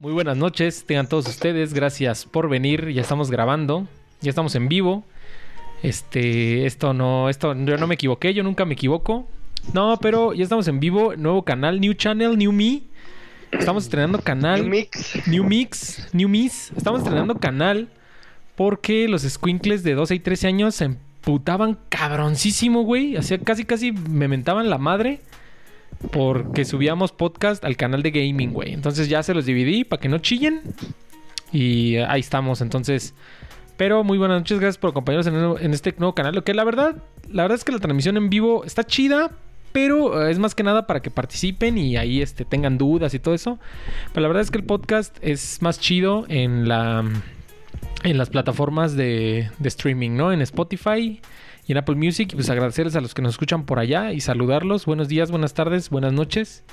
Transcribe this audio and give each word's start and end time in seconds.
Muy 0.00 0.12
buenas 0.12 0.36
noches, 0.36 0.84
tengan 0.86 1.08
todos 1.08 1.28
ustedes, 1.28 1.72
gracias 1.72 2.24
por 2.24 2.48
venir, 2.48 2.90
ya 2.90 3.00
estamos 3.00 3.30
grabando, 3.30 3.86
ya 4.20 4.30
estamos 4.30 4.56
en 4.56 4.68
vivo. 4.68 5.04
Este, 5.84 6.66
esto 6.66 6.92
no, 6.92 7.28
esto, 7.28 7.54
yo 7.54 7.76
no 7.76 7.86
me 7.86 7.94
equivoqué, 7.94 8.34
yo 8.34 8.42
nunca 8.42 8.64
me 8.64 8.74
equivoco. 8.74 9.28
No, 9.72 9.96
pero 10.02 10.34
ya 10.34 10.42
estamos 10.42 10.66
en 10.66 10.80
vivo, 10.80 11.14
nuevo 11.16 11.44
canal, 11.44 11.80
new 11.80 11.94
channel, 11.94 12.36
new 12.36 12.50
me. 12.50 12.82
Estamos 13.52 13.84
estrenando 13.84 14.20
canal. 14.20 14.62
New 14.62 14.70
Mix. 14.70 15.28
New 15.28 15.44
Mix, 15.44 16.08
New 16.12 16.28
Mix. 16.28 16.72
Estamos 16.76 17.02
estrenando 17.02 17.36
canal 17.36 17.86
porque 18.56 19.06
los 19.06 19.22
squinkles 19.22 19.84
de 19.84 19.94
12 19.94 20.16
y 20.16 20.18
13 20.18 20.48
años 20.48 20.74
se 20.74 20.86
emputaban 20.86 21.78
cabroncísimo, 21.88 22.82
güey. 22.82 23.16
Hacía 23.16 23.38
casi, 23.38 23.64
casi 23.64 23.92
me 23.92 24.26
mentaban 24.26 24.68
la 24.68 24.78
madre 24.78 25.20
porque 26.10 26.64
subíamos 26.64 27.12
podcast 27.12 27.64
al 27.64 27.76
canal 27.76 28.02
de 28.02 28.10
gaming, 28.10 28.52
güey. 28.52 28.72
Entonces 28.72 29.08
ya 29.08 29.22
se 29.22 29.34
los 29.34 29.46
dividí 29.46 29.84
para 29.84 30.00
que 30.00 30.08
no 30.08 30.18
chillen. 30.18 30.62
Y 31.52 31.96
ahí 31.96 32.20
estamos, 32.20 32.60
entonces. 32.60 33.14
Pero 33.76 34.04
muy 34.04 34.18
buenas 34.18 34.40
noches, 34.40 34.60
gracias 34.60 34.78
por 34.78 34.90
acompañarnos 34.90 35.60
en, 35.60 35.74
este 35.74 35.94
nuevo 35.98 36.14
canal. 36.14 36.34
Lo 36.34 36.44
que 36.44 36.54
la 36.54 36.64
verdad, 36.64 36.96
la 37.28 37.42
verdad 37.42 37.56
es 37.56 37.64
que 37.64 37.72
la 37.72 37.78
transmisión 37.78 38.16
en 38.16 38.30
vivo 38.30 38.64
está 38.64 38.84
chida, 38.84 39.32
pero 39.72 40.22
eh, 40.22 40.30
es 40.30 40.38
más 40.38 40.54
que 40.54 40.62
nada 40.62 40.86
para 40.86 41.00
que 41.00 41.10
participen 41.10 41.76
y 41.76 41.96
ahí 41.96 42.22
este, 42.22 42.44
tengan 42.44 42.78
dudas 42.78 43.14
y 43.14 43.18
todo 43.18 43.34
eso. 43.34 43.58
Pero 44.12 44.22
la 44.22 44.28
verdad 44.28 44.42
es 44.42 44.50
que 44.50 44.58
el 44.58 44.64
podcast 44.64 45.16
es 45.22 45.60
más 45.62 45.80
chido 45.80 46.24
en 46.28 46.68
la 46.68 47.04
en 48.04 48.18
las 48.18 48.28
plataformas 48.30 48.94
de, 48.94 49.50
de 49.58 49.68
streaming, 49.68 50.10
¿no? 50.10 50.32
En 50.32 50.42
Spotify 50.42 51.20
y 51.66 51.72
en 51.72 51.78
Apple 51.78 51.96
Music. 51.96 52.32
Y 52.32 52.36
pues 52.36 52.50
agradecerles 52.50 52.96
a 52.96 53.00
los 53.00 53.14
que 53.14 53.22
nos 53.22 53.32
escuchan 53.32 53.64
por 53.64 53.78
allá 53.78 54.12
y 54.12 54.20
saludarlos. 54.20 54.86
Buenos 54.86 55.08
días, 55.08 55.30
buenas 55.30 55.54
tardes, 55.54 55.90
buenas 55.90 56.12
noches. 56.12 56.64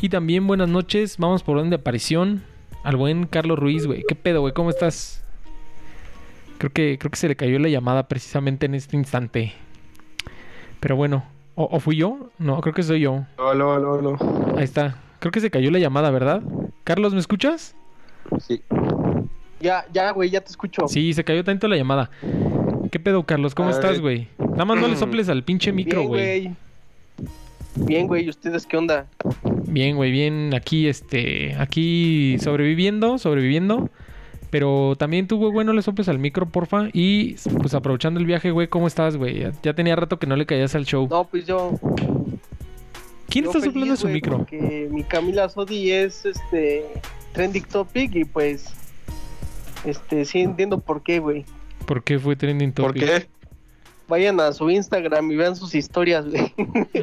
Y 0.00 0.08
también 0.08 0.46
buenas 0.46 0.68
noches, 0.68 1.16
vamos 1.18 1.42
por 1.42 1.56
orden 1.56 1.70
de 1.70 1.76
aparición 1.76 2.42
al 2.82 2.96
buen 2.96 3.26
Carlos 3.26 3.58
Ruiz, 3.58 3.86
güey. 3.86 4.04
¿Qué 4.06 4.14
pedo, 4.14 4.40
güey? 4.40 4.52
¿Cómo 4.52 4.70
estás? 4.70 5.22
Creo 6.58 6.72
que, 6.72 6.98
creo 6.98 7.10
que 7.10 7.16
se 7.16 7.28
le 7.28 7.36
cayó 7.36 7.58
la 7.58 7.68
llamada 7.68 8.08
precisamente 8.08 8.66
en 8.66 8.74
este 8.74 8.96
instante. 8.96 9.52
Pero 10.80 10.96
bueno, 10.96 11.24
¿o, 11.54 11.64
o 11.64 11.80
fui 11.80 11.96
yo? 11.96 12.30
No, 12.38 12.60
creo 12.60 12.74
que 12.74 12.82
soy 12.82 13.00
yo. 13.00 13.24
Hola, 13.38 13.66
hola, 13.66 13.88
hola. 13.88 14.54
Ahí 14.56 14.64
está. 14.64 14.96
Creo 15.18 15.32
que 15.32 15.40
se 15.40 15.50
cayó 15.50 15.70
la 15.70 15.78
llamada, 15.78 16.10
¿verdad? 16.10 16.42
Carlos, 16.84 17.14
¿me 17.14 17.20
escuchas? 17.20 17.74
Sí. 18.38 18.62
Ya, 19.60 19.86
ya, 19.92 20.10
güey, 20.12 20.30
ya 20.30 20.40
te 20.40 20.50
escucho. 20.50 20.86
Sí, 20.86 21.12
se 21.14 21.24
cayó 21.24 21.42
tanto 21.42 21.66
la 21.68 21.76
llamada. 21.76 22.10
¿Qué 22.90 23.00
pedo, 23.00 23.24
Carlos? 23.24 23.54
¿Cómo 23.54 23.68
A 23.68 23.72
estás, 23.72 24.00
güey? 24.00 24.28
Nada 24.38 24.64
más 24.64 24.80
no 24.80 24.88
le 24.88 24.96
soples 24.96 25.28
al 25.28 25.42
pinche 25.42 25.72
micro, 25.72 26.04
güey. 26.04 26.54
Bien, 27.76 28.06
güey, 28.06 28.24
¿y 28.24 28.30
ustedes 28.30 28.66
qué 28.66 28.76
onda? 28.76 29.06
Bien, 29.66 29.96
güey, 29.96 30.10
bien. 30.10 30.54
Aquí, 30.54 30.88
este, 30.88 31.54
aquí 31.56 32.38
sobreviviendo, 32.40 33.18
sobreviviendo. 33.18 33.90
Pero 34.50 34.94
también 34.96 35.26
tú, 35.26 35.38
güey, 35.38 35.52
güey, 35.52 35.66
no 35.66 35.72
le 35.72 35.82
soples 35.82 36.08
al 36.08 36.18
micro, 36.18 36.48
porfa. 36.48 36.88
Y, 36.92 37.34
pues, 37.60 37.74
aprovechando 37.74 38.20
el 38.20 38.26
viaje, 38.26 38.50
güey, 38.50 38.68
¿cómo 38.68 38.86
estás, 38.86 39.16
güey? 39.16 39.40
Ya, 39.40 39.52
ya 39.62 39.74
tenía 39.74 39.96
rato 39.96 40.18
que 40.18 40.26
no 40.26 40.36
le 40.36 40.46
caías 40.46 40.74
al 40.74 40.86
show. 40.86 41.06
No, 41.10 41.24
pues 41.24 41.46
yo. 41.46 41.72
¿Quién 43.28 43.44
yo 43.44 43.50
está 43.50 43.60
feliz, 43.60 43.74
soplando 43.74 43.96
su 43.96 44.08
micro? 44.08 44.38
Porque 44.38 44.88
mi 44.90 45.02
Camila 45.02 45.48
Sodi 45.48 45.90
es 45.90 46.24
este. 46.24 46.86
Trending 47.32 47.64
topic 47.64 48.14
y 48.14 48.24
pues. 48.24 48.72
Este, 49.84 50.24
sí 50.24 50.40
entiendo 50.40 50.80
por 50.80 51.02
qué, 51.02 51.18
güey. 51.18 51.44
¿Por 51.86 52.02
qué 52.04 52.18
fue 52.18 52.36
trending 52.36 52.72
¿Por 52.72 52.88
topic? 52.92 53.04
qué? 53.04 53.26
Vayan 54.08 54.38
a 54.40 54.52
su 54.52 54.70
Instagram 54.70 55.30
y 55.32 55.36
vean 55.36 55.56
sus 55.56 55.74
historias, 55.74 56.26
güey. 56.28 56.52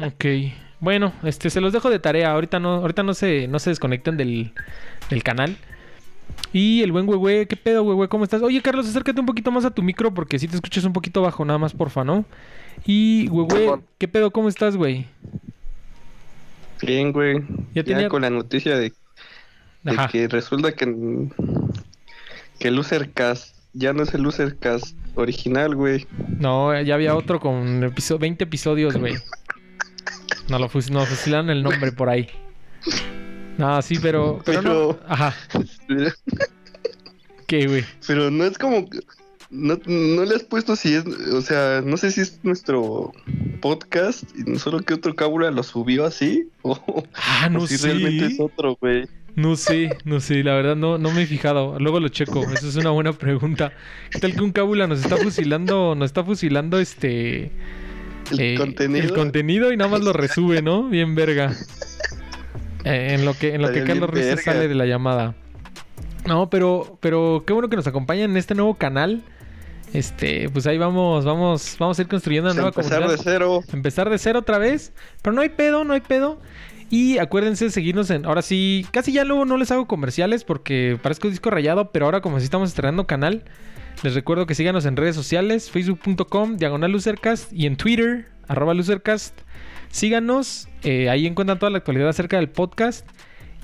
Ok. 0.04 0.52
Bueno, 0.80 1.12
este, 1.22 1.50
se 1.50 1.60
los 1.60 1.72
dejo 1.72 1.90
de 1.90 1.98
tarea. 1.98 2.32
Ahorita 2.32 2.58
no, 2.60 2.74
ahorita 2.76 3.02
no 3.02 3.14
se, 3.14 3.46
no 3.48 3.58
se 3.58 3.70
desconecten 3.70 4.16
del, 4.16 4.52
del 5.10 5.22
canal. 5.22 5.56
Y 6.52 6.82
el 6.82 6.92
buen 6.92 7.06
güey, 7.06 7.46
¿qué 7.46 7.56
pedo, 7.56 7.82
güey? 7.82 8.08
¿Cómo 8.08 8.24
estás? 8.24 8.42
Oye, 8.42 8.60
Carlos, 8.62 8.86
acércate 8.88 9.20
un 9.20 9.26
poquito 9.26 9.50
más 9.50 9.64
a 9.64 9.70
tu 9.70 9.82
micro 9.82 10.12
porque 10.14 10.38
si 10.38 10.48
te 10.48 10.54
escuchas 10.56 10.84
un 10.84 10.92
poquito 10.92 11.20
bajo, 11.22 11.44
nada 11.44 11.58
más, 11.58 11.72
porfa, 11.72 12.04
¿no? 12.04 12.24
Y, 12.86 13.26
güey. 13.28 13.70
¿qué 13.98 14.08
pedo? 14.08 14.30
¿Cómo 14.30 14.48
estás, 14.48 14.76
güey? 14.76 15.06
Bien, 16.82 17.12
güey. 17.12 17.40
Ya 17.74 17.82
Ya, 17.82 17.84
tenía- 17.84 18.08
con 18.08 18.22
la 18.22 18.30
noticia 18.30 18.76
de, 18.76 18.92
que 20.10 20.28
resulta 20.28 20.72
que, 20.72 20.86
que 22.58 22.68
el 22.68 22.78
ya 23.74 23.92
no 23.92 24.02
es 24.02 24.14
el 24.14 24.22
Losercast 24.22 24.96
original, 25.16 25.74
güey. 25.74 26.06
No, 26.38 26.80
ya 26.80 26.94
había 26.94 27.14
otro 27.14 27.38
con 27.40 27.82
episo- 27.82 28.18
20 28.18 28.44
episodios, 28.44 28.96
güey. 28.96 29.14
No 30.48 30.58
lo 30.58 30.68
fus 30.68 30.90
nos 30.90 31.08
fusilaron 31.08 31.50
el 31.50 31.62
nombre 31.62 31.92
por 31.92 32.08
ahí. 32.08 32.28
No, 33.58 33.80
sí, 33.82 33.98
pero. 34.00 34.40
Pero, 34.44 34.62
no. 34.62 34.70
Pero- 34.70 35.00
Ajá. 35.08 35.34
¿Qué, 37.46 37.66
güey? 37.66 37.84
Pero 38.06 38.30
no 38.30 38.44
es 38.44 38.58
como... 38.58 38.88
No, 39.50 39.78
no 39.86 40.24
le 40.24 40.34
has 40.34 40.42
puesto 40.42 40.74
si 40.74 40.94
es... 40.94 41.04
O 41.06 41.40
sea, 41.42 41.82
no 41.84 41.96
sé 41.96 42.10
si 42.10 42.22
es 42.22 42.40
nuestro 42.42 43.12
podcast 43.60 44.24
y 44.36 44.58
solo 44.58 44.80
que 44.80 44.94
otro 44.94 45.14
cábula 45.14 45.50
lo 45.50 45.62
subió 45.62 46.04
así 46.06 46.48
o, 46.62 47.04
Ah, 47.14 47.48
no 47.50 47.60
o 47.60 47.66
si 47.66 47.76
sé. 47.78 47.88
realmente 47.88 48.26
es 48.26 48.40
otro, 48.40 48.76
güey. 48.80 49.06
No 49.36 49.56
sé, 49.56 49.98
no 50.04 50.20
sé, 50.20 50.44
la 50.44 50.54
verdad 50.54 50.76
no, 50.76 50.96
no 50.98 51.10
me 51.10 51.22
he 51.22 51.26
fijado. 51.26 51.78
Luego 51.80 51.98
lo 52.00 52.08
checo, 52.08 52.52
esa 52.52 52.68
es 52.68 52.76
una 52.76 52.90
buena 52.90 53.12
pregunta. 53.12 53.72
¿Qué 54.10 54.20
tal 54.20 54.34
que 54.36 54.42
un 54.42 54.52
cábula 54.52 54.86
nos 54.86 55.00
está 55.00 55.18
fusilando, 55.18 55.94
nos 55.96 56.06
está 56.06 56.22
fusilando 56.24 56.78
este 56.78 57.52
El 58.30 58.40
eh, 58.40 58.54
contenido. 58.56 59.04
el 59.04 59.12
contenido 59.12 59.72
y 59.72 59.76
nada 59.76 59.90
más 59.90 60.02
lo 60.02 60.12
resube, 60.12 60.62
¿no? 60.62 60.88
Bien 60.88 61.14
verga. 61.16 61.58
Eh, 62.84 63.14
en 63.14 63.24
lo 63.24 63.34
que, 63.34 63.54
en 63.54 63.62
lo 63.62 63.72
que 63.72 63.82
Carlos 63.82 64.10
Ruiz 64.10 64.26
sale 64.42 64.68
de 64.68 64.74
la 64.74 64.86
llamada. 64.86 65.34
No, 66.26 66.50
pero, 66.50 66.98
pero 67.00 67.44
qué 67.46 67.52
bueno 67.52 67.68
que 67.68 67.76
nos 67.76 67.86
acompañan 67.86 68.30
en 68.30 68.36
este 68.36 68.54
nuevo 68.54 68.74
canal. 68.76 69.24
Este, 69.92 70.48
pues 70.50 70.66
ahí 70.66 70.78
vamos, 70.78 71.24
vamos, 71.24 71.76
vamos 71.78 71.98
a 71.98 72.02
ir 72.02 72.08
construyendo 72.08 72.48
una 72.48 72.54
sea, 72.54 72.62
nueva 72.62 72.70
empezar 72.70 73.02
comunidad. 73.02 73.10
de 73.10 73.18
cero. 73.18 73.66
Empezar 73.72 74.10
de 74.10 74.18
cero 74.18 74.40
otra 74.40 74.58
vez. 74.58 74.92
Pero 75.22 75.34
no 75.34 75.42
hay 75.42 75.50
pedo, 75.50 75.84
no 75.84 75.92
hay 75.94 76.00
pedo. 76.00 76.40
Y 76.90 77.18
acuérdense 77.18 77.66
de 77.66 77.70
seguirnos 77.70 78.10
en. 78.10 78.26
Ahora 78.26 78.42
sí, 78.42 78.86
casi 78.92 79.12
ya 79.12 79.24
luego 79.24 79.44
no 79.44 79.56
les 79.56 79.70
hago 79.70 79.86
comerciales 79.86 80.44
porque 80.44 80.98
parezco 81.02 81.28
disco 81.28 81.50
rayado. 81.50 81.90
Pero 81.92 82.04
ahora, 82.04 82.20
como 82.20 82.38
si 82.38 82.44
estamos 82.44 82.68
estrenando 82.68 83.06
canal, 83.06 83.44
les 84.02 84.14
recuerdo 84.14 84.46
que 84.46 84.54
síganos 84.54 84.84
en 84.86 84.96
redes 84.96 85.16
sociales: 85.16 85.70
facebook.com, 85.70 86.56
diagonal 86.56 86.92
Lucercast 86.92 87.52
y 87.52 87.66
en 87.66 87.76
Twitter, 87.76 88.28
arroba 88.48 88.74
Lucercast. 88.74 89.40
Síganos, 89.90 90.68
eh, 90.82 91.08
ahí 91.08 91.26
encuentran 91.26 91.58
toda 91.58 91.70
la 91.70 91.78
actualidad 91.78 92.08
acerca 92.08 92.36
del 92.36 92.50
podcast. 92.50 93.08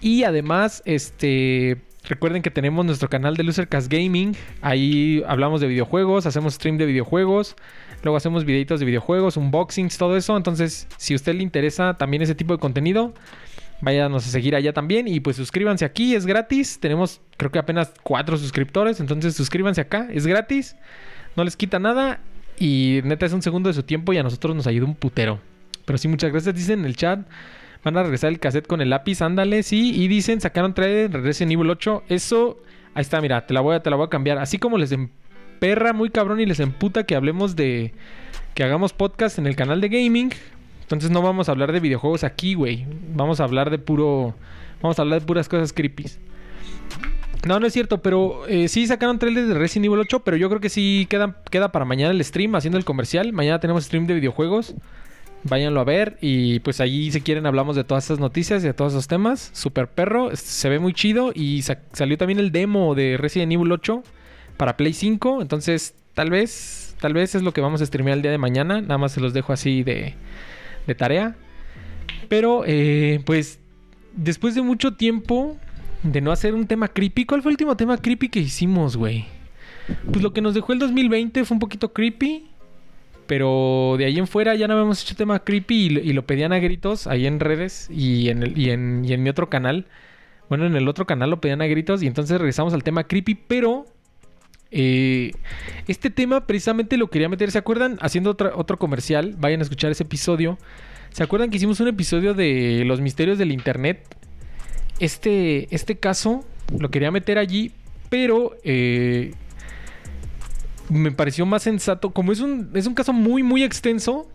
Y 0.00 0.24
además, 0.24 0.82
este. 0.86 1.89
Recuerden 2.08 2.42
que 2.42 2.50
tenemos 2.50 2.84
nuestro 2.84 3.08
canal 3.08 3.36
de 3.36 3.44
Lucercast 3.44 3.92
Gaming. 3.92 4.34
Ahí 4.62 5.22
hablamos 5.28 5.60
de 5.60 5.66
videojuegos, 5.68 6.26
hacemos 6.26 6.54
stream 6.54 6.78
de 6.78 6.86
videojuegos. 6.86 7.56
Luego 8.02 8.16
hacemos 8.16 8.44
videitos 8.44 8.80
de 8.80 8.86
videojuegos, 8.86 9.36
unboxings, 9.36 9.98
todo 9.98 10.16
eso. 10.16 10.36
Entonces, 10.36 10.88
si 10.96 11.12
a 11.12 11.16
usted 11.16 11.34
le 11.34 11.42
interesa 11.42 11.94
también 11.98 12.22
ese 12.22 12.34
tipo 12.34 12.54
de 12.54 12.58
contenido, 12.58 13.12
váyanos 13.82 14.26
a 14.26 14.30
seguir 14.30 14.56
allá 14.56 14.72
también. 14.72 15.08
Y 15.08 15.20
pues 15.20 15.36
suscríbanse 15.36 15.84
aquí, 15.84 16.14
es 16.14 16.24
gratis. 16.26 16.80
Tenemos 16.80 17.20
creo 17.36 17.50
que 17.50 17.58
apenas 17.58 17.92
cuatro 18.02 18.36
suscriptores. 18.38 18.98
Entonces 19.00 19.36
suscríbanse 19.36 19.82
acá, 19.82 20.08
es 20.10 20.26
gratis. 20.26 20.76
No 21.36 21.44
les 21.44 21.56
quita 21.56 21.78
nada. 21.78 22.20
Y 22.58 23.00
neta 23.04 23.26
es 23.26 23.32
un 23.32 23.42
segundo 23.42 23.68
de 23.68 23.74
su 23.74 23.82
tiempo 23.82 24.12
y 24.12 24.18
a 24.18 24.22
nosotros 24.22 24.56
nos 24.56 24.66
ayuda 24.66 24.86
un 24.86 24.94
putero. 24.94 25.40
Pero 25.84 25.98
sí, 25.98 26.08
muchas 26.08 26.30
gracias. 26.32 26.54
Dicen 26.54 26.80
en 26.80 26.86
el 26.86 26.96
chat. 26.96 27.20
Van 27.82 27.96
a 27.96 28.02
regresar 28.02 28.30
el 28.30 28.38
cassette 28.38 28.66
con 28.66 28.80
el 28.80 28.90
lápiz, 28.90 29.22
ándale, 29.22 29.62
sí. 29.62 29.92
Y 29.94 30.08
dicen, 30.08 30.40
sacaron 30.40 30.74
trailer, 30.74 31.12
regresen 31.12 31.48
nivel 31.48 31.70
8. 31.70 32.04
Eso, 32.08 32.58
ahí 32.94 33.00
está, 33.00 33.20
mira, 33.20 33.46
te 33.46 33.54
la 33.54 33.60
voy 33.60 33.76
a, 33.76 33.82
te 33.82 33.88
la 33.88 33.96
voy 33.96 34.06
a 34.06 34.10
cambiar. 34.10 34.38
Así 34.38 34.58
como 34.58 34.76
les 34.76 34.92
emperra 34.92 35.92
muy 35.92 36.10
cabrón 36.10 36.40
y 36.40 36.46
les 36.46 36.60
emputa 36.60 37.04
que 37.04 37.14
hablemos 37.14 37.56
de. 37.56 37.92
que 38.54 38.64
hagamos 38.64 38.92
podcast 38.92 39.38
en 39.38 39.46
el 39.46 39.56
canal 39.56 39.80
de 39.80 39.88
gaming. 39.88 40.32
Entonces 40.82 41.10
no 41.10 41.22
vamos 41.22 41.48
a 41.48 41.52
hablar 41.52 41.72
de 41.72 41.80
videojuegos 41.80 42.24
aquí, 42.24 42.54
güey. 42.54 42.86
Vamos 43.14 43.40
a 43.40 43.44
hablar 43.44 43.70
de 43.70 43.78
puro. 43.78 44.34
Vamos 44.82 44.98
a 44.98 45.02
hablar 45.02 45.20
de 45.20 45.26
puras 45.26 45.48
cosas 45.48 45.72
creepy. 45.72 46.06
No, 47.46 47.58
no 47.58 47.66
es 47.66 47.72
cierto, 47.72 48.02
pero 48.02 48.46
eh, 48.48 48.68
sí 48.68 48.86
sacaron 48.86 49.18
trailers 49.18 49.48
de 49.48 49.54
Resident 49.54 49.86
Evil 49.86 50.00
8, 50.00 50.20
pero 50.20 50.36
yo 50.36 50.48
creo 50.50 50.60
que 50.60 50.68
sí 50.68 51.06
queda, 51.08 51.36
queda 51.50 51.72
para 51.72 51.86
mañana 51.86 52.10
el 52.10 52.22
stream 52.22 52.54
haciendo 52.54 52.76
el 52.76 52.84
comercial. 52.84 53.32
Mañana 53.32 53.60
tenemos 53.60 53.84
stream 53.84 54.06
de 54.06 54.14
videojuegos. 54.14 54.74
Váyanlo 55.42 55.80
a 55.80 55.84
ver 55.84 56.18
y 56.20 56.60
pues 56.60 56.80
allí 56.82 57.10
si 57.10 57.22
quieren 57.22 57.46
hablamos 57.46 57.74
de 57.74 57.82
todas 57.84 58.04
esas 58.04 58.18
noticias 58.18 58.62
y 58.62 58.66
de 58.66 58.74
todos 58.74 58.92
esos 58.92 59.08
temas. 59.08 59.50
Super 59.54 59.88
perro, 59.88 60.36
se 60.36 60.68
ve 60.68 60.78
muy 60.78 60.92
chido 60.92 61.32
y 61.34 61.62
sa- 61.62 61.80
salió 61.92 62.18
también 62.18 62.38
el 62.38 62.52
demo 62.52 62.94
de 62.94 63.16
Resident 63.16 63.50
Evil 63.52 63.72
8 63.72 64.02
para 64.58 64.76
Play 64.76 64.92
5, 64.92 65.40
entonces 65.40 65.94
tal 66.12 66.28
vez, 66.28 66.94
tal 67.00 67.14
vez 67.14 67.34
es 67.34 67.42
lo 67.42 67.52
que 67.54 67.62
vamos 67.62 67.80
a 67.80 67.86
streamear 67.86 68.18
el 68.18 68.22
día 68.22 68.30
de 68.30 68.36
mañana, 68.38 68.82
nada 68.82 68.98
más 68.98 69.12
se 69.12 69.20
los 69.22 69.32
dejo 69.32 69.54
así 69.54 69.82
de, 69.82 70.14
de 70.86 70.94
tarea. 70.94 71.36
Pero 72.28 72.64
eh, 72.66 73.20
pues 73.24 73.58
después 74.14 74.54
de 74.54 74.60
mucho 74.60 74.94
tiempo 74.94 75.56
de 76.02 76.20
no 76.20 76.32
hacer 76.32 76.52
un 76.54 76.66
tema 76.66 76.88
creepy, 76.88 77.24
¿cuál 77.24 77.40
fue 77.40 77.50
el 77.50 77.54
último 77.54 77.76
tema 77.78 77.96
creepy 77.96 78.28
que 78.28 78.40
hicimos, 78.40 78.98
güey? 78.98 79.24
Pues 80.12 80.22
lo 80.22 80.34
que 80.34 80.42
nos 80.42 80.52
dejó 80.54 80.74
el 80.74 80.78
2020 80.78 81.44
fue 81.46 81.54
un 81.54 81.60
poquito 81.60 81.94
creepy. 81.94 82.49
Pero 83.30 83.94
de 83.96 84.06
ahí 84.06 84.18
en 84.18 84.26
fuera 84.26 84.56
ya 84.56 84.66
no 84.66 84.74
habíamos 84.74 85.04
hecho 85.04 85.14
tema 85.14 85.44
creepy 85.44 86.00
y, 86.02 86.12
lo- 86.14 86.26
pedían 86.26 86.52
a 86.52 86.58
gritos 86.58 87.06
ahí 87.06 87.28
en 87.28 87.38
redes 87.38 87.88
y 87.88 88.28
en, 88.28 88.58
y 88.58 88.70
en, 88.70 89.04
y 89.04 89.12
en 89.12 89.22
mi 89.22 89.30
otro 89.30 89.48
canal. 89.48 89.86
Bueno, 90.48 90.66
en 90.66 90.74
el 90.74 90.88
otro 90.88 91.06
canal 91.06 91.30
lo 91.30 91.40
pedían 91.40 91.62
a 91.62 91.68
gritos 91.68 92.02
y 92.02 92.08
entonces 92.08 92.40
regresamos 92.40 92.74
al 92.74 92.82
tema 92.82 93.04
creepy, 93.04 93.36
pero 93.36 93.86
eh, 94.72 95.30
este 95.86 96.10
tema 96.10 96.44
precisamente 96.48 96.96
lo 96.96 97.06
quería 97.06 97.28
meter, 97.28 97.52
¿se 97.52 97.58
acuerdan? 97.58 97.98
Haciendo 98.00 98.30
otro 98.32 98.78
comercial, 98.80 99.36
vayan 99.38 99.60
a 99.60 99.62
escuchar 99.62 99.92
ese 99.92 100.02
episodio. 100.02 100.58
¿Se 101.10 101.22
acuerdan 101.22 101.50
que 101.50 101.58
hicimos 101.58 101.78
un 101.78 101.86
episodio 101.86 102.34
de 102.34 102.82
los 102.84 103.00
misterios 103.00 103.38
del 103.38 103.52
Internet? 103.52 104.04
Este, 104.98 105.72
este 105.72 105.98
caso 105.98 106.44
lo 106.76 106.90
quería 106.90 107.12
meter 107.12 107.38
allí, 107.38 107.70
pero 108.08 108.56
eh, 108.64 109.34
me 110.90 111.12
pareció 111.12 111.46
más 111.46 111.62
sensato. 111.62 112.10
Como 112.10 112.32
es 112.32 112.40
un, 112.40 112.70
es 112.74 112.86
un 112.86 112.94
caso 112.94 113.12
muy, 113.12 113.42
muy 113.42 113.62
extenso. 113.62 114.28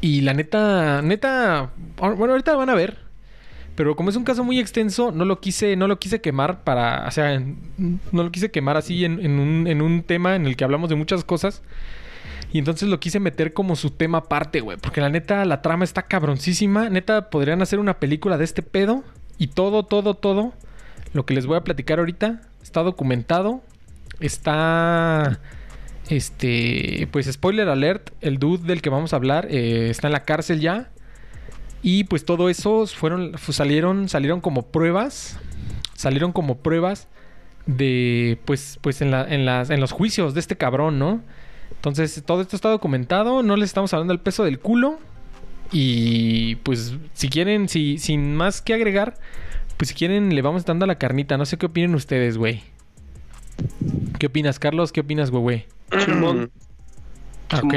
Y 0.00 0.20
la 0.20 0.34
neta, 0.34 1.02
neta, 1.02 1.70
bueno, 1.96 2.32
ahorita 2.32 2.54
van 2.56 2.70
a 2.70 2.74
ver. 2.74 2.98
Pero 3.74 3.96
como 3.96 4.10
es 4.10 4.16
un 4.16 4.24
caso 4.24 4.44
muy 4.44 4.60
extenso, 4.60 5.10
no 5.10 5.24
lo 5.24 5.40
quise, 5.40 5.74
no 5.74 5.88
lo 5.88 5.98
quise 5.98 6.20
quemar 6.20 6.62
para, 6.62 7.08
o 7.08 7.10
sea, 7.10 7.42
no 7.76 8.22
lo 8.22 8.30
quise 8.30 8.52
quemar 8.52 8.76
así 8.76 9.04
en, 9.04 9.18
un, 9.40 9.66
en 9.66 9.82
un 9.82 10.04
tema 10.04 10.36
en 10.36 10.46
el 10.46 10.56
que 10.56 10.62
hablamos 10.62 10.88
de 10.90 10.94
muchas 10.94 11.24
cosas. 11.24 11.62
Y 12.52 12.58
entonces 12.58 12.88
lo 12.88 13.00
quise 13.00 13.18
meter 13.18 13.52
como 13.52 13.74
su 13.74 13.90
tema 13.90 14.18
aparte, 14.18 14.60
güey. 14.60 14.76
Porque 14.76 15.00
la 15.00 15.08
neta, 15.08 15.44
la 15.44 15.60
trama 15.60 15.82
está 15.82 16.02
cabroncísima. 16.02 16.88
Neta, 16.88 17.28
podrían 17.28 17.62
hacer 17.62 17.80
una 17.80 17.98
película 17.98 18.38
de 18.38 18.44
este 18.44 18.62
pedo. 18.62 19.02
Y 19.38 19.48
todo, 19.48 19.82
todo, 19.82 20.14
todo. 20.14 20.52
Lo 21.12 21.26
que 21.26 21.34
les 21.34 21.46
voy 21.46 21.56
a 21.56 21.64
platicar 21.64 21.98
ahorita 21.98 22.42
está 22.62 22.84
documentado. 22.84 23.60
Está. 24.20 25.40
Este. 26.08 27.08
Pues 27.10 27.30
spoiler 27.30 27.68
alert. 27.68 28.10
El 28.20 28.38
dude 28.38 28.66
del 28.66 28.82
que 28.82 28.90
vamos 28.90 29.12
a 29.12 29.16
hablar 29.16 29.46
eh, 29.50 29.88
está 29.90 30.08
en 30.08 30.12
la 30.12 30.24
cárcel 30.24 30.60
ya. 30.60 30.90
Y 31.82 32.04
pues 32.04 32.24
todo 32.24 32.48
eso 32.48 32.86
fueron. 32.86 33.32
salieron. 33.38 34.08
Salieron 34.08 34.40
como 34.40 34.66
pruebas. 34.66 35.38
Salieron 35.94 36.32
como 36.32 36.58
pruebas. 36.58 37.08
De. 37.66 38.38
Pues. 38.44 38.78
Pues 38.80 39.02
en, 39.02 39.10
la, 39.10 39.26
en, 39.28 39.44
las, 39.44 39.70
en 39.70 39.80
los 39.80 39.92
juicios 39.92 40.34
de 40.34 40.40
este 40.40 40.56
cabrón, 40.56 40.98
¿no? 40.98 41.22
Entonces, 41.76 42.22
todo 42.24 42.40
esto 42.40 42.56
está 42.56 42.70
documentado. 42.70 43.42
No 43.42 43.56
les 43.56 43.70
estamos 43.70 43.92
hablando 43.92 44.12
del 44.12 44.20
peso 44.20 44.44
del 44.44 44.58
culo. 44.58 44.98
Y 45.70 46.56
pues, 46.56 46.94
si 47.14 47.28
quieren, 47.28 47.68
si, 47.68 47.98
sin 47.98 48.36
más 48.36 48.62
que 48.62 48.74
agregar, 48.74 49.14
pues 49.76 49.88
si 49.88 49.94
quieren, 49.94 50.34
le 50.34 50.40
vamos 50.40 50.64
dando 50.64 50.84
a 50.84 50.86
la 50.86 50.98
carnita. 50.98 51.36
No 51.36 51.44
sé 51.44 51.58
qué 51.58 51.66
opinen 51.66 51.94
ustedes, 51.94 52.38
güey. 52.38 52.62
¿Qué 54.18 54.26
opinas, 54.26 54.58
Carlos? 54.58 54.92
¿Qué 54.92 55.00
opinas, 55.00 55.30
güey? 55.30 55.66
Ah, 57.50 57.60
ok. 57.62 57.74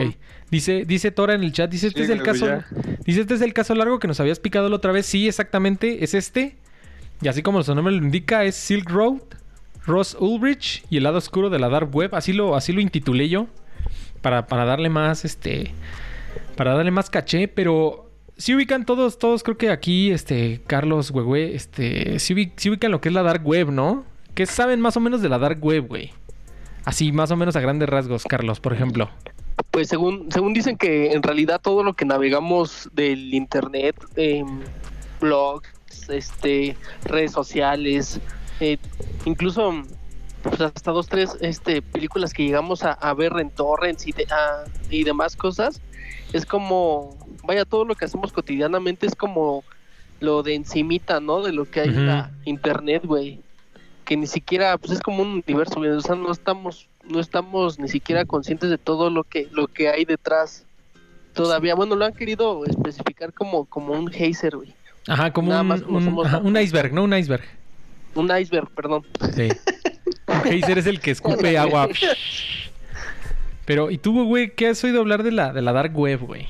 Dice, 0.50 0.86
dice 0.86 1.12
Tora 1.12 1.34
en 1.34 1.44
el 1.44 1.52
chat, 1.52 1.70
dice, 1.70 1.88
este 1.88 2.04
es 2.04 2.10
el 2.10 2.24
caso. 2.24 2.48
Dice, 3.06 3.22
este 3.22 3.34
es 3.34 3.42
el 3.42 3.54
caso 3.54 3.76
largo 3.76 4.00
que 4.00 4.08
nos 4.08 4.20
habías 4.20 4.40
picado 4.40 4.70
la 4.70 4.78
otra 4.78 4.92
vez. 4.92 5.06
Sí, 5.06 5.28
exactamente, 5.28 6.04
es 6.04 6.14
este. 6.14 6.56
Y 7.22 7.28
así 7.28 7.42
como 7.42 7.64
su 7.64 7.76
nombre 7.76 7.94
lo 7.94 8.04
indica, 8.04 8.44
es 8.44 8.56
Silk 8.56 8.90
Road, 8.90 9.22
Ross 9.86 10.16
Ulrich 10.20 10.86
y 10.90 10.98
el 10.98 11.04
lado 11.04 11.18
oscuro 11.18 11.50
de 11.50 11.60
la 11.60 11.70
Dark 11.70 11.94
Web. 11.94 12.16
Así 12.16 12.32
lo, 12.32 12.56
así 12.56 12.72
lo 12.72 12.80
intitulé 12.80 13.28
yo. 13.28 13.48
Para, 14.22 14.48
para 14.48 14.66
darle 14.66 14.90
más, 14.90 15.26
este. 15.26 15.74
Para 16.56 16.76
darle 16.76 16.92
más 16.92 17.10
caché. 17.10 17.48
Pero 17.48 18.08
si 18.38 18.56
ubican 18.56 18.86
todos, 18.86 19.18
todos, 19.18 19.44
creo 19.44 19.58
que 19.58 19.70
aquí, 19.70 20.12
este, 20.12 20.62
Carlos, 20.68 21.12
güey, 21.12 21.56
este, 21.56 22.20
si, 22.20 22.34
ubican 22.34 22.92
lo 22.92 23.02
que 23.02 23.10
es 23.10 23.16
la 23.16 23.24
Dark 23.24 23.46
Web, 23.46 23.72
¿no? 23.72 24.06
¿Qué 24.38 24.46
saben 24.46 24.80
más 24.82 24.96
o 24.96 25.00
menos 25.00 25.24
de 25.24 25.30
la 25.30 25.40
Dark 25.40 25.58
Web, 25.66 25.88
güey? 25.88 26.14
Así, 26.86 27.12
más 27.12 27.32
o 27.32 27.36
menos 27.36 27.56
a 27.56 27.60
grandes 27.60 27.90
rasgos, 27.90 28.24
Carlos, 28.24 28.60
por 28.60 28.72
ejemplo. 28.72 29.10
Pues 29.72 29.88
según, 29.88 30.32
según 30.32 30.54
dicen 30.54 30.78
que 30.78 31.14
en 31.14 31.24
realidad 31.24 31.60
todo 31.60 31.82
lo 31.82 31.94
que 31.94 32.06
navegamos 32.06 32.88
del 32.94 33.34
internet, 33.34 33.96
eh, 34.16 34.46
blogs, 35.20 35.72
este, 36.10 36.78
redes 37.06 37.32
sociales, 37.32 38.22
eh, 38.60 38.78
incluso 39.26 39.82
pues 40.44 40.62
hasta 40.62 40.92
dos, 40.92 41.08
tres 41.08 41.36
este, 41.42 41.82
películas 41.82 42.32
que 42.32 42.44
llegamos 42.44 42.84
a, 42.84 43.14
ver 43.16 43.34
en 43.40 43.50
torrents 43.50 44.06
y, 44.06 44.14
y 44.92 45.04
demás 45.04 45.36
cosas, 45.36 45.82
es 46.32 46.46
como, 46.46 47.18
vaya, 47.44 47.66
todo 47.66 47.86
lo 47.86 47.96
que 47.96 48.06
hacemos 48.06 48.32
cotidianamente 48.32 49.08
es 49.08 49.16
como 49.16 49.64
lo 50.20 50.44
de 50.44 50.54
encimita, 50.54 51.20
¿no? 51.20 51.42
De 51.42 51.54
lo 51.54 51.66
que 51.66 51.80
hay 51.80 51.88
en 51.88 52.06
la 52.06 52.32
internet, 52.46 53.04
güey. 53.04 53.42
Que 54.08 54.16
ni 54.16 54.26
siquiera, 54.26 54.78
pues 54.78 54.94
es 54.94 55.02
como 55.02 55.22
un 55.22 55.44
universo. 55.46 55.82
O 55.82 56.02
sea, 56.02 56.16
no 56.16 56.32
estamos, 56.32 56.88
no 57.04 57.20
estamos 57.20 57.78
ni 57.78 57.90
siquiera 57.90 58.24
conscientes 58.24 58.70
de 58.70 58.78
todo 58.78 59.10
lo 59.10 59.26
que, 59.26 59.50
lo 59.52 59.68
que 59.68 59.90
hay 59.90 60.06
detrás. 60.06 60.66
Todavía, 61.34 61.76
bueno, 61.76 61.98
lo 61.98 62.06
han 62.06 62.14
querido 62.14 62.64
especificar 62.64 63.34
como, 63.34 63.66
como 63.66 63.92
un 63.92 64.08
geyser, 64.08 64.56
güey. 64.56 64.74
Ajá, 65.08 65.34
como 65.34 65.52
un, 65.60 66.46
un, 66.46 66.58
iceberg, 66.58 66.94
¿no? 66.94 67.04
Un 67.04 67.14
iceberg. 67.14 67.44
Un 68.16 68.32
iceberg, 68.36 68.70
perdón. 68.70 69.06
Sí. 69.36 69.50
un 70.28 70.42
geyser 70.44 70.78
es 70.78 70.86
el 70.86 71.02
que 71.02 71.12
escupe 71.12 71.58
agua. 71.58 71.90
Pero, 73.66 73.92
¿y 73.92 73.98
tú, 73.98 74.24
güey, 74.24 74.56
qué 74.56 74.70
has 74.70 74.82
oído 74.86 75.02
hablar 75.02 75.24
de 75.24 75.32
la, 75.34 75.52
de 75.52 75.62
la 75.62 75.74
dark 75.74 75.94
web, 75.98 76.22
güey? 76.22 76.48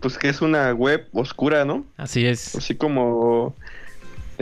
Pues 0.00 0.16
que 0.16 0.30
es 0.30 0.40
una 0.40 0.72
web 0.72 1.06
oscura, 1.12 1.66
¿no? 1.66 1.84
Así 1.98 2.26
es. 2.26 2.56
Así 2.56 2.74
como 2.74 3.54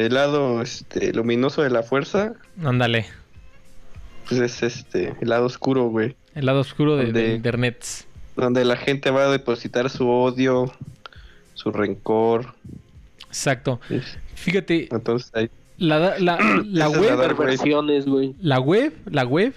el 0.06 0.14
lado 0.14 0.62
este, 0.62 1.12
luminoso 1.12 1.62
de 1.62 1.70
la 1.70 1.82
fuerza. 1.82 2.34
Ándale. 2.62 3.06
Pues 4.28 4.40
es 4.40 4.62
este, 4.62 5.14
el 5.20 5.28
lado 5.28 5.46
oscuro, 5.46 5.88
güey. 5.88 6.16
El 6.34 6.46
lado 6.46 6.60
oscuro 6.60 6.96
de, 6.96 7.34
internet. 7.34 7.84
Donde 8.36 8.64
la 8.64 8.76
gente 8.76 9.10
va 9.10 9.24
a 9.24 9.30
depositar 9.30 9.90
su 9.90 10.08
odio, 10.08 10.72
su 11.54 11.72
rencor. 11.72 12.54
Exacto. 13.26 13.80
Fíjate. 14.34 14.88
Entonces 14.90 15.30
ahí. 15.34 15.50
La, 15.78 16.18
la, 16.18 16.38
la 16.64 16.88
web. 16.88 17.18
La 18.40 18.60
web, 18.60 18.92
la 19.06 19.24
web 19.24 19.54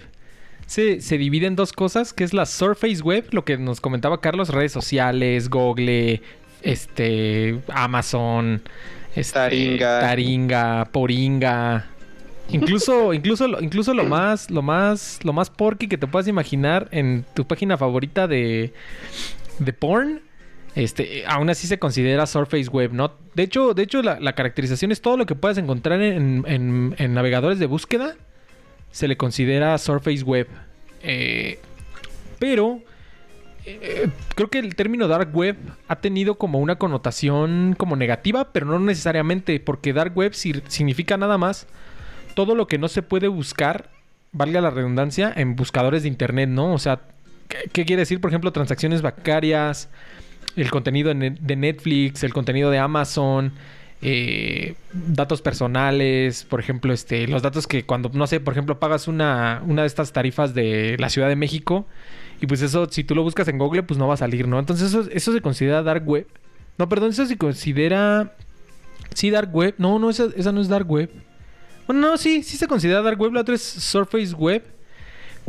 se, 0.66 1.00
se, 1.00 1.18
divide 1.18 1.46
en 1.46 1.56
dos 1.56 1.72
cosas, 1.72 2.12
que 2.12 2.24
es 2.24 2.32
la 2.32 2.46
Surface 2.46 3.02
Web, 3.02 3.28
lo 3.32 3.44
que 3.44 3.58
nos 3.58 3.80
comentaba 3.80 4.20
Carlos, 4.20 4.48
redes 4.48 4.72
sociales, 4.72 5.50
Google, 5.50 6.22
este, 6.62 7.60
Amazon, 7.68 8.62
este, 9.14 9.32
Taringa. 9.32 10.00
Taringa, 10.00 10.84
Poringa. 10.92 11.86
Incluso, 12.50 13.12
incluso, 13.14 13.46
incluso 13.60 13.94
lo 13.94 14.04
más, 14.04 14.50
lo 14.50 14.62
más, 14.62 15.20
lo 15.22 15.32
más 15.32 15.50
porky 15.50 15.88
que 15.88 15.98
te 15.98 16.06
puedas 16.06 16.28
imaginar 16.28 16.88
en 16.90 17.24
tu 17.34 17.46
página 17.46 17.76
favorita 17.76 18.26
de, 18.26 18.72
de 19.58 19.72
porn. 19.72 20.20
Este, 20.74 21.24
aún 21.26 21.48
así 21.50 21.68
se 21.68 21.78
considera 21.78 22.26
Surface 22.26 22.68
Web, 22.68 22.92
¿no? 22.92 23.12
De 23.34 23.44
hecho, 23.44 23.74
de 23.74 23.84
hecho 23.84 24.02
la, 24.02 24.32
caracterización 24.32 24.90
es 24.90 25.00
todo 25.00 25.16
lo 25.16 25.24
que 25.24 25.36
puedas 25.36 25.56
encontrar 25.56 26.02
en, 26.02 26.44
en 26.98 27.14
navegadores 27.14 27.60
de 27.60 27.66
búsqueda 27.66 28.16
se 28.94 29.08
le 29.08 29.16
considera 29.16 29.76
Surface 29.76 30.22
Web. 30.22 30.46
Eh, 31.02 31.58
pero 32.38 32.80
eh, 33.66 34.10
creo 34.34 34.50
que 34.50 34.58
el 34.58 34.74
término 34.74 35.08
Dark 35.08 35.34
Web 35.34 35.56
ha 35.88 35.96
tenido 35.96 36.36
como 36.36 36.58
una 36.58 36.76
connotación 36.76 37.74
como 37.78 37.96
negativa, 37.96 38.52
pero 38.52 38.66
no 38.66 38.78
necesariamente, 38.78 39.58
porque 39.60 39.92
Dark 39.92 40.16
Web 40.16 40.34
significa 40.34 41.16
nada 41.16 41.38
más 41.38 41.66
todo 42.34 42.54
lo 42.54 42.66
que 42.66 42.78
no 42.78 42.88
se 42.88 43.02
puede 43.02 43.28
buscar, 43.28 43.90
valga 44.32 44.60
la 44.60 44.70
redundancia, 44.70 45.32
en 45.34 45.56
buscadores 45.56 46.02
de 46.02 46.08
Internet, 46.08 46.50
¿no? 46.50 46.74
O 46.74 46.78
sea, 46.78 47.00
¿qué, 47.72 47.84
quiere 47.84 48.00
decir? 48.00 48.20
Por 48.20 48.30
ejemplo, 48.30 48.52
transacciones 48.52 49.00
bancarias, 49.00 49.88
el 50.56 50.70
contenido 50.70 51.14
de 51.14 51.56
Netflix, 51.56 52.22
el 52.22 52.34
contenido 52.34 52.70
de 52.70 52.78
Amazon, 52.78 53.52
eh, 54.02 54.74
datos 54.92 55.40
personales, 55.40 56.44
por 56.44 56.60
ejemplo, 56.60 56.92
este, 56.92 57.26
los 57.26 57.40
datos 57.40 57.66
que 57.66 57.86
cuando, 57.86 58.10
no 58.12 58.26
sé, 58.26 58.40
por 58.40 58.52
ejemplo, 58.52 58.78
pagas 58.78 59.08
una, 59.08 59.62
una 59.66 59.82
de 59.82 59.88
estas 59.88 60.12
tarifas 60.12 60.52
de 60.52 60.96
la 60.98 61.08
Ciudad 61.08 61.28
de 61.28 61.36
México 61.36 61.86
y 62.40 62.46
pues 62.46 62.62
eso, 62.62 62.86
si 62.90 63.04
tú 63.04 63.14
lo 63.14 63.22
buscas 63.22 63.48
en 63.48 63.58
Google, 63.58 63.82
pues 63.82 63.98
no 63.98 64.08
va 64.08 64.14
a 64.14 64.18
salir, 64.18 64.48
¿no? 64.48 64.58
Entonces 64.58 64.88
eso, 64.88 65.08
eso 65.10 65.32
se 65.32 65.40
considera 65.40 65.82
dark 65.82 66.06
web. 66.06 66.26
No, 66.78 66.88
perdón, 66.88 67.10
eso 67.10 67.26
se 67.26 67.38
considera... 67.38 68.34
Sí, 69.14 69.30
dark 69.30 69.54
web. 69.54 69.74
No, 69.78 69.98
no, 69.98 70.10
esa, 70.10 70.26
esa 70.36 70.50
no 70.50 70.60
es 70.60 70.68
dark 70.68 70.90
web. 70.90 71.10
Bueno, 71.86 72.00
no, 72.00 72.16
sí, 72.16 72.42
sí 72.42 72.56
se 72.56 72.66
considera 72.66 73.02
dark 73.02 73.20
web. 73.20 73.32
La 73.32 73.42
otra 73.42 73.54
es 73.54 73.62
Surface 73.62 74.34
Web. 74.34 74.64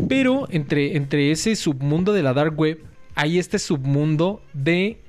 Pero 0.08 0.48
entre, 0.52 0.98
entre 0.98 1.32
ese 1.32 1.56
submundo 1.56 2.14
de 2.14 2.22
la 2.22 2.34
dark 2.34 2.58
web 2.60 2.80
hay 3.16 3.40
este 3.40 3.60
submundo 3.60 4.44
de 4.54 5.00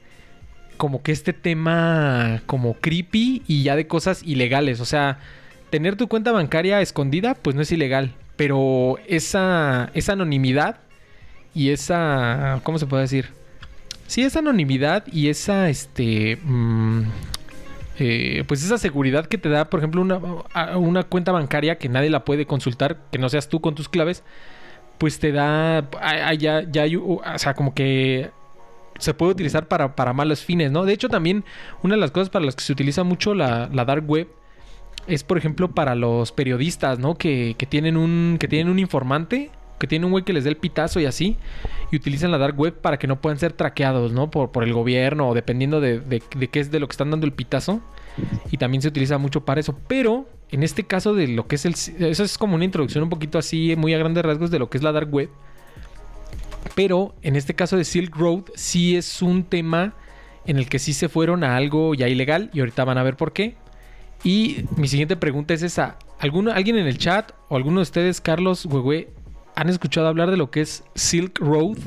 como 0.76 1.02
que 1.02 1.11
este 1.11 1.33
tema 1.33 2.42
como 2.47 2.75
creepy 2.75 3.42
y 3.47 3.64
ya 3.64 3.76
de 3.76 3.87
cosas 3.87 4.23
ilegales. 4.23 4.80
O 4.80 4.85
sea, 4.85 5.18
tener 5.71 5.97
tu 5.97 6.09
cuenta 6.09 6.33
bancaria 6.33 6.80
escondida, 6.80 7.35
pues 7.35 7.56
no 7.56 7.62
es 7.62 7.73
ilegal. 7.73 8.14
Pero 8.37 8.99
esa, 9.09 9.90
esa 9.95 10.12
anonimidad 10.12 10.78
y 11.57 11.71
esa. 11.71 12.61
¿Cómo 12.65 12.79
se 12.79 12.87
puede 12.87 13.05
decir? 13.05 13.31
Sí, 14.07 14.23
esa 14.23 14.41
anonimidad 14.41 15.05
y 15.11 15.31
esa. 15.31 15.71
Este. 15.71 16.37
Mm, 16.43 17.05
eh, 17.99 18.45
pues 18.47 18.63
esa 18.63 18.77
seguridad 18.77 19.25
que 19.25 19.39
te 19.39 19.49
da, 19.49 19.71
por 19.71 19.81
ejemplo, 19.81 20.03
una, 20.03 20.19
una 20.77 21.03
cuenta 21.05 21.33
bancaria 21.33 21.79
que 21.79 21.89
nadie 21.89 22.11
la 22.11 22.27
puede 22.27 22.47
consultar, 22.47 22.99
que 23.11 23.19
no 23.19 23.31
seas 23.31 23.49
tú 23.49 23.63
con 23.63 23.75
tus 23.75 23.89
claves, 23.89 24.23
pues 24.99 25.19
te 25.19 25.33
da. 25.33 25.89
Ya, 26.39 26.63
ya. 26.71 26.85
O 27.01 27.39
sea, 27.39 27.55
como 27.55 27.73
que 27.73 28.31
se 28.99 29.15
puede 29.15 29.33
utilizar 29.33 29.67
para, 29.67 29.97
para 29.97 30.13
malos 30.13 30.45
fines, 30.45 30.71
¿no? 30.71 30.85
De 30.85 30.93
hecho, 30.93 31.09
también 31.09 31.43
una 31.83 31.95
de 31.95 32.01
las 32.03 32.11
cosas 32.11 32.29
para 32.29 32.45
las 32.45 32.55
que 32.55 32.65
se 32.65 32.73
utiliza 32.73 33.03
mucho 33.03 33.35
la, 33.35 33.71
la 33.73 33.87
dark 33.87 34.05
web 34.07 34.29
es, 35.07 35.25
por 35.25 35.39
ejemplo, 35.39 35.71
para 35.71 35.95
los 35.95 36.33
periodistas, 36.33 36.99
¿no? 36.99 37.15
Que, 37.15 37.55
que, 37.57 37.65
tienen 37.65 37.97
un, 37.97 38.37
que 38.39 38.47
tienen 38.47 38.69
un 38.71 38.79
informante, 38.79 39.51
que 39.78 39.87
tienen 39.87 40.06
un 40.06 40.12
güey 40.12 40.25
que 40.25 40.33
les 40.33 40.45
dé 40.45 40.50
el 40.50 40.56
pitazo 40.56 41.00
y 41.00 41.06
así, 41.06 41.37
y 41.90 41.97
utilizan 41.97 42.30
la 42.30 42.38
dark 42.38 42.59
web 42.59 42.75
para 42.75 42.99
que 42.99 43.06
no 43.06 43.21
puedan 43.21 43.38
ser 43.38 43.52
traqueados, 43.52 44.12
¿no? 44.12 44.30
Por, 44.30 44.50
por 44.50 44.64
el 44.64 44.73
gobierno 44.73 45.28
o 45.28 45.35
dependiendo 45.35 45.80
de, 45.80 46.00
de, 46.00 46.23
de 46.37 46.49
qué 46.49 46.61
es 46.61 46.71
de 46.71 46.80
lo 46.80 46.88
que 46.88 46.92
están 46.92 47.11
dando 47.11 47.26
el 47.26 47.33
pitazo. 47.33 47.80
Y 48.50 48.56
también 48.56 48.80
se 48.83 48.88
utiliza 48.88 49.18
mucho 49.18 49.45
para 49.45 49.61
eso. 49.61 49.78
Pero 49.88 50.26
en 50.50 50.62
este 50.62 50.85
caso 50.85 51.14
de 51.14 51.28
lo 51.28 51.47
que 51.47 51.56
es 51.56 51.66
el... 51.66 51.75
Eso 51.75 52.25
es 52.25 52.38
como 52.38 52.54
una 52.54 52.64
introducción 52.64 53.04
un 53.04 53.11
poquito 53.11 53.38
así, 53.38 53.75
muy 53.76 53.92
a 53.95 53.99
grandes 53.99 54.25
rasgos 54.25 54.50
de 54.50 54.59
lo 54.59 54.71
que 54.71 54.78
es 54.78 54.83
la 54.83 54.92
dark 54.92 55.12
web. 55.12 55.28
Pero 56.75 57.14
en 57.23 57.37
este 57.37 57.54
caso 57.54 57.76
de 57.76 57.85
Silk 57.85 58.14
Road 58.16 58.45
sí 58.54 58.97
es 58.97 59.23
un 59.23 59.45
tema 59.45 59.95
en 60.47 60.59
el 60.59 60.68
que 60.68 60.78
sí 60.78 60.92
se 60.92 61.09
fueron 61.09 61.45
a 61.45 61.56
algo 61.56 61.95
ya 61.95 62.09
ilegal 62.09 62.50
y 62.52 62.61
ahorita 62.61 62.85
van 62.85 62.99
a 62.99 63.02
ver 63.02 63.16
por 63.16 63.33
qué. 63.33 63.56
Y 64.25 64.64
mi 64.76 64.88
siguiente 64.88 65.16
pregunta 65.16 65.54
es 65.54 65.62
esa. 65.62 65.99
¿Alguno, 66.18 66.52
¿Alguien 66.52 66.78
en 66.78 66.87
el 66.87 66.99
chat 66.99 67.33
o 67.49 67.56
alguno 67.56 67.80
de 67.80 67.83
ustedes, 67.83 68.21
Carlos, 68.21 68.64
Huehue, 68.64 69.09
han 69.57 69.71
escuchado 69.71 70.07
hablar 70.07 70.31
de 70.31 70.37
lo 70.37 70.51
que 70.51 70.61
es 70.61 70.85
Silk 70.95 71.41
Road? 71.41 71.79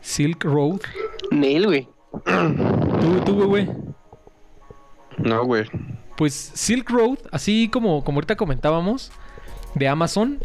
Silk 0.00 0.44
Road. 0.44 0.80
Nel, 1.32 1.66
güey. 1.66 1.88
¿Tú, 2.24 3.20
tú, 3.24 3.32
Huehue? 3.34 3.68
No, 5.18 5.44
güey. 5.44 5.64
Pues 6.16 6.32
Silk 6.54 6.88
Road, 6.88 7.18
así 7.32 7.68
como, 7.68 8.04
como 8.04 8.18
ahorita 8.18 8.36
comentábamos, 8.36 9.10
de 9.74 9.88
Amazon 9.88 10.38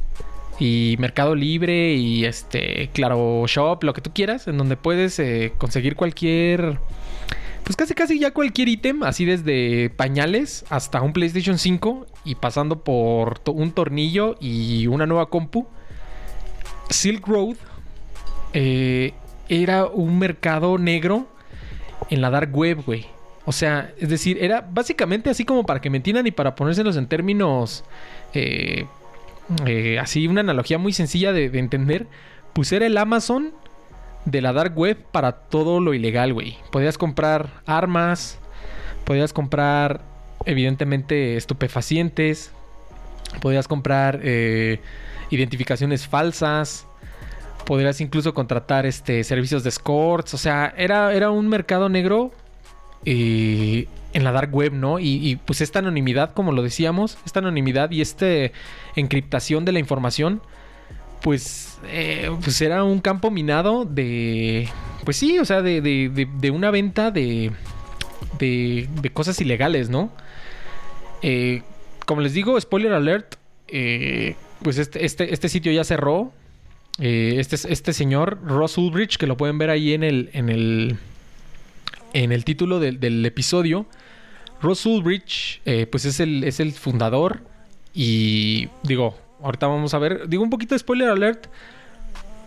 y 0.59 0.95
Mercado 0.99 1.35
Libre 1.35 1.93
y 1.93 2.25
este, 2.25 2.89
Claro 2.93 3.45
Shop, 3.47 3.83
lo 3.83 3.93
que 3.93 4.01
tú 4.01 4.11
quieras, 4.11 4.47
en 4.47 4.57
donde 4.57 4.77
puedes 4.77 5.19
eh, 5.19 5.53
conseguir 5.59 5.95
cualquier, 5.95 6.79
pues 7.63 7.75
casi 7.75 7.93
casi 7.93 8.19
ya 8.19 8.31
cualquier 8.31 8.69
ítem, 8.69 9.03
así 9.03 9.23
desde 9.25 9.91
pañales 9.91 10.65
hasta 10.69 11.01
un 11.01 11.13
PlayStation 11.13 11.59
5 11.59 12.07
y 12.25 12.35
pasando 12.35 12.83
por 12.83 13.37
to 13.37 13.51
un 13.51 13.71
tornillo 13.71 14.35
y 14.39 14.87
una 14.87 15.05
nueva 15.05 15.29
compu. 15.29 15.67
Silk 16.91 17.27
Road 17.27 17.55
eh, 18.53 19.13
era 19.49 19.85
un 19.85 20.19
mercado 20.19 20.77
negro 20.77 21.27
en 22.09 22.21
la 22.21 22.29
dark 22.29 22.55
web, 22.55 22.83
güey. 22.85 23.05
O 23.45 23.51
sea, 23.51 23.93
es 23.97 24.09
decir, 24.09 24.37
era 24.41 24.61
básicamente 24.61 25.29
así 25.29 25.45
como 25.45 25.65
para 25.65 25.81
que 25.81 25.89
me 25.89 25.97
entiendan 25.97 26.27
y 26.27 26.31
para 26.31 26.55
ponérselos 26.55 26.95
en 26.95 27.07
términos 27.07 27.83
eh, 28.33 28.85
eh, 29.65 29.99
así 29.99 30.27
una 30.27 30.41
analogía 30.41 30.77
muy 30.77 30.93
sencilla 30.93 31.33
de, 31.33 31.49
de, 31.49 31.59
entender, 31.59 32.07
pues 32.53 32.71
era 32.71 32.85
el 32.85 32.97
Amazon 32.97 33.51
de 34.25 34.41
la 34.41 34.53
dark 34.53 34.77
web 34.77 34.97
para 35.11 35.31
todo 35.33 35.79
lo 35.79 35.93
ilegal, 35.93 36.33
güey. 36.33 36.57
Podías 36.71 36.97
comprar 36.97 37.49
armas, 37.65 38.39
podías 39.05 39.33
comprar 39.33 40.01
evidentemente 40.45 41.35
estupefacientes, 41.35 42.51
podías 43.41 43.67
comprar 43.67 44.21
identificaciones 45.31 46.07
falsas, 46.07 46.85
podrías 47.65 48.01
incluso 48.01 48.33
contratar 48.33 48.85
este 48.85 49.23
servicios 49.23 49.63
de 49.63 49.69
escorts, 49.69 50.33
o 50.33 50.37
sea, 50.37 50.73
era, 50.77 51.13
era 51.13 51.31
un 51.31 51.47
mercado 51.47 51.89
negro 51.89 52.31
eh, 53.05 53.87
en 54.13 54.23
la 54.23 54.31
dark 54.31 54.53
web, 54.53 54.73
¿no? 54.73 54.99
Y, 54.99 55.37
pues 55.45 55.61
esta 55.61 55.79
anonimidad, 55.79 56.33
como 56.33 56.51
lo 56.51 56.61
decíamos, 56.61 57.17
esta 57.25 57.39
anonimidad 57.39 57.91
y 57.91 58.01
esta 58.01 58.25
encriptación 58.95 59.65
de 59.65 59.71
la 59.71 59.79
información, 59.79 60.41
pues, 61.21 61.79
eh, 61.87 62.29
pues 62.43 62.61
era 62.61 62.83
un 62.83 62.99
campo 62.99 63.31
minado 63.31 63.85
de, 63.85 64.67
pues 65.05 65.17
sí, 65.17 65.39
o 65.39 65.45
sea, 65.45 65.61
de, 65.61 65.81
de, 65.81 66.09
de, 66.09 66.27
de 66.39 66.51
una 66.51 66.71
venta 66.71 67.09
de, 67.11 67.51
de, 68.37 69.11
cosas 69.13 69.39
ilegales, 69.39 69.89
¿no? 69.89 70.11
Eh, 71.21 71.61
como 72.05 72.21
les 72.21 72.33
digo, 72.33 72.59
spoiler 72.59 72.93
alert, 72.93 73.35
eh, 73.67 74.35
pues 74.63 74.77
este, 74.77 75.05
este, 75.05 75.33
este, 75.33 75.49
sitio 75.49 75.71
ya 75.71 75.83
cerró. 75.83 76.31
este, 76.99 77.55
este 77.71 77.93
señor, 77.93 78.39
Ross 78.43 78.77
Ulbricht, 78.77 79.17
que 79.17 79.27
lo 79.27 79.37
pueden 79.37 79.57
ver 79.57 79.69
ahí 79.69 79.93
en 79.93 80.03
el, 80.03 80.29
en 80.33 80.49
el, 80.49 80.97
en 82.13 82.31
el 82.31 82.45
título 82.45 82.79
del, 82.79 82.99
del 82.99 83.25
episodio. 83.25 83.85
Ross 84.61 84.85
Ulbricht, 84.85 85.61
eh, 85.65 85.87
pues 85.87 86.05
es 86.05 86.19
el, 86.19 86.43
es 86.43 86.59
el 86.59 86.71
fundador. 86.71 87.41
Y 87.93 88.69
digo, 88.83 89.17
ahorita 89.41 89.67
vamos 89.67 89.93
a 89.93 89.99
ver. 89.99 90.27
Digo 90.29 90.43
un 90.43 90.49
poquito 90.49 90.75
de 90.75 90.79
spoiler 90.79 91.09
alert. 91.09 91.47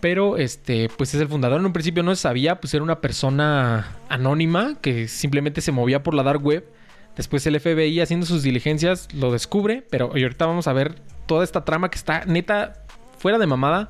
Pero 0.01 0.37
este, 0.37 0.89
pues 0.97 1.13
es 1.13 1.21
el 1.21 1.27
fundador. 1.27 1.59
En 1.59 1.65
un 1.65 1.73
principio 1.73 2.03
no 2.03 2.13
se 2.15 2.21
sabía, 2.21 2.59
pues 2.59 2.73
era 2.73 2.83
una 2.83 3.01
persona 3.01 3.97
anónima 4.07 4.77
que 4.81 5.07
simplemente 5.07 5.61
se 5.61 5.71
movía 5.71 6.03
por 6.03 6.13
la 6.13 6.23
dark 6.23 6.45
web. 6.45 6.65
Después 7.15 7.45
el 7.47 7.59
FBI 7.59 7.99
haciendo 8.01 8.25
sus 8.25 8.43
diligencias 8.43 9.07
lo 9.13 9.31
descubre. 9.31 9.83
Pero 9.89 10.07
ahorita 10.07 10.45
vamos 10.45 10.67
a 10.67 10.73
ver 10.73 10.95
toda 11.25 11.43
esta 11.43 11.65
trama 11.65 11.89
que 11.89 11.97
está 11.97 12.25
neta 12.25 12.85
fuera 13.17 13.37
de 13.37 13.47
mamada. 13.47 13.89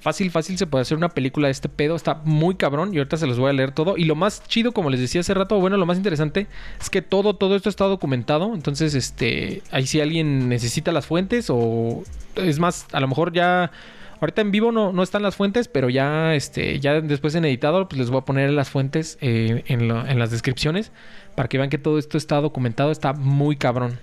Fácil, 0.00 0.30
fácil 0.30 0.56
se 0.56 0.68
puede 0.68 0.82
hacer 0.82 0.96
una 0.96 1.08
película 1.08 1.48
de 1.48 1.52
este 1.52 1.68
pedo. 1.68 1.96
Está 1.96 2.20
muy 2.24 2.54
cabrón 2.54 2.94
y 2.94 2.98
ahorita 2.98 3.16
se 3.16 3.26
los 3.26 3.38
voy 3.38 3.50
a 3.50 3.52
leer 3.52 3.72
todo. 3.72 3.96
Y 3.96 4.04
lo 4.04 4.14
más 4.14 4.44
chido, 4.46 4.70
como 4.70 4.88
les 4.90 5.00
decía 5.00 5.22
hace 5.22 5.34
rato, 5.34 5.58
bueno, 5.58 5.76
lo 5.78 5.86
más 5.86 5.96
interesante 5.96 6.46
es 6.80 6.90
que 6.90 7.02
todo, 7.02 7.34
todo 7.34 7.56
esto 7.56 7.68
está 7.68 7.86
documentado. 7.86 8.54
Entonces, 8.54 8.94
este, 8.94 9.62
ahí 9.72 9.86
si 9.86 10.00
alguien 10.00 10.48
necesita 10.48 10.92
las 10.92 11.06
fuentes 11.06 11.46
o 11.48 12.04
es 12.36 12.58
más, 12.58 12.86
a 12.92 13.00
lo 13.00 13.08
mejor 13.08 13.32
ya... 13.32 13.72
Ahorita 14.20 14.40
en 14.40 14.50
vivo 14.50 14.72
no, 14.72 14.92
no 14.92 15.02
están 15.02 15.22
las 15.22 15.36
fuentes, 15.36 15.68
pero 15.68 15.90
ya, 15.90 16.34
este, 16.34 16.80
ya 16.80 17.00
después 17.02 17.34
en 17.34 17.44
editado, 17.44 17.86
pues 17.86 17.98
les 17.98 18.08
voy 18.08 18.20
a 18.20 18.24
poner 18.24 18.50
las 18.50 18.70
fuentes 18.70 19.18
eh, 19.20 19.62
en, 19.66 19.90
en, 19.90 20.18
las 20.18 20.30
descripciones 20.30 20.90
para 21.34 21.50
que 21.50 21.58
vean 21.58 21.68
que 21.68 21.76
todo 21.76 21.98
esto 21.98 22.16
está 22.16 22.40
documentado. 22.40 22.92
Está 22.92 23.12
muy 23.12 23.56
cabrón. 23.56 23.98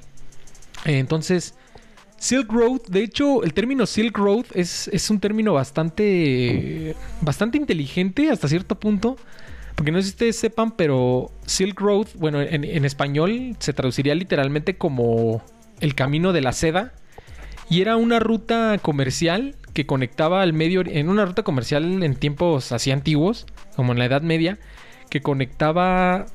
Entonces... 0.86 1.56
Silk 2.24 2.50
Road, 2.54 2.84
de 2.88 3.04
hecho, 3.04 3.44
el 3.44 3.54
término 3.54 3.86
Silk 3.86 4.18
Road 4.18 4.46
es, 4.54 4.88
es, 4.88 5.10
un 5.10 5.20
término 5.20 5.52
bastante, 5.52 6.96
bastante 7.20 7.58
inteligente 7.58 8.30
hasta 8.30 8.48
cierto 8.48 8.80
punto. 8.80 9.18
Porque 9.76 9.92
no 9.92 9.98
sé 9.98 10.04
si 10.04 10.10
ustedes 10.12 10.38
sepan, 10.38 10.72
pero 10.78 11.34
Silk 11.46 11.78
Road, 11.82 12.08
bueno, 12.16 12.42
en, 12.42 12.86
español 12.86 13.58
se 13.60 13.74
traduciría 13.74 14.16
literalmente 14.16 14.78
como 14.78 15.44
el 15.82 15.96
camino 15.96 16.32
de 16.32 16.40
la 16.40 16.54
seda. 16.54 16.94
Y 17.70 17.82
era 17.82 17.98
una 17.98 18.22
ruta 18.22 18.78
comercial 18.82 19.58
que 19.74 19.86
conectaba 19.86 20.44
al 20.44 20.54
medio, 20.54 20.82
en 20.86 21.10
una 21.10 21.26
ruta 21.26 21.44
comercial 21.44 22.04
en 22.04 22.16
tiempos 22.16 22.72
así 22.72 22.92
antiguos, 22.92 23.48
como 23.76 23.92
en 23.92 24.00
la 24.00 24.06
Edad 24.06 24.22
Media, 24.22 24.60
que 25.10 25.20
conectaba 25.20 26.28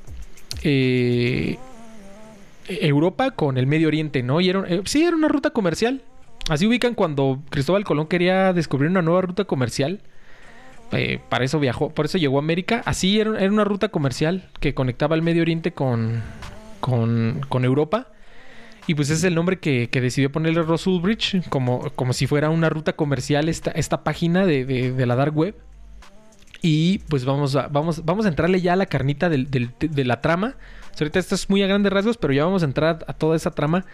eh, 0.65 1.57
Europa 2.69 3.31
con 3.31 3.59
el 3.59 3.67
Medio 3.67 3.89
Oriente, 3.89 4.23
¿no? 4.23 4.41
Y 4.41 4.49
era, 4.51 4.65
eh, 4.69 4.83
sí, 4.85 5.03
era 5.05 5.17
una 5.17 5.29
ruta 5.29 5.51
comercial. 5.51 6.03
Así 6.49 6.67
ubican 6.67 6.95
cuando 6.95 7.43
Cristóbal 7.51 7.85
Colón 7.85 8.07
quería 8.07 8.53
descubrir 8.53 8.91
una 8.91 9.03
nueva 9.03 9.23
ruta 9.23 9.45
comercial. 9.45 10.01
Eh, 10.93 11.21
para 11.29 11.45
eso 11.45 11.61
viajó, 11.61 11.91
por 11.91 12.07
eso 12.07 12.19
llegó 12.19 12.39
a 12.39 12.41
América. 12.41 12.83
Así 12.87 13.21
era, 13.21 13.39
era, 13.39 13.53
una 13.53 13.65
ruta 13.65 13.89
comercial 13.89 14.49
que 14.61 14.75
conectaba 14.75 15.15
el 15.15 15.23
Medio 15.23 15.43
Oriente 15.43 15.73
con, 15.73 16.23
con, 16.81 17.65
Europa. 17.65 18.09
Y 18.87 18.95
pues 18.95 19.11
es 19.11 19.23
el 19.25 19.35
nombre 19.35 19.59
que, 19.59 19.91
que 19.91 20.01
decidió 20.01 20.33
ponerle 20.33 20.63
Ross 20.63 20.87
Ulbricht, 20.87 21.47
como, 21.51 21.91
como 21.91 22.15
si 22.15 22.27
fuera 22.27 22.49
una 22.49 22.71
ruta 22.71 22.95
comercial 22.95 23.51
esta, 23.51 23.71
esta 23.73 24.03
página 24.03 24.47
de, 24.47 24.65
de, 24.65 25.07
la 25.07 25.15
Dark 25.15 25.37
Web. 25.37 25.55
Y 26.63 27.01
pues 27.11 27.27
vamos 27.27 27.55
a, 27.55 27.69
vamos, 27.69 28.05
vamos 28.07 28.25
a 28.25 28.31
entrarle 28.31 28.63
ya 28.63 28.73
a 28.73 28.77
la 28.77 28.87
carnita 28.87 29.29
de 29.29 30.05
la 30.05 30.23
trama. 30.23 30.57
Ahorita 31.01 31.19
esto 31.19 31.35
es 31.35 31.49
muy 31.49 31.63
a 31.63 31.67
grandes 31.67 31.93
rasgos, 31.93 32.17
pero 32.17 32.33
ya 32.33 32.45
vamos 32.45 32.63
a 32.63 32.67
entrar 32.67 33.05
a 33.07 33.13
toda 33.13 33.37
esa 33.37 33.51
trama 33.51 33.85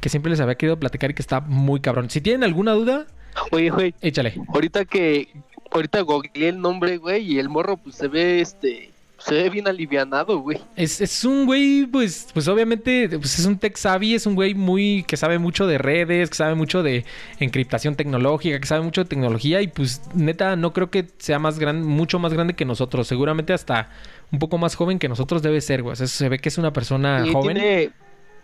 que 0.00 0.08
siempre 0.08 0.30
les 0.30 0.40
había 0.40 0.54
querido 0.54 0.78
platicar 0.78 1.10
y 1.10 1.14
que 1.14 1.22
está 1.22 1.40
muy 1.40 1.80
cabrón. 1.80 2.10
Si 2.10 2.20
tienen 2.20 2.44
alguna 2.44 2.72
duda, 2.72 3.06
oye, 3.50 3.70
güey, 3.70 3.94
échale. 4.00 4.34
Ahorita 4.48 4.84
que 4.84 5.28
ahorita 5.70 6.00
googleé 6.00 6.48
el 6.48 6.60
nombre, 6.60 6.96
güey, 6.98 7.32
y 7.32 7.38
el 7.38 7.48
morro 7.48 7.76
pues 7.76 7.96
se 7.96 8.08
ve 8.08 8.40
este 8.40 8.93
se 9.24 9.34
ve 9.34 9.48
bien 9.48 9.66
alivianado, 9.66 10.38
güey. 10.40 10.60
Es, 10.76 11.00
es, 11.00 11.24
un 11.24 11.46
güey, 11.46 11.86
pues, 11.86 12.28
pues 12.34 12.46
obviamente, 12.46 13.08
pues 13.08 13.38
es 13.38 13.46
un 13.46 13.58
tech 13.58 13.74
savvy, 13.74 14.14
es 14.14 14.26
un 14.26 14.34
güey 14.34 14.54
muy 14.54 15.02
que 15.04 15.16
sabe 15.16 15.38
mucho 15.38 15.66
de 15.66 15.78
redes, 15.78 16.28
que 16.28 16.36
sabe 16.36 16.54
mucho 16.54 16.82
de 16.82 17.06
encriptación 17.40 17.94
tecnológica, 17.94 18.60
que 18.60 18.66
sabe 18.66 18.82
mucho 18.82 19.02
de 19.02 19.08
tecnología 19.08 19.62
y 19.62 19.68
pues 19.68 20.02
neta 20.14 20.56
no 20.56 20.74
creo 20.74 20.90
que 20.90 21.06
sea 21.16 21.38
más 21.38 21.58
grande, 21.58 21.86
mucho 21.86 22.18
más 22.18 22.34
grande 22.34 22.52
que 22.52 22.66
nosotros, 22.66 23.08
seguramente 23.08 23.54
hasta 23.54 23.88
un 24.30 24.38
poco 24.38 24.58
más 24.58 24.74
joven 24.74 24.98
que 24.98 25.08
nosotros 25.08 25.40
debe 25.40 25.62
ser, 25.62 25.82
güey. 25.82 25.94
O 25.94 25.96
sea, 25.96 26.06
se 26.06 26.28
ve 26.28 26.38
que 26.38 26.50
es 26.50 26.58
una 26.58 26.74
persona 26.74 27.24
joven. 27.32 27.56
Tiene, 27.56 27.92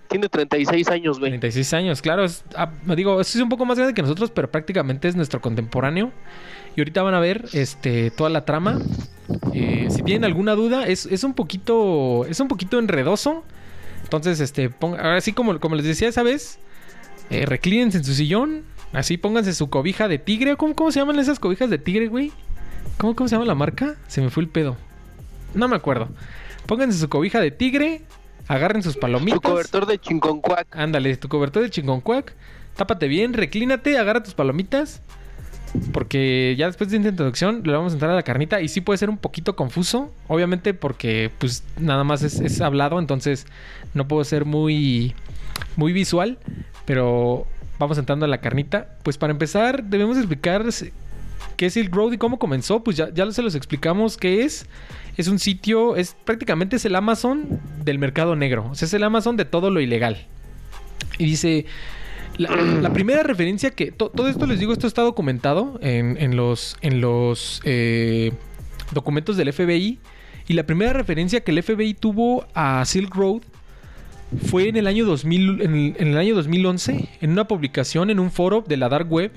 tiene 0.08 0.28
36 0.30 0.88
años, 0.88 1.18
güey. 1.18 1.32
36 1.32 1.74
años, 1.74 2.00
claro. 2.00 2.24
Es, 2.24 2.42
ah, 2.56 2.72
digo, 2.96 3.20
es 3.20 3.36
un 3.36 3.50
poco 3.50 3.66
más 3.66 3.76
grande 3.76 3.92
que 3.92 4.00
nosotros, 4.00 4.30
pero 4.30 4.50
prácticamente 4.50 5.08
es 5.08 5.14
nuestro 5.14 5.42
contemporáneo. 5.42 6.10
Y 6.80 6.82
ahorita 6.82 7.02
van 7.02 7.12
a 7.12 7.20
ver 7.20 7.44
este, 7.52 8.10
toda 8.10 8.30
la 8.30 8.46
trama. 8.46 8.78
Eh, 9.52 9.88
si 9.90 10.02
tienen 10.02 10.24
alguna 10.24 10.54
duda, 10.54 10.86
es, 10.86 11.04
es, 11.04 11.24
un 11.24 11.34
poquito. 11.34 12.24
Es 12.24 12.40
un 12.40 12.48
poquito 12.48 12.78
enredoso. 12.78 13.44
Entonces, 14.02 14.40
este, 14.40 14.70
ponga, 14.70 15.14
así 15.14 15.34
como, 15.34 15.60
como 15.60 15.76
les 15.76 15.84
decía 15.84 16.08
esa 16.08 16.22
vez, 16.22 16.58
eh, 17.28 17.44
reclínense 17.44 17.98
en 17.98 18.04
su 18.04 18.14
sillón. 18.14 18.62
Así 18.94 19.18
pónganse 19.18 19.52
su 19.52 19.68
cobija 19.68 20.08
de 20.08 20.18
tigre. 20.18 20.56
¿Cómo, 20.56 20.74
cómo 20.74 20.90
se 20.90 21.00
llaman 21.00 21.18
esas 21.18 21.38
cobijas 21.38 21.68
de 21.68 21.76
tigre, 21.76 22.08
güey? 22.08 22.32
¿Cómo, 22.96 23.14
¿Cómo 23.14 23.28
se 23.28 23.34
llama 23.34 23.44
la 23.44 23.54
marca? 23.54 23.96
Se 24.08 24.22
me 24.22 24.30
fue 24.30 24.42
el 24.42 24.48
pedo. 24.48 24.78
No 25.52 25.68
me 25.68 25.76
acuerdo. 25.76 26.08
Pónganse 26.64 26.96
su 26.98 27.10
cobija 27.10 27.40
de 27.40 27.50
tigre, 27.50 28.00
agarren 28.48 28.82
sus 28.82 28.96
palomitas. 28.96 29.42
Tu 29.42 29.50
cobertor 29.50 29.84
de 29.84 29.98
chingoncuac. 29.98 30.66
Ándale, 30.74 31.14
tu 31.18 31.28
cobertor 31.28 31.62
de 31.62 31.68
chingoncuac. 31.68 32.32
Tápate 32.74 33.06
bien, 33.06 33.34
reclínate, 33.34 33.98
agarra 33.98 34.22
tus 34.22 34.32
palomitas. 34.32 35.02
Porque 35.92 36.56
ya 36.58 36.66
después 36.66 36.90
de 36.90 36.96
esta 36.96 37.08
introducción 37.08 37.62
le 37.64 37.72
vamos 37.72 37.92
a 37.92 37.94
entrar 37.94 38.10
a 38.10 38.14
la 38.14 38.22
carnita 38.22 38.60
y 38.60 38.68
sí 38.68 38.80
puede 38.80 38.98
ser 38.98 39.10
un 39.10 39.18
poquito 39.18 39.54
confuso. 39.54 40.12
Obviamente 40.28 40.74
porque 40.74 41.30
pues 41.38 41.62
nada 41.78 42.04
más 42.04 42.22
es, 42.22 42.60
hablado, 42.60 42.98
entonces 42.98 43.46
no 43.94 44.08
puedo 44.08 44.24
ser 44.24 44.44
muy, 44.44 45.14
muy 45.76 45.92
visual. 45.92 46.38
Pero 46.84 47.46
vamos 47.78 47.98
entrando 47.98 48.24
a 48.24 48.28
la 48.28 48.40
carnita. 48.40 48.96
Pues 49.02 49.16
para 49.16 49.30
empezar 49.30 49.84
debemos 49.84 50.16
explicar 50.16 50.64
qué 51.56 51.66
es 51.66 51.74
Silk 51.74 51.94
Road 51.94 52.12
y 52.12 52.18
cómo 52.18 52.38
comenzó. 52.38 52.82
Pues 52.82 52.96
ya, 52.96 53.10
ya 53.12 53.30
se 53.30 53.42
los 53.42 53.54
explicamos 53.54 54.16
qué 54.16 54.44
es. 54.44 54.66
Es 55.16 55.28
un 55.28 55.38
sitio, 55.38 55.96
es 55.96 56.16
prácticamente 56.24 56.76
es 56.76 56.84
el 56.84 56.96
Amazon 56.96 57.60
del 57.84 57.98
mercado 57.98 58.34
negro. 58.34 58.68
O 58.70 58.74
sea, 58.74 58.86
es 58.86 58.94
el 58.94 59.04
Amazon 59.04 59.36
de 59.36 59.44
todo 59.44 59.70
lo 59.70 59.80
ilegal. 59.80 60.26
Y 61.18 61.26
dice, 61.26 61.66
la, 62.40 62.56
la 62.56 62.92
primera 62.92 63.22
referencia 63.22 63.70
que... 63.70 63.92
to- 63.92 64.10
todo 64.10 64.28
esto 64.28 64.46
les 64.46 64.58
digo, 64.58 64.72
esto 64.72 64.86
está 64.86 65.02
documentado 65.02 65.78
en, 65.82 66.16
en 66.20 66.36
los, 66.36 66.76
en 66.80 67.00
los 67.00 67.60
eh, 67.64 68.32
documentos 68.92 69.36
del 69.36 69.52
FBI. 69.52 69.98
Y 70.48 70.54
la 70.54 70.64
primera 70.64 70.92
referencia 70.92 71.40
que 71.40 71.52
el 71.52 71.62
FBI 71.62 71.94
tuvo 71.94 72.46
a 72.54 72.84
Silk 72.84 73.14
Road 73.14 73.42
fue 74.46 74.68
en 74.68 74.76
el 74.76 74.86
año 74.86 75.04
2000, 75.04 75.62
en 75.62 75.74
el, 75.74 75.94
en 75.98 76.08
el 76.08 76.18
año 76.18 76.34
2011, 76.34 77.08
en 77.20 77.30
una 77.30 77.46
publicación 77.46 78.10
en 78.10 78.18
un 78.18 78.30
foro 78.30 78.64
de 78.66 78.76
la 78.76 78.88
Dark 78.88 79.10
Web, 79.12 79.32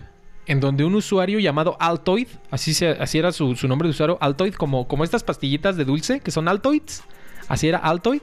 en 0.46 0.60
donde 0.60 0.84
un 0.86 0.96
usuario 0.96 1.40
llamado 1.40 1.78
Altoid, 1.80 2.28
así, 2.52 2.74
se, 2.74 2.90
así 2.90 3.18
era 3.18 3.32
su, 3.32 3.56
su 3.56 3.68
nombre 3.68 3.88
de 3.88 3.92
usuario, 3.92 4.18
Altoid, 4.22 4.54
como, 4.56 4.88
como 4.88 5.04
estas 5.04 5.24
pastillitas 5.24 5.78
de 5.78 5.86
dulce 5.86 6.20
que 6.20 6.32
son 6.32 6.48
Altoids, 6.48 7.04
así 7.48 7.68
era 7.68 7.78
Altoid, 7.78 8.22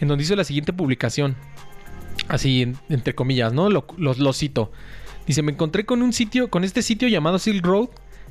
en 0.00 0.08
donde 0.08 0.24
hizo 0.24 0.34
la 0.34 0.44
siguiente 0.44 0.72
publicación, 0.72 1.36
así 2.32 2.62
en- 2.62 2.76
entre 2.88 3.14
comillas, 3.14 3.52
¿no? 3.52 3.70
Lo, 3.70 3.86
lo- 3.96 4.14
lo 4.14 4.32
cito. 4.32 4.72
Dice, 5.26 5.42
me 5.42 5.52
encontré 5.52 5.84
con 5.86 6.02
un 6.02 6.12
sitio, 6.12 6.50
con 6.50 6.64
este 6.64 6.82
sitio 6.82 7.06
llamado 7.08 7.38
Silk 7.38 7.64
Road. 7.64 7.88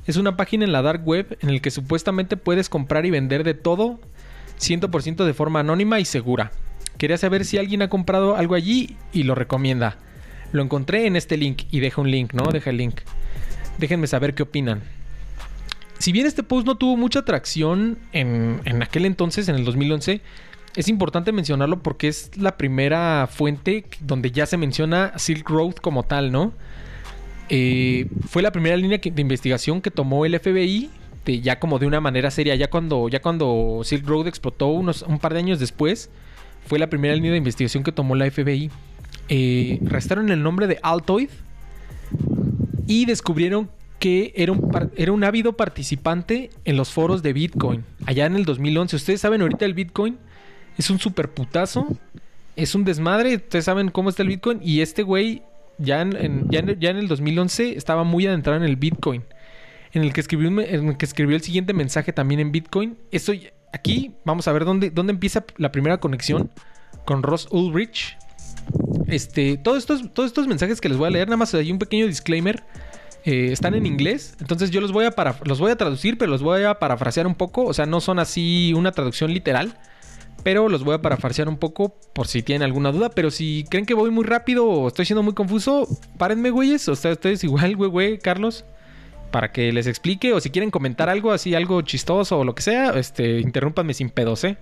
Es 0.07 0.17
una 0.17 0.35
página 0.35 0.65
en 0.65 0.71
la 0.73 0.81
dark 0.81 1.07
web 1.07 1.37
en 1.41 1.49
el 1.49 1.61
que 1.61 1.71
supuestamente 1.71 2.35
puedes 2.35 2.67
comprar 2.67 3.05
y 3.05 3.11
vender 3.11 3.43
de 3.43 3.53
todo 3.53 3.99
100% 4.59 5.23
de 5.25 5.33
forma 5.33 5.59
anónima 5.61 5.99
y 5.99 6.05
segura. 6.05 6.51
Quería 6.97 7.17
saber 7.17 7.45
si 7.45 7.57
alguien 7.57 7.81
ha 7.83 7.89
comprado 7.89 8.35
algo 8.35 8.55
allí 8.55 8.97
y 9.13 9.23
lo 9.23 9.35
recomienda. 9.35 9.97
Lo 10.51 10.61
encontré 10.63 11.05
en 11.07 11.15
este 11.15 11.37
link 11.37 11.63
y 11.71 11.79
deja 11.79 12.01
un 12.01 12.11
link, 12.11 12.33
¿no? 12.33 12.51
Deja 12.51 12.71
el 12.71 12.77
link. 12.77 12.99
Déjenme 13.77 14.07
saber 14.07 14.33
qué 14.33 14.43
opinan. 14.43 14.81
Si 15.99 16.11
bien 16.11 16.25
este 16.25 16.43
post 16.43 16.65
no 16.65 16.75
tuvo 16.75 16.97
mucha 16.97 17.19
atracción 17.19 17.99
en, 18.11 18.59
en 18.65 18.81
aquel 18.83 19.05
entonces, 19.05 19.47
en 19.49 19.55
el 19.55 19.63
2011, 19.65 20.21
es 20.75 20.87
importante 20.87 21.31
mencionarlo 21.31 21.81
porque 21.83 22.07
es 22.07 22.31
la 22.37 22.57
primera 22.57 23.27
fuente 23.31 23.85
donde 23.99 24.31
ya 24.31 24.45
se 24.45 24.57
menciona 24.57 25.13
Silk 25.17 25.49
Road 25.49 25.73
como 25.75 26.03
tal, 26.03 26.31
¿no? 26.31 26.53
Eh, 27.49 28.07
fue 28.27 28.41
la 28.41 28.51
primera 28.51 28.77
línea 28.77 28.99
de 29.03 29.21
investigación 29.21 29.81
que 29.81 29.91
tomó 29.91 30.25
el 30.25 30.33
FBI 30.39 30.89
de- 31.25 31.41
ya 31.41 31.59
como 31.59 31.79
de 31.79 31.85
una 31.87 31.99
manera 31.99 32.31
seria. 32.31 32.55
Ya 32.55 32.69
cuando, 32.69 33.09
ya 33.09 33.21
cuando 33.21 33.81
Silk 33.83 34.07
Road 34.07 34.27
explotó 34.27 34.67
unos, 34.67 35.01
un 35.03 35.19
par 35.19 35.33
de 35.33 35.39
años 35.39 35.59
después, 35.59 36.09
fue 36.65 36.79
la 36.79 36.89
primera 36.89 37.13
línea 37.15 37.31
de 37.31 37.37
investigación 37.37 37.83
que 37.83 37.91
tomó 37.91 38.15
la 38.15 38.25
FBI. 38.29 38.69
Eh, 39.29 39.79
restaron 39.83 40.29
el 40.31 40.41
nombre 40.41 40.67
de 40.67 40.79
Altoid 40.81 41.29
y 42.87 43.05
descubrieron 43.05 43.69
que 43.99 44.33
era 44.35 44.51
un, 44.51 44.71
era 44.95 45.11
un 45.11 45.23
ávido 45.23 45.53
participante 45.53 46.49
en 46.65 46.75
los 46.77 46.89
foros 46.91 47.21
de 47.21 47.33
Bitcoin. 47.33 47.83
Allá 48.05 48.25
en 48.25 48.35
el 48.35 48.45
2011. 48.45 48.95
Ustedes 48.95 49.21
saben 49.21 49.41
ahorita 49.41 49.65
el 49.65 49.73
Bitcoin 49.73 50.17
es 50.77 50.89
un 50.89 50.99
super 50.99 51.29
putazo. 51.29 51.87
Es 52.55 52.75
un 52.75 52.83
desmadre. 52.83 53.35
Ustedes 53.35 53.65
saben 53.65 53.89
cómo 53.89 54.09
está 54.09 54.23
el 54.23 54.29
Bitcoin. 54.29 54.59
Y 54.61 54.81
este 54.81 55.03
güey 55.03 55.43
ya 55.77 56.01
en, 56.01 56.49
ya 56.49 56.59
en- 56.59 56.79
ya 56.79 56.89
en 56.89 56.97
el 56.97 57.07
2011 57.07 57.77
estaba 57.77 58.03
muy 58.03 58.27
adentrado 58.27 58.57
en 58.57 58.63
el 58.69 58.75
Bitcoin. 58.75 59.23
En 59.93 60.03
el 60.03 60.13
que 60.13 60.21
escribió, 60.21 60.47
en 60.49 60.87
el 60.89 60.97
que 60.97 61.05
escribió 61.05 61.35
el 61.35 61.41
siguiente 61.41 61.73
mensaje 61.73 62.13
también 62.13 62.39
en 62.39 62.51
Bitcoin. 62.51 62.97
Esto 63.11 63.33
aquí 63.73 64.13
vamos 64.25 64.47
a 64.47 64.51
ver 64.53 64.65
dónde, 64.65 64.89
dónde 64.89 65.11
empieza 65.13 65.43
la 65.57 65.71
primera 65.71 65.99
conexión 65.99 66.49
con 67.05 67.23
Ross 67.23 67.47
Ulrich. 67.51 68.17
Este, 69.07 69.57
todos 69.57 69.79
estos, 69.79 70.13
todos 70.13 70.27
estos 70.27 70.47
mensajes 70.47 70.79
que 70.79 70.87
les 70.89 70.97
voy 70.97 71.07
a 71.07 71.11
leer, 71.11 71.27
nada 71.27 71.37
más 71.37 71.53
hay 71.53 71.71
un 71.71 71.79
pequeño 71.79 72.07
disclaimer. 72.07 72.63
eh, 73.23 73.51
están 73.51 73.75
en 73.75 73.85
inglés, 73.85 74.35
entonces 74.39 74.71
yo 74.71 74.81
los 74.81 74.91
voy 74.91 75.05
a 75.05 75.11
para- 75.11 75.35
los 75.45 75.59
voy 75.59 75.69
a 75.71 75.75
traducir, 75.75 76.17
pero 76.17 76.31
los 76.31 76.41
voy 76.41 76.63
a 76.63 76.79
parafrasear 76.79 77.27
un 77.27 77.35
poco. 77.35 77.65
O 77.65 77.73
sea, 77.73 77.85
no 77.85 78.01
son 78.01 78.17
así 78.17 78.73
una 78.75 78.91
traducción 78.93 79.31
literal, 79.31 79.77
pero 80.43 80.69
los 80.69 80.83
voy 80.83 80.95
a 80.95 81.01
parafrasear 81.01 81.47
un 81.47 81.57
poco 81.57 81.95
por 82.13 82.27
si 82.27 82.41
tienen 82.41 82.63
alguna 82.63 82.91
duda. 82.91 83.09
Pero 83.09 83.31
si 83.31 83.65
creen 83.69 83.85
que 83.85 83.93
voy 83.93 84.09
muy 84.11 84.23
rápido 84.23 84.67
o 84.67 84.87
estoy 84.87 85.05
siendo 85.05 85.23
muy 85.23 85.33
confuso, 85.33 85.87
párenme, 86.17 86.49
güeyes. 86.49 86.87
O 86.89 86.95
sea, 86.95 87.11
ustedes 87.11 87.43
igual, 87.45 87.75
güey, 87.75 87.89
güey, 87.89 88.19
Carlos, 88.19 88.65
para 89.31 89.51
que 89.51 89.71
les 89.71 89.87
explique. 89.87 90.33
O 90.33 90.39
si 90.39 90.49
quieren 90.49 90.71
comentar 90.71 91.09
algo 91.09 91.31
así, 91.31 91.55
algo 91.55 91.81
chistoso 91.81 92.39
o 92.39 92.43
lo 92.43 92.55
que 92.55 92.61
sea, 92.61 92.91
este, 92.91 93.39
interrúmpanme 93.39 93.93
sin 93.93 94.09
pedos, 94.09 94.43
¿eh? 94.43 94.57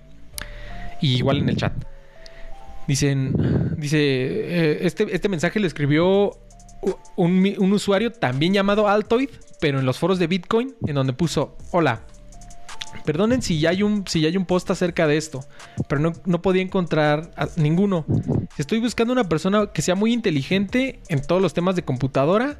Y 1.00 1.16
igual 1.16 1.38
en 1.38 1.48
el 1.48 1.56
chat. 1.56 1.72
Dicen, 2.86 3.76
dice, 3.78 3.98
eh, 3.98 4.78
este, 4.82 5.14
este 5.14 5.28
mensaje 5.28 5.60
lo 5.60 5.66
escribió 5.66 6.32
un 7.16 7.72
usuario 7.72 8.10
también 8.10 8.54
llamado 8.54 8.88
Altoid, 8.88 9.28
pero 9.60 9.78
en 9.78 9.86
los 9.86 9.98
foros 9.98 10.18
de 10.18 10.26
Bitcoin, 10.26 10.74
en 10.86 10.94
donde 10.94 11.12
puso, 11.12 11.56
hola, 11.72 12.02
perdonen 13.10 13.42
si 13.42 13.58
ya 13.58 13.70
hay 13.70 13.82
un, 13.82 14.04
si 14.06 14.20
ya 14.20 14.28
hay 14.28 14.36
un 14.36 14.46
post 14.46 14.70
acerca 14.70 15.08
de 15.08 15.16
esto, 15.16 15.44
pero 15.88 16.00
no, 16.00 16.12
no 16.26 16.42
podía 16.42 16.62
encontrar 16.62 17.32
a- 17.36 17.48
ninguno. 17.56 18.04
Estoy 18.56 18.78
buscando 18.78 19.12
una 19.12 19.24
persona 19.24 19.66
que 19.74 19.82
sea 19.82 19.96
muy 19.96 20.12
inteligente 20.12 21.00
en 21.08 21.20
todos 21.20 21.42
los 21.42 21.52
temas 21.52 21.74
de 21.74 21.82
computadora 21.82 22.56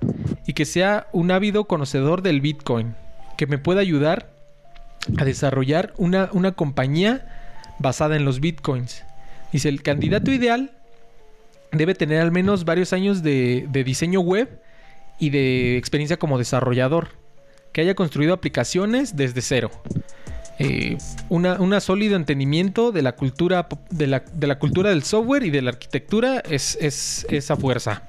y 0.48 0.54
que 0.54 0.64
sea 0.64 1.06
un 1.12 1.30
ávido 1.30 1.66
conocedor 1.66 2.22
del 2.22 2.40
Bitcoin, 2.40 2.96
que 3.36 3.46
me 3.46 3.58
pueda 3.58 3.80
ayudar 3.80 4.32
a 5.18 5.24
desarrollar 5.24 5.94
una, 5.96 6.28
una 6.32 6.50
compañía 6.50 7.28
basada 7.78 8.16
en 8.16 8.24
los 8.24 8.40
Bitcoins. 8.40 9.04
Dice, 9.52 9.68
el 9.68 9.82
candidato 9.84 10.32
ideal 10.32 10.72
debe 11.70 11.94
tener 11.94 12.20
al 12.20 12.32
menos 12.32 12.64
varios 12.64 12.92
años 12.92 13.22
de, 13.22 13.68
de 13.70 13.84
diseño 13.84 14.18
web 14.20 14.60
y 15.20 15.30
de 15.30 15.76
experiencia 15.76 16.16
como 16.18 16.38
desarrollador, 16.38 17.10
que 17.72 17.82
haya 17.82 17.94
construido 17.94 18.34
aplicaciones 18.34 19.14
desde 19.14 19.42
cero. 19.42 19.70
Eh, 20.62 20.98
una, 21.30 21.58
una 21.58 21.80
sólido 21.80 22.16
entendimiento 22.16 22.92
de 22.92 23.00
la 23.00 23.12
cultura 23.12 23.66
de 23.88 24.06
la, 24.06 24.58
cultura 24.58 24.90
del 24.90 25.02
software 25.04 25.42
y 25.42 25.48
de 25.48 25.62
la 25.62 25.70
arquitectura 25.70 26.40
es, 26.40 26.76
es 26.82 27.26
esa 27.30 27.56
fuerza. 27.56 28.02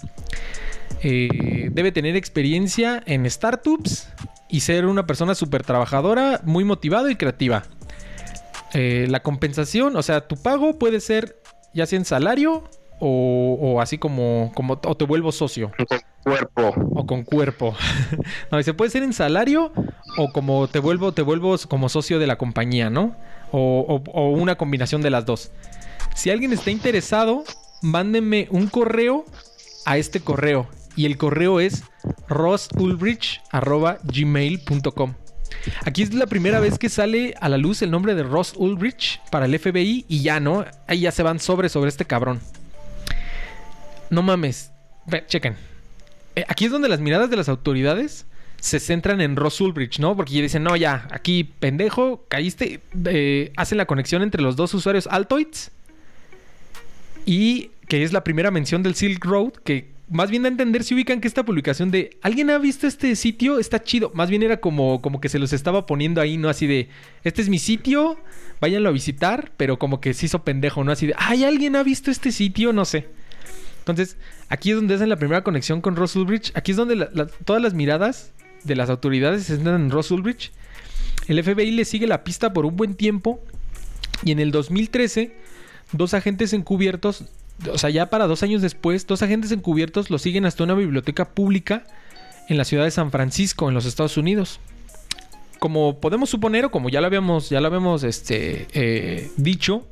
Eh, 1.02 1.70
debe 1.72 1.94
tener 1.94 2.18
experiencia 2.18 3.02
en 3.06 3.30
startups 3.30 4.10
y 4.50 4.60
ser 4.60 4.86
una 4.86 5.08
persona 5.08 5.34
súper 5.34 5.64
trabajadora, 5.64 6.42
muy 6.44 6.66
motivada 6.66 7.10
y 7.10 7.16
creativa. 7.16 7.64
Eh, 8.74 9.08
la 9.10 9.22
compensación, 9.22 9.96
o 9.96 10.04
sea, 10.04 10.28
tu 10.28 10.36
pago 10.36 10.78
puede 10.78 11.00
ser 11.00 11.42
ya 11.74 11.86
sea 11.86 12.00
en 12.00 12.06
salario 12.06 12.70
o, 13.02 13.58
o 13.60 13.82
así 13.82 13.98
como, 13.98 14.52
como 14.56 14.80
o 14.86 14.96
te 14.96 15.04
vuelvo 15.06 15.32
socio 15.34 15.72
Con 15.88 16.00
cuerpo. 16.24 16.74
o 16.96 17.06
con 17.06 17.24
cuerpo. 17.24 17.76
no, 18.52 18.58
dice, 18.58 18.74
puede 18.74 18.92
ser 18.92 19.04
en 19.04 19.12
salario 19.14 19.74
o 20.18 20.32
como 20.32 20.68
te 20.68 20.80
vuelvo, 20.80 21.12
te 21.12 21.22
vuelvo 21.24 21.56
como 21.68 21.90
socio 21.90 22.20
de 22.20 22.28
la 22.28 22.38
compañía, 22.38 22.90
¿no? 22.90 23.16
O, 23.52 23.86
o- 23.88 24.04
o 24.12 24.30
una 24.30 24.56
combinación 24.56 25.02
de 25.02 25.10
las 25.10 25.26
dos. 25.26 25.52
Si 26.16 26.30
alguien 26.30 26.54
está 26.54 26.72
interesado, 26.72 27.44
mándenme 27.82 28.48
un 28.52 28.68
correo 28.68 29.26
a 29.86 29.98
este 29.98 30.20
correo. 30.22 30.68
Y 30.96 31.06
el 31.06 31.18
correo 31.18 31.60
es 31.62 31.84
rossulrich.gmail.com. 32.28 35.14
Aquí 35.86 36.02
es 36.02 36.14
la 36.14 36.26
primera 36.28 36.60
vez 36.60 36.78
que 36.80 36.90
sale 36.90 37.34
a 37.40 37.48
la 37.50 37.58
luz 37.58 37.82
el 37.82 37.92
nombre 37.92 38.16
de 38.16 38.24
Ross 38.24 38.54
Ulrich 38.58 39.22
para 39.32 39.46
el 39.46 39.58
FBI 39.60 40.06
y 40.08 40.22
ya, 40.22 40.40
¿no? 40.40 40.66
Ahí 40.88 41.02
ya 41.02 41.12
se 41.12 41.24
van 41.24 41.40
sobre 41.40 41.70
sobre 41.70 41.90
este 41.90 42.06
cabrón. 42.06 42.40
No 44.12 44.21
mames. 44.21 44.71
Chequen. 45.28 45.56
Eh, 46.36 46.45
aquí 46.47 46.65
es 46.65 46.71
donde 46.71 46.89
las 46.89 47.00
miradas 47.00 47.30
de 47.30 47.38
las 47.38 47.50
autoridades 47.50 48.26
se 48.60 48.80
centran 48.80 49.21
en 49.21 49.36
Ross 49.36 49.60
Ulbricht, 49.60 50.00
¿no? 50.00 50.15
Porque 50.15 50.41
dicen, 50.41 50.63
no, 50.63 50.76
ya, 50.76 51.08
aquí, 51.12 51.45
pendejo, 51.45 52.26
caíste. 52.28 52.82
Eh, 53.06 53.52
hacen 53.56 53.78
la 53.78 53.86
conexión 53.86 54.21
entre 54.21 54.41
los 54.41 54.56
dos 54.56 54.74
usuarios 54.74 55.08
Altoids. 55.08 55.71
Y 57.26 57.71
que 57.88 58.04
es 58.04 58.13
la 58.13 58.24
primera 58.24 58.52
mención 58.52 58.84
del 58.84 58.95
Silk 58.95 59.24
Road, 59.24 59.54
que 59.63 59.89
más 60.10 60.30
bien 60.30 60.43
da 60.43 60.50
a 60.50 60.52
entender 60.52 60.84
si 60.84 60.93
ubican 60.93 61.21
que 61.21 61.28
esta 61.30 61.45
publicación 61.45 61.89
de 61.89 62.17
¿Alguien 62.21 62.50
ha 62.50 62.58
visto 62.58 62.88
este 62.88 63.15
sitio? 63.15 63.60
Está 63.60 63.82
chido. 63.82 64.12
Más 64.13 64.30
bien 64.30 64.43
era 64.43 64.58
como, 64.58 65.02
como 65.02 65.21
que 65.21 65.30
se 65.30 65.39
los 65.39 65.54
estaba 65.54 65.86
poniendo 65.86 66.19
ahí, 66.19 66.36
¿no? 66.36 66.50
Así 66.50 66.67
de, 66.67 66.89
este 67.24 67.41
es 67.41 67.47
mi 67.47 67.60
sitio, 67.60 68.19
váyanlo 68.60 68.89
a 68.89 68.91
visitar, 68.91 69.54
pero 69.56 69.80
como 69.80 70.02
que 70.02 70.13
se 70.13 70.26
hizo 70.26 70.43
pendejo, 70.43 70.84
¿no? 70.84 70.91
Así 70.91 71.08
de, 71.08 71.15
¿ay, 71.17 71.45
alguien 71.45 71.78
ha 71.78 71.84
visto 71.84 72.12
este 72.12 72.34
sitio? 72.34 72.74
No 72.74 72.84
sé. 72.84 73.08
Entonces, 73.82 74.17
aquí 74.48 74.70
es 74.70 74.76
donde 74.76 74.96
hacen 74.96 75.10
la 75.10 75.17
primera 75.17 75.44
conexión 75.44 75.82
con 75.82 75.96
Ross 75.96 76.15
Ulbricht. 76.15 76.56
Aquí 76.56 76.72
es 76.72 76.78
donde 76.78 77.10
todas 77.46 77.62
las 77.62 77.74
miradas 77.74 78.32
de 78.63 78.76
las 78.76 78.89
autoridades 78.89 79.44
se 79.44 79.56
centran 79.56 79.82
en 79.82 79.89
Ross 79.89 80.12
Ulbricht. 80.12 80.54
El 81.28 81.44
FBI 81.44 81.72
le 81.72 81.86
sigue 81.86 82.08
la 82.08 82.24
pista 82.24 82.54
por 82.54 82.65
un 82.65 82.76
buen 82.76 82.96
tiempo 82.96 83.39
y 84.24 84.32
en 84.32 84.39
el 84.39 84.52
2013 84.52 85.36
dos 85.94 86.13
agentes 86.13 86.54
encubiertos, 86.54 87.26
o 87.72 87.78
sea, 87.78 87.89
ya 87.89 88.10
para 88.10 88.28
dos 88.28 88.44
años 88.44 88.62
después, 88.62 89.08
dos 89.08 89.22
agentes 89.22 89.52
encubiertos 89.52 90.10
lo 90.10 90.17
siguen 90.20 90.46
hasta 90.46 90.63
una 90.63 90.74
biblioteca 90.74 91.30
pública 91.30 91.84
en 92.48 92.58
la 92.58 92.65
ciudad 92.65 92.84
de 92.84 92.91
San 92.91 93.12
Francisco, 93.12 93.67
en 93.67 93.74
los 93.74 93.86
Estados 93.86 94.17
Unidos. 94.17 94.60
Como 95.60 96.00
podemos 96.00 96.30
suponer, 96.30 96.65
o 96.65 96.72
como 96.72 96.89
ya 96.89 97.02
lo 97.02 97.08
habíamos, 97.08 97.50
ya 97.50 97.62
lo 97.62 97.67
habíamos 97.67 98.04
este, 98.04 98.67
eh, 98.74 99.32
dicho, 99.38 99.88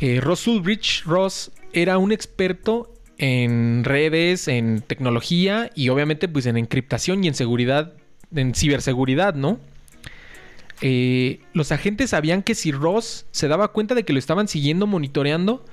eh, 0.00 0.20
Ross 0.20 0.46
Ulrich, 0.46 1.04
Ross 1.04 1.50
era 1.72 1.98
un 1.98 2.12
experto 2.12 2.92
en 3.18 3.84
redes, 3.84 4.48
en 4.48 4.80
tecnología 4.80 5.70
y 5.74 5.88
obviamente 5.88 6.28
pues 6.28 6.46
en 6.46 6.56
encriptación 6.56 7.24
y 7.24 7.28
en 7.28 7.34
seguridad, 7.34 7.92
en 8.34 8.54
ciberseguridad, 8.54 9.34
¿no? 9.34 9.58
Eh, 10.80 11.40
los 11.52 11.72
agentes 11.72 12.10
sabían 12.10 12.42
que 12.42 12.54
si 12.54 12.70
Ross 12.70 13.26
se 13.32 13.48
daba 13.48 13.68
cuenta 13.68 13.94
de 13.96 14.04
que 14.04 14.12
lo 14.12 14.18
estaban 14.20 14.46
siguiendo, 14.46 14.86
monitoreando, 14.86 15.64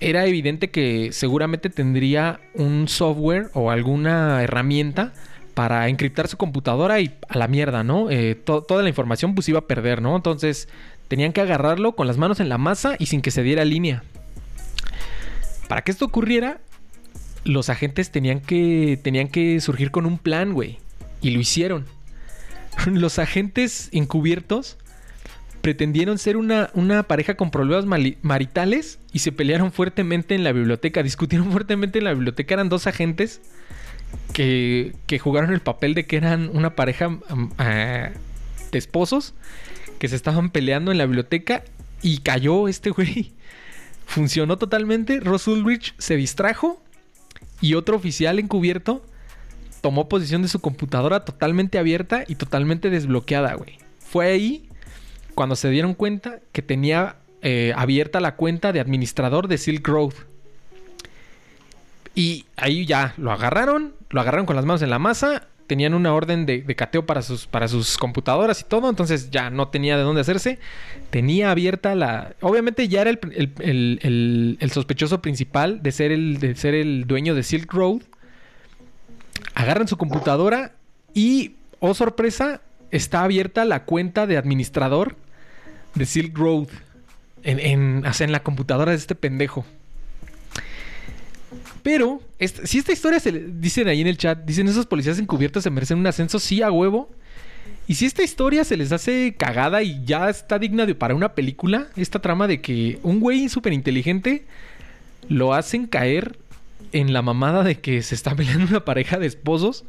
era 0.00 0.26
evidente 0.26 0.70
que 0.70 1.10
seguramente 1.12 1.70
tendría 1.70 2.40
un 2.54 2.88
software 2.88 3.48
o 3.54 3.70
alguna 3.70 4.42
herramienta 4.42 5.14
para 5.54 5.88
encriptar 5.88 6.28
su 6.28 6.36
computadora 6.36 7.00
y 7.00 7.14
a 7.28 7.38
la 7.38 7.48
mierda, 7.48 7.84
¿no? 7.84 8.10
Eh, 8.10 8.34
toda 8.34 8.82
la 8.82 8.88
información 8.88 9.34
pues 9.34 9.48
iba 9.48 9.60
a 9.60 9.66
perder, 9.66 10.02
¿no? 10.02 10.16
Entonces 10.16 10.68
tenían 11.08 11.32
que 11.32 11.40
agarrarlo 11.40 11.92
con 11.92 12.06
las 12.06 12.18
manos 12.18 12.40
en 12.40 12.48
la 12.48 12.58
masa 12.58 12.96
y 12.98 13.06
sin 13.06 13.22
que 13.22 13.30
se 13.30 13.42
diera 13.42 13.64
línea. 13.64 14.02
Para 15.74 15.82
que 15.82 15.90
esto 15.90 16.04
ocurriera, 16.04 16.60
los 17.42 17.68
agentes 17.68 18.12
tenían 18.12 18.38
que, 18.38 18.96
tenían 19.02 19.26
que 19.26 19.60
surgir 19.60 19.90
con 19.90 20.06
un 20.06 20.18
plan, 20.18 20.52
güey. 20.52 20.78
Y 21.20 21.30
lo 21.30 21.40
hicieron. 21.40 21.84
Los 22.86 23.18
agentes 23.18 23.88
encubiertos 23.90 24.78
pretendieron 25.62 26.18
ser 26.18 26.36
una, 26.36 26.70
una 26.74 27.02
pareja 27.02 27.36
con 27.36 27.50
problemas 27.50 27.86
maritales 28.22 29.00
y 29.12 29.18
se 29.18 29.32
pelearon 29.32 29.72
fuertemente 29.72 30.36
en 30.36 30.44
la 30.44 30.52
biblioteca. 30.52 31.02
Discutieron 31.02 31.50
fuertemente 31.50 31.98
en 31.98 32.04
la 32.04 32.12
biblioteca. 32.12 32.54
Eran 32.54 32.68
dos 32.68 32.86
agentes 32.86 33.40
que, 34.32 34.94
que 35.08 35.18
jugaron 35.18 35.52
el 35.52 35.60
papel 35.60 35.94
de 35.94 36.06
que 36.06 36.18
eran 36.18 36.50
una 36.54 36.76
pareja 36.76 37.08
mm, 37.08 37.50
ah, 37.58 38.10
de 38.70 38.78
esposos 38.78 39.34
que 39.98 40.06
se 40.06 40.14
estaban 40.14 40.50
peleando 40.50 40.92
en 40.92 40.98
la 40.98 41.06
biblioteca 41.06 41.64
y 42.00 42.18
cayó 42.18 42.68
este 42.68 42.90
güey. 42.90 43.32
Funcionó 44.06 44.58
totalmente. 44.58 45.20
Ross 45.20 45.48
Ulrich 45.48 45.94
se 45.98 46.16
distrajo 46.16 46.82
y 47.60 47.74
otro 47.74 47.96
oficial 47.96 48.38
encubierto 48.38 49.02
tomó 49.80 50.08
posición 50.08 50.40
de 50.40 50.48
su 50.48 50.60
computadora 50.60 51.26
totalmente 51.26 51.78
abierta 51.78 52.24
y 52.26 52.36
totalmente 52.36 52.88
desbloqueada, 52.88 53.52
güey. 53.54 53.78
Fue 53.98 54.26
ahí 54.26 54.68
cuando 55.34 55.56
se 55.56 55.68
dieron 55.68 55.92
cuenta 55.92 56.38
que 56.52 56.62
tenía 56.62 57.16
eh, 57.42 57.74
abierta 57.76 58.20
la 58.20 58.36
cuenta 58.36 58.72
de 58.72 58.80
administrador 58.80 59.46
de 59.46 59.58
Silk 59.58 59.86
Road. 59.86 60.14
Y 62.14 62.46
ahí 62.56 62.86
ya 62.86 63.12
lo 63.18 63.30
agarraron, 63.32 63.92
lo 64.08 64.22
agarraron 64.22 64.46
con 64.46 64.56
las 64.56 64.64
manos 64.64 64.80
en 64.80 64.88
la 64.88 64.98
masa, 64.98 65.48
tenían 65.66 65.94
una 65.94 66.14
orden 66.14 66.46
de, 66.46 66.62
cateo 66.74 67.06
para 67.06 67.22
sus, 67.22 67.46
para 67.46 67.68
sus 67.68 67.96
computadoras 67.98 68.60
y 68.60 68.64
todo, 68.64 68.88
entonces 68.88 69.30
ya 69.30 69.50
no 69.50 69.68
tenía 69.68 69.96
de 69.96 70.02
dónde 70.02 70.20
hacerse. 70.20 70.58
Tenía 71.10 71.50
abierta 71.50 71.94
la... 71.94 72.34
Obviamente 72.40 72.88
ya 72.88 73.02
era 73.02 73.10
el, 73.10 74.58
el, 74.60 74.70
sospechoso 74.70 75.22
principal 75.22 75.82
de 75.82 75.92
ser 75.92 76.12
el, 76.12 76.38
de 76.38 76.54
ser 76.54 76.74
el 76.74 77.06
dueño 77.06 77.34
de 77.34 77.42
Silk 77.42 77.72
Road. 77.72 78.02
Agarran 79.54 79.88
su 79.88 79.96
computadora 79.96 80.72
y, 81.14 81.56
oh 81.80 81.94
sorpresa, 81.94 82.60
está 82.90 83.22
abierta 83.22 83.64
la 83.64 83.84
cuenta 83.84 84.26
de 84.26 84.36
administrador 84.36 85.16
de 85.94 86.06
Silk 86.06 86.36
Road 86.36 86.68
en, 87.42 87.60
en, 87.60 88.04
en 88.04 88.32
la 88.32 88.42
computadora 88.42 88.92
de 88.92 88.98
este 88.98 89.14
pendejo. 89.14 89.64
Pero, 91.84 92.22
si 92.64 92.78
esta 92.78 92.92
historia 92.92 93.20
se 93.20 93.30
le, 93.30 93.40
dicen 93.40 93.88
ahí 93.88 94.00
en 94.00 94.06
el 94.06 94.16
chat, 94.16 94.42
dicen 94.46 94.66
esos 94.66 94.86
policías 94.86 95.18
encubiertos 95.18 95.62
se 95.62 95.68
merecen 95.68 95.98
un 95.98 96.06
ascenso, 96.06 96.38
sí, 96.38 96.62
a 96.62 96.72
huevo. 96.72 97.10
Y 97.86 97.96
si 97.96 98.06
esta 98.06 98.22
historia 98.22 98.64
se 98.64 98.78
les 98.78 98.90
hace 98.90 99.34
cagada 99.36 99.82
y 99.82 100.02
ya 100.02 100.30
está 100.30 100.58
digna 100.58 100.86
de 100.86 100.94
para 100.94 101.14
una 101.14 101.34
película, 101.34 101.88
esta 101.94 102.20
trama 102.20 102.46
de 102.46 102.62
que 102.62 102.98
un 103.02 103.20
güey 103.20 103.50
súper 103.50 103.74
inteligente 103.74 104.46
lo 105.28 105.52
hacen 105.52 105.86
caer 105.86 106.38
en 106.92 107.12
la 107.12 107.20
mamada 107.20 107.62
de 107.62 107.78
que 107.78 108.00
se 108.00 108.14
está 108.14 108.34
peleando 108.34 108.66
una 108.66 108.86
pareja 108.86 109.18
de 109.18 109.26
esposos. 109.26 109.84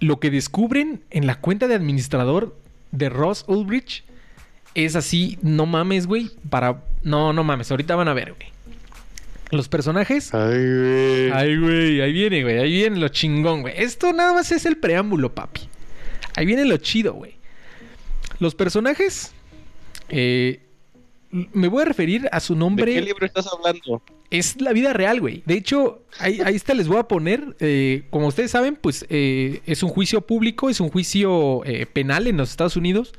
Lo 0.00 0.20
que 0.20 0.30
descubren 0.30 1.02
en 1.10 1.26
la 1.26 1.34
cuenta 1.34 1.68
de 1.68 1.74
administrador 1.74 2.56
de 2.92 3.10
Ross 3.10 3.44
Ulrich 3.46 4.04
es 4.74 4.96
así, 4.96 5.38
no 5.42 5.66
mames, 5.66 6.06
güey, 6.06 6.30
para... 6.48 6.82
No, 7.02 7.34
no 7.34 7.44
mames, 7.44 7.70
ahorita 7.70 7.94
van 7.94 8.08
a 8.08 8.14
ver, 8.14 8.32
güey. 8.32 8.55
Los 9.50 9.68
personajes. 9.68 10.34
Ay, 10.34 10.58
güey. 10.58 11.30
Ay, 11.30 11.56
güey. 11.56 12.00
Ahí 12.00 12.12
viene, 12.12 12.42
güey. 12.42 12.58
Ahí 12.58 12.72
viene 12.72 12.98
lo 12.98 13.08
chingón, 13.08 13.62
güey. 13.62 13.74
Esto 13.76 14.12
nada 14.12 14.32
más 14.32 14.50
es 14.50 14.66
el 14.66 14.76
preámbulo, 14.76 15.34
papi. 15.34 15.62
Ahí 16.34 16.46
viene 16.46 16.64
lo 16.64 16.76
chido, 16.78 17.14
güey. 17.14 17.36
Los 18.40 18.54
personajes. 18.54 19.32
Eh, 20.08 20.60
me 21.30 21.68
voy 21.68 21.82
a 21.82 21.84
referir 21.84 22.28
a 22.32 22.40
su 22.40 22.56
nombre. 22.56 22.92
¿De 22.92 23.00
qué 23.00 23.06
libro 23.06 23.26
estás 23.26 23.46
hablando? 23.46 24.02
Es 24.30 24.60
la 24.60 24.72
vida 24.72 24.92
real, 24.92 25.20
güey. 25.20 25.42
De 25.46 25.54
hecho, 25.54 26.02
ahí, 26.18 26.40
ahí 26.44 26.56
está, 26.56 26.74
les 26.74 26.88
voy 26.88 26.98
a 26.98 27.04
poner. 27.04 27.56
Eh, 27.60 28.04
como 28.10 28.26
ustedes 28.26 28.50
saben, 28.50 28.76
pues 28.76 29.06
eh, 29.08 29.60
es 29.66 29.82
un 29.82 29.90
juicio 29.90 30.22
público, 30.22 30.68
es 30.68 30.80
un 30.80 30.88
juicio 30.88 31.62
penal 31.92 32.26
en 32.26 32.36
los 32.36 32.50
Estados 32.50 32.76
Unidos. 32.76 33.12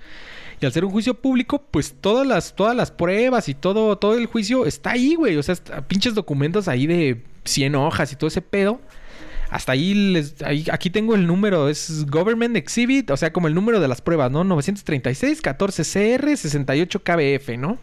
Y 0.59 0.65
al 0.65 0.71
ser 0.71 0.85
un 0.85 0.91
juicio 0.91 1.13
público, 1.13 1.61
pues 1.69 1.95
todas 2.01 2.25
las, 2.25 2.55
todas 2.55 2.75
las 2.75 2.91
pruebas 2.91 3.47
y 3.47 3.53
todo, 3.53 3.97
todo 3.97 4.17
el 4.17 4.25
juicio 4.25 4.65
está 4.65 4.91
ahí, 4.91 5.15
güey. 5.15 5.37
O 5.37 5.43
sea, 5.43 5.55
pinches 5.87 6.15
documentos 6.15 6.67
ahí 6.67 6.87
de 6.87 7.23
100 7.43 7.75
hojas 7.75 8.11
y 8.11 8.15
todo 8.15 8.27
ese 8.27 8.41
pedo. 8.41 8.81
Hasta 9.49 9.71
ahí, 9.71 9.93
les, 9.93 10.35
aquí 10.71 10.89
tengo 10.89 11.15
el 11.15 11.25
número, 11.25 11.69
es 11.69 12.05
Government 12.09 12.57
Exhibit, 12.57 13.09
o 13.11 13.17
sea, 13.17 13.31
como 13.31 13.47
el 13.47 13.53
número 13.53 13.79
de 13.79 13.87
las 13.87 14.01
pruebas, 14.01 14.29
¿no? 14.29 14.43
936, 14.43 15.41
14 15.41 15.83
CR, 15.83 16.35
68 16.35 17.01
KBF, 17.01 17.57
¿no? 17.57 17.77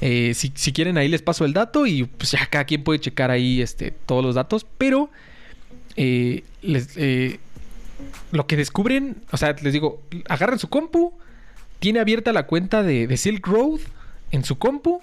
Eh, 0.00 0.34
si, 0.34 0.50
quieren 0.72 0.98
ahí 0.98 1.06
les 1.06 1.22
paso 1.22 1.44
el 1.44 1.52
dato 1.52 1.86
y 1.86 2.04
pues 2.04 2.32
ya 2.32 2.46
cada 2.46 2.64
quien 2.64 2.82
puede 2.82 2.98
checar 2.98 3.30
ahí 3.30 3.62
este, 3.62 3.92
todos 3.92 4.24
los 4.24 4.34
datos, 4.34 4.66
pero 4.78 5.10
eh, 5.96 6.42
eh, 6.62 7.38
lo 8.32 8.46
que 8.48 8.56
descubren, 8.56 9.22
o 9.30 9.36
sea, 9.36 9.54
les 9.62 9.72
digo, 9.72 10.02
agarran 10.28 10.58
su 10.58 10.68
compu, 10.68 11.12
tiene 11.82 11.98
abierta 11.98 12.32
la 12.32 12.46
cuenta 12.46 12.84
de, 12.84 13.16
Silk 13.16 13.44
Road 13.44 13.80
en 14.30 14.44
su 14.44 14.56
compu 14.56 15.02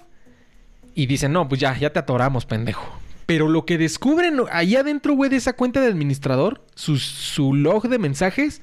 y 0.94 1.04
dicen, 1.04 1.30
no, 1.30 1.46
pues 1.46 1.60
ya, 1.60 1.76
ya 1.76 1.92
te 1.92 1.98
atoramos, 1.98 2.46
pendejo. 2.46 2.98
Pero 3.26 3.48
lo 3.48 3.66
que 3.66 3.76
descubren 3.76 4.40
ahí 4.50 4.76
adentro, 4.76 5.12
güey, 5.12 5.28
de 5.28 5.36
esa 5.36 5.52
cuenta 5.52 5.82
de 5.82 5.88
administrador, 5.88 6.64
su, 6.74 6.96
su 6.96 7.52
log 7.52 7.86
de 7.90 7.98
mensajes, 7.98 8.62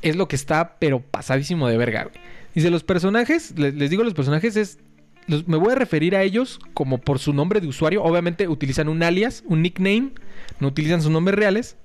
es 0.00 0.16
lo 0.16 0.26
que 0.26 0.36
está, 0.36 0.76
pero 0.78 1.00
pasadísimo 1.00 1.68
de 1.68 1.76
verga, 1.76 2.04
güey. 2.04 2.16
Dice, 2.54 2.70
los 2.70 2.82
personajes, 2.82 3.52
les, 3.58 3.90
digo 3.90 4.04
los 4.04 4.14
personajes, 4.14 4.56
es. 4.56 4.78
me 5.26 5.58
voy 5.58 5.72
a 5.72 5.74
referir 5.74 6.16
a 6.16 6.22
ellos 6.22 6.58
como 6.72 6.96
por 6.96 7.18
su 7.18 7.34
nombre 7.34 7.60
de 7.60 7.66
usuario. 7.66 8.02
Obviamente 8.04 8.48
utilizan 8.48 8.88
un 8.88 9.02
alias, 9.02 9.44
un 9.44 9.60
nickname, 9.60 10.12
no 10.60 10.68
utilizan 10.68 11.02
sus 11.02 11.10
nombres 11.10 11.38
reales. 11.38 11.76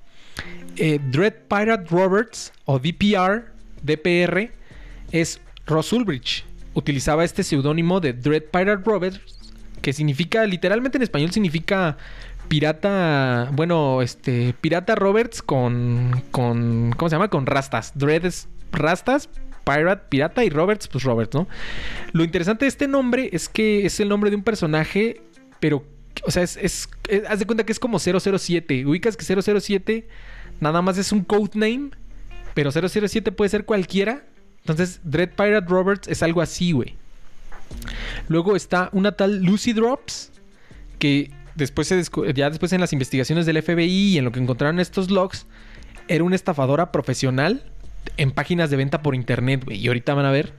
Eh, 0.77 1.01
Dread 1.11 1.33
Pirate 1.49 1.89
Roberts 1.89 2.53
o 2.63 2.79
DPR, 2.79 3.51
DPR, 3.83 4.62
es 5.13 5.39
Ross 5.65 5.93
Ulbricht. 5.93 6.43
Utilizaba 6.73 7.23
este 7.23 7.43
seudónimo 7.43 8.01
de 8.01 8.11
Dread 8.11 8.43
Pirate 8.51 8.83
Roberts, 8.83 9.21
que 9.81 9.93
significa, 9.93 10.45
literalmente 10.45 10.97
en 10.97 11.03
español 11.03 11.31
significa 11.31 11.97
pirata, 12.49 13.49
bueno, 13.53 14.01
este, 14.01 14.53
pirata 14.59 14.95
Roberts 14.95 15.41
con, 15.41 16.23
con, 16.31 16.93
¿cómo 16.97 17.09
se 17.09 17.15
llama? 17.15 17.29
Con 17.29 17.45
rastas. 17.45 17.93
Dread 17.95 18.25
es 18.25 18.49
rastas, 18.71 19.29
pirate, 19.63 20.03
pirata 20.09 20.43
y 20.43 20.49
Roberts, 20.49 20.87
pues 20.87 21.03
Roberts, 21.03 21.35
¿no? 21.35 21.47
Lo 22.11 22.23
interesante 22.23 22.65
de 22.65 22.69
este 22.69 22.87
nombre 22.87 23.29
es 23.31 23.47
que 23.47 23.85
es 23.85 23.99
el 23.99 24.09
nombre 24.09 24.31
de 24.31 24.35
un 24.35 24.43
personaje, 24.43 25.21
pero, 25.59 25.85
o 26.25 26.31
sea, 26.31 26.41
es, 26.41 26.57
es, 26.57 26.89
haz 27.29 27.37
de 27.37 27.45
cuenta 27.45 27.65
que 27.65 27.71
es 27.71 27.79
como 27.79 27.99
007. 27.99 28.85
Ubicas 28.87 29.15
que 29.15 29.25
007 29.25 30.07
nada 30.59 30.81
más 30.81 30.97
es 30.97 31.11
un 31.11 31.23
codename, 31.23 31.91
pero 32.55 32.71
007 32.71 33.31
puede 33.31 33.49
ser 33.49 33.65
cualquiera 33.65 34.23
entonces, 34.63 35.01
Dread 35.03 35.31
Pirate 35.31 35.67
Roberts 35.67 36.07
es 36.07 36.23
algo 36.23 36.41
así, 36.41 36.71
güey. 36.71 36.95
Luego 38.29 38.55
está 38.55 38.89
una 38.93 39.11
tal 39.11 39.43
Lucy 39.43 39.73
Drops, 39.73 40.31
que 40.99 41.31
después 41.55 41.87
se 41.87 42.01
ya 42.33 42.49
después 42.49 42.71
en 42.71 42.79
las 42.79 42.93
investigaciones 42.93 43.45
del 43.45 43.61
FBI 43.61 44.13
y 44.13 44.17
en 44.17 44.23
lo 44.23 44.31
que 44.31 44.39
encontraron 44.39 44.79
estos 44.79 45.11
logs, 45.11 45.47
era 46.07 46.23
una 46.23 46.35
estafadora 46.35 46.93
profesional 46.93 47.63
en 48.15 48.31
páginas 48.31 48.69
de 48.69 48.77
venta 48.77 49.01
por 49.01 49.15
internet, 49.15 49.65
güey. 49.65 49.79
Y 49.79 49.87
ahorita 49.87 50.13
van 50.13 50.25
a 50.25 50.31
ver. 50.31 50.53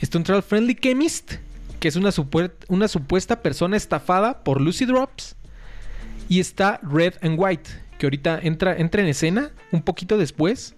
Está 0.00 0.18
un 0.18 0.24
Trail 0.24 0.42
Friendly 0.42 0.74
Chemist, 0.74 1.34
que 1.80 1.88
es 1.88 1.96
una, 1.96 2.10
una 2.68 2.88
supuesta 2.88 3.40
persona 3.40 3.78
estafada 3.78 4.44
por 4.44 4.60
Lucy 4.60 4.84
Drops. 4.84 5.34
Y 6.28 6.40
está 6.40 6.78
Red 6.82 7.14
and 7.22 7.36
White, 7.38 7.70
que 7.98 8.04
ahorita 8.04 8.40
entra, 8.42 8.76
entra 8.76 9.00
en 9.00 9.08
escena 9.08 9.50
un 9.72 9.80
poquito 9.80 10.18
después 10.18 10.74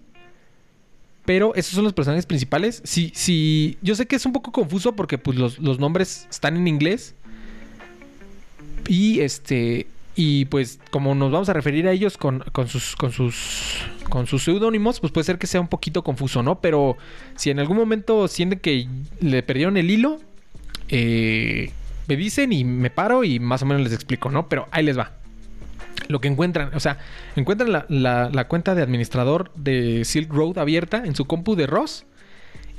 Pero 1.27 1.53
esos 1.55 1.73
son 1.73 1.83
los 1.83 1.91
personajes 1.91 2.25
principales. 2.25 2.81
Si, 2.85 3.11
si, 3.13 3.77
yo 3.81 3.95
sé 3.95 4.05
que 4.05 4.15
es 4.15 4.25
un 4.25 4.31
poco 4.31 4.53
confuso 4.53 4.95
porque 4.95 5.17
pues, 5.17 5.37
los, 5.37 5.59
los 5.59 5.77
nombres 5.77 6.25
están 6.31 6.55
en 6.55 6.69
inglés. 6.69 7.15
Y 8.87 9.19
este. 9.19 9.87
Y 10.15 10.45
pues, 10.45 10.79
como 10.89 11.15
nos 11.15 11.29
vamos 11.33 11.49
a 11.49 11.53
referir 11.53 11.85
a 11.85 11.91
ellos 11.91 12.15
con, 12.15 12.45
con 12.53 12.69
sus. 12.69 12.95
con 12.95 13.11
sus. 13.11 13.83
con 14.09 14.25
sus 14.25 14.45
seudónimos, 14.45 15.01
pues 15.01 15.11
puede 15.11 15.25
ser 15.25 15.37
que 15.37 15.47
sea 15.47 15.59
un 15.59 15.67
poquito 15.67 16.01
confuso, 16.01 16.43
¿no? 16.43 16.61
Pero 16.61 16.95
si 17.35 17.49
en 17.49 17.59
algún 17.59 17.75
momento 17.75 18.29
sienten 18.29 18.59
que 18.59 18.87
le 19.19 19.43
perdieron 19.43 19.75
el 19.75 19.91
hilo. 19.91 20.21
Eh, 20.87 21.73
me 22.07 22.15
dicen 22.15 22.53
y 22.53 22.63
me 22.63 22.89
paro 22.89 23.25
y 23.25 23.37
más 23.37 23.63
o 23.63 23.65
menos 23.65 23.83
les 23.83 23.91
explico, 23.91 24.31
¿no? 24.31 24.47
Pero 24.47 24.69
ahí 24.71 24.85
les 24.85 24.97
va. 24.97 25.11
Lo 26.07 26.19
que 26.21 26.27
encuentran, 26.27 26.71
o 26.73 26.79
sea, 26.79 26.97
encuentran 27.35 27.71
la, 27.71 27.85
la- 27.89 28.29
la 28.31 28.47
cuenta 28.47 28.75
de 28.75 28.81
administrador 28.81 29.51
de 29.55 30.03
Silk 30.05 30.31
Road 30.31 30.57
abierta 30.57 31.03
en 31.05 31.15
su 31.15 31.25
compu 31.25 31.55
de 31.55 31.67
Ross 31.67 32.05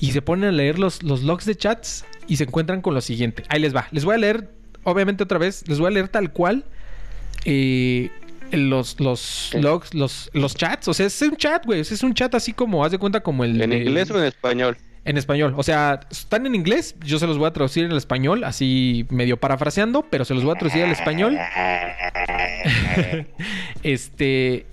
y 0.00 0.12
se 0.12 0.22
ponen 0.22 0.48
a 0.48 0.52
leer 0.52 0.78
los, 0.78 1.02
los 1.02 1.22
logs 1.22 1.44
de 1.44 1.56
chats 1.56 2.04
y 2.26 2.36
se 2.36 2.44
encuentran 2.44 2.80
con 2.80 2.94
lo 2.94 3.00
siguiente. 3.00 3.42
Ahí 3.48 3.60
les 3.60 3.74
va. 3.74 3.88
Les 3.90 4.04
voy 4.04 4.14
a 4.14 4.18
leer, 4.18 4.50
obviamente 4.84 5.22
otra 5.24 5.38
vez, 5.38 5.64
les 5.68 5.78
voy 5.78 5.88
a 5.88 5.90
leer 5.90 6.08
tal 6.08 6.32
cual 6.32 6.64
eh, 7.44 8.10
los, 8.52 8.98
los 9.00 9.50
logs, 9.54 9.94
los, 9.94 10.30
los 10.32 10.54
chats. 10.54 10.88
O 10.88 10.94
sea, 10.94 11.06
es 11.06 11.20
un 11.22 11.36
chat, 11.36 11.64
güey. 11.66 11.80
Es 11.80 12.02
un 12.02 12.14
chat 12.14 12.34
así 12.34 12.52
como, 12.52 12.84
haz 12.84 12.92
de 12.92 12.98
cuenta 12.98 13.20
como 13.20 13.44
el... 13.44 13.60
¿En 13.60 13.72
inglés 13.72 14.10
o 14.10 14.18
en 14.18 14.24
español? 14.24 14.76
En 15.08 15.16
español. 15.16 15.54
O 15.56 15.62
sea, 15.62 16.00
están 16.10 16.46
en 16.46 16.54
inglés. 16.54 16.94
Yo 17.02 17.18
se 17.18 17.26
los 17.26 17.38
voy 17.38 17.48
a 17.48 17.52
traducir 17.52 17.84
en 17.84 17.92
el 17.92 17.96
español, 17.96 18.44
así 18.44 19.06
medio 19.08 19.38
parafraseando, 19.38 20.02
pero 20.02 20.26
se 20.26 20.34
los 20.34 20.44
voy 20.44 20.54
a 20.54 20.58
traducir 20.58 20.84
al 20.84 20.92
español. 20.92 21.36
este. 23.82 24.66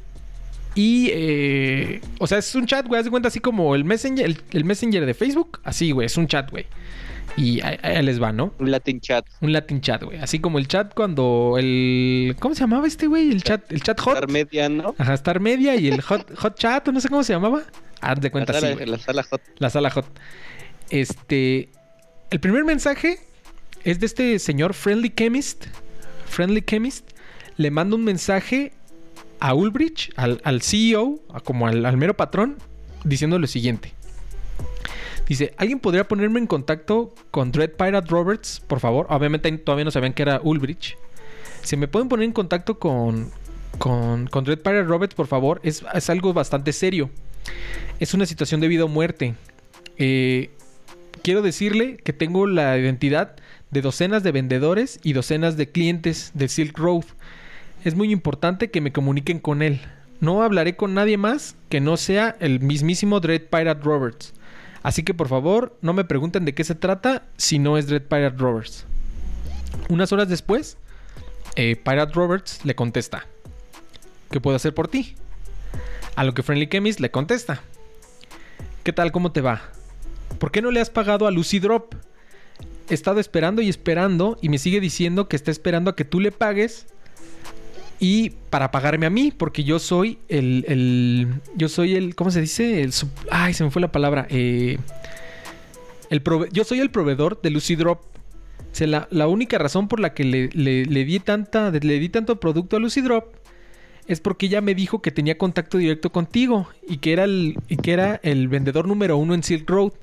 Y. 0.75 1.09
eh, 1.13 2.01
o 2.19 2.27
sea, 2.27 2.39
es 2.39 2.53
un 2.53 2.65
chat, 2.65 2.85
güey. 2.85 2.99
Haz 2.99 3.05
de 3.05 3.11
cuenta 3.11 3.29
así 3.29 3.39
como 3.39 3.75
el 3.75 3.85
Messenger, 3.85 4.25
el, 4.25 4.41
el 4.51 4.65
Messenger 4.65 5.05
de 5.05 5.13
Facebook. 5.13 5.61
Así, 5.63 5.91
güey. 5.91 6.07
Es 6.07 6.17
un 6.17 6.27
chat, 6.27 6.51
güey. 6.51 6.65
Y 7.37 7.61
ahí, 7.61 7.77
ahí 7.81 8.03
les 8.03 8.21
va, 8.21 8.33
¿no? 8.33 8.53
Un 8.59 8.71
Latin 8.71 8.99
chat. 8.99 9.25
Un 9.39 9.53
Latin 9.53 9.79
chat, 9.79 10.03
güey. 10.03 10.19
Así 10.19 10.39
como 10.39 10.59
el 10.59 10.67
chat 10.67 10.93
cuando 10.93 11.55
el. 11.57 12.35
¿Cómo 12.39 12.55
se 12.55 12.61
llamaba 12.61 12.87
este, 12.87 13.07
güey? 13.07 13.31
El 13.31 13.41
chat, 13.41 13.71
el 13.71 13.81
chat 13.81 14.01
hot. 14.01 14.15
Star 14.15 14.29
Media, 14.29 14.67
¿no? 14.67 14.95
Ajá, 14.97 15.13
Star 15.13 15.39
Media 15.39 15.77
y 15.77 15.87
el 15.87 16.01
hot, 16.01 16.29
hot 16.35 16.57
chat, 16.57 16.85
no 16.89 16.99
sé 16.99 17.07
cómo 17.07 17.23
se 17.23 17.31
llamaba. 17.31 17.61
Haz 18.01 18.19
de 18.19 18.27
La 18.27 18.31
cuenta 18.31 18.51
así. 18.53 18.61
sala, 18.61 18.73
güey. 18.75 18.85
la 18.87 18.97
sala 18.99 19.23
hot. 19.23 19.41
La 19.57 19.69
sala 19.69 19.89
hot. 19.91 20.05
Este. 20.89 21.69
El 22.31 22.39
primer 22.39 22.63
mensaje 22.65 23.19
es 23.83 23.99
de 23.99 24.05
este 24.05 24.39
señor 24.39 24.73
Friendly 24.73 25.09
Chemist. 25.15 25.65
Friendly 26.27 26.61
Chemist. 26.61 27.11
Le 27.57 27.71
manda 27.71 27.95
un 27.95 28.03
mensaje 28.03 28.73
a 29.39 29.53
Ulbrich, 29.53 30.11
al, 30.17 30.41
al 30.43 30.61
CEO, 30.61 31.19
a- 31.33 31.39
como 31.39 31.67
al, 31.67 31.85
al 31.85 31.97
mero 31.97 32.15
patrón, 32.15 32.57
diciendo 33.03 33.39
lo 33.39 33.47
siguiente. 33.47 33.93
Dice, 35.27 35.53
¿alguien 35.57 35.79
podría 35.79 36.07
ponerme 36.07 36.39
en 36.39 36.47
contacto 36.47 37.13
con 37.31 37.51
Dread 37.51 37.71
Pirate 37.71 38.07
Roberts, 38.09 38.61
por 38.67 38.79
favor? 38.79 39.07
Obviamente 39.09 39.51
todavía 39.57 39.85
no 39.85 39.91
sabían 39.91 40.13
que 40.13 40.21
era 40.21 40.39
Ulbrich. 40.43 40.97
Si 41.63 41.75
me 41.77 41.87
pueden 41.87 42.09
poner 42.09 42.25
en 42.25 42.31
contacto 42.33 42.77
con, 42.77 43.31
con, 43.79 44.27
con 44.27 44.43
Dread 44.43 44.59
Pirate 44.59 44.83
Roberts, 44.83 45.15
por 45.15 45.25
favor, 45.27 45.59
es, 45.63 45.83
es 45.93 46.09
algo 46.11 46.31
bastante 46.33 46.71
serio. 46.73 47.09
Es 47.99 48.13
una 48.13 48.25
situación 48.25 48.61
de 48.61 48.67
vida 48.67 48.85
o 48.85 48.87
muerte. 48.87 49.35
Eh, 49.97 50.49
quiero 51.23 51.41
decirle 51.41 51.97
que 51.97 52.13
tengo 52.13 52.47
la 52.47 52.77
identidad 52.77 53.35
de 53.71 53.81
docenas 53.81 54.23
de 54.23 54.31
vendedores 54.31 54.99
y 55.03 55.13
docenas 55.13 55.57
de 55.57 55.69
clientes 55.69 56.31
de 56.33 56.47
Silk 56.47 56.77
Road. 56.77 57.05
Es 57.83 57.95
muy 57.95 58.11
importante 58.11 58.69
que 58.69 58.81
me 58.81 58.91
comuniquen 58.91 59.39
con 59.39 59.61
él. 59.61 59.81
No 60.19 60.43
hablaré 60.43 60.75
con 60.75 60.93
nadie 60.93 61.17
más 61.17 61.55
que 61.69 61.81
no 61.81 61.97
sea 61.97 62.35
el 62.39 62.59
mismísimo 62.59 63.19
Dread 63.19 63.43
Pirate 63.43 63.81
Roberts. 63.83 64.33
Así 64.81 65.03
que 65.03 65.13
por 65.13 65.27
favor, 65.27 65.77
no 65.81 65.93
me 65.93 66.05
pregunten 66.05 66.45
de 66.45 66.53
qué 66.53 66.63
se 66.63 66.75
trata 66.75 67.23
si 67.37 67.59
no 67.59 67.77
es 67.77 67.87
Dread 67.87 68.03
Pirate 68.03 68.37
Roberts. 68.37 68.85
Unas 69.89 70.11
horas 70.11 70.29
después, 70.29 70.77
eh, 71.55 71.75
Pirate 71.75 72.13
Roberts 72.13 72.63
le 72.63 72.75
contesta: 72.75 73.25
¿Qué 74.31 74.39
puedo 74.39 74.55
hacer 74.55 74.73
por 74.73 74.87
ti? 74.87 75.15
A 76.15 76.23
lo 76.23 76.33
que 76.33 76.43
Friendly 76.43 76.67
Chemist 76.67 76.99
le 76.99 77.11
contesta: 77.11 77.61
¿Qué 78.83 78.93
tal? 78.93 79.11
¿Cómo 79.11 79.31
te 79.31 79.41
va? 79.41 79.61
¿Por 80.39 80.51
qué 80.51 80.61
no 80.61 80.71
le 80.71 80.79
has 80.81 80.89
pagado 80.89 81.27
a 81.27 81.31
Lucy 81.31 81.59
Drop? 81.59 81.93
He 82.89 82.93
estado 82.93 83.19
esperando 83.19 83.61
y 83.61 83.69
esperando 83.69 84.37
y 84.41 84.49
me 84.49 84.57
sigue 84.57 84.79
diciendo 84.79 85.27
que 85.27 85.35
está 85.35 85.51
esperando 85.51 85.89
a 85.91 85.95
que 85.95 86.05
tú 86.05 86.19
le 86.19 86.31
pagues 86.31 86.85
y 87.99 88.31
para 88.49 88.71
pagarme 88.71 89.05
a 89.05 89.09
mí, 89.09 89.31
porque 89.35 89.63
yo 89.63 89.79
soy 89.79 90.19
el, 90.27 90.65
el- 90.67 91.33
yo 91.55 91.67
soy 91.69 91.95
el, 91.95 92.13
¿cómo 92.15 92.29
se 92.31 92.41
dice? 92.41 92.81
El, 92.83 92.93
ay, 93.31 93.53
se 93.53 93.63
me 93.63 93.71
fue 93.71 93.81
la 93.81 93.91
palabra. 93.91 94.27
Eh, 94.29 94.77
el 96.09 96.21
yo 96.51 96.63
soy 96.63 96.79
el 96.79 96.91
proveedor 96.91 97.41
de 97.41 97.49
Lucy 97.49 97.75
Drop. 97.75 98.01
La, 98.79 99.07
la 99.09 99.27
única 99.27 99.57
razón 99.57 99.87
por 99.87 100.01
la 100.01 100.13
que 100.13 100.25
le, 100.25 100.49
le- 100.53 100.85
le 100.85 101.05
di 101.05 101.19
tanta, 101.19 101.71
le 101.71 101.99
di 101.99 102.09
tanto 102.09 102.39
producto 102.39 102.75
a 102.75 102.79
Lucy 102.79 102.99
Drop 103.01 103.33
es 104.07 104.19
porque 104.19 104.45
ella 104.47 104.61
me 104.61 104.75
dijo 104.75 105.01
que 105.01 105.11
tenía 105.11 105.37
contacto 105.37 105.77
directo 105.77 106.11
contigo 106.11 106.67
y 106.87 106.97
que 106.97 107.13
era 107.13 107.23
el, 107.23 107.57
y 107.69 107.77
que 107.77 107.91
era 107.93 108.19
el 108.23 108.47
vendedor 108.47 108.87
número 108.87 109.17
uno 109.17 109.33
en 109.33 109.43
Silk 109.43 109.69
Road. 109.69 109.93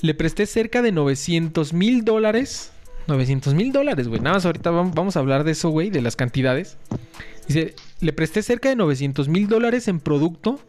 Le 0.00 0.14
presté 0.14 0.46
cerca 0.46 0.80
de 0.82 0.92
900 0.92 1.72
mil 1.72 2.04
dólares. 2.04 2.72
900 3.08 3.54
mil 3.54 3.72
dólares, 3.72 4.06
güey. 4.08 4.20
Nada 4.20 4.36
más 4.36 4.46
ahorita 4.46 4.70
vam- 4.70 4.92
vamos 4.94 5.16
a 5.16 5.20
hablar 5.20 5.44
de 5.44 5.52
eso, 5.52 5.70
güey, 5.70 5.90
de 5.90 6.02
las 6.02 6.14
cantidades. 6.16 6.76
Dice, 7.46 7.74
le 8.00 8.12
presté 8.12 8.42
cerca 8.42 8.68
de 8.68 8.76
900 8.76 9.28
mil 9.28 9.48
dólares 9.48 9.88
en 9.88 9.98
producto 10.00 10.60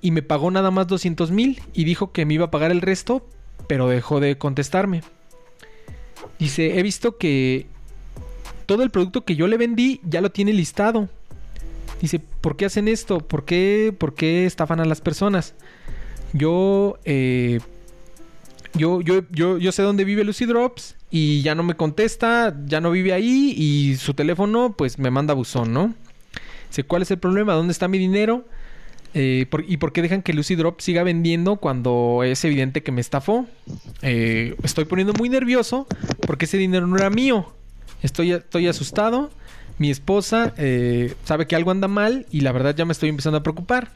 y 0.00 0.10
me 0.12 0.22
pagó 0.22 0.50
nada 0.50 0.70
más 0.70 0.86
200 0.86 1.30
mil 1.32 1.60
y 1.74 1.84
dijo 1.84 2.12
que 2.12 2.24
me 2.24 2.34
iba 2.34 2.46
a 2.46 2.50
pagar 2.50 2.70
el 2.70 2.80
resto, 2.80 3.26
pero 3.68 3.88
dejó 3.88 4.20
de 4.20 4.38
contestarme. 4.38 5.02
Dice, 6.38 6.78
he 6.78 6.82
visto 6.82 7.18
que 7.18 7.66
todo 8.66 8.82
el 8.84 8.90
producto 8.90 9.24
que 9.24 9.36
yo 9.36 9.46
le 9.48 9.56
vendí 9.58 10.00
ya 10.04 10.20
lo 10.20 10.30
tiene 10.30 10.52
listado. 10.52 11.08
Dice, 12.02 12.18
¿por 12.18 12.56
qué 12.56 12.64
hacen 12.64 12.88
esto? 12.88 13.20
¿Por 13.20 13.44
qué, 13.44 13.94
por 13.96 14.14
qué 14.14 14.44
estafan 14.44 14.80
a 14.80 14.84
las 14.84 15.00
personas? 15.00 15.54
Yo, 16.32 16.98
eh, 17.04 17.60
yo, 18.74 19.00
yo, 19.00 19.22
yo, 19.30 19.56
yo 19.56 19.70
sé 19.70 19.82
dónde 19.82 20.04
vive 20.04 20.24
Lucy 20.24 20.44
Drops 20.44 20.96
y 21.10 21.42
ya 21.42 21.54
no 21.54 21.62
me 21.62 21.74
contesta, 21.74 22.56
ya 22.66 22.80
no 22.80 22.90
vive 22.90 23.12
ahí 23.12 23.54
y 23.56 23.94
su 23.96 24.14
teléfono 24.14 24.74
pues 24.76 24.98
me 24.98 25.12
manda 25.12 25.32
buzón, 25.32 25.72
¿no? 25.72 25.94
Dice, 26.68 26.82
¿cuál 26.82 27.02
es 27.02 27.10
el 27.12 27.18
problema? 27.18 27.52
¿Dónde 27.52 27.70
está 27.70 27.86
mi 27.86 27.98
dinero? 27.98 28.46
Eh, 29.14 29.46
¿Y 29.68 29.76
por 29.76 29.92
qué 29.92 30.02
dejan 30.02 30.22
que 30.22 30.32
Lucy 30.32 30.56
Drop 30.56 30.80
siga 30.80 31.04
vendiendo 31.04 31.56
cuando 31.56 32.22
es 32.24 32.44
evidente 32.44 32.82
que 32.82 32.90
me 32.90 33.00
estafó? 33.00 33.46
Eh, 34.00 34.56
estoy 34.64 34.86
poniendo 34.86 35.12
muy 35.12 35.28
nervioso 35.28 35.86
porque 36.26 36.46
ese 36.46 36.58
dinero 36.58 36.88
no 36.88 36.96
era 36.96 37.10
mío. 37.10 37.52
Estoy, 38.02 38.32
estoy 38.32 38.66
asustado. 38.66 39.30
Mi 39.78 39.90
esposa 39.90 40.54
eh, 40.58 41.14
sabe 41.24 41.46
que 41.46 41.56
algo 41.56 41.70
anda 41.70 41.88
mal 41.88 42.26
y 42.30 42.40
la 42.40 42.52
verdad 42.52 42.74
ya 42.74 42.84
me 42.84 42.92
estoy 42.92 43.08
empezando 43.08 43.38
a 43.38 43.42
preocupar. 43.42 43.90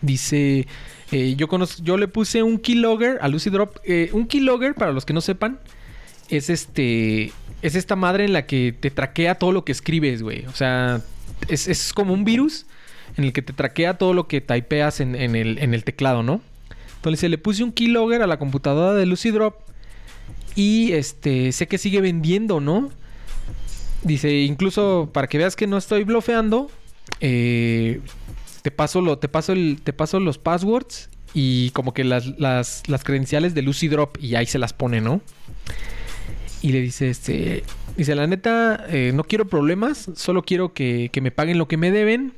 Dice, 0.00 0.66
eh, 1.12 1.34
yo, 1.36 1.46
conozco, 1.46 1.82
yo 1.84 1.96
le 1.96 2.08
puse 2.08 2.42
un 2.42 2.58
keylogger 2.58 3.18
a 3.20 3.28
Lucy 3.28 3.50
Drop. 3.50 3.76
Eh, 3.84 4.10
un 4.12 4.26
keylogger, 4.26 4.74
para 4.74 4.92
los 4.92 5.04
que 5.04 5.12
no 5.12 5.20
sepan, 5.20 5.58
es 6.28 6.50
este. 6.50 7.32
Es 7.60 7.76
esta 7.76 7.94
madre 7.94 8.24
en 8.24 8.32
la 8.32 8.46
que 8.46 8.74
te 8.78 8.90
traquea 8.90 9.36
todo 9.36 9.52
lo 9.52 9.64
que 9.64 9.70
escribes, 9.70 10.22
güey. 10.22 10.46
O 10.46 10.52
sea, 10.52 11.00
es, 11.48 11.68
es 11.68 11.92
como 11.92 12.12
un 12.12 12.24
virus 12.24 12.66
en 13.16 13.24
el 13.24 13.32
que 13.32 13.42
te 13.42 13.52
traquea 13.52 13.98
todo 13.98 14.14
lo 14.14 14.26
que 14.26 14.40
typeas 14.40 15.00
en, 15.00 15.14
en 15.14 15.36
el, 15.36 15.58
en 15.58 15.74
el 15.74 15.84
teclado, 15.84 16.22
¿no? 16.22 16.40
Entonces 16.96 17.30
le 17.30 17.38
puse 17.38 17.62
un 17.62 17.72
keylogger 17.72 18.22
a 18.22 18.26
la 18.26 18.38
computadora 18.38 18.94
de 18.94 19.06
Lucy 19.06 19.30
Drop. 19.30 19.60
Y 20.54 20.92
este, 20.92 21.52
sé 21.52 21.66
que 21.68 21.78
sigue 21.78 22.00
vendiendo, 22.00 22.60
¿no? 22.60 22.90
Dice, 24.02 24.40
incluso 24.40 25.10
para 25.12 25.28
que 25.28 25.38
veas 25.38 25.56
que 25.56 25.66
no 25.66 25.76
estoy 25.76 26.04
blofeando, 26.04 26.70
eh, 27.20 28.00
te 28.62 28.70
paso 28.70 29.00
lo, 29.00 29.18
te 29.18 29.28
te 29.28 29.92
paso 29.92 30.20
los 30.20 30.38
passwords 30.38 31.08
y 31.34 31.70
como 31.70 31.94
que 31.94 32.04
las, 32.04 32.26
las, 32.38 32.88
las 32.88 33.04
credenciales 33.04 33.54
de 33.54 33.62
Lucy 33.62 33.88
Drop 33.88 34.18
y 34.20 34.34
ahí 34.34 34.46
se 34.46 34.58
las 34.58 34.72
pone, 34.72 35.00
¿no? 35.00 35.20
Y 36.60 36.72
le 36.72 36.80
dice, 36.80 37.10
este, 37.10 37.64
dice, 37.96 38.14
la 38.14 38.26
neta, 38.26 38.84
eh, 38.88 39.12
no 39.14 39.24
quiero 39.24 39.46
problemas, 39.46 40.10
solo 40.14 40.42
quiero 40.42 40.72
que, 40.72 41.10
que 41.12 41.20
me 41.20 41.30
paguen 41.30 41.58
lo 41.58 41.66
que 41.66 41.76
me 41.76 41.90
deben 41.90 42.34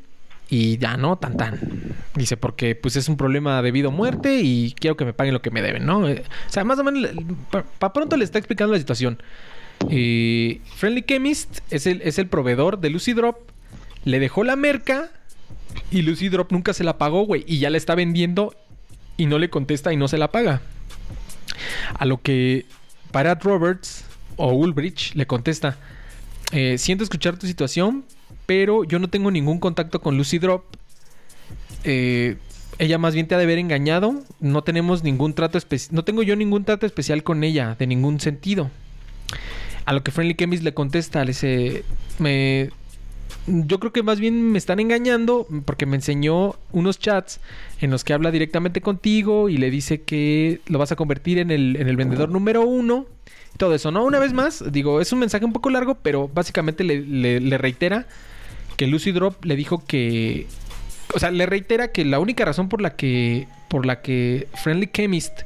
y 0.49 0.79
ya, 0.79 0.97
¿no? 0.97 1.17
Tan 1.17 1.37
tan. 1.37 1.59
Dice, 2.15 2.37
porque 2.37 2.75
pues 2.75 2.97
es 2.97 3.09
un 3.09 3.17
problema 3.17 3.61
de 3.61 3.71
vida 3.71 3.89
o 3.89 3.91
muerte 3.91 4.41
y 4.41 4.75
quiero 4.79 4.97
que 4.97 5.05
me 5.05 5.13
paguen 5.13 5.35
lo 5.35 5.43
que 5.43 5.51
me 5.51 5.63
deben, 5.63 5.85
¿no? 5.85 6.09
Eh, 6.09 6.23
o 6.49 6.53
sea, 6.53 6.65
más 6.65 6.79
o 6.79 6.85
menos, 6.85 7.11
para 7.79 7.93
pronto 7.93 8.17
le 8.17 8.25
está 8.25 8.39
explicando 8.39 8.73
la 8.73 8.79
situación. 8.79 9.19
Eh, 9.91 10.61
Friendly 10.77 11.03
Chemist 11.03 11.61
es 11.71 11.87
el, 11.87 12.03
es 12.03 12.19
el 12.19 12.29
proveedor 12.29 12.79
de 12.81 12.91
Lucy 12.91 13.13
Drop. 13.13 13.37
Le 14.05 14.19
dejó 14.19 14.45
la 14.45 14.57
merca 14.57 15.11
y 15.91 16.03
Lucy 16.03 16.29
Drop 16.29 16.53
nunca 16.53 16.73
se 16.73 16.85
la 16.85 16.99
pagó, 16.99 17.25
güey. 17.25 17.45
Y 17.47 17.59
ya 17.59 17.71
la 17.71 17.79
está 17.79 17.95
vendiendo 17.95 18.55
y 19.17 19.27
no 19.27 19.39
le 19.39 19.51
contesta 19.51 19.93
y 19.93 19.97
no 19.97 20.09
se 20.09 20.19
la 20.19 20.31
paga. 20.31 20.63
A 21.99 22.05
lo 22.05 22.21
que 22.21 22.67
Pirate 23.13 23.45
Roberts 23.45 24.05
o 24.37 24.53
Ulbrich 24.53 25.15
le 25.15 25.27
contesta: 25.27 25.79
eh, 26.53 26.79
Siento 26.79 27.05
escuchar 27.05 27.39
tu 27.39 27.47
situación, 27.47 28.05
pero 28.47 28.85
yo 28.85 28.99
no 28.99 29.09
tengo 29.09 29.31
ningún 29.31 29.59
contacto 29.59 30.01
con 30.01 30.17
Lucy 30.17 30.39
Drop. 30.39 30.65
Eh, 31.85 32.37
ella 32.79 32.99
más 32.99 33.15
bien 33.15 33.29
te 33.29 33.35
ha 33.35 33.39
de 33.39 33.45
haber 33.45 33.59
engañado. 33.59 34.23
No 34.41 34.63
tenemos 34.65 35.05
ningún 35.05 35.35
trato 35.35 35.59
especial. 35.59 35.95
No 35.95 36.05
tengo 36.05 36.23
yo 36.23 36.35
ningún 36.37 36.65
trato 36.65 36.87
especial 36.87 37.23
con 37.23 37.45
ella, 37.45 37.77
de 37.79 37.87
ningún 37.87 38.21
sentido. 38.21 38.71
A 39.87 39.93
lo 39.93 40.03
que 40.03 40.11
Friendly 40.11 40.35
Chemist 40.35 40.63
le 40.63 40.75
contesta, 40.75 41.21
le 41.25 41.29
dice, 41.29 41.85
me... 42.19 42.71
Yo 43.47 43.79
creo 43.79 43.93
que 43.93 44.03
más 44.03 44.21
bien 44.21 44.53
me 44.53 44.57
están 44.59 44.81
engañando 44.81 45.47
porque 45.67 45.85
me 45.85 45.97
enseñó 45.97 46.55
unos 46.73 46.99
chats 46.99 47.41
en 47.81 47.91
los 47.91 48.03
que 48.03 48.15
habla 48.15 48.31
directamente 48.31 48.81
contigo 48.81 49.51
y 49.51 49.59
le 49.59 49.71
dice 49.71 50.01
que 50.03 50.61
lo 50.67 50.79
vas 50.79 50.93
a 50.93 50.97
convertir 50.97 51.39
en 51.39 51.51
el, 51.51 51.77
en 51.77 51.89
el 51.89 51.97
vendedor 51.97 52.31
número 52.31 52.63
uno. 52.63 53.05
Todo 53.59 53.75
eso, 53.75 53.91
¿no? 53.91 54.05
Una 54.05 54.19
vez 54.19 54.33
más, 54.33 54.65
digo, 54.73 55.01
es 55.01 55.13
un 55.13 55.19
mensaje 55.19 55.45
un 55.45 55.53
poco 55.53 55.69
largo, 55.69 55.97
pero 55.97 56.29
básicamente 56.33 56.85
le, 56.85 57.01
le- 57.03 57.41
le 57.41 57.59
reitera 57.59 58.07
que 58.77 58.87
Lucy 58.87 59.13
Drop 59.13 59.45
le 59.45 59.57
dijo 59.57 59.85
que 59.85 60.47
o 61.15 61.19
sea, 61.19 61.31
le 61.31 61.45
reitera 61.47 61.93
que 61.93 62.05
la 62.05 62.19
única 62.21 62.45
razón 62.45 62.69
por 62.69 62.81
la 62.81 62.97
que 62.97 63.47
por 63.69 63.85
la 63.87 64.01
que 64.01 64.49
Friendly 64.55 64.89
Chemist 64.93 65.43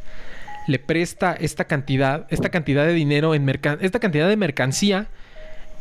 le 0.68 0.78
presta 0.78 1.32
esta 1.32 1.64
cantidad, 1.64 2.26
esta 2.28 2.50
cantidad 2.50 2.84
de 2.84 2.92
dinero 2.92 3.34
en 3.34 3.44
mercan 3.44 3.78
esta 3.80 3.98
cantidad 3.98 4.28
de 4.28 4.36
mercancía 4.36 5.08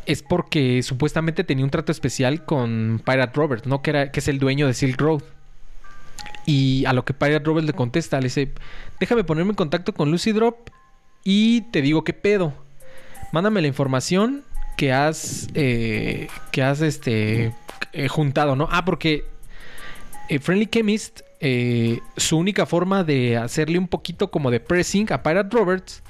es 0.06 0.22
porque 0.22 0.82
supuestamente 0.82 1.44
tenía 1.44 1.64
un 1.64 1.70
trato 1.70 1.92
especial 1.92 2.46
con 2.46 3.02
Pirate 3.04 3.32
Robert, 3.34 3.66
¿no? 3.66 3.82
Que 3.82 3.90
era 3.90 4.10
que 4.10 4.20
es 4.20 4.28
el 4.28 4.38
dueño 4.38 4.66
de 4.66 4.72
Silk 4.72 4.98
Road. 4.98 5.22
Y 6.46 6.86
a 6.86 6.94
lo 6.94 7.04
que 7.04 7.12
Pirate 7.12 7.44
Robert 7.44 7.66
le 7.66 7.74
contesta, 7.74 8.18
le 8.18 8.24
dice, 8.24 8.50
"Déjame 8.98 9.22
ponerme 9.24 9.50
en 9.50 9.56
contacto 9.56 9.92
con 9.92 10.10
Lucy 10.10 10.32
Drop 10.32 10.70
y 11.22 11.60
te 11.70 11.82
digo 11.82 12.04
qué 12.04 12.14
pedo. 12.14 12.54
Mándame 13.32 13.60
la 13.60 13.68
información 13.68 14.44
que 14.78 14.94
has 14.94 15.48
eh, 15.52 16.28
que 16.50 16.62
has 16.62 16.80
este 16.80 17.52
eh, 17.92 18.08
juntado, 18.08 18.56
¿no? 18.56 18.66
Ah, 18.70 18.86
porque 18.86 19.26
eh, 20.30 20.38
Friendly 20.38 20.66
Chemist, 20.66 21.20
eh, 21.40 22.00
su 22.16 22.36
única 22.36 22.66
forma 22.66 23.04
de 23.04 23.36
hacerle 23.36 23.78
un 23.78 23.88
poquito 23.88 24.30
como 24.30 24.50
de 24.50 24.60
pressing 24.60 25.12
a 25.12 25.22
Pirate 25.22 25.56
Roberts 25.56 26.02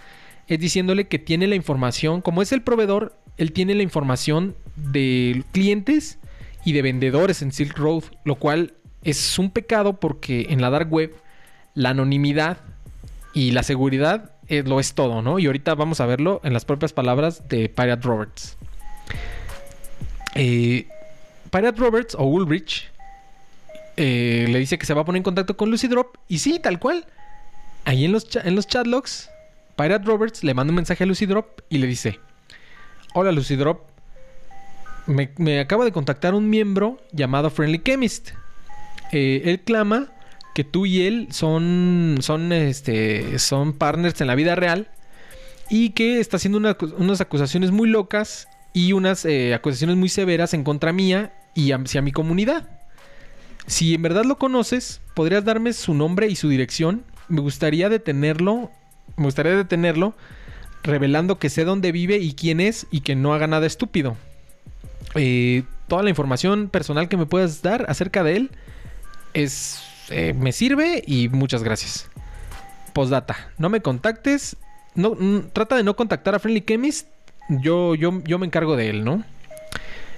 es 0.47 0.59
diciéndole 0.59 1.09
que 1.09 1.19
tiene 1.19 1.47
la 1.47 1.55
información, 1.55 2.23
como 2.23 2.41
es 2.41 2.53
el 2.53 2.63
proveedor, 2.63 3.15
él 3.37 3.53
tiene 3.53 3.75
la 3.75 3.83
información 3.83 4.57
de 4.77 5.45
clientes 5.53 6.19
y 6.65 6.73
de 6.73 6.83
vendedores 6.83 7.43
en 7.43 7.53
Silk 7.53 7.77
Road, 7.77 8.05
lo 8.25 8.37
cual 8.37 8.75
es 9.05 9.39
un 9.39 9.51
pecado 9.51 10.01
porque 10.01 10.47
en 10.51 10.61
la 10.61 10.71
dark 10.71 10.91
web 10.93 11.15
la 11.75 11.91
anonimidad 11.91 12.59
y 13.35 13.53
la 13.53 13.63
seguridad 13.63 14.33
eh, 14.49 14.63
lo 14.65 14.81
es 14.81 14.95
todo, 14.95 15.21
¿no? 15.21 15.39
Y 15.39 15.47
ahorita 15.47 15.75
vamos 15.75 16.01
a 16.01 16.07
verlo 16.07 16.41
en 16.43 16.55
las 16.55 16.65
propias 16.65 16.93
palabras 16.95 17.49
de 17.49 17.69
Pirate 17.69 18.07
Roberts. 18.07 18.57
Eh, 20.35 20.87
Pirate 21.51 21.79
Roberts 21.79 22.15
o 22.15 22.25
Ulrich 22.25 22.91
eh, 24.01 24.47
le 24.49 24.61
dice 24.61 24.79
que 24.79 24.87
se 24.87 24.95
va 24.95 25.03
a 25.03 25.05
poner 25.05 25.19
en 25.19 25.25
contacto 25.25 25.57
con 25.57 25.71
Lucy 25.71 25.89
Drop. 25.89 26.17
Y 26.29 26.39
sí, 26.39 26.61
tal 26.61 26.79
cual. 26.79 27.05
Ahí 27.85 28.05
en 28.05 28.13
los, 28.13 28.29
en 28.37 28.55
los 28.55 28.69
chatlogs, 28.69 29.29
Pirate 29.77 30.05
Roberts 30.05 30.45
le 30.45 30.55
manda 30.55 30.71
un 30.71 30.77
mensaje 30.77 31.03
a 31.03 31.07
Lucy 31.07 31.27
Drop 31.27 31.61
y 31.69 31.79
le 31.79 31.89
dice: 31.89 32.21
Hola 33.13 33.33
Lucy 33.33 33.57
Drop. 33.57 33.83
Me, 35.07 35.31
me 35.39 35.59
acaba 35.59 35.85
de 35.85 35.91
contactar 35.91 36.35
un 36.35 36.49
miembro 36.49 37.01
llamado 37.13 37.51
Friendly 37.51 37.81
Chemist. 37.85 38.31
Eh, 39.11 39.43
él 39.47 39.61
clama 39.61 40.13
que 40.55 40.63
tú 40.65 40.87
y 40.87 41.07
él 41.07 41.29
son, 41.31 42.19
son, 42.21 42.53
este, 42.53 43.39
son 43.39 43.73
partners 43.73 44.21
en 44.21 44.27
la 44.27 44.35
vida 44.35 44.55
real 44.55 44.89
y 45.71 45.91
que 45.91 46.21
está 46.21 46.37
haciendo 46.37 46.59
unas 46.59 47.21
acusaciones 47.21 47.71
muy 47.71 47.89
locas 47.89 48.49
y 48.73 48.93
unas 48.93 49.25
eh, 49.25 49.55
acusaciones 49.55 49.97
muy 49.97 50.09
severas 50.09 50.55
en 50.55 50.63
contra 50.63 50.93
mía 50.93 51.33
y 51.55 51.73
hacia 51.73 52.03
mi 52.03 52.13
comunidad. 52.13 52.78
Si 53.69 53.95
en 53.95 54.03
verdad 54.03 54.25
lo 54.25 54.39
conoces, 54.39 55.01
podrías 55.15 55.45
darme 55.45 55.73
su 55.73 55.95
nombre 55.95 56.27
y 56.29 56.37
su 56.37 56.49
dirección. 56.49 57.05
Me 57.29 57.41
gustaría 57.41 57.89
detenerlo. 57.89 58.71
Me 59.17 59.25
gustaría 59.25 59.57
detenerlo 59.57 60.15
revelando 60.83 61.39
que 61.39 61.51
sé 61.51 61.65
dónde 61.65 61.93
vive 61.93 62.17
y 62.19 62.33
quién 62.35 62.61
es 62.61 62.87
y 62.91 63.01
que 63.01 63.15
no 63.15 63.35
haga 63.35 63.47
nada 63.47 63.67
estúpido. 63.67 64.17
Eh, 65.15 65.65
toda 65.87 66.03
la 66.03 66.11
información 66.11 66.69
personal 66.69 67.09
que 67.09 67.17
me 67.17 67.27
puedas 67.27 67.63
dar 67.63 67.87
acerca 67.89 68.23
de 68.23 68.37
él 68.37 68.51
es 69.35 69.83
eh, 70.11 70.35
me 70.35 70.53
sirve 70.53 71.03
y 71.07 71.29
muchas 71.29 71.63
gracias. 71.63 72.09
Postdata, 72.93 73.37
no 73.59 73.69
me 73.69 73.81
contactes. 73.81 74.57
No, 74.95 75.17
trata 75.53 75.77
de 75.77 75.85
no 75.85 75.95
contactar 75.95 76.35
a 76.35 76.39
Friendly 76.39 76.63
Chemist. 76.63 77.07
Yo, 77.49 77.95
yo, 77.95 78.23
yo 78.25 78.39
me 78.39 78.47
encargo 78.47 78.77
de 78.77 78.91
él, 78.91 79.05
¿no? 79.05 79.25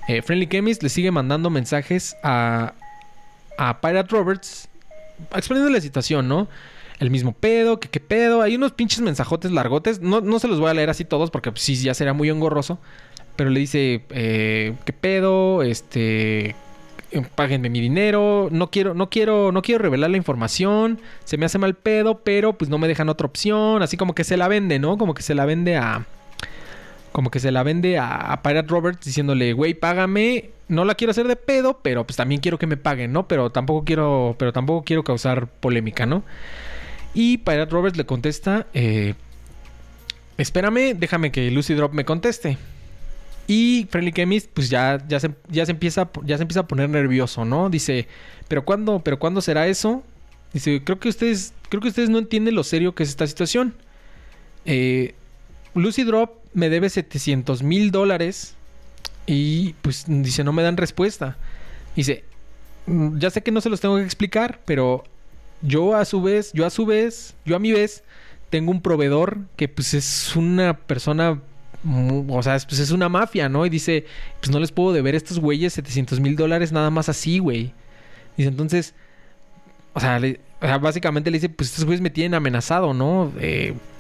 Eh, 0.09 0.23
Friendly 0.23 0.47
Chemist 0.47 0.83
le 0.83 0.89
sigue 0.89 1.11
mandando 1.11 1.51
mensajes 1.51 2.17
a, 2.23 2.73
a 3.61 3.79
Pirate 3.79 4.09
Roberts 4.11 4.69
exponiendo 5.35 5.71
la 5.71 5.83
situación, 5.83 6.27
¿no? 6.29 6.49
El 6.99 7.11
mismo 7.11 7.33
pedo, 7.33 7.79
que 7.79 7.89
qué 7.89 8.01
pedo. 8.01 8.41
Hay 8.41 8.57
unos 8.57 8.73
pinches 8.73 9.01
mensajotes 9.03 9.53
largotes. 9.53 10.01
No, 10.01 10.23
no 10.23 10.39
se 10.39 10.49
los 10.49 10.59
voy 10.61 10.71
a 10.71 10.75
leer 10.75 10.89
así 10.89 11.05
todos 11.05 11.31
porque 11.31 11.53
pues, 11.53 11.63
sí, 11.63 11.77
ya 11.77 11.93
será 11.93 12.15
muy 12.15 12.31
engorroso. 12.31 12.79
Pero 13.37 13.51
le 13.51 13.61
dice, 13.61 14.05
eh, 14.11 14.75
qué 14.87 14.93
pedo, 14.95 15.63
este, 15.63 16.57
páguenme 17.35 17.69
mi 17.69 17.81
dinero. 17.81 18.49
No 18.51 18.71
quiero, 18.71 18.95
no 18.95 19.11
quiero, 19.11 19.53
no 19.53 19.61
quiero 19.61 19.83
revelar 19.83 20.11
la 20.11 20.17
información. 20.17 20.99
Se 21.25 21.37
me 21.37 21.45
hace 21.45 21.59
mal 21.59 21.75
pedo, 21.75 22.21
pero 22.21 22.55
pues 22.55 22.71
no 22.71 22.79
me 22.79 22.89
dejan 22.89 23.11
otra 23.11 23.27
opción. 23.27 23.83
Así 23.83 23.99
como 23.99 24.15
que 24.15 24.25
se 24.25 24.39
la 24.39 24.49
vende, 24.49 24.79
¿no? 24.79 24.97
Como 24.97 25.13
que 25.13 25.23
se 25.23 25.35
la 25.35 25.45
vende 25.45 25.77
a, 25.77 26.07
como 27.13 27.31
que 27.31 27.41
se 27.41 27.51
la 27.51 27.63
vende 27.63 27.99
a, 27.99 28.33
a 28.33 28.43
Pirate 28.43 28.69
Roberts 28.69 29.05
diciéndole, 29.05 29.53
güey, 29.53 29.75
págame. 29.75 30.51
No 30.69 30.85
la 30.85 30.95
quiero 30.95 31.11
hacer 31.11 31.27
de 31.27 31.37
pedo, 31.37 31.81
pero 31.83 32.07
pues 32.07 32.17
también 32.17 32.41
quiero 32.41 32.59
que 32.59 32.69
me 32.69 32.77
paguen, 32.77 33.13
¿no? 33.13 33.27
Pero 33.27 33.51
tampoco 33.51 33.85
quiero, 33.85 34.37
pero 34.39 34.53
tampoco 34.53 34.85
quiero 34.85 35.03
causar 35.03 35.49
polémica, 35.49 36.07
¿no? 36.07 36.23
Y 37.13 37.39
Pirate 37.39 37.73
Roberts 37.73 37.99
le 37.99 38.07
contesta, 38.07 38.67
eh, 38.73 39.15
espérame, 40.39 40.95
déjame 40.95 41.33
que 41.33 41.51
Lucy 41.51 41.75
Drop 41.75 41.93
me 41.93 42.05
conteste. 42.05 42.57
Y 43.49 43.89
Friendly 43.91 44.13
Chemist, 44.13 44.49
pues 44.55 44.71
ya, 44.71 45.03
ya, 45.09 45.19
se, 45.19 45.33
ya, 45.49 45.67
se 45.67 45.73
empieza, 45.73 46.09
ya 46.23 46.37
se 46.37 46.43
empieza 46.43 46.61
a 46.61 46.69
poner 46.69 46.89
nervioso, 46.89 47.45
¿no? 47.45 47.69
Dice, 47.69 48.07
¿pero 48.47 48.65
cuándo, 48.65 49.01
pero 49.01 49.19
cuándo 49.19 49.41
será 49.41 49.67
eso? 49.67 50.05
Dice, 50.53 50.83
creo 50.85 51.01
que 51.01 51.09
ustedes, 51.09 51.53
creo 51.69 51.83
que 51.83 51.89
ustedes 51.89 52.11
no 52.11 52.19
entienden 52.19 52.55
lo 52.55 52.63
serio 52.63 52.95
que 52.95 53.03
es 53.03 53.09
esta 53.09 53.27
situación. 53.27 53.75
Eh, 54.67 55.15
Lucy 55.75 56.05
Drop 56.05 56.40
me 56.53 56.69
debe 56.69 56.89
700 56.91 57.63
mil 57.63 57.91
dólares 57.91 58.55
y 59.27 59.75
pues 59.83 60.05
dice, 60.09 60.45
no 60.45 60.53
me 60.53 60.63
dan 60.63 60.77
respuesta. 60.77 61.37
Dice, 61.97 62.25
"Mm, 62.87 63.19
ya 63.19 63.31
sé 63.31 63.43
que 63.43 63.51
no 63.53 63.61
se 63.61 63.69
los 63.71 63.81
tengo 63.81 63.97
que 63.97 64.03
explicar, 64.05 64.61
pero 64.65 65.05
yo 65.63 65.95
a 65.97 66.05
su 66.05 66.23
vez, 66.23 66.53
yo 66.53 66.67
a 66.67 66.71
su 66.71 66.87
vez, 66.87 67.35
yo 67.45 67.57
a 67.57 67.59
mi 67.59 67.73
vez, 67.73 68.03
tengo 68.49 68.71
un 68.73 68.81
proveedor 68.83 69.39
que 69.57 69.69
pues 69.69 69.95
es 69.95 70.35
una 70.35 70.77
persona, 70.77 71.41
o 72.29 72.43
sea, 72.43 72.57
es- 72.57 72.67
pues 72.67 72.81
es 72.81 72.91
una 72.91 73.09
mafia, 73.09 73.49
¿no? 73.49 73.65
Y 73.65 73.71
dice, 73.71 74.07
pues 74.41 74.51
no 74.51 74.59
les 74.59 74.73
puedo 74.73 74.93
deber 74.93 75.15
a 75.15 75.19
estos 75.19 75.39
güeyes 75.39 75.73
700 75.75 76.19
mil 76.21 76.35
dólares 76.37 76.73
nada 76.73 76.91
más 76.91 77.09
así, 77.09 77.39
güey. 77.39 77.73
Dice, 78.37 78.49
entonces, 78.49 78.95
o 79.93 80.01
sea, 80.01 80.21
básicamente 80.81 81.31
le 81.31 81.37
dice, 81.39 81.49
pues 81.49 81.71
estos 81.71 81.85
güeyes 81.85 82.01
me 82.01 82.11
tienen 82.11 82.35
amenazado, 82.35 82.93
¿no? 82.95 83.33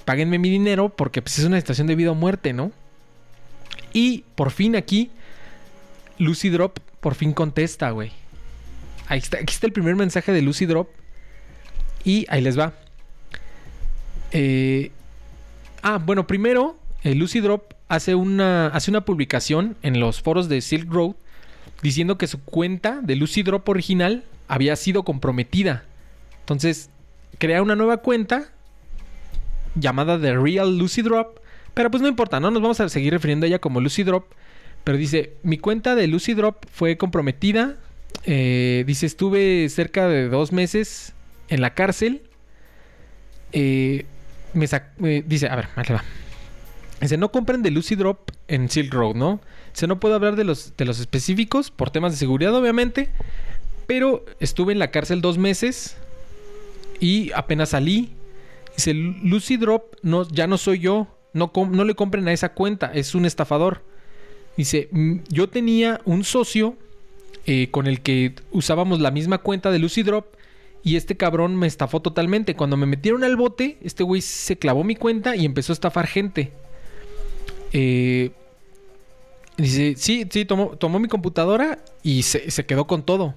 Páguenme 0.04 0.38
mi 0.38 0.50
dinero 0.50 0.88
porque 0.88 1.22
pues 1.22 1.38
es 1.38 1.44
una 1.44 1.58
situación 1.58 1.86
de 1.86 1.94
vida 1.94 2.10
o 2.10 2.14
muerte, 2.14 2.52
¿no? 2.52 2.72
Y 3.92 4.24
por 4.34 4.50
fin 4.50 4.76
aquí, 4.76 5.10
Lucy 6.18 6.50
Drop 6.50 6.78
por 7.00 7.14
fin 7.14 7.32
contesta, 7.32 7.90
güey. 7.90 8.12
Ahí 9.08 9.18
está, 9.18 9.38
aquí 9.38 9.52
está 9.52 9.66
el 9.66 9.72
primer 9.72 9.96
mensaje 9.96 10.32
de 10.32 10.42
Lucy 10.42 10.66
Drop. 10.66 10.88
Y 12.04 12.26
ahí 12.28 12.40
les 12.40 12.58
va. 12.58 12.72
Eh, 14.32 14.92
ah, 15.82 15.98
bueno, 15.98 16.26
primero, 16.26 16.78
eh, 17.02 17.14
Lucy 17.14 17.40
Drop 17.40 17.74
hace 17.88 18.14
una, 18.14 18.68
hace 18.68 18.90
una 18.90 19.04
publicación 19.04 19.76
en 19.82 19.98
los 19.98 20.22
foros 20.22 20.48
de 20.48 20.60
Silk 20.60 20.90
Road 20.90 21.16
diciendo 21.82 22.18
que 22.18 22.26
su 22.26 22.40
cuenta 22.40 23.00
de 23.02 23.16
Lucy 23.16 23.42
Drop 23.42 23.68
original 23.68 24.24
había 24.48 24.76
sido 24.76 25.02
comprometida. 25.02 25.84
Entonces, 26.40 26.90
crea 27.38 27.62
una 27.62 27.76
nueva 27.76 27.98
cuenta 27.98 28.52
llamada 29.74 30.20
The 30.20 30.36
Real 30.36 30.78
Lucy 30.78 31.02
Drop. 31.02 31.38
Pero 31.74 31.90
pues 31.90 32.02
no 32.02 32.08
importa, 32.08 32.40
¿no? 32.40 32.50
Nos 32.50 32.62
vamos 32.62 32.80
a 32.80 32.88
seguir 32.88 33.12
refiriendo 33.12 33.44
a 33.44 33.48
ella 33.48 33.58
como 33.58 33.80
Lucy 33.80 34.02
Drop. 34.02 34.26
Pero 34.84 34.98
dice, 34.98 35.34
mi 35.42 35.58
cuenta 35.58 35.94
de 35.94 36.06
Lucy 36.06 36.34
Drop 36.34 36.64
fue 36.70 36.96
comprometida. 36.96 37.76
Eh, 38.24 38.84
dice, 38.86 39.06
estuve 39.06 39.68
cerca 39.68 40.08
de 40.08 40.28
dos 40.28 40.52
meses 40.52 41.14
en 41.48 41.60
la 41.60 41.74
cárcel. 41.74 42.22
Eh, 43.52 44.06
me 44.54 44.66
eh, 45.04 45.24
dice, 45.26 45.48
a 45.48 45.56
ver, 45.56 45.68
ahí 45.76 45.84
va. 45.90 46.04
Dice, 47.00 47.16
no 47.16 47.30
compren 47.30 47.62
de 47.62 47.70
Lucy 47.70 47.94
Drop 47.94 48.30
en 48.48 48.68
Silk 48.68 48.92
Road, 48.92 49.14
¿no? 49.14 49.40
Dice, 49.72 49.86
no 49.86 50.00
puedo 50.00 50.14
hablar 50.14 50.36
de 50.36 50.44
los, 50.44 50.76
de 50.76 50.84
los 50.84 51.00
específicos 51.00 51.70
por 51.70 51.90
temas 51.90 52.12
de 52.12 52.18
seguridad, 52.18 52.54
obviamente. 52.54 53.10
Pero 53.86 54.24
estuve 54.38 54.72
en 54.72 54.78
la 54.78 54.90
cárcel 54.90 55.20
dos 55.20 55.38
meses 55.38 55.96
y 57.00 57.32
apenas 57.32 57.70
salí. 57.70 58.12
Dice, 58.80 58.94
Lucy 58.94 59.58
Drop 59.58 59.96
no, 60.00 60.26
ya 60.26 60.46
no 60.46 60.56
soy 60.56 60.78
yo. 60.78 61.06
No, 61.34 61.52
no 61.70 61.84
le 61.84 61.94
compren 61.94 62.26
a 62.28 62.32
esa 62.32 62.54
cuenta, 62.54 62.90
es 62.94 63.14
un 63.14 63.26
estafador. 63.26 63.82
Dice, 64.56 64.88
"Mm, 64.90 65.18
yo 65.28 65.50
tenía 65.50 66.00
un 66.06 66.24
socio 66.24 66.76
eh, 67.44 67.68
con 67.70 67.86
el 67.86 68.00
que 68.00 68.34
usábamos 68.52 69.00
la 69.00 69.10
misma 69.10 69.38
cuenta 69.38 69.70
de 69.70 69.78
Lucy 69.78 70.02
Drop 70.02 70.26
Y 70.82 70.96
este 70.96 71.14
cabrón 71.14 71.56
me 71.56 71.66
estafó 71.66 72.00
totalmente. 72.00 72.56
Cuando 72.56 72.78
me 72.78 72.86
metieron 72.86 73.22
al 73.22 73.36
bote, 73.36 73.76
este 73.82 74.02
güey 74.02 74.22
se 74.22 74.56
clavó 74.56 74.82
mi 74.82 74.96
cuenta 74.96 75.36
y 75.36 75.44
empezó 75.44 75.72
a 75.72 75.74
estafar 75.74 76.06
gente. 76.06 76.52
Eh, 77.74 78.30
dice, 79.58 79.94
sí, 79.98 80.26
sí, 80.30 80.46
tomó, 80.46 80.70
tomó 80.78 80.98
mi 80.98 81.08
computadora 81.08 81.84
y 82.02 82.22
se 82.22 82.64
quedó 82.64 82.86
con 82.86 83.02
todo. 83.04 83.34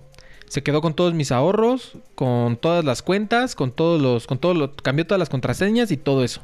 Se 0.53 0.61
quedó 0.61 0.81
con 0.81 0.93
todos 0.93 1.15
mis 1.15 1.31
ahorros, 1.31 1.93
con 2.13 2.57
todas 2.57 2.85
las 2.85 3.01
cuentas, 3.01 3.55
con 3.55 3.71
todos 3.71 3.99
los, 3.99 4.27
con 4.27 4.37
todo 4.37 4.53
lo, 4.53 4.75
cambió 4.75 5.03
todas 5.03 5.17
las 5.17 5.29
contraseñas 5.29 5.89
y 5.89 5.97
todo 5.97 6.23
eso. 6.23 6.41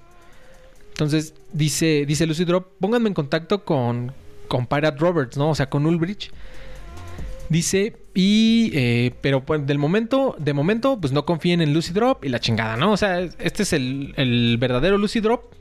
Entonces 0.87 1.35
dice, 1.53 2.05
dice 2.07 2.25
Lucy 2.25 2.43
Drop, 2.43 2.65
pónganme 2.79 3.09
en 3.09 3.13
contacto 3.13 3.63
con, 3.63 4.11
con 4.47 4.65
Pirate 4.65 4.97
Roberts, 4.97 5.37
¿no? 5.37 5.51
O 5.51 5.53
sea, 5.53 5.69
con 5.69 5.85
Ulbrich. 5.85 6.31
Dice, 7.49 7.97
y, 8.15 8.71
eh, 8.73 9.13
pero 9.21 9.45
pues 9.45 9.67
del 9.67 9.77
momento, 9.77 10.35
de 10.39 10.53
momento, 10.53 10.99
pues 10.99 11.13
no 11.13 11.23
confíen 11.27 11.61
en 11.61 11.71
Lucy 11.71 11.93
Drop 11.93 12.25
y 12.25 12.29
la 12.29 12.39
chingada, 12.39 12.77
¿no? 12.77 12.93
O 12.93 12.97
sea, 12.97 13.19
este 13.19 13.61
es 13.61 13.73
el, 13.73 14.15
el 14.17 14.57
verdadero 14.57 14.97
Lucy 14.97 15.19
Drop 15.19 15.53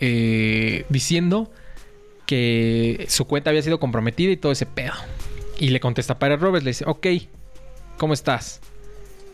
eh, 0.00 0.84
diciendo 0.90 1.50
que 2.26 3.06
su 3.08 3.24
cuenta 3.26 3.48
había 3.48 3.62
sido 3.62 3.80
comprometida 3.80 4.32
y 4.32 4.36
todo 4.36 4.52
ese 4.52 4.66
pedo. 4.66 4.92
Y 5.58 5.70
le 5.70 5.80
contesta 5.80 6.18
Pirate 6.18 6.42
Roberts, 6.42 6.62
le 6.62 6.70
dice, 6.72 6.84
ok, 6.86 7.06
¿cómo 7.96 8.14
estás? 8.14 8.60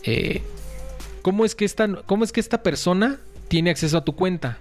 Eh, 0.05 0.43
¿cómo, 1.23 1.45
es 1.45 1.55
que 1.55 1.65
esta, 1.65 1.89
¿Cómo 2.07 2.25
es 2.25 2.33
que 2.33 2.41
esta 2.41 2.63
persona 2.63 3.19
tiene 3.49 3.71
acceso 3.71 3.99
a 3.99 4.05
tu 4.05 4.15
cuenta? 4.15 4.59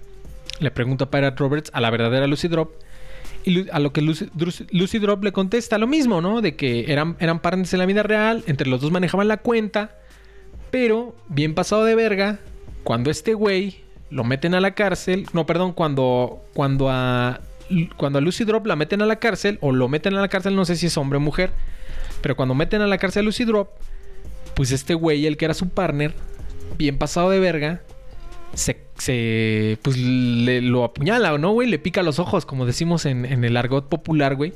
Le 0.59 0.71
pregunta 0.71 1.09
Pirate 1.09 1.37
Roberts 1.37 1.71
a 1.73 1.81
la 1.81 1.89
verdadera 1.89 2.27
Lucy 2.27 2.47
Drop. 2.47 2.71
Y 3.43 3.69
a 3.71 3.79
lo 3.79 3.91
que 3.91 4.01
Lucy, 4.01 4.99
Drop 4.99 5.23
le 5.23 5.31
contesta 5.31 5.79
lo 5.79 5.87
mismo, 5.87 6.21
¿no? 6.21 6.41
De 6.41 6.55
que 6.55 6.91
eran, 6.91 7.15
eran 7.19 7.39
partners 7.39 7.73
en 7.73 7.79
la 7.79 7.87
vida 7.87 8.03
real, 8.03 8.43
entre 8.45 8.69
los 8.69 8.81
dos 8.81 8.91
manejaban 8.91 9.27
la 9.27 9.37
cuenta, 9.37 9.97
pero 10.69 11.15
bien 11.27 11.55
pasado 11.55 11.83
de 11.83 11.95
verga, 11.95 12.39
cuando 12.83 13.09
este 13.09 13.33
güey 13.33 13.83
lo 14.11 14.23
meten 14.23 14.53
a 14.53 14.59
la 14.59 14.75
cárcel, 14.75 15.25
no, 15.33 15.47
perdón, 15.47 15.73
cuando, 15.73 16.43
cuando 16.53 16.89
a, 16.91 17.41
cuando 17.97 18.19
a 18.19 18.21
Lucy 18.21 18.43
Drop 18.43 18.67
la 18.67 18.75
meten 18.75 19.01
a 19.01 19.07
la 19.07 19.15
cárcel, 19.15 19.57
o 19.61 19.71
lo 19.71 19.87
meten 19.87 20.15
a 20.15 20.21
la 20.21 20.27
cárcel, 20.27 20.55
no 20.55 20.65
sé 20.65 20.75
si 20.75 20.87
es 20.87 20.97
hombre 20.97 21.17
o 21.17 21.19
mujer, 21.19 21.51
pero 22.21 22.35
cuando 22.35 22.53
meten 22.53 22.81
a 22.81 22.87
la 22.87 22.97
cárcel 22.99 23.21
a 23.21 23.25
Lucy 23.25 23.45
Drop, 23.45 23.69
pues 24.53 24.71
este 24.71 24.93
güey, 24.93 25.25
el 25.25 25.37
que 25.37 25.45
era 25.45 25.53
su 25.53 25.69
partner, 25.69 26.13
bien 26.77 26.97
pasado 26.97 27.29
de 27.29 27.39
verga, 27.39 27.81
se, 28.53 28.81
se 28.97 29.77
pues 29.81 29.97
le, 29.97 30.61
lo 30.61 30.83
apuñala, 30.83 31.37
¿no, 31.37 31.51
güey? 31.51 31.69
Le 31.69 31.79
pica 31.79 32.03
los 32.03 32.19
ojos, 32.19 32.45
como 32.45 32.65
decimos 32.65 33.05
en, 33.05 33.25
en 33.25 33.43
el 33.43 33.57
argot 33.57 33.87
popular, 33.87 34.35
güey. 34.35 34.53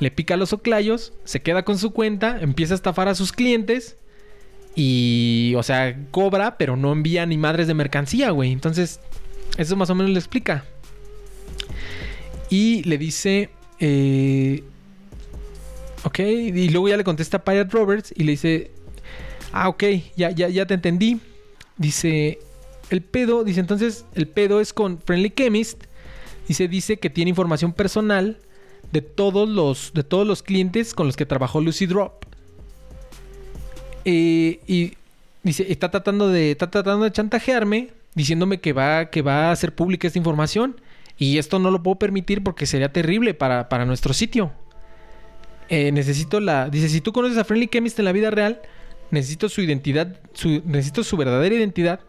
Le 0.00 0.10
pica 0.10 0.36
los 0.36 0.52
oclayos, 0.52 1.12
se 1.24 1.40
queda 1.40 1.64
con 1.64 1.78
su 1.78 1.92
cuenta, 1.92 2.40
empieza 2.40 2.74
a 2.74 2.76
estafar 2.76 3.08
a 3.08 3.14
sus 3.14 3.32
clientes 3.32 3.96
y, 4.74 5.54
o 5.56 5.62
sea, 5.62 5.96
cobra, 6.10 6.58
pero 6.58 6.76
no 6.76 6.92
envía 6.92 7.26
ni 7.26 7.38
madres 7.38 7.66
de 7.66 7.74
mercancía, 7.74 8.30
güey. 8.30 8.52
Entonces, 8.52 9.00
eso 9.56 9.76
más 9.76 9.90
o 9.90 9.94
menos 9.94 10.12
le 10.12 10.18
explica. 10.18 10.64
Y 12.50 12.82
le 12.82 12.98
dice, 12.98 13.50
eh, 13.78 14.64
ok, 16.02 16.18
y 16.18 16.68
luego 16.70 16.88
ya 16.88 16.96
le 16.96 17.04
contesta 17.04 17.38
a 17.38 17.44
Pirate 17.44 17.70
Roberts 17.70 18.12
y 18.16 18.24
le 18.24 18.32
dice, 18.32 18.72
ah, 19.54 19.68
ok, 19.68 19.84
ya, 20.16 20.30
ya, 20.32 20.48
ya 20.48 20.66
te 20.66 20.74
entendí. 20.74 21.20
Dice, 21.76 22.40
el 22.90 23.02
pedo, 23.02 23.44
dice 23.44 23.60
entonces, 23.60 24.04
el 24.14 24.26
pedo 24.26 24.60
es 24.60 24.72
con 24.72 24.98
Friendly 24.98 25.30
Chemist. 25.30 25.84
Dice, 26.48 26.68
dice 26.68 26.98
que 26.98 27.08
tiene 27.08 27.30
información 27.30 27.72
personal 27.72 28.38
de 28.92 29.00
todos 29.00 29.48
los, 29.48 29.92
de 29.94 30.02
todos 30.02 30.26
los 30.26 30.42
clientes 30.42 30.92
con 30.92 31.06
los 31.06 31.16
que 31.16 31.24
trabajó 31.24 31.60
Lucy 31.60 31.86
Drop. 31.86 32.24
Eh, 34.04 34.60
y 34.66 34.94
dice, 35.44 35.66
está 35.70 35.90
tratando 35.90 36.28
de, 36.28 36.50
está 36.50 36.70
tratando 36.70 37.04
de 37.04 37.12
chantajearme, 37.12 37.90
diciéndome 38.14 38.60
que 38.60 38.72
va, 38.72 39.06
que 39.06 39.22
va 39.22 39.48
a 39.48 39.52
hacer 39.52 39.74
pública 39.74 40.08
esta 40.08 40.18
información. 40.18 40.80
Y 41.16 41.38
esto 41.38 41.60
no 41.60 41.70
lo 41.70 41.80
puedo 41.80 41.96
permitir 41.96 42.42
porque 42.42 42.66
sería 42.66 42.92
terrible 42.92 43.34
para, 43.34 43.68
para 43.68 43.86
nuestro 43.86 44.12
sitio. 44.14 44.50
Eh, 45.68 45.92
necesito 45.92 46.40
la. 46.40 46.68
Dice: 46.68 46.88
Si 46.88 47.00
tú 47.00 47.12
conoces 47.12 47.38
a 47.38 47.44
Friendly 47.44 47.68
Chemist 47.68 47.98
en 48.00 48.04
la 48.04 48.12
vida 48.12 48.30
real, 48.30 48.60
necesito 49.10 49.48
su 49.48 49.60
identidad, 49.60 50.18
necesito 50.64 51.04
su 51.04 51.16
verdadera 51.16 51.54
identidad 51.54 52.00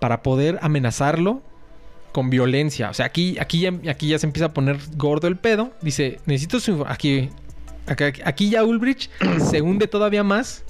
para 0.00 0.22
poder 0.22 0.58
amenazarlo 0.62 1.42
con 2.12 2.30
violencia. 2.30 2.90
O 2.90 2.94
sea, 2.94 3.06
aquí, 3.06 3.36
aquí, 3.38 3.60
ya, 3.60 3.72
aquí 3.90 4.08
ya 4.08 4.18
se 4.18 4.26
empieza 4.26 4.46
a 4.46 4.54
poner 4.54 4.78
gordo 4.96 5.28
el 5.28 5.36
pedo. 5.36 5.72
Dice, 5.82 6.18
necesito 6.26 6.60
su... 6.60 6.84
Aquí, 6.86 7.30
aquí, 8.24 8.50
ya 8.50 8.64
Ulbricht 8.64 9.10
se 9.50 9.62
hunde 9.62 9.86
todavía 9.86 10.24
más 10.24 10.64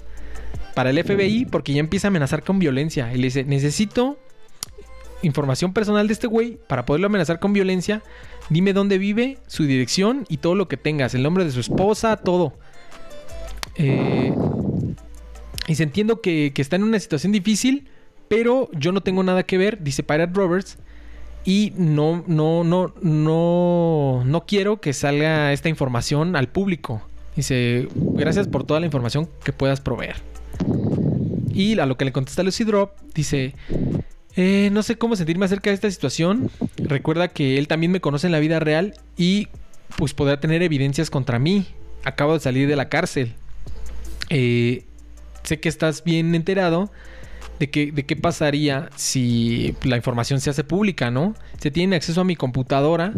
para 0.74 0.90
el 0.90 1.02
FBI 1.02 1.46
porque 1.46 1.72
ya 1.72 1.80
empieza 1.80 2.08
a 2.08 2.10
amenazar 2.10 2.42
con 2.42 2.58
violencia. 2.58 3.12
Y 3.14 3.18
le 3.18 3.24
dice, 3.24 3.44
necesito 3.44 4.18
información 5.22 5.72
personal 5.72 6.06
de 6.06 6.12
este 6.12 6.26
güey 6.26 6.58
para 6.66 6.84
poderlo 6.84 7.06
amenazar 7.06 7.40
con 7.40 7.52
violencia. 7.52 8.02
Dime 8.50 8.72
dónde 8.72 8.98
vive, 8.98 9.38
su 9.46 9.64
dirección 9.64 10.24
y 10.28 10.38
todo 10.38 10.54
lo 10.54 10.68
que 10.68 10.76
tengas. 10.76 11.14
El 11.14 11.22
nombre 11.22 11.44
de 11.44 11.50
su 11.50 11.60
esposa, 11.60 12.16
todo. 12.16 12.54
Eh, 13.76 14.32
y 15.68 15.76
se 15.76 15.84
entiendo 15.84 16.20
que, 16.20 16.50
que 16.52 16.62
está 16.62 16.74
en 16.74 16.82
una 16.82 16.98
situación 16.98 17.30
difícil 17.30 17.88
pero 18.28 18.68
yo 18.72 18.92
no 18.92 19.00
tengo 19.00 19.22
nada 19.22 19.42
que 19.42 19.58
ver, 19.58 19.82
dice 19.82 20.02
Pirate 20.02 20.32
Roberts. 20.34 20.78
Y 21.44 21.72
no, 21.76 22.24
no, 22.26 22.62
no, 22.62 22.92
no, 23.00 24.22
no 24.24 24.46
quiero 24.46 24.80
que 24.80 24.92
salga 24.92 25.52
esta 25.52 25.70
información 25.70 26.36
al 26.36 26.48
público. 26.48 27.02
Dice, 27.36 27.88
gracias 27.94 28.48
por 28.48 28.64
toda 28.64 28.80
la 28.80 28.86
información 28.86 29.28
que 29.44 29.52
puedas 29.52 29.80
proveer. 29.80 30.16
Y 31.54 31.78
a 31.78 31.86
lo 31.86 31.96
que 31.96 32.04
le 32.04 32.12
contesta 32.12 32.42
Lucy 32.42 32.64
Drop, 32.64 32.90
dice, 33.14 33.54
eh, 34.36 34.68
no 34.72 34.82
sé 34.82 34.96
cómo 34.98 35.16
sentirme 35.16 35.46
acerca 35.46 35.70
de 35.70 35.74
esta 35.74 35.90
situación. 35.90 36.50
Recuerda 36.76 37.28
que 37.28 37.56
él 37.56 37.66
también 37.66 37.92
me 37.92 38.00
conoce 38.00 38.26
en 38.26 38.32
la 38.32 38.40
vida 38.40 38.60
real 38.60 38.94
y 39.16 39.48
pues 39.96 40.12
podrá 40.12 40.40
tener 40.40 40.62
evidencias 40.62 41.08
contra 41.08 41.38
mí. 41.38 41.66
Acabo 42.04 42.34
de 42.34 42.40
salir 42.40 42.68
de 42.68 42.76
la 42.76 42.90
cárcel. 42.90 43.34
Eh, 44.28 44.84
sé 45.48 45.60
que 45.60 45.68
estás 45.68 46.04
bien 46.04 46.34
enterado 46.34 46.90
de, 47.58 47.66
de 47.92 48.06
qué 48.06 48.16
pasaría 48.16 48.90
si 48.96 49.74
la 49.82 49.96
información 49.96 50.40
se 50.40 50.50
hace 50.50 50.62
pública, 50.62 51.10
¿no? 51.10 51.34
Se 51.58 51.70
tiene 51.70 51.96
acceso 51.96 52.20
a 52.20 52.24
mi 52.24 52.36
computadora 52.36 53.14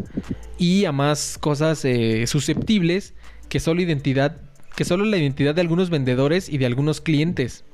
y 0.57 0.85
a 0.85 0.93
más 0.93 1.37
cosas 1.39 1.85
eh, 1.85 2.27
susceptibles 2.27 3.15
que 3.49 3.61
solo 3.61 3.83
identidad, 3.83 4.39
que 4.77 4.85
solo 4.85 5.05
la 5.05 5.17
identidad 5.17 5.55
de 5.55 5.61
algunos 5.61 5.91
vendedores 5.91 6.49
y 6.49 6.59
de 6.59 6.67
algunos 6.67 7.01
clientes. 7.01 7.65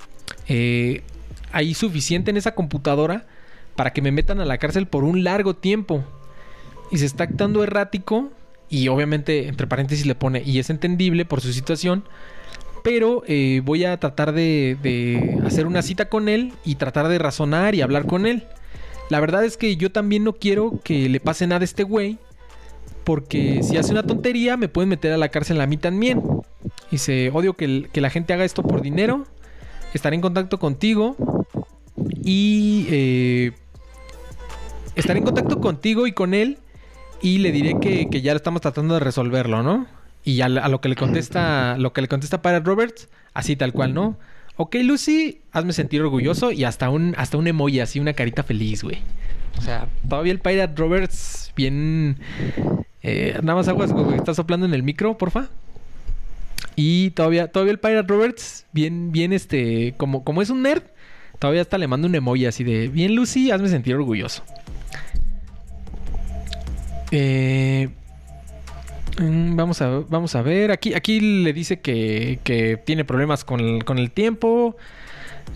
Eh, 0.49 1.03
hay 1.53 1.75
suficiente 1.75 2.31
en 2.31 2.37
esa 2.37 2.55
computadora 2.55 3.27
para 3.77 3.93
que 3.93 4.03
me 4.03 4.11
metan 4.11 4.41
a 4.41 4.45
la 4.45 4.59
cárcel 4.59 4.87
por 4.87 5.05
un 5.05 5.23
largo 5.23 5.55
tiempo. 5.55 6.05
Y 6.91 6.99
se 6.99 7.07
está 7.07 7.25
actuando 7.25 7.63
errático 7.63 8.31
y 8.69 8.89
obviamente 8.89 9.49
entre 9.49 9.67
paréntesis 9.67 10.07
le 10.07 10.15
pone 10.15 10.43
y 10.45 10.59
es 10.59 10.71
entendible 10.71 11.25
por 11.25 11.41
su 11.41 11.53
situación 11.53 12.05
pero 12.87 13.25
eh, 13.27 13.63
voy 13.65 13.85
a 13.85 13.99
tratar 13.99 14.33
de, 14.33 15.41
hacer 15.45 15.67
una 15.67 15.83
cita 15.83 16.09
con 16.09 16.29
él 16.29 16.53
y 16.65 16.77
tratar 16.77 17.09
de 17.09 17.19
razonar 17.19 17.75
y 17.75 17.81
hablar 17.81 18.07
con 18.07 18.27
él. 18.27 18.45
La 19.11 19.19
verdad 19.19 19.45
es 19.45 19.57
que 19.57 19.77
yo 19.77 19.91
también 19.91 20.23
no 20.23 20.35
quiero 20.35 20.79
que 20.85 21.09
le 21.09 21.19
pase 21.19 21.49
nada 21.49 21.63
a 21.63 21.65
este 21.65 21.83
güey, 21.83 22.17
porque 23.03 23.65
si 23.65 23.77
hace 23.77 23.91
una 23.91 24.05
tontería 24.05 24.57
me 24.57 24.69
pueden 24.69 24.89
meter 24.89 25.13
a 25.13 25.17
la 25.17 25.31
cárcel 25.31 25.61
a 25.61 25.67
mí 25.67 25.77
también. 25.77 26.23
Se 26.95 27.31
odio 27.31 27.55
que, 27.55 27.89
la 27.93 28.09
gente 28.09 28.33
haga 28.33 28.45
esto 28.45 28.63
por 28.63 28.83
dinero. 28.83 29.27
Estaré 29.93 30.15
en 30.15 30.23
contacto 30.23 30.61
contigo 30.61 31.17
y 32.23 32.87
eh, 32.89 33.53
estaré 34.95 35.19
en 35.19 35.25
contacto 35.25 35.61
contigo 35.61 36.07
y 36.07 36.13
con 36.13 36.35
él 36.35 36.59
y 37.21 37.39
le 37.39 37.51
diré 37.51 37.81
que, 37.81 38.09
que 38.09 38.23
ya 38.23 38.33
estamos 38.33 38.61
tratando 38.61 38.95
de 38.95 39.01
resolverlo, 39.01 39.65
¿no? 39.65 39.89
Y 40.27 40.41
a, 40.41 40.49
lo 40.49 40.81
que 40.81 40.89
le 40.89 40.97
contesta, 40.97 41.77
lo 41.79 41.93
que 41.93 42.03
le 42.03 42.09
contesta 42.09 42.43
para 42.43 42.59
Roberts, 42.59 43.09
así 43.33 43.55
tal 43.55 43.73
cual, 43.73 43.95
¿no? 43.95 44.19
Ok, 44.57 44.75
Lucy, 44.83 45.41
hazme 45.53 45.73
sentir 45.73 46.03
orgulloso 46.03 46.51
y 46.51 46.65
hasta 46.65 46.91
un, 46.91 47.15
hasta 47.17 47.37
un 47.37 47.47
emoji 47.47 47.79
así, 47.79 48.01
una 48.01 48.13
carita 48.13 48.43
feliz, 48.43 48.83
güey. 48.83 48.99
O 49.57 49.63
sea, 49.63 49.87
todavía 50.09 50.33
el 50.33 50.41
Pirate 50.41 50.75
Roberts 50.77 51.53
bien... 51.55 52.19
Eh, 53.03 53.39
nada 53.41 53.55
más 53.55 53.69
aguas, 53.69 53.93
güey. 53.93 54.17
Está 54.17 54.35
soplando 54.35 54.67
en 54.67 54.75
el 54.75 54.83
micro, 54.83 55.17
porfa. 55.17 55.49
Y 56.75 57.11
todavía, 57.11 57.47
todavía 57.53 57.73
el 57.73 57.79
Pirate 57.79 58.09
Roberts, 58.09 58.67
bien, 58.73 59.13
bien, 59.13 59.33
este... 59.33 59.95
Como, 59.97 60.25
como 60.25 60.43
es 60.43 60.51
un 60.51 60.63
nerd, 60.63 60.83
todavía 61.39 61.63
hasta 61.63 61.79
le 61.79 61.87
mando 61.87 62.09
un 62.09 62.17
emoji 62.17 62.47
así 62.47 62.65
de... 62.65 62.89
Bien, 62.89 63.15
Lucy, 63.15 63.53
hazme 63.53 63.69
sentir 63.69 63.95
orgulloso. 63.95 64.43
Eh... 67.13 67.91
Mm, 69.19 69.57
vamos 69.57 69.81
a, 69.83 69.89
vamos 70.09 70.35
a 70.35 70.43
ver. 70.43 70.71
Aquí, 70.71 70.95
aquí 70.95 71.21
le 71.21 71.53
dice 71.53 71.81
que, 71.81 72.81
tiene 72.85 73.05
problemas 73.05 73.45
con 73.45 73.61
el, 73.61 74.11
tiempo. 74.11 74.77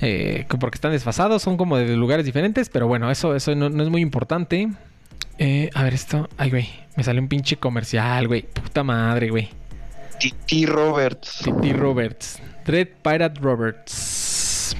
Eh, 0.00 0.46
porque 0.60 0.76
están 0.76 0.92
desfasados. 0.92 1.42
Son 1.42 1.56
como 1.56 1.76
de 1.76 1.96
lugares 1.96 2.24
diferentes. 2.24 2.68
Pero 2.68 2.86
bueno, 2.86 3.10
eso, 3.10 3.34
eso 3.34 3.54
no, 3.54 3.66
es 3.82 3.88
muy 3.88 4.02
importante. 4.02 4.70
Eh, 5.38 5.70
a 5.74 5.82
ver 5.82 5.94
esto. 5.94 6.28
Ay, 6.36 6.50
güey. 6.50 6.68
Me 6.96 7.04
sale 7.04 7.20
un 7.20 7.28
pinche 7.28 7.56
comercial, 7.56 8.28
güey. 8.28 8.42
Puta 8.42 8.82
madre, 8.82 9.30
güey. 9.30 9.48
Titi 10.18 10.66
Roberts. 10.66 11.40
Titi 11.44 11.72
Roberts. 11.72 12.40
Dread 12.66 12.88
Pirate 13.02 13.40
Roberts. 13.40 14.76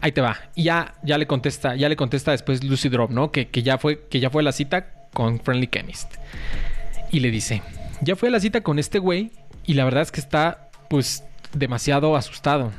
Ahí 0.00 0.12
te 0.12 0.20
va. 0.20 0.36
Y 0.54 0.64
ya, 0.64 0.94
ya 1.02 1.16
le 1.16 1.26
contesta, 1.26 1.76
ya 1.76 1.88
le 1.88 1.96
contesta 1.96 2.32
después 2.32 2.64
Lucy 2.64 2.88
Drop, 2.88 3.10
¿no? 3.10 3.30
Que, 3.30 3.48
que 3.48 3.62
ya 3.62 3.78
fue, 3.78 4.04
que 4.08 4.20
ya 4.20 4.30
fue 4.30 4.42
la 4.42 4.52
cita 4.52 4.86
con 5.12 5.38
Friendly 5.38 5.68
Chemist. 5.68 6.14
Y 7.12 7.20
le 7.20 7.30
dice, 7.30 7.62
ya 8.00 8.16
fue 8.16 8.28
a 8.28 8.32
la 8.32 8.40
cita 8.40 8.62
con 8.62 8.78
este 8.80 8.98
güey 8.98 9.30
y 9.66 9.74
la 9.74 9.84
verdad 9.84 10.02
es 10.02 10.10
que 10.10 10.20
está, 10.20 10.68
pues, 10.90 11.22
demasiado 11.52 12.16
asustado. 12.16 12.72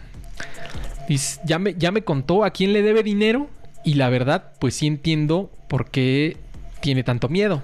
Ya 1.46 1.60
me, 1.60 1.76
ya 1.76 1.92
me 1.92 2.04
contó 2.04 2.44
a 2.44 2.52
quién 2.52 2.74
le 2.74 2.82
debe 2.82 3.04
dinero 3.04 3.50
y 3.84 3.94
la 3.96 4.10
verdad, 4.10 4.52
pues 4.60 4.76
sí 4.76 4.88
entiendo 4.88 5.52
por 5.68 5.90
qué 5.92 6.38
tiene 6.82 7.04
tanto 7.04 7.30
miedo. 7.30 7.62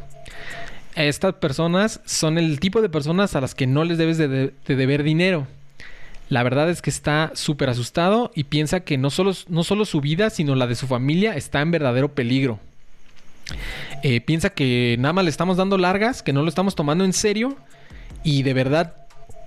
Estas 0.96 1.36
personas 1.36 2.02
son 2.06 2.38
el 2.38 2.60
tipo 2.60 2.82
de 2.82 2.90
personas 2.90 3.36
a 3.36 3.42
las 3.42 3.56
que 3.56 3.66
no 3.68 3.84
les 3.86 3.98
debes 3.98 4.18
de, 4.18 4.28
de- 4.28 4.54
de 4.68 4.76
deber 4.76 5.04
dinero. 5.04 5.48
La 6.28 6.44
verdad 6.44 6.70
es 6.70 6.82
que 6.82 6.90
está 6.92 7.32
súper 7.34 7.70
asustado 7.70 8.32
y 8.36 8.44
piensa 8.44 8.82
que 8.82 8.98
no 8.98 9.10
solo, 9.10 9.32
no 9.48 9.64
solo 9.64 9.86
su 9.86 10.02
vida, 10.02 10.30
sino 10.30 10.54
la 10.56 10.68
de 10.68 10.76
su 10.76 10.86
familia 10.86 11.36
está 11.36 11.62
en 11.62 11.72
verdadero 11.72 12.14
peligro. 12.14 12.60
Eh, 14.04 14.22
piensa 14.22 14.50
que 14.50 14.96
nada 15.00 15.14
más 15.14 15.24
le 15.24 15.30
estamos 15.30 15.58
dando 15.58 15.78
largas, 15.78 16.24
que 16.24 16.34
no 16.34 16.42
lo 16.44 16.50
estamos 16.50 16.76
tomando 16.76 17.04
en 17.04 17.14
serio 17.14 17.58
y 18.24 18.44
de 18.44 18.54
verdad 18.54 18.96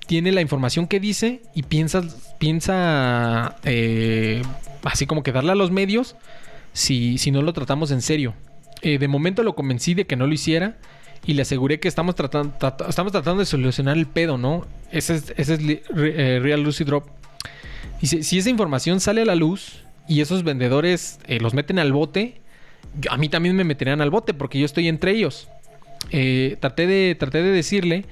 tiene 0.06 0.32
la 0.32 0.40
información 0.40 0.86
que 0.88 1.00
dice 1.00 1.42
y 1.54 1.62
piensa, 1.62 2.02
piensa 2.38 3.56
eh, 3.64 4.42
así 4.84 5.06
como 5.06 5.22
que 5.22 5.32
darle 5.32 5.52
a 5.52 5.54
los 5.54 5.70
medios 5.70 6.16
si, 6.72 7.18
si 7.18 7.30
no 7.30 7.42
lo 7.42 7.52
tratamos 7.52 7.90
en 7.90 8.02
serio. 8.02 8.34
Eh, 8.82 8.98
de 8.98 9.08
momento 9.08 9.42
lo 9.42 9.54
convencí 9.54 9.94
de 9.94 10.06
que 10.06 10.16
no 10.16 10.26
lo 10.26 10.34
hiciera 10.34 10.76
y 11.24 11.34
le 11.34 11.42
aseguré 11.42 11.78
que 11.78 11.86
estamos 11.86 12.16
tratando, 12.16 12.52
trata- 12.58 12.88
estamos 12.88 13.12
tratando 13.12 13.40
de 13.40 13.46
solucionar 13.46 13.96
el 13.96 14.06
pedo, 14.06 14.38
¿no? 14.38 14.66
Ese 14.90 15.14
es, 15.14 15.32
ese 15.36 15.82
Real 15.94 16.62
Lucy 16.62 16.82
Drop. 16.82 17.06
Dice, 18.00 18.24
si 18.24 18.38
esa 18.38 18.50
información 18.50 18.98
sale 18.98 19.22
a 19.22 19.24
la 19.24 19.36
luz 19.36 19.84
y 20.08 20.20
esos 20.20 20.42
vendedores 20.42 21.20
los 21.28 21.54
meten 21.54 21.78
al 21.78 21.92
bote, 21.92 22.41
a 23.10 23.16
mí 23.16 23.28
también 23.28 23.56
me 23.56 23.64
meterían 23.64 24.00
al 24.00 24.10
bote 24.10 24.34
porque 24.34 24.58
yo 24.58 24.66
estoy 24.66 24.88
entre 24.88 25.12
ellos. 25.12 25.48
Eh, 26.10 26.56
traté, 26.60 26.86
de, 26.86 27.14
traté 27.14 27.42
de 27.42 27.50
decirle 27.50 28.04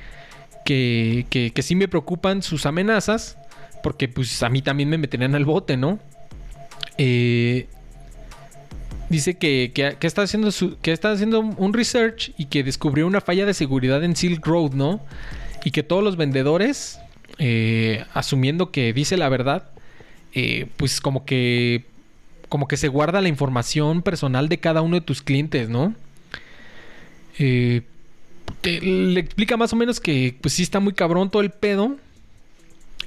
que, 0.64 1.26
que, 1.30 1.50
que 1.52 1.62
sí 1.62 1.74
me 1.74 1.88
preocupan 1.88 2.42
sus 2.42 2.66
amenazas 2.66 3.36
porque 3.82 4.08
pues 4.08 4.42
a 4.42 4.48
mí 4.48 4.62
también 4.62 4.88
me 4.88 4.98
meterían 4.98 5.34
al 5.34 5.44
bote, 5.44 5.76
¿no? 5.76 5.98
Eh, 6.98 7.66
dice 9.08 9.34
que, 9.38 9.72
que- 9.74 10.06
está 10.06 10.22
haciendo 10.22 10.50
que 10.82 10.92
está 10.92 11.10
haciendo 11.12 11.40
un 11.40 11.72
research 11.72 12.32
y 12.38 12.46
que 12.46 12.62
descubrió 12.62 13.06
una 13.06 13.20
falla 13.20 13.46
de 13.46 13.54
seguridad 13.54 14.04
en 14.04 14.14
Silk 14.16 14.46
Road, 14.46 14.72
¿no? 14.72 15.00
Y 15.64 15.70
que 15.72 15.82
todos 15.82 16.02
los 16.04 16.16
vendedores, 16.16 17.00
eh, 17.38 18.04
asumiendo 18.14 18.70
que 18.70 18.92
dice 18.92 19.16
la 19.16 19.28
verdad, 19.28 19.64
eh, 20.34 20.66
pues 20.76 21.00
como 21.00 21.24
que 21.24 21.84
como 22.50 22.68
que 22.68 22.76
se 22.76 22.88
guarda 22.88 23.22
la 23.22 23.28
información 23.28 24.02
personal 24.02 24.50
de 24.50 24.58
cada 24.58 24.82
uno 24.82 24.96
de 24.96 25.00
tus 25.00 25.22
clientes, 25.22 25.70
¿no? 25.70 25.94
Eh, 27.38 27.82
le 28.62 29.20
explica 29.20 29.56
más 29.56 29.72
o 29.72 29.76
menos 29.76 30.00
que 30.00 30.36
pues 30.38 30.52
sí 30.54 30.62
está 30.62 30.80
muy 30.80 30.92
cabrón 30.92 31.30
todo 31.30 31.40
el 31.40 31.50
pedo 31.50 31.96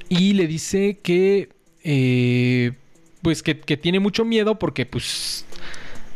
y 0.10 0.34
le 0.34 0.48
dice 0.48 0.98
que 1.04 1.50
eh, 1.84 2.72
pues 3.22 3.44
que, 3.44 3.54
tiene 3.54 4.00
mucho 4.00 4.26
miedo 4.26 4.58
porque 4.58 4.86
pues 4.86 5.46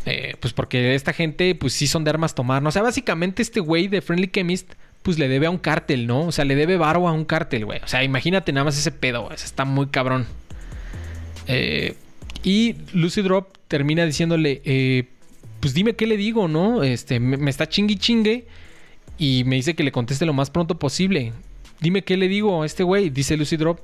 eh, 0.06 0.36
pues 0.40 0.54
porque 0.54 0.96
esta 0.96 1.14
gente 1.14 1.54
pues 1.54 1.74
sí 1.74 1.86
son 1.86 2.06
de 2.06 2.10
armas 2.10 2.34
tomar, 2.34 2.64
¿no? 2.64 2.70
O 2.70 2.72
sea, 2.72 2.82
básicamente 2.82 3.42
este 3.42 3.60
güey 3.60 3.88
de 3.88 4.02
Friendly 4.02 4.30
Chemist 4.30 4.74
pues 5.04 5.20
le 5.20 5.28
debe 5.28 5.48
a 5.48 5.50
un 5.50 5.58
cártel, 5.58 6.08
¿no? 6.08 6.22
O 6.28 6.32
sea, 6.32 6.46
le 6.46 6.56
debe 6.56 6.78
varo 6.78 7.08
a 7.08 7.12
un 7.12 7.26
cártel, 7.26 7.66
güey. 7.66 7.82
O 7.84 7.88
sea, 7.88 8.04
imagínate 8.04 8.52
nada 8.52 8.66
más 8.66 8.78
ese 8.78 8.92
pedo, 8.92 9.24
güey. 9.24 9.36
Está 9.36 9.66
muy 9.66 9.88
cabrón. 9.88 10.26
Eh, 11.48 11.96
y 12.44 12.76
Lucy 12.94 13.22
Drop 13.22 13.58
termina 13.68 14.06
diciéndole, 14.06 14.62
eh, 14.64 15.06
pues 15.60 15.74
dime 15.74 15.96
qué 15.96 16.08
le 16.08 16.18
digo, 16.18 16.48
¿no? 16.48 16.84
Este, 16.84 17.20
me, 17.20 17.50
está 17.50 17.68
chingui 17.68 17.98
chingue 17.98 18.46
y 19.18 19.44
me 19.46 19.56
dice 19.56 19.76
que 19.76 19.84
le 19.84 19.92
conteste 19.92 20.26
lo 20.26 20.34
más 20.34 20.50
pronto 20.50 20.78
posible. 20.80 21.34
Dime 21.82 22.04
qué 22.04 22.18
le 22.18 22.28
digo 22.28 22.64
a 22.64 22.66
este 22.66 22.84
güey, 22.84 23.10
dice 23.10 23.38
Lucy 23.38 23.58
Drop. 23.58 23.80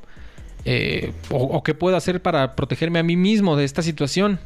eh, 0.65 1.11
o, 1.29 1.61
qué 1.63 1.73
puedo 1.73 1.97
hacer 1.97 2.21
para 2.21 2.55
protegerme 2.55 2.99
a 2.99 3.03
mí 3.03 3.15
mismo 3.15 3.55
de 3.55 3.65
esta 3.65 3.81
situación. 3.81 4.39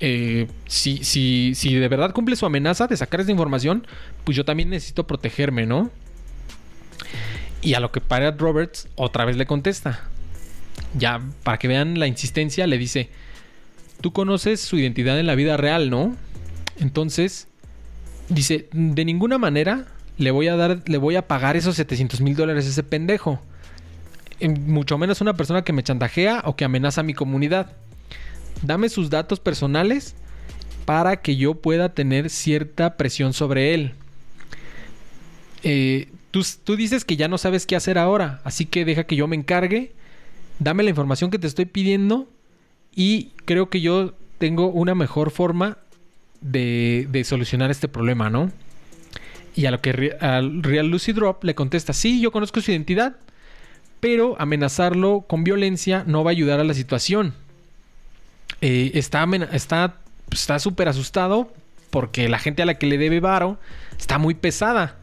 Eh, 0.00 0.46
si, 0.66 1.04
si, 1.04 1.52
si 1.54 1.74
de 1.74 1.88
verdad 1.88 2.12
cumple 2.12 2.34
su 2.36 2.46
amenaza 2.46 2.86
de 2.86 2.96
sacar 2.96 3.20
esta 3.20 3.32
información, 3.32 3.86
pues 4.24 4.36
yo 4.36 4.44
también 4.44 4.70
necesito 4.70 5.06
protegerme, 5.06 5.66
¿no? 5.66 5.90
Y 7.60 7.74
a 7.74 7.80
lo 7.80 7.92
que 7.92 8.00
Pirate 8.00 8.38
Roberts 8.38 8.88
otra 8.96 9.26
vez 9.26 9.36
le 9.36 9.44
contesta. 9.44 10.08
Ya, 10.94 11.20
para 11.42 11.58
que 11.58 11.68
vean 11.68 11.98
la 11.98 12.06
insistencia, 12.06 12.66
le 12.66 12.78
dice: 12.78 13.10
Tú 14.00 14.12
conoces 14.12 14.60
su 14.60 14.78
identidad 14.78 15.18
en 15.18 15.26
la 15.26 15.34
vida 15.34 15.56
real, 15.56 15.90
¿no? 15.90 16.16
Entonces, 16.78 17.48
dice: 18.28 18.68
De 18.72 19.04
ninguna 19.04 19.38
manera 19.38 19.86
le 20.16 20.30
voy 20.30 20.48
a 20.48 20.56
dar, 20.56 20.82
le 20.86 20.98
voy 20.98 21.16
a 21.16 21.26
pagar 21.26 21.56
esos 21.56 21.76
700 21.76 22.20
mil 22.20 22.34
dólares 22.34 22.66
a 22.66 22.70
ese 22.70 22.82
pendejo. 22.82 23.40
Mucho 24.40 24.96
menos 24.96 25.20
una 25.20 25.34
persona 25.34 25.64
que 25.64 25.72
me 25.72 25.82
chantajea 25.82 26.42
o 26.46 26.56
que 26.56 26.64
amenaza 26.64 27.02
a 27.02 27.04
mi 27.04 27.12
comunidad. 27.12 27.72
Dame 28.62 28.88
sus 28.88 29.10
datos 29.10 29.38
personales 29.40 30.14
para 30.86 31.20
que 31.20 31.36
yo 31.36 31.54
pueda 31.54 31.90
tener 31.90 32.30
cierta 32.30 32.96
presión 32.96 33.34
sobre 33.34 33.74
él. 33.74 33.92
Eh, 35.62 36.08
tú, 36.30 36.42
tú 36.64 36.76
dices 36.76 37.04
que 37.04 37.16
ya 37.16 37.28
no 37.28 37.36
sabes 37.36 37.66
qué 37.66 37.76
hacer 37.76 37.98
ahora, 37.98 38.40
así 38.44 38.64
que 38.64 38.86
deja 38.86 39.04
que 39.04 39.16
yo 39.16 39.26
me 39.26 39.36
encargue. 39.36 39.92
Dame 40.58 40.82
la 40.82 40.90
información 40.90 41.30
que 41.30 41.38
te 41.38 41.46
estoy 41.46 41.66
pidiendo 41.66 42.28
y 42.94 43.30
creo 43.44 43.70
que 43.70 43.80
yo 43.80 44.14
tengo 44.38 44.68
una 44.68 44.94
mejor 44.94 45.30
forma 45.30 45.78
de, 46.40 47.06
de 47.10 47.24
solucionar 47.24 47.70
este 47.70 47.88
problema, 47.88 48.30
¿no? 48.30 48.50
Y 49.54 49.66
a 49.66 49.70
lo 49.70 49.80
que 49.80 50.16
al 50.20 50.62
Real 50.62 50.88
Lucy 50.88 51.12
Drop 51.12 51.44
le 51.44 51.54
contesta, 51.54 51.92
sí, 51.92 52.20
yo 52.20 52.30
conozco 52.32 52.60
su 52.60 52.70
identidad, 52.70 53.16
pero 54.00 54.36
amenazarlo 54.38 55.24
con 55.28 55.44
violencia 55.44 56.04
no 56.06 56.24
va 56.24 56.30
a 56.30 56.32
ayudar 56.32 56.60
a 56.60 56.64
la 56.64 56.72
situación. 56.74 57.34
Eh, 58.60 58.92
está 58.94 59.22
amena- 59.22 59.48
está 59.52 59.96
está 60.30 60.58
súper 60.60 60.88
asustado 60.88 61.52
porque 61.90 62.28
la 62.28 62.38
gente 62.38 62.62
a 62.62 62.66
la 62.66 62.78
que 62.78 62.86
le 62.86 62.98
debe 62.98 63.18
varo 63.20 63.58
está 63.98 64.18
muy 64.18 64.34
pesada. 64.34 64.96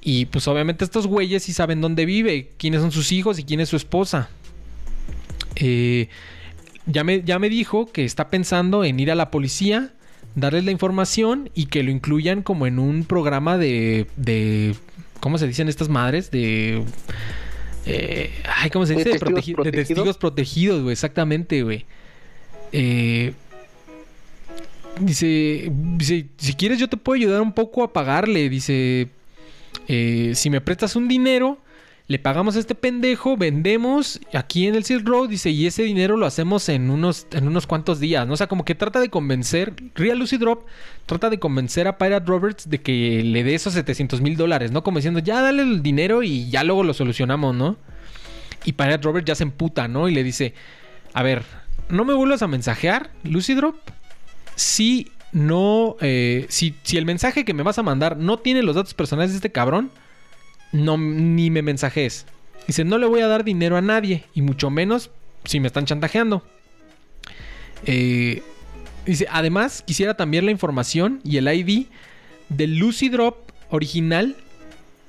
Y 0.00 0.26
pues 0.26 0.48
obviamente 0.48 0.84
estos 0.84 1.06
güeyes 1.06 1.44
sí 1.44 1.52
saben 1.52 1.80
dónde 1.80 2.04
vive, 2.04 2.50
quiénes 2.58 2.80
son 2.80 2.90
sus 2.90 3.12
hijos 3.12 3.38
y 3.38 3.44
quién 3.44 3.60
es 3.60 3.68
su 3.68 3.76
esposa. 3.76 4.28
Eh, 5.54 6.08
ya, 6.86 7.04
me, 7.04 7.22
ya 7.22 7.38
me 7.38 7.48
dijo 7.48 7.86
que 7.90 8.04
está 8.04 8.28
pensando 8.28 8.84
en 8.84 8.98
ir 9.00 9.10
a 9.10 9.14
la 9.14 9.30
policía, 9.30 9.92
darles 10.34 10.64
la 10.64 10.70
información 10.70 11.50
y 11.54 11.66
que 11.66 11.82
lo 11.82 11.90
incluyan 11.90 12.42
como 12.42 12.66
en 12.66 12.78
un 12.78 13.04
programa 13.04 13.58
de... 13.58 14.06
de 14.16 14.74
¿Cómo 15.20 15.38
se 15.38 15.46
dicen 15.46 15.68
estas 15.68 15.88
madres? 15.88 16.30
De... 16.32 16.82
eh, 17.86 18.30
ay, 18.56 18.70
¿cómo 18.70 18.86
se 18.86 18.94
¿De 18.94 18.98
dice? 18.98 19.10
De, 19.10 19.18
testigos 19.18 19.44
protegi- 19.44 19.48
de 19.50 19.54
protegidos? 19.54 19.86
testigos 19.88 20.18
protegidos, 20.18 20.82
güey. 20.82 20.92
Exactamente, 20.92 21.62
güey. 21.62 21.84
Eh, 22.72 23.32
dice, 25.00 25.70
dice, 25.96 26.26
si 26.36 26.54
quieres 26.54 26.78
yo 26.78 26.88
te 26.88 26.96
puedo 26.96 27.16
ayudar 27.16 27.40
un 27.40 27.52
poco 27.52 27.84
a 27.84 27.92
pagarle. 27.92 28.48
Dice, 28.48 29.08
eh, 29.88 30.32
si 30.34 30.50
me 30.50 30.60
prestas 30.60 30.96
un 30.96 31.06
dinero, 31.06 31.58
le 32.08 32.18
pagamos 32.18 32.56
a 32.56 32.58
este 32.58 32.74
pendejo, 32.74 33.36
vendemos 33.36 34.20
aquí 34.34 34.66
en 34.66 34.74
el 34.74 34.84
Silk 34.84 35.06
Road, 35.06 35.28
dice, 35.28 35.50
y 35.50 35.66
ese 35.66 35.84
dinero 35.84 36.16
lo 36.16 36.26
hacemos 36.26 36.68
en 36.68 36.90
unos, 36.90 37.26
en 37.32 37.46
unos 37.46 37.66
cuantos 37.66 38.00
días, 38.00 38.26
¿no? 38.26 38.34
O 38.34 38.36
sea, 38.36 38.48
como 38.48 38.64
que 38.64 38.74
trata 38.74 39.00
de 39.00 39.08
convencer, 39.08 39.74
Real 39.94 40.18
Lucy 40.18 40.36
Drop 40.36 40.66
trata 41.06 41.30
de 41.30 41.38
convencer 41.38 41.86
a 41.86 41.98
Pirate 41.98 42.26
Roberts 42.26 42.68
de 42.68 42.80
que 42.80 43.22
le 43.22 43.44
dé 43.44 43.54
esos 43.54 43.74
700 43.74 44.20
mil 44.20 44.36
dólares, 44.36 44.72
¿no? 44.72 44.82
Como 44.82 44.98
diciendo, 44.98 45.20
ya 45.20 45.40
dale 45.40 45.62
el 45.62 45.82
dinero 45.82 46.22
y 46.22 46.50
ya 46.50 46.64
luego 46.64 46.82
lo 46.82 46.92
solucionamos, 46.92 47.54
¿no? 47.54 47.76
Y 48.64 48.72
Pirate 48.72 49.02
Roberts 49.04 49.26
ya 49.26 49.34
se 49.34 49.44
emputa, 49.44 49.86
¿no? 49.86 50.08
Y 50.08 50.14
le 50.14 50.24
dice, 50.24 50.54
a 51.14 51.22
ver, 51.22 51.44
no 51.88 52.04
me 52.04 52.14
vuelvas 52.14 52.42
a 52.42 52.48
mensajear, 52.48 53.10
Lucy 53.22 53.54
Drop, 53.54 53.76
si 54.56 55.12
no, 55.32 55.96
eh, 56.00 56.46
si, 56.48 56.74
si 56.82 56.98
el 56.98 57.06
mensaje 57.06 57.44
que 57.44 57.54
me 57.54 57.62
vas 57.62 57.78
a 57.78 57.82
mandar 57.82 58.16
no 58.16 58.38
tiene 58.38 58.62
los 58.62 58.76
datos 58.76 58.92
personales 58.92 59.30
de 59.30 59.36
este 59.36 59.52
cabrón, 59.52 59.90
no, 60.72 60.96
ni 60.96 61.50
me 61.50 61.62
mensajes. 61.62 62.26
Dice, 62.66 62.84
no 62.84 62.98
le 62.98 63.06
voy 63.06 63.20
a 63.20 63.26
dar 63.26 63.44
dinero 63.44 63.76
a 63.76 63.80
nadie, 63.80 64.24
y 64.34 64.42
mucho 64.42 64.70
menos 64.70 65.10
si 65.44 65.60
me 65.60 65.66
están 65.66 65.84
chantajeando. 65.84 66.42
Eh, 67.86 68.42
dice, 69.06 69.26
además, 69.30 69.82
quisiera 69.86 70.14
también 70.16 70.44
la 70.44 70.52
información 70.52 71.20
y 71.24 71.36
el 71.36 71.48
ID 71.52 71.86
del 72.48 72.78
Lucy 72.78 73.08
Drop 73.08 73.50
original 73.70 74.36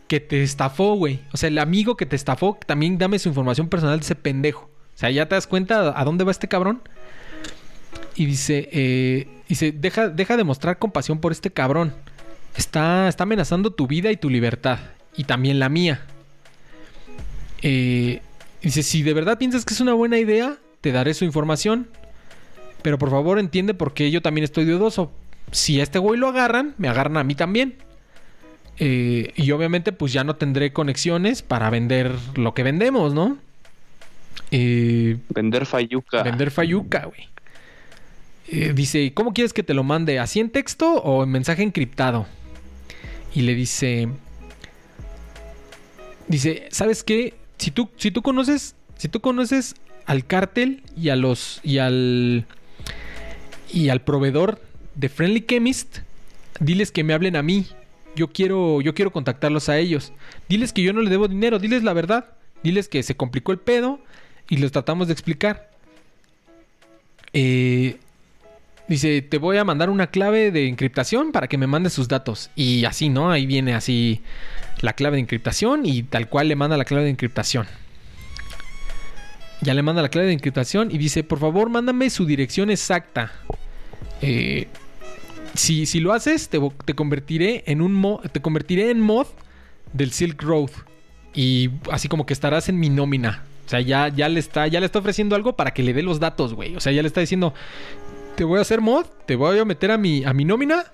que 0.08 0.20
te 0.20 0.44
estafó, 0.44 0.96
güey. 0.96 1.20
O 1.32 1.38
sea, 1.38 1.50
el 1.50 1.60
amigo 1.60 1.98
que 1.98 2.06
te 2.06 2.16
estafó, 2.16 2.58
también 2.66 2.98
dame 2.98 3.20
su 3.20 3.30
información 3.30 3.70
personal 3.70 4.00
de 4.00 4.04
ese 4.04 4.16
pendejo. 4.16 4.70
O 4.96 4.98
sea, 4.98 5.10
¿ya 5.10 5.28
te 5.28 5.36
das 5.36 5.48
cuenta 5.48 6.00
a 6.00 6.04
dónde 6.04 6.24
va 6.24 6.32
este 6.32 6.48
cabrón? 6.48 6.82
Y 8.16 8.26
dice, 8.26 8.70
eh, 8.72 9.28
dice, 9.50 9.72
deja, 9.72 10.10
deja 10.10 10.38
de 10.38 10.44
mostrar 10.44 10.78
compasión 10.78 11.20
por 11.20 11.32
este 11.32 11.52
cabrón. 11.52 11.94
Está, 12.56 13.08
está 13.08 13.24
amenazando 13.24 13.72
tu 13.72 13.88
vida 13.88 14.12
y 14.12 14.18
tu 14.18 14.30
libertad. 14.30 14.80
Y 15.16 15.26
también 15.26 15.60
la 15.60 15.70
mía. 15.70 16.02
Eh, 17.62 18.22
dice, 18.62 18.84
si 18.84 19.04
de 19.04 19.14
verdad 19.14 19.38
piensas 19.38 19.66
que 19.66 19.74
es 19.74 19.80
una 19.80 19.94
buena 19.94 20.18
idea, 20.18 20.58
te 20.82 20.92
daré 20.92 21.14
su 21.14 21.26
información. 21.26 21.88
Pero 22.82 22.98
por 22.98 23.10
favor 23.10 23.40
entiende 23.40 23.74
porque 23.74 24.12
yo 24.12 24.22
también 24.22 24.44
estoy 24.44 24.66
dudoso. 24.66 25.12
Si 25.52 25.80
a 25.80 25.84
este 25.84 26.00
güey 26.00 26.20
lo 26.20 26.28
agarran, 26.28 26.76
me 26.78 26.88
agarran 26.90 27.18
a 27.18 27.24
mí 27.24 27.36
también. 27.36 27.76
Eh, 28.80 29.32
y 29.36 29.52
obviamente 29.52 29.92
pues 29.92 30.12
ya 30.14 30.24
no 30.24 30.36
tendré 30.36 30.74
conexiones 30.74 31.44
para 31.44 31.70
vender 31.70 32.12
lo 32.36 32.54
que 32.54 32.64
vendemos, 32.64 33.14
¿no? 33.14 33.38
Eh, 34.52 35.18
Vender 35.30 35.66
fayuca. 35.66 36.24
vender 36.24 36.52
Fayuca, 36.52 37.06
güey. 37.06 37.30
Eh, 38.48 38.74
dice, 38.76 39.14
¿cómo 39.14 39.34
quieres 39.34 39.54
que 39.54 39.64
te 39.64 39.74
lo 39.74 39.84
mande? 39.84 40.20
¿Así 40.20 40.40
en 40.40 40.50
texto 40.50 40.92
o 40.96 41.24
en 41.24 41.30
mensaje 41.30 41.64
encriptado? 41.64 42.28
Y 43.34 43.42
le 43.44 43.56
dice, 43.56 44.10
dice, 46.28 46.68
¿sabes 46.72 47.04
qué? 47.04 47.34
Si 47.58 47.72
tú, 47.72 47.90
si 47.98 48.12
tú 48.12 48.22
conoces, 48.22 48.76
si 48.98 49.08
tú 49.08 49.20
conoces 49.20 49.76
al 50.06 50.26
cártel 50.26 50.84
y 50.98 51.10
a 51.10 51.16
los 51.16 51.60
y 51.64 51.78
al 51.78 52.46
y 53.72 53.90
al 53.90 54.02
proveedor 54.02 54.62
de 54.96 55.10
Friendly 55.10 55.42
Chemist, 55.42 56.00
diles 56.60 56.92
que 56.92 57.04
me 57.04 57.14
hablen 57.14 57.36
a 57.36 57.44
mí. 57.44 57.68
Yo 58.16 58.28
quiero, 58.28 58.82
yo 58.82 58.94
quiero 58.94 59.12
contactarlos 59.12 59.70
a 59.70 59.80
ellos. 59.80 60.14
Diles 60.48 60.72
que 60.72 60.84
yo 60.84 60.94
no 60.94 61.02
le 61.02 61.10
debo 61.10 61.28
dinero, 61.28 61.58
diles 61.58 61.84
la 61.84 61.94
verdad. 61.94 62.36
Diles 62.62 62.88
que 62.88 63.02
se 63.02 63.16
complicó 63.16 63.52
el 63.52 63.60
pedo 63.60 64.00
y 64.50 64.58
los 64.58 64.72
tratamos 64.72 65.08
de 65.08 65.14
explicar. 65.14 65.72
Eh, 67.34 67.98
dice, 68.94 69.22
te 69.22 69.38
voy 69.38 69.58
a 69.58 69.64
mandar 69.64 69.90
una 69.90 70.08
clave 70.08 70.52
de 70.52 70.68
encriptación 70.68 71.32
para 71.32 71.48
que 71.48 71.58
me 71.58 71.68
mandes 71.68 71.94
sus 71.94 72.08
datos. 72.08 72.50
Y 72.56 72.86
así, 72.86 73.10
¿no? 73.10 73.32
Ahí 73.32 73.46
viene 73.46 73.74
así 73.74 74.22
la 74.82 74.94
clave 74.94 75.18
de 75.18 75.22
encriptación 75.22 75.86
y 75.86 76.04
tal 76.04 76.30
cual 76.30 76.48
le 76.48 76.56
manda 76.56 76.78
la 76.78 76.86
clave 76.86 77.04
de 77.04 77.10
encriptación. 77.12 77.68
Ya 79.62 79.74
le 79.74 79.82
manda 79.82 80.02
la 80.02 80.10
clave 80.10 80.28
de 80.28 80.34
encriptación 80.34 80.92
y 80.92 80.98
dice, 80.98 81.24
por 81.24 81.40
favor, 81.40 81.70
mándame 81.70 82.10
su 82.10 82.26
dirección 82.26 82.70
exacta. 82.70 83.32
Eh, 84.22 84.68
si, 85.54 85.86
si 85.86 86.00
lo 86.00 86.12
haces, 86.12 86.50
te, 86.50 86.60
convertiré 86.96 87.64
en 87.68 87.82
un 87.82 87.94
mo- 87.94 88.22
te 88.32 88.42
convertiré 88.42 88.90
en 88.92 89.00
mod 89.00 89.28
del 89.94 90.12
Silk 90.12 90.42
Road. 90.42 90.72
Y 91.34 91.70
así 91.92 92.08
como 92.10 92.26
que 92.26 92.34
estarás 92.34 92.68
en 92.70 92.80
mi 92.80 92.90
nómina. 92.90 93.44
O 93.66 93.70
sea, 93.70 93.80
ya, 93.80 94.10
ya 94.10 94.28
le 94.28 94.40
está, 94.42 94.68
ya 94.68 94.82
le 94.82 94.86
está 94.86 95.00
ofreciendo 95.00 95.36
algo 95.36 95.56
para 95.56 95.72
que 95.72 95.84
le 95.84 95.94
dé 95.94 96.04
los 96.04 96.20
datos, 96.20 96.54
güey. 96.54 96.76
O 96.76 96.82
sea, 96.82 96.92
ya 96.92 97.02
le 97.02 97.08
está 97.08 97.22
diciendo, 97.22 97.54
te 98.36 98.44
voy 98.44 98.60
a 98.60 98.62
hacer 98.62 98.82
mod, 98.82 99.06
te 99.26 99.36
voy 99.36 99.60
a 99.60 99.66
meter 99.66 99.92
a 99.92 99.98
mi, 99.98 100.24
a 100.24 100.34
mi 100.34 100.46
nómina 100.46 100.86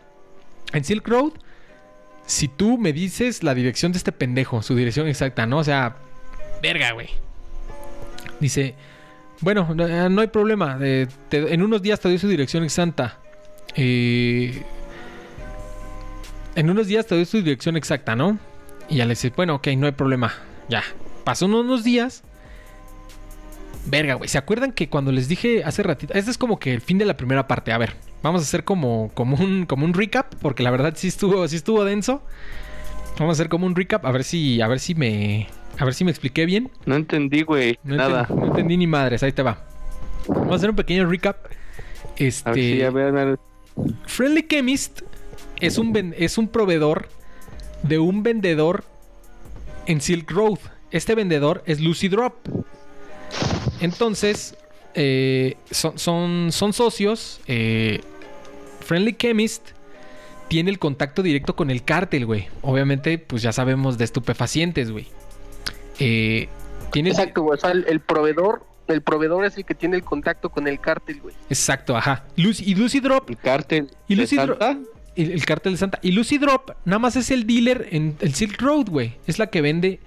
en 0.74 0.84
Silk 0.84 1.08
Road. 1.08 1.34
Si 2.26 2.48
tú 2.48 2.78
me 2.78 2.94
dices 2.94 3.44
la 3.44 3.56
dirección 3.56 3.92
de 3.92 3.98
este 3.98 4.12
pendejo, 4.12 4.62
su 4.62 4.76
dirección 4.76 5.08
exacta, 5.08 5.46
¿no? 5.46 5.60
O 5.60 5.64
sea, 5.64 5.96
verga, 6.62 6.92
güey. 6.92 7.10
Dice, 8.40 8.76
bueno, 9.42 9.74
no, 9.74 9.88
eh, 9.88 10.22
hay 10.22 10.28
problema. 10.28 10.78
eh, 10.82 11.08
en 11.32 11.64
unos 11.64 11.82
días 11.82 12.00
te 12.00 12.10
doy 12.10 12.18
su 12.18 12.28
dirección 12.28 12.64
exacta. 12.64 13.20
Eh, 13.76 14.64
en 16.56 16.70
unos 16.70 16.88
días 16.88 17.08
te 17.08 17.16
doy 17.16 17.26
su 17.26 17.42
dirección 17.42 17.78
exacta, 17.78 18.16
¿no? 18.16 18.38
Y 18.90 18.98
ya 18.98 19.06
le 19.06 19.12
dice, 19.12 19.32
bueno, 19.36 19.56
ok, 19.56 19.68
no 19.78 19.86
hay 19.86 19.94
problema. 19.94 20.34
Ya. 20.68 20.84
Pasó 21.24 21.46
unos, 21.46 21.66
unos 21.66 21.84
días. 21.84 22.24
Verga, 23.90 24.14
güey. 24.16 24.30
¿Se 24.30 24.38
acuerdan 24.38 24.72
que 24.72 24.88
cuando 24.90 25.12
les 25.12 25.28
dije 25.28 25.64
hace 25.64 25.82
ratito? 25.84 26.14
Este 26.14 26.30
es 26.32 26.38
como 26.38 26.60
que 26.60 26.74
el 26.74 26.82
fin 26.82 26.98
de 26.98 27.06
la 27.06 27.18
primera 27.18 27.48
parte. 27.48 27.72
A 27.72 27.78
ver, 27.78 27.94
vamos 28.22 28.42
a 28.42 28.44
hacer 28.44 28.64
como, 28.64 29.12
como, 29.14 29.36
un, 29.38 29.66
como 29.66 29.86
un 29.86 29.94
recap. 29.94 30.36
Porque 30.42 30.64
la 30.64 30.72
verdad 30.72 30.94
sí 30.96 31.08
estuvo, 31.08 31.48
sí 31.48 31.56
estuvo 31.56 31.84
denso. 31.84 32.22
Vamos 33.18 33.34
a 33.34 33.36
hacer 33.38 33.50
como 33.50 33.66
un 33.66 33.76
recap. 33.76 34.06
A 34.06 34.12
ver 34.12 34.24
si, 34.24 34.62
a 34.62 34.68
ver 34.68 34.80
si 34.80 34.96
me. 34.96 35.48
A 35.78 35.86
ver 35.86 35.94
si 35.94 36.04
me 36.04 36.12
expliqué 36.12 36.46
bien. 36.46 36.70
No 36.86 36.96
entendí, 36.96 37.42
güey. 37.44 37.80
No, 37.84 37.96
Nada. 37.96 38.28
enten- 38.28 38.36
no 38.36 38.46
entendí 38.48 38.78
ni 38.78 38.88
madres. 38.88 39.24
Ahí 39.24 39.32
te 39.32 39.42
va. 39.44 39.66
Vamos 40.28 40.52
a 40.52 40.56
hacer 40.56 40.70
un 40.70 40.76
pequeño 40.76 41.10
recap. 41.10 41.38
Este. 42.18 42.86
A 42.86 42.92
ver 42.92 43.38
si. 43.38 43.94
Friendly 44.06 44.46
Chemist 44.48 45.02
es 45.62 45.78
un, 45.78 46.14
es 46.18 46.38
un 46.38 46.48
proveedor 46.50 47.08
de 47.84 47.98
un 47.98 48.24
vendedor 48.24 48.84
en 49.86 50.02
Silk 50.02 50.30
Road. 50.32 50.60
Este 50.92 51.16
vendedor 51.16 51.64
es 51.66 51.80
Lucy 51.80 52.10
Drop. 52.10 52.36
Entonces, 53.82 54.56
eh, 54.96 55.56
son, 55.72 55.98
son, 55.98 56.50
son 56.52 56.74
socios. 56.74 57.40
eh, 57.48 58.02
Friendly 58.82 59.14
Chemist 59.14 59.70
tiene 60.48 60.72
el 60.72 60.80
contacto 60.80 61.22
directo 61.22 61.56
con 61.56 61.70
el 61.70 61.84
cártel, 61.84 62.26
güey. 62.26 62.48
Obviamente, 62.62 63.18
pues 63.20 63.42
ya 63.42 63.52
sabemos 63.52 63.98
de 63.98 64.06
estupefacientes, 64.06 64.92
güey. 64.92 65.08
Eh, 66.00 66.48
tiene 66.92 67.12
Exacto, 67.12 67.44
güey. 67.44 67.58
O 67.58 67.62
sea, 67.62 67.72
el, 67.72 67.86
el 67.88 68.00
proveedor, 68.00 68.66
el 68.88 69.02
proveedor 69.02 69.46
es 69.46 69.58
el 69.58 69.66
que 69.66 69.76
tiene 69.76 69.96
el 69.96 70.04
contacto 70.04 70.50
con 70.50 70.68
el 70.68 70.80
cártel, 70.80 71.22
güey. 71.22 71.36
Exacto, 71.50 71.96
ajá. 71.96 72.26
Lucy, 72.36 72.64
y 72.72 72.76
Lucy 72.76 73.00
Drop 73.00 73.30
El 73.30 73.38
cártel. 73.38 73.90
Y 74.08 74.16
de 74.16 74.22
Lucy 74.24 74.38
Dro- 74.38 74.58
Santa. 74.58 74.78
El, 75.16 75.32
el 75.32 75.46
cártel 75.46 75.74
de 75.74 75.78
Santa. 75.78 76.00
Y 76.02 76.12
Lucy 76.14 76.38
Drop 76.40 76.72
nada 76.86 77.00
más 77.00 77.16
es 77.16 77.30
el 77.30 77.46
dealer 77.46 77.88
en 77.92 78.16
el 78.22 78.34
Silk 78.34 78.60
Road, 78.62 78.90
güey. 78.90 79.18
Es 79.28 79.38
la 79.38 79.48
que 79.48 79.62
vende. 79.62 80.00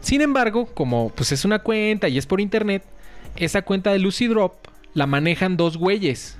Sin 0.00 0.20
embargo, 0.20 0.66
como 0.66 1.10
pues 1.10 1.32
es 1.32 1.44
una 1.44 1.60
cuenta 1.60 2.08
y 2.08 2.18
es 2.18 2.26
por 2.26 2.40
internet, 2.40 2.84
esa 3.36 3.62
cuenta 3.62 3.92
de 3.92 3.98
Lucy 3.98 4.26
Drop 4.26 4.54
la 4.94 5.06
manejan 5.06 5.56
dos 5.56 5.76
güeyes. 5.76 6.36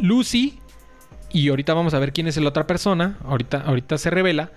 Lucy, 0.00 0.58
y 1.32 1.48
ahorita 1.48 1.74
vamos 1.74 1.94
a 1.94 1.98
ver 1.98 2.12
quién 2.12 2.28
es 2.28 2.36
la 2.36 2.48
otra 2.48 2.66
persona. 2.66 3.18
Ahorita, 3.24 3.60
ahorita 3.66 3.98
se 3.98 4.10
revela. 4.10 4.52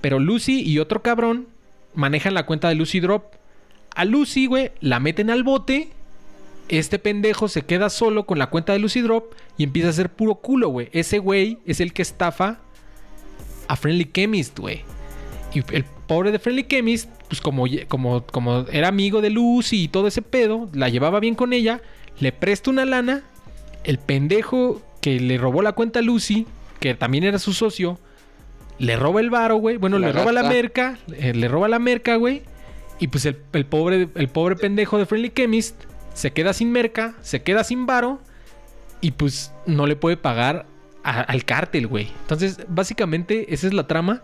Pero 0.00 0.18
Lucy 0.18 0.60
y 0.62 0.78
otro 0.78 1.02
cabrón 1.02 1.46
manejan 1.94 2.34
la 2.34 2.46
cuenta 2.46 2.68
de 2.68 2.74
Lucy 2.74 3.00
Drop. 3.00 3.34
A 3.94 4.04
Lucy, 4.04 4.46
güey, 4.46 4.72
la 4.80 5.00
meten 5.00 5.30
al 5.30 5.42
bote. 5.42 5.90
Este 6.68 6.98
pendejo 6.98 7.46
se 7.46 7.62
queda 7.62 7.90
solo 7.90 8.26
con 8.26 8.38
la 8.38 8.50
cuenta 8.50 8.72
de 8.72 8.80
Lucy 8.80 9.00
Drop 9.00 9.32
y 9.56 9.62
empieza 9.62 9.88
a 9.88 9.90
hacer 9.92 10.10
puro 10.10 10.34
culo, 10.36 10.68
güey. 10.68 10.88
Ese 10.92 11.18
güey 11.18 11.58
es 11.64 11.80
el 11.80 11.92
que 11.92 12.02
estafa 12.02 12.58
a 13.68 13.76
Friendly 13.76 14.10
Chemist, 14.12 14.58
güey. 14.58 14.82
Y 15.54 15.62
el 15.72 15.84
pobre 16.06 16.32
de 16.32 16.40
Friendly 16.40 16.64
Chemist, 16.64 17.08
pues 17.28 17.40
como, 17.40 17.64
como, 17.88 18.24
como 18.26 18.66
era 18.70 18.88
amigo 18.88 19.20
de 19.20 19.30
Lucy 19.30 19.84
y 19.84 19.88
todo 19.88 20.06
ese 20.06 20.22
pedo, 20.22 20.68
la 20.72 20.88
llevaba 20.88 21.20
bien 21.20 21.34
con 21.34 21.52
ella, 21.52 21.80
le 22.20 22.32
presta 22.32 22.70
una 22.70 22.84
lana. 22.84 23.22
El 23.84 23.98
pendejo 23.98 24.82
que 25.00 25.20
le 25.20 25.38
robó 25.38 25.62
la 25.62 25.72
cuenta 25.72 25.98
a 26.00 26.02
Lucy, 26.02 26.46
que 26.80 26.94
también 26.94 27.24
era 27.24 27.38
su 27.38 27.52
socio, 27.52 27.98
le 28.78 28.96
roba 28.96 29.20
el 29.20 29.30
varo, 29.30 29.56
güey. 29.56 29.76
Bueno, 29.76 29.98
La 29.98 30.08
le 30.08 30.12
roba 30.12 30.32
la 30.32 30.42
merca, 30.44 30.98
eh, 31.16 31.32
le 31.34 31.48
roba 31.48 31.68
la 31.68 31.78
merca, 31.78 32.16
güey. 32.16 32.42
Y 32.98 33.08
pues 33.08 33.26
el, 33.26 33.38
el 33.52 33.66
pobre, 33.66 34.08
el 34.14 34.28
pobre 34.28 34.56
pendejo 34.56 34.98
de 34.98 35.06
Friendly 35.06 35.30
Chemist 35.30 35.76
se 36.14 36.32
queda 36.32 36.52
sin 36.52 36.72
merca, 36.72 37.14
se 37.20 37.42
queda 37.42 37.62
sin 37.64 37.86
varo 37.86 38.20
y 39.00 39.10
pues 39.12 39.52
no 39.66 39.86
le 39.86 39.96
puede 39.96 40.16
pagar 40.16 40.66
a- 41.04 41.20
al 41.20 41.44
cártel, 41.44 41.86
güey. 41.86 42.08
Entonces, 42.22 42.58
básicamente 42.68 43.52
esa 43.52 43.66
es 43.66 43.72
la 43.74 43.86
trama. 43.86 44.22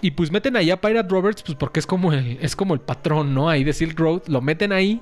Y 0.00 0.12
pues 0.12 0.30
meten 0.30 0.56
ahí 0.56 0.70
a 0.70 0.80
Pirate 0.80 1.08
Roberts, 1.08 1.42
pues 1.42 1.56
porque 1.56 1.80
es 1.80 1.86
como 1.86 2.12
el, 2.12 2.38
es 2.40 2.54
como 2.54 2.74
el 2.74 2.80
patrón, 2.80 3.34
¿no? 3.34 3.48
Ahí 3.48 3.64
de 3.64 3.72
Silk 3.72 3.98
Road, 3.98 4.22
lo 4.28 4.40
meten 4.40 4.72
ahí. 4.72 5.00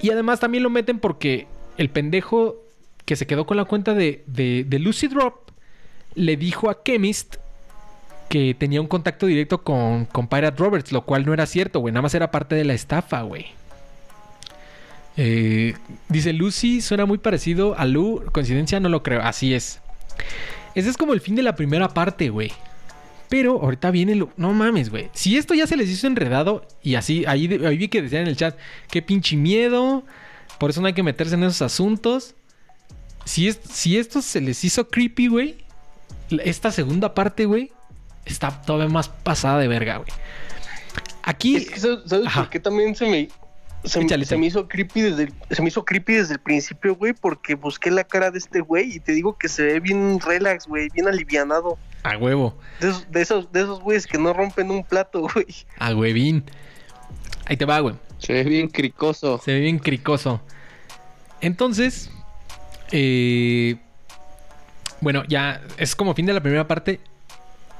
Y 0.00 0.10
además 0.10 0.40
también 0.40 0.62
lo 0.62 0.70
meten 0.70 0.98
porque 0.98 1.46
el 1.78 1.90
pendejo 1.90 2.56
que 3.04 3.16
se 3.16 3.26
quedó 3.26 3.46
con 3.46 3.56
la 3.56 3.64
cuenta 3.64 3.94
de, 3.94 4.22
de, 4.26 4.78
Lucy 4.78 5.08
Drop 5.08 5.50
le 6.14 6.36
dijo 6.36 6.70
a 6.70 6.82
Chemist 6.82 7.36
que 8.28 8.54
tenía 8.54 8.80
un 8.80 8.86
contacto 8.86 9.26
directo 9.26 9.62
con, 9.62 10.06
con 10.06 10.28
Pirate 10.28 10.58
Roberts, 10.58 10.92
lo 10.92 11.02
cual 11.02 11.24
no 11.26 11.32
era 11.32 11.46
cierto, 11.46 11.80
güey. 11.80 11.92
Nada 11.92 12.02
más 12.02 12.14
era 12.14 12.30
parte 12.30 12.54
de 12.54 12.64
la 12.64 12.74
estafa, 12.74 13.22
güey. 13.22 13.46
Eh, 15.16 15.74
dice 16.08 16.32
Lucy, 16.32 16.80
suena 16.80 17.06
muy 17.06 17.18
parecido 17.18 17.78
a 17.78 17.84
Lu. 17.84 18.24
Coincidencia, 18.32 18.80
no 18.80 18.88
lo 18.88 19.02
creo. 19.02 19.22
Así 19.22 19.54
es. 19.54 19.80
Ese 20.74 20.90
es 20.90 20.96
como 20.96 21.12
el 21.12 21.20
fin 21.20 21.36
de 21.36 21.42
la 21.42 21.54
primera 21.54 21.88
parte, 21.88 22.30
güey. 22.30 22.52
Pero 23.34 23.60
ahorita 23.60 23.90
viene 23.90 24.14
lo. 24.14 24.30
No 24.36 24.52
mames, 24.52 24.90
güey. 24.90 25.10
Si 25.12 25.36
esto 25.36 25.54
ya 25.54 25.66
se 25.66 25.76
les 25.76 25.90
hizo 25.90 26.06
enredado 26.06 26.64
y 26.84 26.94
así, 26.94 27.24
ahí, 27.26 27.48
vi 27.48 27.88
que 27.88 28.00
decían 28.00 28.22
en 28.22 28.28
el 28.28 28.36
chat, 28.36 28.56
qué 28.92 29.02
pinche 29.02 29.36
miedo. 29.36 30.04
Por 30.60 30.70
eso 30.70 30.80
no 30.80 30.86
hay 30.86 30.92
que 30.92 31.02
meterse 31.02 31.34
en 31.34 31.42
esos 31.42 31.60
asuntos. 31.62 32.36
Si, 33.24 33.48
es- 33.48 33.58
si 33.68 33.98
esto 33.98 34.22
se 34.22 34.40
les 34.40 34.62
hizo 34.62 34.86
creepy, 34.88 35.26
güey. 35.26 35.56
Esta 36.44 36.70
segunda 36.70 37.12
parte, 37.12 37.44
güey, 37.46 37.72
está 38.24 38.62
todavía 38.62 38.88
más 38.88 39.08
pasada 39.08 39.58
de 39.58 39.66
verga, 39.66 39.96
güey. 39.96 40.10
Aquí. 41.24 41.56
Es 41.56 41.70
que, 41.70 41.80
¿sabes 41.80 42.12
Ajá. 42.24 42.42
por 42.42 42.50
qué 42.50 42.60
también 42.60 42.94
se 42.94 43.06
me... 43.08 43.28
Se, 43.82 44.00
Échale, 44.00 44.24
se 44.26 44.36
me 44.36 44.46
hizo 44.46 44.68
creepy 44.68 45.00
desde 45.00 45.24
el, 45.24 45.34
se 45.50 45.60
me 45.60 45.68
hizo 45.70 45.84
creepy 45.84 46.12
desde 46.12 46.34
el 46.34 46.38
principio, 46.40 46.94
güey, 46.94 47.14
porque 47.14 47.56
busqué 47.56 47.90
la 47.90 48.04
cara 48.04 48.30
de 48.30 48.38
este 48.38 48.60
güey 48.60 48.94
y 48.94 49.00
te 49.00 49.10
digo 49.10 49.36
que 49.36 49.48
se 49.48 49.64
ve 49.64 49.80
bien 49.80 50.20
relax, 50.20 50.68
güey, 50.68 50.88
bien 50.94 51.08
alivianado. 51.08 51.76
A 52.04 52.16
huevo. 52.16 52.56
De 52.80 52.88
esos, 52.90 53.10
de 53.10 53.20
esos, 53.22 53.52
de 53.52 53.60
esos 53.62 53.80
güeyes 53.80 54.06
que 54.06 54.18
no 54.18 54.32
rompen 54.32 54.70
un 54.70 54.84
plato, 54.84 55.22
güey. 55.34 55.46
A 55.78 55.92
huevín. 55.94 56.44
Ahí 57.46 57.56
te 57.56 57.64
va, 57.64 57.80
güey. 57.80 57.96
Se 58.18 58.32
ve 58.32 58.44
bien 58.44 58.68
cricoso. 58.68 59.40
Se 59.44 59.52
ve 59.52 59.60
bien 59.60 59.78
cricoso. 59.78 60.40
Entonces, 61.40 62.10
eh, 62.92 63.76
bueno, 65.00 65.24
ya 65.28 65.62
es 65.76 65.94
como 65.96 66.14
fin 66.14 66.26
de 66.26 66.32
la 66.32 66.40
primera 66.42 66.66
parte. 66.66 67.00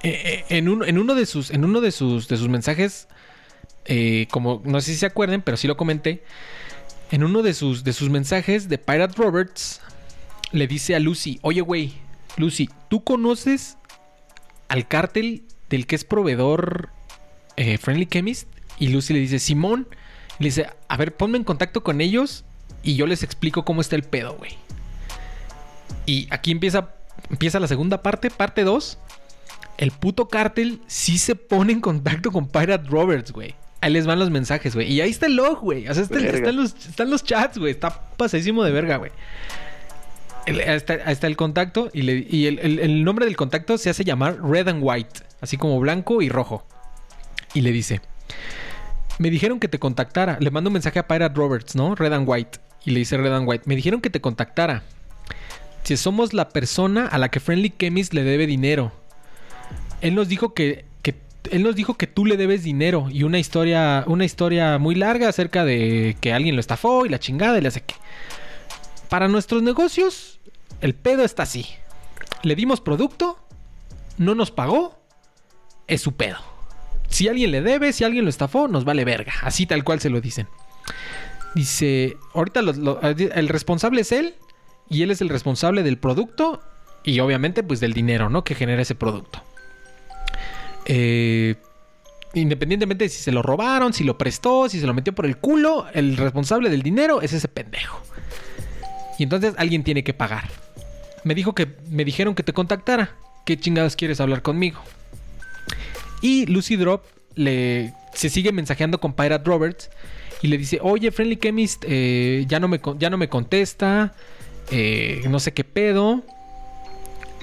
Eh, 0.03 0.45
eh, 0.51 0.57
en, 0.59 0.69
un- 0.69 0.85
en 0.85 0.99
uno 0.99 1.15
de 1.15 1.25
sus, 1.27 1.51
en 1.51 1.65
uno 1.65 1.81
de 1.81 1.91
sus, 1.93 2.29
de 2.29 2.37
sus 2.37 2.49
mensajes, 2.49 3.09
eh, 3.87 4.27
como 4.31 4.61
no 4.65 4.81
sé 4.81 4.93
si 4.93 4.99
se 4.99 5.07
acuerden, 5.07 5.41
pero 5.43 5.57
sí 5.57 5.67
lo 5.67 5.77
comenté. 5.77 6.25
En 7.11 7.25
uno 7.25 7.43
de 7.43 7.55
sus, 7.55 7.85
de 7.85 7.93
sus 7.93 8.11
mensajes 8.11 8.69
de 8.69 8.77
Pirate 8.79 9.15
Roberts, 9.17 9.81
le 10.53 10.67
dice 10.67 10.95
a 10.95 10.99
Lucy, 11.01 11.39
oye, 11.43 11.61
güey, 11.63 11.95
Lucy, 12.37 12.69
¿tú 12.89 13.03
conoces 13.05 13.79
al 14.75 14.89
cártel 14.89 15.43
del 15.71 15.87
que 15.87 15.95
es 15.97 16.05
proveedor 16.05 16.89
eh, 17.57 17.79
Friendly 17.79 18.07
Chemist? 18.07 18.49
Y 18.79 18.89
Lucy 18.89 19.15
le 19.15 19.21
dice, 19.21 19.39
Simón, 19.39 19.87
le 20.41 20.47
dice, 20.47 20.67
a 20.89 20.97
ver, 20.97 21.15
ponme 21.17 21.39
en 21.39 21.45
contacto 21.45 21.83
con 21.85 22.01
ellos 22.01 22.45
y 22.83 22.97
yo 22.97 23.07
les 23.07 23.23
explico 23.23 23.65
cómo 23.65 23.81
está 23.81 23.95
el 23.97 24.03
pedo, 24.03 24.35
güey. 24.37 24.53
Y 26.07 26.27
aquí 26.31 26.51
empieza, 26.51 26.91
empieza 27.31 27.61
la 27.61 27.69
segunda 27.69 28.03
parte, 28.03 28.31
parte 28.31 28.65
2. 28.65 28.99
El 29.79 29.91
puto 29.91 30.29
cártel 30.29 30.81
sí 30.87 31.19
se 31.19 31.35
pone 31.35 31.73
en 31.73 31.81
contacto 31.81 32.31
con 32.33 32.49
Pirate 32.49 32.89
Roberts, 32.89 33.33
güey. 33.33 33.55
Ahí 33.81 33.93
les 33.93 34.07
van 34.07 34.19
los 34.19 34.31
mensajes, 34.31 34.75
güey. 34.75 34.91
Y 34.93 35.01
ahí 35.01 35.11
está 35.11 35.27
el 35.27 35.37
log, 35.37 35.61
güey. 35.61 35.87
O 35.89 35.95
sea, 35.95 36.03
está- 36.03 36.19
están, 36.19 36.57
los, 36.57 36.75
están 36.87 37.11
los 37.11 37.23
chats, 37.23 37.59
güey. 37.59 37.71
Está 37.73 37.91
pasadísimo 38.17 38.65
de 38.65 38.73
verga, 38.73 38.97
güey. 38.97 39.13
El- 40.47 40.61
ahí 40.61 40.77
está 41.13 41.27
el 41.27 41.37
contacto. 41.37 41.91
Y, 41.93 42.47
el, 42.47 43.05
nombre 43.05 43.25
del 43.27 43.37
contacto 43.37 43.79
se 43.79 43.91
hace 43.91 44.05
llamar 44.05 44.39
Red 44.43 44.69
and 44.69 44.81
White. 44.83 45.21
Así 45.41 45.57
como 45.57 45.79
blanco 45.81 46.23
y 46.23 46.29
rojo. 46.29 46.67
Y 47.55 47.61
le 47.61 47.73
dice... 47.73 48.01
Me 49.19 49.31
dijeron 49.31 49.61
que 49.61 49.69
te 49.69 49.79
contactara. 49.79 50.39
Le 50.41 50.51
mando 50.51 50.71
un 50.71 50.75
mensaje 50.75 50.99
a 50.99 51.07
Pirate 51.07 51.37
Roberts, 51.37 51.77
¿no? 51.77 51.95
Red 51.95 52.13
and 52.13 52.29
White. 52.29 52.59
Y 52.85 52.91
le 52.91 52.99
dice 52.99 53.17
Red 53.17 53.33
and 53.33 53.49
White. 53.49 53.65
Me 53.67 53.77
dijeron 53.77 54.01
que 54.01 54.11
te 54.11 54.21
contactara. 54.21 54.83
Si 55.85 55.97
somos 55.97 56.33
la 56.33 56.49
persona 56.49 57.07
a 57.07 57.19
la 57.19 57.29
que 57.31 57.39
Friendly 57.41 57.73
Chemist 57.79 58.13
le 58.13 58.25
debe 58.25 58.47
dinero. 58.47 58.91
Él 60.01 60.15
nos 60.17 60.29
dijo 60.29 60.53
que, 60.53 60.85
que- 61.03 61.15
él 61.53 61.63
nos 61.63 61.77
dijo 61.77 61.95
que 61.95 62.07
tú 62.09 62.27
le 62.27 62.37
debes 62.37 62.65
dinero 62.65 63.07
y 63.09 63.23
una 63.23 63.39
historia, 63.39 64.03
una 64.09 64.25
historia 64.25 64.79
muy 64.79 64.97
larga 64.97 65.29
acerca 65.29 65.65
de 65.65 66.17
que 66.21 66.33
alguien 66.33 66.57
lo 66.57 66.61
estafó 66.61 67.07
y 67.07 67.09
la 67.09 67.21
chingada 67.21 67.57
y 67.59 67.61
le 67.61 67.69
hace 67.69 67.83
que. 67.83 67.95
Para 69.09 69.29
nuestros 69.29 69.63
negocios, 69.63 70.34
el 70.81 70.95
pedo 70.95 71.25
está 71.25 71.43
así. 71.45 71.67
Le 72.43 72.55
dimos 72.55 72.81
producto, 72.81 73.39
no 74.19 74.35
nos 74.35 74.51
pagó, 74.51 74.99
es 75.87 76.01
su 76.03 76.13
pedo. 76.13 76.39
Si 77.09 77.29
alguien 77.29 77.51
le 77.53 77.61
debe, 77.63 77.93
si 77.93 78.05
alguien 78.05 78.25
lo 78.25 78.31
estafó, 78.31 78.69
nos 78.69 78.85
vale 78.85 79.05
verga. 79.05 79.33
Así 79.43 79.67
tal 79.67 79.85
cual 79.85 80.01
se 80.01 80.11
lo 80.11 80.21
dicen. 80.21 80.49
Dice, 81.55 82.17
ahorita 82.35 82.63
lo- 82.63 82.73
lo- 82.73 83.01
el 83.03 83.49
responsable 83.49 84.01
es 84.01 84.11
él 84.13 84.35
y 84.91 85.03
él 85.03 85.11
es 85.11 85.21
el 85.21 85.29
responsable 85.29 85.83
del 85.83 85.99
producto 85.99 86.61
y 87.05 87.21
obviamente 87.21 87.63
pues 87.63 87.81
del 87.81 87.93
dinero, 87.93 88.29
¿no? 88.31 88.43
Que 88.45 88.55
genera 88.55 88.83
ese 88.83 88.95
producto. 88.95 89.41
Eh, 90.87 91.55
independientemente 92.35 93.05
de 93.05 93.09
si 93.09 93.23
se 93.23 93.31
lo 93.33 93.43
robaron, 93.43 93.93
si 93.93 94.05
lo 94.05 94.19
prestó, 94.19 94.69
si 94.69 94.81
se 94.81 94.87
lo 94.87 94.95
metió 94.95 95.15
por 95.15 95.27
el 95.27 95.37
culo, 95.39 95.87
el 95.95 96.17
responsable 96.17 96.69
del 96.71 96.83
dinero 96.83 97.23
es 97.23 97.33
ese 97.33 97.49
pendejo. 97.49 98.01
Y 99.19 99.23
entonces 99.23 99.55
alguien 99.57 99.85
tiene 99.85 100.05
que 100.05 100.15
pagar. 100.15 100.49
Me 101.25 101.35
dijo 101.35 101.55
que 101.55 101.69
me 101.91 102.05
dijeron 102.05 102.35
que 102.35 102.43
te 102.43 102.53
contactara. 102.53 103.17
¿Qué 103.45 103.59
chingados 103.59 103.97
quieres 103.97 104.21
hablar 104.21 104.43
conmigo? 104.43 104.81
Y 106.23 106.47
Lucy 106.47 106.77
Drop 106.77 107.05
le 107.35 107.93
se 108.15 108.31
sigue 108.31 108.53
mensajeando 108.53 109.01
con 109.01 109.13
Pirate 109.13 109.45
Roberts 109.45 109.91
y 110.41 110.49
le 110.49 110.59
dice, 110.59 110.79
oye, 110.83 111.11
Friendly 111.11 111.37
Chemist 111.37 111.85
eh, 111.87 112.45
ya, 112.49 112.61
no 112.61 112.69
me, 112.69 112.81
ya 112.99 113.11
no 113.11 113.17
me 113.17 113.29
contesta, 113.29 114.15
eh, 114.71 115.23
no 115.29 115.41
sé 115.41 115.53
qué 115.53 115.65
pedo. 115.65 116.23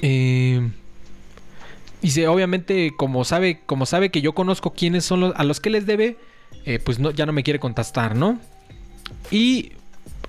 Eh, 0.01 0.69
dice, 2.01 2.27
obviamente, 2.27 2.93
como 2.97 3.23
sabe, 3.23 3.61
como 3.65 3.85
sabe 3.85 4.09
que 4.09 4.21
yo 4.21 4.33
conozco 4.33 4.73
quiénes 4.73 5.05
son 5.05 5.33
a 5.35 5.43
los 5.43 5.59
que 5.59 5.69
les 5.69 5.85
debe, 5.85 6.17
eh, 6.65 6.79
pues 6.83 6.99
no, 6.99 7.11
ya 7.11 7.25
no 7.25 7.33
me 7.33 7.43
quiere 7.43 7.59
contestar, 7.59 8.15
¿no? 8.15 8.39
Y, 9.29 9.73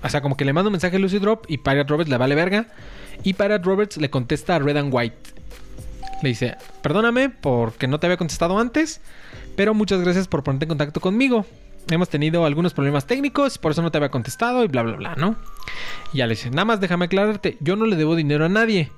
o 0.03 0.09
sea, 0.09 0.21
como 0.21 0.35
que 0.35 0.45
le 0.45 0.53
manda 0.53 0.67
un 0.67 0.73
mensaje 0.73 0.97
a 0.97 0.99
Lucy 0.99 1.19
Drop 1.19 1.45
y 1.47 1.57
Pirate 1.59 1.89
Roberts 1.89 2.09
le 2.09 2.17
vale 2.17 2.35
verga. 2.35 2.67
Y 3.23 3.33
Pirate 3.33 3.63
Roberts 3.63 3.97
le 3.97 4.09
contesta 4.09 4.55
a 4.55 4.59
Red 4.59 4.77
and 4.77 4.93
White. 4.93 5.31
Le 6.21 6.29
dice, 6.29 6.57
perdóname 6.81 7.29
porque 7.29 7.87
no 7.87 7.99
te 7.99 8.07
había 8.07 8.17
contestado 8.17 8.59
antes, 8.59 9.01
pero 9.55 9.73
muchas 9.73 10.01
gracias 10.01 10.27
por 10.27 10.43
ponerte 10.43 10.65
en 10.65 10.69
contacto 10.69 10.99
conmigo. 10.99 11.45
Hemos 11.89 12.09
tenido 12.09 12.45
algunos 12.45 12.73
problemas 12.73 13.07
técnicos, 13.07 13.57
por 13.57 13.71
eso 13.71 13.81
no 13.81 13.91
te 13.91 13.97
había 13.97 14.09
contestado 14.09 14.63
y 14.63 14.67
bla, 14.67 14.83
bla, 14.83 14.95
bla, 14.95 15.15
¿no? 15.15 15.35
Y 16.13 16.17
ya 16.17 16.27
le 16.27 16.35
dice, 16.35 16.49
nada 16.49 16.65
más 16.65 16.79
déjame 16.79 17.05
aclararte, 17.05 17.57
yo 17.59 17.75
no 17.75 17.85
le 17.85 17.97
debo 17.97 18.15
dinero 18.15 18.45
a 18.45 18.49
nadie, 18.49 18.89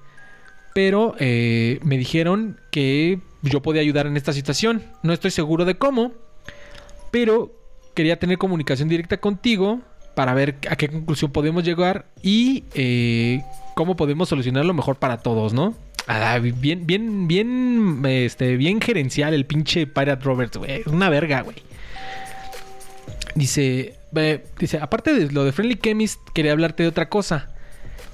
pero 0.75 1.15
eh, 1.19 1.79
me 1.83 1.97
dijeron 1.97 2.59
que 2.71 3.19
yo 3.41 3.61
podía 3.61 3.81
ayudar 3.81 4.05
en 4.05 4.17
esta 4.17 4.33
situación. 4.33 4.83
No 5.01 5.13
estoy 5.13 5.31
seguro 5.31 5.65
de 5.65 5.77
cómo, 5.77 6.11
pero 7.09 7.51
quería 7.95 8.19
tener 8.19 8.37
comunicación 8.37 8.87
directa 8.87 9.17
contigo 9.17 9.81
para 10.15 10.33
ver 10.33 10.55
a 10.69 10.75
qué 10.75 10.87
conclusión 10.89 11.31
podemos 11.31 11.63
llegar 11.63 12.05
y 12.23 12.63
eh, 12.73 13.43
cómo 13.75 13.95
podemos 13.95 14.29
solucionarlo 14.29 14.73
mejor 14.73 14.95
para 14.95 15.17
todos, 15.17 15.53
¿no? 15.53 15.75
Ah, 16.07 16.39
bien, 16.39 16.85
bien, 16.85 17.27
bien, 17.27 18.01
este, 18.05 18.57
bien 18.57 18.79
gerencial 18.79 19.33
el 19.33 19.45
pinche 19.45 19.87
Pirate 19.87 20.23
Roberts, 20.23 20.57
güey. 20.57 20.83
Una 20.85 21.09
verga, 21.09 21.41
güey. 21.41 21.57
Dice, 23.33 23.95
eh, 24.15 24.45
dice, 24.59 24.77
aparte 24.81 25.13
de 25.13 25.31
lo 25.31 25.43
de 25.43 25.51
Friendly 25.51 25.75
Chemist, 25.75 26.19
quería 26.33 26.51
hablarte 26.51 26.83
de 26.83 26.89
otra 26.89 27.09
cosa. 27.09 27.49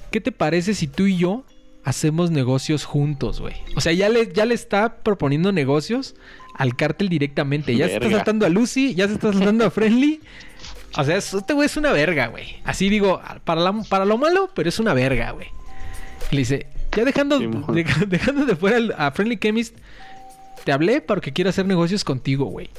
¿Qué 0.09 0.19
te 0.21 0.31
parece 0.31 0.73
si 0.73 0.87
tú 0.87 1.05
y 1.05 1.17
yo 1.17 1.45
hacemos 1.83 2.31
negocios 2.31 2.85
juntos, 2.85 3.39
güey? 3.39 3.55
O 3.75 3.81
sea, 3.81 3.93
ya 3.93 4.09
le, 4.09 4.31
ya 4.33 4.45
le 4.45 4.55
está 4.55 4.95
proponiendo 5.03 5.51
negocios 5.51 6.15
al 6.55 6.75
cártel 6.75 7.09
directamente. 7.09 7.75
Ya 7.75 7.87
se 7.87 7.93
está 7.93 8.05
Verga. 8.05 8.17
saltando 8.17 8.45
a 8.45 8.49
Lucy, 8.49 8.95
ya 8.95 9.07
se 9.07 9.13
está 9.15 9.31
saltando 9.33 9.65
a 9.65 9.69
Friendly. 9.69 10.21
O 10.97 11.03
sea, 11.03 11.17
es- 11.17 11.33
este 11.33 11.53
güey 11.53 11.65
es 11.65 11.77
una 11.77 11.91
verga, 11.91 12.27
güey. 12.27 12.61
Así 12.65 12.89
digo, 12.89 13.21
para, 13.45 13.61
la- 13.61 13.83
para 13.89 14.05
lo 14.05 14.17
malo, 14.17 14.49
pero 14.53 14.69
es 14.69 14.79
una 14.79 14.93
verga, 14.93 15.31
güey. 15.31 15.47
Le 16.31 16.39
dice, 16.39 16.67
ya 16.95 17.03
dejando, 17.05 17.39
deja- 17.39 18.05
dejando 18.07 18.45
de 18.45 18.55
fuera 18.55 18.77
a 18.97 19.11
Friendly 19.11 19.37
Chemist, 19.37 19.75
te 20.63 20.71
hablé 20.71 21.01
porque 21.01 21.33
quiero 21.33 21.49
hacer 21.49 21.65
negocios 21.65 22.03
contigo, 22.03 22.45
güey. 22.45 22.69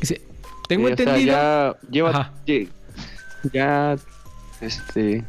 Dice, 0.00 0.20
tengo 0.68 0.86
Sí, 0.88 0.94
o 0.94 0.96
sea, 0.96 1.04
entendido. 1.06 1.32
ya 1.36 1.76
lleva. 1.90 2.32
Ya. 3.52 3.96
Este. 4.60 5.24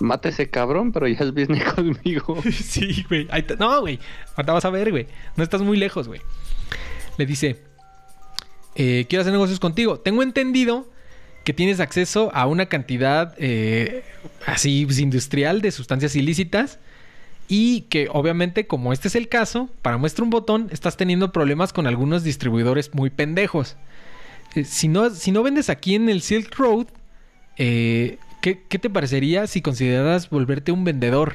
Mata 0.00 0.28
ese 0.30 0.48
cabrón, 0.50 0.92
pero 0.92 1.06
ya 1.06 1.18
es 1.20 1.32
business 1.32 1.64
conmigo. 1.74 2.38
sí, 2.52 3.04
güey. 3.08 3.28
No, 3.58 3.80
güey. 3.80 3.98
Ahorita 4.36 4.52
vas 4.52 4.64
a 4.64 4.70
ver, 4.70 4.90
güey. 4.90 5.06
No 5.36 5.44
estás 5.44 5.60
muy 5.62 5.76
lejos, 5.76 6.08
güey. 6.08 6.20
Le 7.16 7.26
dice, 7.26 7.62
eh, 8.74 9.06
quiero 9.08 9.20
hacer 9.22 9.32
negocios 9.32 9.60
contigo. 9.60 10.00
Tengo 10.00 10.22
entendido 10.22 10.88
que 11.44 11.52
tienes 11.52 11.78
acceso 11.80 12.30
a 12.34 12.46
una 12.46 12.66
cantidad 12.66 13.34
eh, 13.38 14.02
así 14.46 14.84
pues, 14.86 14.98
industrial 14.98 15.60
de 15.60 15.70
sustancias 15.70 16.16
ilícitas 16.16 16.78
y 17.46 17.82
que 17.82 18.08
obviamente 18.10 18.66
como 18.66 18.92
este 18.94 19.08
es 19.08 19.14
el 19.14 19.28
caso, 19.28 19.68
para 19.82 19.98
muestra 19.98 20.24
un 20.24 20.30
botón, 20.30 20.68
estás 20.72 20.96
teniendo 20.96 21.30
problemas 21.32 21.74
con 21.74 21.86
algunos 21.86 22.24
distribuidores 22.24 22.94
muy 22.94 23.10
pendejos. 23.10 23.76
Eh, 24.54 24.64
si, 24.64 24.88
no, 24.88 25.10
si 25.10 25.30
no 25.30 25.42
vendes 25.42 25.68
aquí 25.68 25.94
en 25.94 26.08
el 26.08 26.22
Silk 26.22 26.54
Road, 26.56 26.86
eh, 27.58 28.16
¿qué, 28.40 28.54
te 28.54 28.88
parecería 28.88 29.46
si 29.46 29.60
consideras 29.60 30.30
volverte 30.30 30.72
un 30.72 30.84
vendedor? 30.84 31.34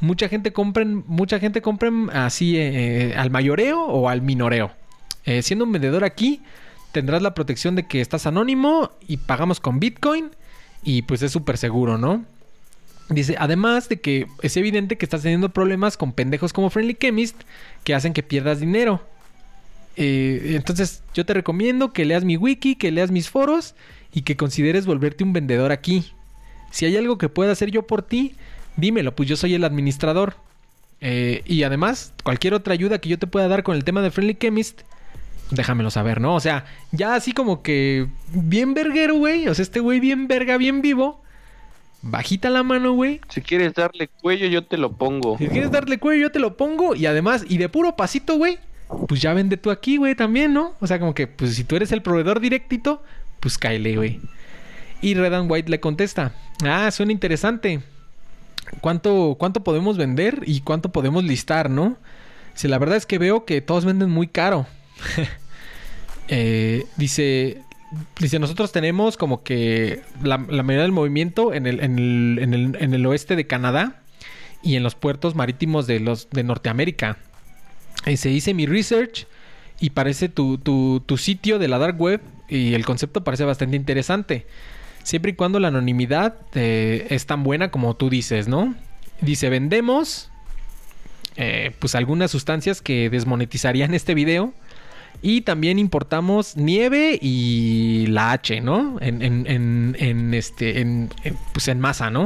Mucha 0.00 0.28
gente 0.28 0.52
compra, 0.52 0.82
en- 0.82 1.02
mucha 1.06 1.38
gente 1.38 1.62
compra 1.62 1.88
en- 1.88 2.10
así 2.10 2.60
al 3.16 3.30
mayoreo 3.30 3.82
o 3.86 4.08
al 4.10 4.20
minoreo. 4.20 4.72
Siendo 5.42 5.66
un 5.66 5.72
vendedor 5.72 6.04
aquí, 6.04 6.40
tendrás 6.92 7.22
la 7.22 7.34
protección 7.34 7.74
de 7.74 7.86
que 7.86 8.00
estás 8.00 8.26
anónimo 8.26 8.90
y 9.06 9.18
pagamos 9.18 9.60
con 9.60 9.80
Bitcoin 9.80 10.30
y 10.82 11.02
pues 11.02 11.22
es 11.22 11.32
súper 11.32 11.58
seguro, 11.58 11.98
¿no? 11.98 12.24
Dice, 13.08 13.36
además 13.38 13.88
de 13.88 14.00
que 14.00 14.26
es 14.42 14.56
evidente 14.56 14.96
que 14.96 15.06
estás 15.06 15.22
teniendo 15.22 15.48
problemas 15.48 15.96
con 15.96 16.12
pendejos 16.12 16.52
como 16.52 16.68
Friendly 16.68 16.94
Chemist 16.94 17.40
que 17.84 17.94
hacen 17.94 18.12
que 18.12 18.22
pierdas 18.22 18.60
dinero. 18.60 19.02
Eh, 19.96 20.52
entonces 20.54 21.02
yo 21.14 21.24
te 21.24 21.34
recomiendo 21.34 21.92
que 21.92 22.04
leas 22.04 22.24
mi 22.24 22.36
wiki, 22.36 22.76
que 22.76 22.90
leas 22.90 23.10
mis 23.10 23.30
foros 23.30 23.74
y 24.12 24.22
que 24.22 24.36
consideres 24.36 24.86
volverte 24.86 25.24
un 25.24 25.32
vendedor 25.32 25.72
aquí. 25.72 26.12
Si 26.70 26.84
hay 26.84 26.96
algo 26.96 27.18
que 27.18 27.28
pueda 27.28 27.52
hacer 27.52 27.70
yo 27.70 27.86
por 27.86 28.02
ti, 28.02 28.34
dímelo, 28.76 29.16
pues 29.16 29.28
yo 29.28 29.36
soy 29.36 29.54
el 29.54 29.64
administrador. 29.64 30.34
Eh, 31.00 31.42
y 31.46 31.62
además, 31.62 32.12
cualquier 32.24 32.54
otra 32.54 32.74
ayuda 32.74 32.98
que 32.98 33.08
yo 33.08 33.18
te 33.18 33.26
pueda 33.26 33.48
dar 33.48 33.62
con 33.62 33.74
el 33.74 33.84
tema 33.84 34.02
de 34.02 34.10
Friendly 34.10 34.34
Chemist, 34.34 34.82
déjamelo 35.50 35.90
saber, 35.90 36.20
¿no? 36.20 36.34
O 36.34 36.40
sea, 36.40 36.64
ya 36.92 37.14
así 37.14 37.32
como 37.32 37.62
que 37.62 38.06
bien 38.32 38.74
verguero, 38.74 39.14
güey. 39.14 39.48
O 39.48 39.54
sea, 39.54 39.62
este 39.62 39.80
güey 39.80 40.00
bien 40.00 40.28
verga, 40.28 40.56
bien 40.56 40.82
vivo. 40.82 41.22
Bajita 42.02 42.48
la 42.50 42.62
mano, 42.62 42.92
güey. 42.92 43.20
Si 43.28 43.40
quieres 43.40 43.74
darle 43.74 44.08
cuello, 44.08 44.46
yo 44.46 44.64
te 44.64 44.76
lo 44.76 44.92
pongo. 44.92 45.36
Si 45.38 45.48
quieres 45.48 45.70
darle 45.70 45.98
cuello, 45.98 46.22
yo 46.22 46.32
te 46.32 46.38
lo 46.38 46.56
pongo. 46.56 46.94
Y 46.94 47.06
además, 47.06 47.44
y 47.48 47.58
de 47.58 47.68
puro 47.68 47.96
pasito, 47.96 48.36
güey, 48.36 48.58
pues 49.08 49.20
ya 49.20 49.34
vende 49.34 49.56
tú 49.56 49.70
aquí, 49.70 49.96
güey, 49.96 50.14
también, 50.14 50.52
¿no? 50.52 50.74
O 50.80 50.86
sea, 50.86 51.00
como 51.00 51.14
que, 51.14 51.26
pues 51.26 51.56
si 51.56 51.64
tú 51.64 51.76
eres 51.76 51.90
el 51.92 52.02
proveedor 52.02 52.40
directito, 52.40 53.02
pues 53.40 53.58
cáele, 53.58 53.96
güey. 53.96 54.20
Y 55.00 55.14
Red 55.14 55.34
and 55.34 55.50
White 55.50 55.70
le 55.70 55.80
contesta: 55.80 56.32
Ah, 56.64 56.90
suena 56.90 57.12
interesante. 57.12 57.80
¿Cuánto, 58.80 59.36
¿Cuánto 59.38 59.64
podemos 59.64 59.96
vender 59.96 60.42
y 60.46 60.60
cuánto 60.60 60.90
podemos 60.92 61.24
listar, 61.24 61.70
no? 61.70 61.96
Si 62.54 62.68
la 62.68 62.78
verdad 62.78 62.96
es 62.96 63.06
que 63.06 63.18
veo 63.18 63.44
que 63.44 63.60
todos 63.60 63.84
venden 63.84 64.10
muy 64.10 64.28
caro. 64.28 64.66
Eh, 66.30 66.84
dice, 66.98 67.62
dice, 68.18 68.38
nosotros 68.38 68.70
tenemos 68.70 69.16
como 69.16 69.42
que 69.42 70.02
la, 70.22 70.36
la 70.36 70.62
mayoría 70.62 70.82
del 70.82 70.92
movimiento 70.92 71.54
en 71.54 71.66
el, 71.66 71.80
en, 71.80 71.98
el, 71.98 72.76
en, 72.78 72.92
el, 72.92 73.06
oeste 73.06 73.34
de 73.34 73.46
Canadá 73.46 74.02
y 74.62 74.76
en 74.76 74.82
los 74.82 74.94
puertos 74.94 75.34
marítimos 75.34 75.86
de, 75.86 76.00
los, 76.00 76.28
de 76.28 76.42
Norteamérica. 76.42 77.16
Se 78.14 78.28
hice 78.28 78.52
mi 78.52 78.66
research 78.66 79.26
y 79.80 79.88
parece 79.88 80.28
tu, 80.28 80.58
tu, 80.58 81.02
tu 81.06 81.16
sitio 81.16 81.58
de 81.58 81.68
la 81.68 81.78
dark 81.78 81.98
web 81.98 82.20
y 82.48 82.74
el 82.74 82.84
concepto 82.84 83.24
parece 83.24 83.44
bastante 83.44 83.76
interesante. 83.76 84.46
Siempre 85.02 85.32
y 85.32 85.34
cuando 85.34 85.60
la 85.60 85.68
anonimidad 85.68 86.36
eh, 86.54 87.06
es 87.08 87.24
tan 87.24 87.42
buena 87.42 87.70
como 87.70 87.96
tú 87.96 88.10
dices, 88.10 88.48
¿no? 88.48 88.74
Dice, 89.22 89.48
vendemos 89.48 90.30
eh, 91.36 91.72
pues 91.78 91.94
algunas 91.94 92.30
sustancias 92.30 92.82
que 92.82 93.10
desmonetizarían 93.10 93.94
este 93.94 94.14
video. 94.14 94.52
Y 95.20 95.40
también 95.40 95.78
importamos 95.78 96.56
nieve 96.56 97.18
y 97.20 98.06
la 98.08 98.32
H, 98.32 98.60
¿no? 98.60 98.98
En, 99.00 99.20
en, 99.22 99.46
en, 99.48 99.96
en 99.98 100.34
este, 100.34 100.80
en, 100.80 101.10
en- 101.24 101.36
pues 101.52 101.66
en 101.68 101.80
masa, 101.80 102.10
¿no? 102.10 102.24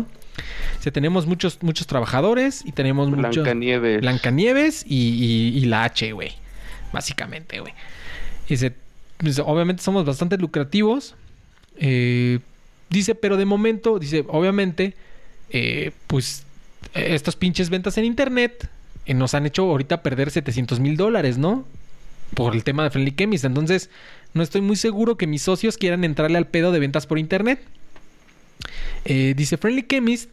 O 0.79 0.83
sea, 0.83 0.93
tenemos 0.93 1.27
muchos, 1.27 1.59
muchos 1.63 1.87
trabajadores 1.87 2.63
y 2.67 2.73
tenemos 2.73 3.09
muchos... 3.09 3.35
Blancanieves. 3.37 4.01
Blancanieves 4.01 4.85
y, 4.87 4.97
y- 5.55 5.59
y 5.59 5.65
la 5.67 5.85
H, 5.85 6.13
güey. 6.13 6.33
Básicamente, 6.93 7.61
güey. 7.61 7.73
Dice, 8.49 8.75
pues, 9.19 9.39
obviamente 9.39 9.83
somos 9.83 10.05
bastante 10.05 10.37
lucrativos. 10.37 11.15
Eh, 11.77 12.41
dice, 12.91 13.15
pero 13.15 13.37
de 13.39 13.45
momento, 13.47 13.99
dice, 13.99 14.25
obviamente, 14.29 14.95
eh, 15.51 15.93
pues 16.09 16.45
eh, 16.95 17.15
estas 17.15 17.37
pinches 17.37 17.71
ventas 17.71 17.97
en 17.97 18.05
internet 18.05 18.69
eh, 19.07 19.15
nos 19.15 19.33
han 19.35 19.47
hecho 19.47 19.63
ahorita 19.71 20.03
perder 20.03 20.31
700 20.31 20.81
mil 20.81 20.97
dólares, 20.99 21.39
¿no? 21.39 21.65
Por 22.35 22.55
el 22.55 22.65
tema 22.65 22.85
de 22.85 22.91
Friendly 22.91 23.13
Chemist. 23.13 23.45
Entonces, 23.45 23.91
no 24.35 24.43
estoy 24.43 24.61
muy 24.61 24.77
seguro 24.77 25.17
que 25.17 25.27
mis 25.27 25.43
socios 25.43 25.77
quieran 25.77 26.05
entrarle 26.05 26.39
al 26.39 26.47
pedo 26.47 26.73
de 26.73 26.79
ventas 26.79 27.07
por 27.07 27.19
internet. 27.19 27.61
Eh, 29.05 29.35
dice 29.37 29.57
Friendly 29.57 29.83
Chemist 29.83 30.31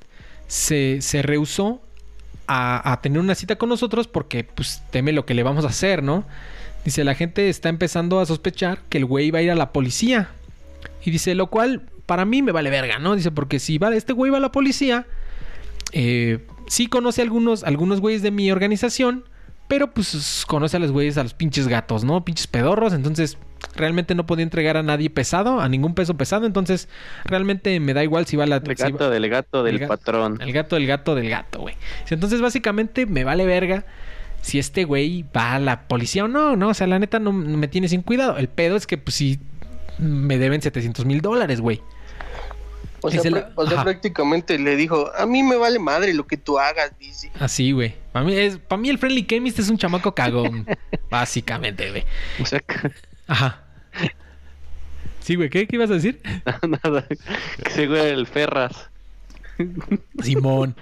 se, 0.48 1.02
se 1.02 1.22
rehusó 1.22 1.82
a, 2.48 2.92
a 2.92 3.02
tener 3.02 3.20
una 3.20 3.36
cita 3.36 3.58
con 3.58 3.70
nosotros 3.70 4.08
porque 4.08 4.44
pues 4.44 4.82
teme 4.92 5.12
lo 5.12 5.26
que 5.26 5.34
le 5.34 5.44
vamos 5.44 5.66
a 5.66 5.70
hacer, 5.70 6.04
¿no? 6.04 6.26
Dice, 6.86 7.04
la 7.04 7.16
gente 7.16 7.50
está 7.50 7.70
empezando 7.70 8.20
a 8.20 8.26
sospechar 8.26 8.80
que 8.90 9.00
el 9.00 9.06
güey 9.06 9.32
va 9.32 9.40
a 9.40 9.42
ir 9.42 9.52
a 9.52 9.56
la 9.56 9.74
policía. 9.74 10.30
Y 11.04 11.12
dice, 11.12 11.36
lo 11.36 11.48
cual 11.48 11.84
para 12.06 12.26
mí 12.26 12.42
me 12.42 12.52
vale 12.52 12.70
verga, 12.70 13.00
¿no? 13.00 13.16
Dice, 13.16 13.32
porque 13.32 13.60
si 13.60 13.78
va, 13.78 13.94
este 13.96 14.14
güey 14.14 14.32
va 14.32 14.38
a 14.38 14.42
la 14.42 14.52
policía, 14.52 15.06
eh, 15.92 16.40
sí 16.68 16.88
conoce 16.88 17.22
a 17.22 17.24
algunos, 17.26 17.64
algunos 17.64 18.00
güeyes 18.00 18.22
de 18.22 18.32
mi 18.32 18.52
organización, 18.52 19.26
pero 19.70 19.92
pues 19.92 20.44
conoce 20.48 20.76
a 20.76 20.80
los 20.82 20.92
güeyes, 20.92 21.18
a 21.18 21.24
los 21.24 21.34
pinches 21.34 21.70
gatos, 21.70 22.04
¿no? 22.04 22.26
Pinches 22.26 22.48
pedorros, 22.48 22.92
entonces 22.92 23.38
realmente 23.76 24.16
no 24.16 24.26
podía 24.26 24.44
entregar 24.44 24.76
a 24.78 24.84
nadie 24.84 25.10
pesado, 25.10 25.62
a 25.62 25.70
ningún 25.70 25.94
peso 25.94 26.16
pesado, 26.18 26.46
entonces 26.46 26.90
realmente 27.24 27.80
me 27.80 27.94
da 27.94 28.04
igual 28.04 28.26
si 28.26 28.36
va 28.36 28.44
a 28.46 28.48
la... 28.48 28.56
El 28.58 28.76
si 28.76 28.84
va- 28.84 28.90
gato 28.90 29.10
del 29.10 29.30
gato 29.30 29.64
del 29.64 29.82
el 29.82 29.88
patrón. 29.88 30.40
el 30.42 30.52
gato 30.52 30.76
del 30.76 30.88
gato 30.88 31.16
del 31.16 31.30
gato, 31.30 31.60
güey. 31.62 31.76
Entonces, 32.10 32.42
básicamente, 32.42 33.06
me 33.06 33.24
vale 33.24 33.46
verga 33.46 33.86
si 34.42 34.58
este 34.60 34.86
güey 34.86 35.24
va 35.36 35.54
a 35.54 35.60
la 35.60 35.88
policía 35.88 36.26
o 36.26 36.28
no, 36.28 36.56
¿no? 36.56 36.70
O 36.70 36.74
sea, 36.74 36.88
la 36.88 36.98
neta 37.00 37.20
no 37.20 37.32
no 37.32 37.58
me 37.58 37.68
tiene 37.68 37.88
sin 37.90 38.02
cuidado. 38.02 38.38
El 38.38 38.48
pedo 38.50 38.76
es 38.76 38.88
que, 38.88 38.98
pues, 38.98 39.16
sí, 39.16 39.40
me 40.00 40.38
deben 40.38 40.62
700 40.62 41.06
mil 41.06 41.22
dólares, 41.22 41.62
güey. 41.62 41.82
O 43.02 43.10
sea, 43.12 43.52
o 43.56 43.84
prácticamente 43.84 44.58
le 44.60 44.76
dijo, 44.76 45.12
a 45.16 45.26
mí 45.26 45.44
me 45.44 45.56
vale 45.56 45.80
madre 45.80 46.14
lo 46.14 46.28
que 46.28 46.38
tú 46.38 46.60
hagas, 46.60 46.92
dice. 47.00 47.32
Así, 47.40 47.72
güey. 47.72 47.96
Para 48.12 48.26
mí, 48.26 48.36
es, 48.36 48.58
para 48.58 48.82
mí 48.82 48.90
el 48.90 48.98
Friendly 48.98 49.26
Chemist 49.26 49.60
es 49.60 49.70
un 49.70 49.78
chamaco 49.78 50.14
cagón. 50.14 50.66
básicamente, 51.10 51.90
güey. 51.90 52.06
O 52.42 52.46
sea, 52.46 52.62
Ajá. 53.28 53.64
Sí, 55.22 55.36
güey, 55.36 55.50
¿qué, 55.50 55.68
¿qué 55.68 55.76
ibas 55.76 55.92
a 55.92 55.94
decir? 55.94 56.20
nada. 56.84 57.06
Que 57.64 57.70
se 57.70 57.88
güey 57.88 58.10
el 58.10 58.26
Ferras. 58.26 58.90
Simón. 60.24 60.76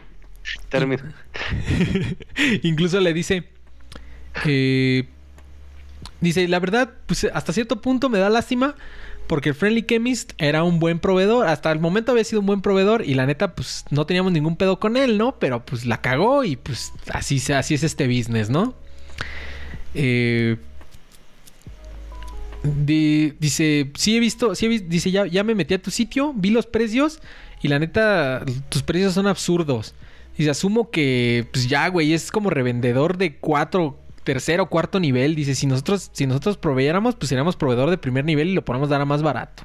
Término. 0.70 1.04
Incluso 2.64 3.00
le 3.00 3.14
dice. 3.14 3.44
eh, 4.46 5.08
dice, 6.22 6.48
la 6.48 6.60
verdad, 6.60 6.94
pues 7.06 7.26
hasta 7.34 7.54
cierto 7.54 7.82
punto 7.82 8.10
me 8.10 8.20
da 8.20 8.30
lástima. 8.30 8.76
Porque 9.28 9.50
el 9.50 9.56
Friendly 9.56 9.84
Chemist 9.84 10.34
era 10.38 10.64
un 10.64 10.80
buen 10.80 11.00
proveedor. 11.00 11.48
Hasta 11.48 11.72
el 11.72 11.80
momento 11.80 12.12
había 12.14 12.24
sido 12.24 12.40
un 12.40 12.46
buen 12.46 12.62
proveedor. 12.62 13.04
Y 13.06 13.14
la 13.14 13.26
neta, 13.26 13.54
pues 13.56 13.86
no 13.90 14.06
teníamos 14.06 14.32
ningún 14.32 14.56
pedo 14.56 14.80
con 14.80 14.96
él, 14.98 15.18
¿no? 15.18 15.38
Pero 15.40 15.66
pues 15.66 15.86
la 15.86 16.02
cagó. 16.02 16.44
Y 16.44 16.56
pues 16.56 16.94
así, 17.14 17.36
es 17.36 17.84
este 17.84 18.08
business, 18.08 18.50
¿no? 18.50 18.74
Eh, 19.94 20.58
di- 22.64 23.34
dice, 23.40 23.92
sí 23.96 24.16
he 24.18 24.20
visto, 24.20 24.54
dice, 24.54 25.12
ya, 25.12 25.26
ya 25.26 25.44
me 25.44 25.56
metí 25.56 25.74
a 25.74 25.82
tu 25.82 25.92
sitio, 25.92 26.34
vi 26.36 26.50
los 26.50 26.66
precios 26.66 27.20
y 27.62 27.68
la 27.68 27.80
neta, 27.80 28.44
tus 28.70 28.84
precios 28.84 29.14
son 29.14 29.28
absurdos. 29.28 29.94
Dice, 30.38 30.52
asumo 30.52 30.92
que, 30.92 31.48
pues 31.52 31.68
ya, 31.68 31.88
güey, 31.88 32.14
es 32.14 32.32
como 32.32 32.50
revendedor 32.50 33.18
de 33.18 33.36
cuatro, 33.38 34.00
tercero, 34.28 34.66
cuarto 34.66 35.00
nivel. 35.00 35.36
Dice, 35.36 35.56
si 35.56 35.68
nosotros, 35.68 36.10
si 36.12 36.28
nosotros 36.28 36.58
proveyéramos, 36.58 37.16
pues 37.16 37.30
seríamos 37.30 37.56
proveedor 37.56 37.90
de 37.90 37.98
primer 37.98 38.26
nivel 38.26 38.50
y 38.50 38.54
lo 38.54 38.66
podemos 38.66 38.90
dar 38.90 39.00
a 39.00 39.06
más 39.06 39.24
barato. 39.24 39.64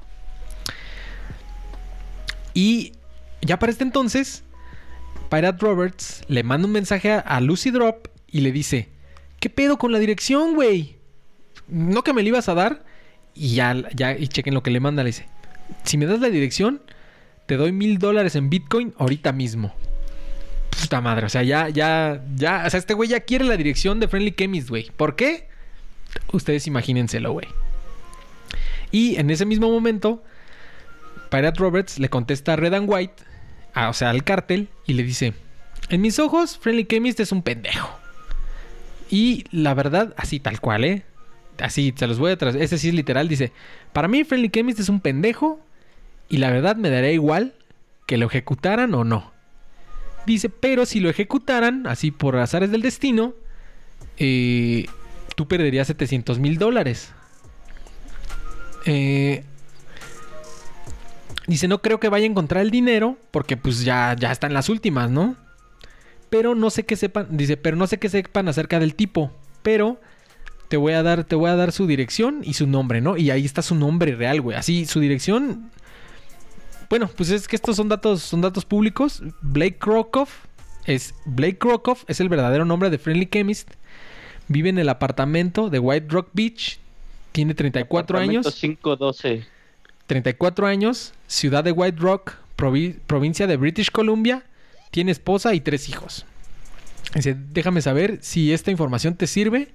Y 2.54 2.92
ya 3.40 3.58
para 3.58 3.72
este 3.72 3.82
entonces, 3.82 4.44
Pirate 5.30 5.58
Roberts 5.60 6.22
le 6.28 6.44
manda 6.44 6.68
un 6.68 6.72
mensaje 6.72 7.10
a, 7.10 7.18
a 7.18 7.40
Lucy 7.40 7.72
Drop 7.72 8.06
y 8.28 8.42
le 8.42 8.52
dice, 8.52 8.88
¿qué 9.40 9.50
pedo 9.50 9.78
con 9.78 9.90
la 9.90 9.98
dirección, 9.98 10.54
güey? 10.54 10.96
No 11.66 12.04
que 12.04 12.12
me 12.12 12.22
la 12.22 12.28
ibas 12.28 12.48
a 12.48 12.54
dar. 12.54 12.84
Y 13.34 13.56
ya, 13.56 13.74
ya, 13.96 14.16
y 14.16 14.28
chequen 14.28 14.54
lo 14.54 14.62
que 14.62 14.70
le 14.70 14.78
manda, 14.78 15.02
le 15.02 15.08
dice, 15.08 15.26
si 15.82 15.98
me 15.98 16.06
das 16.06 16.20
la 16.20 16.28
dirección, 16.28 16.82
te 17.46 17.56
doy 17.56 17.72
mil 17.72 17.98
dólares 17.98 18.36
en 18.36 18.48
Bitcoin 18.48 18.94
ahorita 18.96 19.32
mismo. 19.32 19.74
Puta 20.82 21.00
madre, 21.00 21.26
o 21.26 21.28
sea, 21.28 21.42
ya, 21.44 21.68
ya, 21.68 22.22
ya, 22.34 22.64
o 22.66 22.70
sea, 22.70 22.78
este 22.78 22.94
güey 22.94 23.08
ya 23.08 23.20
quiere 23.20 23.44
la 23.44 23.56
dirección 23.56 24.00
de 24.00 24.08
Friendly 24.08 24.32
Chemist, 24.32 24.68
güey. 24.68 24.90
¿Por 24.96 25.14
qué? 25.14 25.48
Ustedes 26.32 26.66
imagínenselo, 26.66 27.32
güey. 27.32 27.46
Y 28.90 29.16
en 29.16 29.30
ese 29.30 29.46
mismo 29.46 29.70
momento, 29.70 30.22
Pirate 31.30 31.58
Roberts 31.60 31.98
le 31.98 32.08
contesta 32.08 32.54
a 32.54 32.56
Red 32.56 32.74
and 32.74 32.90
White, 32.90 33.22
o 33.74 33.92
sea, 33.92 34.10
al 34.10 34.24
cártel, 34.24 34.68
y 34.86 34.94
le 34.94 35.04
dice: 35.04 35.34
En 35.88 36.00
mis 36.00 36.18
ojos, 36.18 36.58
Friendly 36.58 36.84
Chemist 36.84 37.20
es 37.20 37.32
un 37.32 37.42
pendejo. 37.42 37.88
Y 39.08 39.44
la 39.50 39.74
verdad, 39.74 40.14
así 40.16 40.40
tal 40.40 40.60
cual, 40.60 40.84
¿eh? 40.84 41.04
Así, 41.60 41.94
se 41.96 42.06
los 42.06 42.18
voy 42.18 42.32
a 42.32 42.36
tras. 42.36 42.54
Ese 42.54 42.76
sí 42.76 42.88
es 42.88 42.94
literal, 42.94 43.28
dice: 43.28 43.52
Para 43.92 44.08
mí, 44.08 44.24
Friendly 44.24 44.50
Chemist 44.50 44.80
es 44.80 44.88
un 44.88 45.00
pendejo, 45.00 45.60
y 46.28 46.38
la 46.38 46.50
verdad 46.50 46.76
me 46.76 46.90
daría 46.90 47.12
igual 47.12 47.54
que 48.06 48.16
lo 48.16 48.26
ejecutaran 48.26 48.92
o 48.94 49.04
no. 49.04 49.31
Dice, 50.26 50.48
pero 50.48 50.86
si 50.86 51.00
lo 51.00 51.10
ejecutaran, 51.10 51.86
así 51.86 52.10
por 52.10 52.36
azares 52.36 52.70
del 52.70 52.82
destino, 52.82 53.34
eh, 54.18 54.86
tú 55.34 55.48
perderías 55.48 55.88
700 55.88 56.38
mil 56.38 56.58
dólares. 56.58 57.12
Eh, 58.86 59.44
dice, 61.46 61.68
no 61.68 61.82
creo 61.82 61.98
que 61.98 62.08
vaya 62.08 62.26
a 62.26 62.30
encontrar 62.30 62.62
el 62.62 62.70
dinero, 62.70 63.18
porque 63.30 63.56
pues 63.56 63.84
ya, 63.84 64.14
ya 64.18 64.30
están 64.30 64.54
las 64.54 64.68
últimas, 64.68 65.10
¿no? 65.10 65.36
Pero 66.30 66.54
no 66.54 66.70
sé 66.70 66.84
qué 66.84 66.96
sepan, 66.96 67.28
dice, 67.30 67.56
pero 67.56 67.76
no 67.76 67.86
sé 67.86 67.98
qué 67.98 68.08
sepan 68.08 68.48
acerca 68.48 68.78
del 68.78 68.94
tipo, 68.94 69.32
pero 69.62 70.00
te 70.68 70.76
voy 70.76 70.94
a 70.94 71.02
dar, 71.02 71.24
te 71.24 71.34
voy 71.34 71.50
a 71.50 71.56
dar 71.56 71.72
su 71.72 71.86
dirección 71.86 72.40
y 72.42 72.54
su 72.54 72.66
nombre, 72.66 73.00
¿no? 73.00 73.16
Y 73.16 73.30
ahí 73.30 73.44
está 73.44 73.60
su 73.60 73.74
nombre 73.74 74.14
real, 74.14 74.40
güey. 74.40 74.56
Así, 74.56 74.86
su 74.86 75.00
dirección 75.00 75.70
bueno, 76.92 77.08
pues 77.16 77.30
es 77.30 77.48
que 77.48 77.56
estos 77.56 77.76
son 77.76 77.88
datos, 77.88 78.20
son 78.22 78.42
datos 78.42 78.66
públicos. 78.66 79.22
Blake 79.40 79.78
Krokoff 79.78 80.30
es 80.84 81.14
Blake 81.24 81.56
Krokoff 81.56 82.04
es 82.06 82.20
el 82.20 82.28
verdadero 82.28 82.66
nombre 82.66 82.90
de 82.90 82.98
Friendly 82.98 83.24
Chemist. 83.32 83.70
Vive 84.48 84.68
en 84.68 84.76
el 84.78 84.90
apartamento 84.90 85.70
de 85.70 85.78
White 85.78 86.08
Rock 86.10 86.28
Beach. 86.34 86.78
Tiene 87.32 87.54
34 87.54 88.18
años. 88.18 88.54
512. 88.54 89.46
34 90.06 90.66
años. 90.66 91.14
Ciudad 91.28 91.64
de 91.64 91.72
White 91.72 91.96
Rock, 91.98 92.34
provi- 92.58 92.98
provincia 93.06 93.46
de 93.46 93.56
British 93.56 93.90
Columbia. 93.90 94.44
Tiene 94.90 95.12
esposa 95.12 95.54
y 95.54 95.60
tres 95.62 95.88
hijos. 95.88 96.26
Dice, 97.14 97.34
déjame 97.54 97.80
saber 97.80 98.18
si 98.20 98.52
esta 98.52 98.70
información 98.70 99.14
te 99.16 99.26
sirve. 99.26 99.68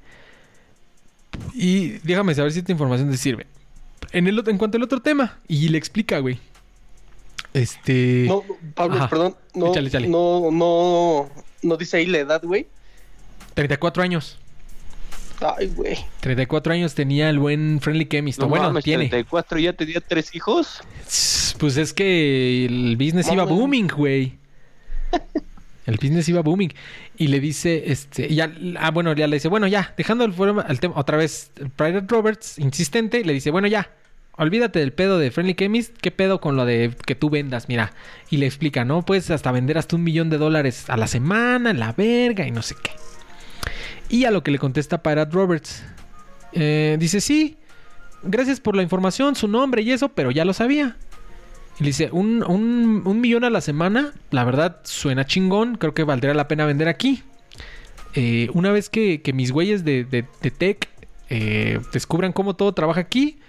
Y 1.55 1.97
déjame 2.03 2.36
saber 2.36 2.51
si 2.51 2.59
esta 2.59 2.72
información 2.72 3.09
te 3.09 3.18
sirve. 3.18 3.47
En, 4.11 4.28
el, 4.28 4.38
ot- 4.38 4.49
en 4.51 4.59
cuanto 4.59 4.78
al 4.78 4.84
otro 4.84 5.01
tema. 5.01 5.39
Y 5.47 5.70
le 5.70 5.80
explica, 5.80 6.20
güey. 6.20 6.39
Este... 7.58 8.26
No, 8.28 8.43
Pablo, 8.76 8.97
Ajá. 8.97 9.10
perdón, 9.10 9.36
no, 9.53 9.72
Échale, 9.72 9.88
échale. 9.88 10.08
no, 10.08 10.51
no, 10.51 11.30
no 11.64 11.78
dice 11.78 11.97
ahí 11.97 12.05
la 12.05 12.20
edad, 12.20 12.41
güey. 12.43 12.68
34 13.55 14.03
años. 14.03 14.38
Ay, 15.39 15.68
güey. 15.68 15.97
34 16.22 16.74
años 16.74 16.95
tenía 16.95 17.30
el 17.30 17.39
buen 17.39 17.80
Friendly 17.82 18.05
Chemist. 18.05 18.39
No 18.39 18.47
bueno, 18.47 18.66
mames, 18.66 18.84
tiene. 18.84 19.10
34 19.10 19.60
ya 19.60 19.74
tenía 19.74 20.01
tres 20.01 20.34
hijos. 20.36 20.82
Pues 21.60 21.78
es 21.78 21.93
que 21.93 22.66
el 22.66 22.95
business 22.97 23.32
iba 23.32 23.43
booming, 23.43 23.88
güey. 23.88 24.38
El 25.86 25.95
business 25.95 26.28
iba 26.28 26.41
booming. 26.41 26.74
Y 27.18 27.28
le 27.28 27.39
dice, 27.39 27.91
este, 27.91 28.34
ya, 28.34 28.53
ah, 28.78 28.91
bueno, 28.91 29.14
ya 29.14 29.26
le 29.26 29.38
dice, 29.38 29.47
bueno, 29.47 29.68
ya, 29.68 29.93
dejando 29.97 30.26
el 30.26 30.34
al 30.60 30.80
tema, 30.80 30.93
otra 30.97 31.18
vez, 31.18 31.51
Private 31.78 32.05
Roberts, 32.10 32.60
insistente, 32.60 33.24
le 33.24 33.34
dice, 33.34 33.51
bueno, 33.51 33.68
ya, 33.68 33.89
olvídate 34.38 34.79
del 34.79 34.93
pedo 34.93 35.17
de 35.17 35.31
Friendly 35.31 35.55
Chemist, 35.55 35.97
¿qué 35.97 36.11
pedo 36.11 36.39
con 36.39 36.55
lo 36.55 36.65
de 36.65 36.95
que 37.05 37.15
tú 37.15 37.29
vendas? 37.29 37.67
Mira, 37.67 37.93
y 38.29 38.38
le 38.38 38.45
explica, 38.45 38.85
¿no? 38.85 39.03
Puedes 39.03 39.29
hasta 39.31 39.51
vender 39.51 39.77
hasta 39.77 39.95
un 39.95 40.03
millón 40.03 40.29
de 40.29 40.38
dólares 40.38 40.89
a 40.89 40.97
la 40.97 41.07
semana, 41.07 41.73
la 41.73 41.93
verga 41.93 42.47
y 42.47 42.51
no 42.51 42.61
sé 42.61 42.75
qué. 42.81 42.91
Y 44.09 44.25
a 44.25 44.31
lo 44.31 44.43
que 44.43 44.51
le 44.51 44.59
contesta 44.59 45.01
Pirate 45.03 45.31
Roberts, 45.33 45.83
eh, 46.53 46.97
dice, 46.99 47.19
sí, 47.19 47.57
gracias 48.23 48.59
por 48.59 48.75
la 48.75 48.83
información, 48.83 49.35
su 49.35 49.47
nombre 49.47 49.81
y 49.81 49.91
eso, 49.91 50.09
pero 50.09 50.31
ya 50.31 50.45
lo 50.45 50.53
sabía. 50.53 50.97
Y 51.79 51.83
le 51.83 51.88
dice, 51.88 52.09
un, 52.11 53.03
millón 53.19 53.43
a 53.43 53.49
la 53.49 53.61
semana, 53.61 54.13
la 54.31 54.43
verdad 54.43 54.81
suena 54.83 55.25
chingón, 55.25 55.75
creo 55.75 55.93
que 55.93 56.03
valdría 56.03 56.33
la 56.33 56.47
pena 56.47 56.65
vender 56.65 56.88
aquí. 56.88 57.23
Eh, 58.13 58.49
una 58.53 58.71
vez 58.71 58.89
que, 58.89 59.21
mis 59.33 59.51
güeyes 59.51 59.83
de 59.83 60.25
tech 60.57 60.89
eh, 61.29 61.79
descubran 61.91 62.31
cómo 62.31 62.55
todo 62.55 62.73
trabaja 62.73 63.01
aquí, 63.01 63.39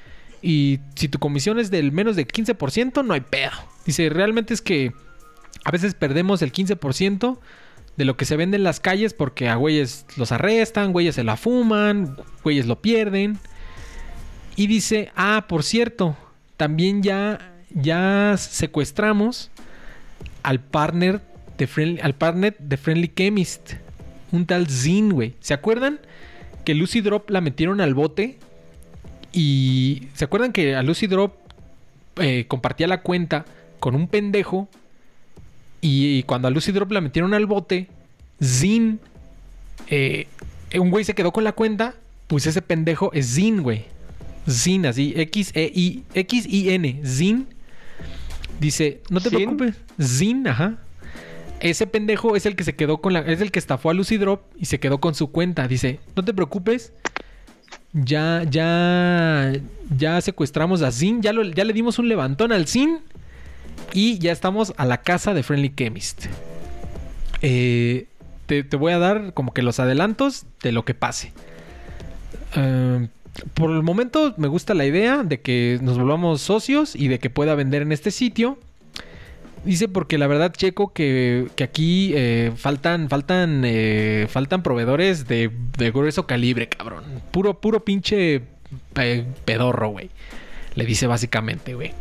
y 0.43 0.81
si 0.95 1.09
tu 1.09 1.19
comisión 1.19 1.59
es 1.59 1.71
del 1.71 1.93
menos 1.93 2.17
del 2.17 2.29
15%, 2.29 3.05
no 3.05 3.15
hay 3.15 3.21
pedo. 3.21 3.53
Dice, 3.85 4.09
realmente 4.09 4.55
es 4.55 4.63
que 4.63 4.93
a 5.65 5.71
veces 5.71 5.95
perdemos 5.95 6.43
el 6.43 6.53
15% 6.53 7.39
de 7.97 8.05
lo 8.05 8.17
que 8.17 8.25
se 8.25 8.37
vende 8.37 8.57
en 8.57 8.63
las 8.63 8.79
calles 8.79 9.13
porque 9.13 9.49
a 9.49 9.57
güeyes 9.57 10.07
los 10.17 10.31
arrestan, 10.31 10.93
güeyes 10.93 11.17
se 11.17 11.25
la 11.25 11.37
fuman, 11.37 12.17
güeyes 12.45 12.67
lo 12.67 12.81
pierden. 12.81 13.39
Y 14.55 14.67
dice, 14.67 15.11
ah, 15.17 15.47
por 15.49 15.65
cierto, 15.65 16.17
también 16.57 17.03
ya, 17.03 17.55
ya 17.71 18.37
secuestramos 18.39 19.51
al 20.43 20.61
partner 20.61 21.21
de 21.59 21.67
Friendly, 21.67 22.01
al 22.01 22.15
partner 22.15 22.57
de 22.59 22.77
Friendly 22.77 23.09
Chemist. 23.15 23.73
Un 24.31 24.47
tal 24.47 24.69
Zin, 24.69 25.11
güey. 25.11 25.35
¿Se 25.41 25.55
acuerdan? 25.55 26.01
Que 26.65 26.75
Lucy 26.75 27.01
Drop 27.01 27.31
la 27.31 27.41
metieron 27.41 27.81
al 27.81 27.95
bote. 27.95 28.39
Y 29.33 30.09
¿se 30.15 30.25
acuerdan 30.25 30.53
que 30.53 30.75
a 30.75 30.83
Lucy 30.83 31.07
Drop 31.07 31.35
eh, 32.17 32.47
compartía 32.49 32.87
la 32.87 33.03
cuenta 33.03 33.45
con 33.79 33.95
un 33.95 34.09
pendejo? 34.09 34.69
Y, 35.81 36.25
cuando 36.25 36.49
a 36.49 36.51
Lucy 36.51 36.73
Drop 36.73 36.91
la 36.91 37.01
metieron 37.01 37.35
al 37.35 37.47
bote, 37.47 37.89
Zin, 38.43 38.99
eh, 39.89 40.27
un 40.79 40.91
güey 40.91 41.05
se 41.05 41.15
quedó 41.15 41.33
con 41.33 41.45
la 41.45 41.53
cuenta, 41.53 41.95
pues 42.27 42.47
ese 42.47 42.63
pendejo 42.63 43.13
es 43.13 43.35
Zin, 43.35 43.63
güey. 43.63 43.85
Zin, 44.49 44.87
así, 44.87 45.13
X-E-I, 45.17 46.05
X-I-N, 46.15 47.01
Zin. 47.05 47.47
Dice, 48.61 49.03
no 49.09 49.21
te 49.21 49.31
preocupes. 49.31 49.77
Zin, 50.01 50.49
ajá. 50.49 50.79
Ese 51.61 51.87
pendejo 51.87 52.37
es 52.37 52.47
el 52.47 52.57
que 52.57 52.65
se 52.65 52.75
quedó 52.75 53.01
con 53.01 53.13
la. 53.13 53.21
Es 53.21 53.41
el 53.41 53.51
que 53.51 53.59
estafó 53.59 53.91
a 53.91 53.95
Lucy 53.95 54.17
Drop 54.17 54.43
y 54.57 54.67
se 54.67 54.81
quedó 54.81 55.01
con 55.01 55.15
su 55.15 55.31
cuenta. 55.31 55.69
Dice, 55.69 56.01
no 56.17 56.25
te 56.25 56.33
preocupes. 56.33 56.93
Ya, 57.93 58.45
ya. 58.49 59.53
Ya 59.97 60.21
secuestramos 60.21 60.83
a 60.83 60.93
Zin. 60.93 61.23
Ya, 61.23 61.33
le 61.33 61.73
dimos 61.73 61.99
un 61.99 62.09
levantón 62.09 62.53
al 62.53 62.67
Zin. 62.67 62.99
Y 63.93 64.19
ya 64.19 64.33
estamos 64.33 64.75
a 64.77 64.85
la 64.85 65.03
casa 65.03 65.35
de 65.35 65.43
Friendly 65.43 65.73
Chemist. 65.75 66.27
Eh, 67.41 68.07
te, 68.47 68.65
te 68.65 68.77
voy 68.77 68.93
a 68.93 68.99
dar 68.99 69.33
como 69.33 69.55
que 69.55 69.63
los 69.63 69.81
adelantos 69.81 70.47
de 70.63 70.73
lo 70.73 70.85
que 70.85 70.95
pase. 70.95 71.33
Eh, 72.57 73.09
por 73.55 73.71
el 73.71 73.83
momento 73.83 74.35
me 74.37 74.49
gusta 74.49 74.75
la 74.75 74.85
idea 74.85 75.23
de 75.23 75.41
que 75.41 75.79
nos 75.83 75.99
volvamos 75.99 76.41
socios 76.41 76.97
y 76.97 77.09
de 77.09 77.19
que 77.19 77.31
pueda 77.31 77.55
vender 77.55 77.83
en 77.83 77.93
este 77.93 78.11
sitio. 78.11 78.59
Dice 79.65 79.89
porque 79.89 80.19
la 80.19 80.27
verdad 80.27 80.53
checo 80.53 80.93
que, 80.93 81.49
que 81.57 81.65
aquí 81.65 82.13
eh, 82.15 82.53
faltan 82.57 83.09
faltan 83.09 83.63
eh, 83.65 84.27
faltan 84.31 84.63
proveedores 84.63 85.27
de, 85.27 85.51
de 85.77 85.91
grueso 85.91 86.27
calibre, 86.27 86.69
cabrón. 86.69 87.05
Puro 87.31 87.61
puro 87.61 87.85
pinche 87.85 88.43
pedorro, 89.45 89.91
güey. 89.91 90.11
Le 90.75 90.85
dice 90.85 91.07
básicamente, 91.07 91.75
güey. 91.75 91.93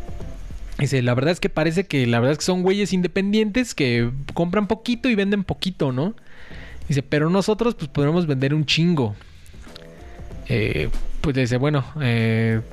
Dice, 0.78 1.01
la 1.01 1.16
verdad 1.16 1.32
es 1.32 1.39
que 1.39 1.49
parece 1.49 1.86
que 1.86 2.05
la 2.05 2.20
verdad 2.20 2.34
es 2.34 2.38
que 2.38 2.45
son 2.45 2.62
güeyes 2.62 2.93
independientes 2.93 3.74
que 3.74 4.12
compran 4.36 4.68
poquito 4.68 5.10
y 5.10 5.16
venden 5.16 5.43
poquito, 5.43 5.91
¿no? 5.91 6.14
Dice, 6.88 7.01
pero 7.01 7.30
nosotros 7.30 7.74
pues 7.74 7.89
podemos 7.89 8.28
vender 8.28 8.53
un 8.53 8.66
chingo. 8.66 9.16
Eh, 10.47 10.89
pues 11.22 11.36
dice, 11.36 11.58
bueno, 11.58 11.84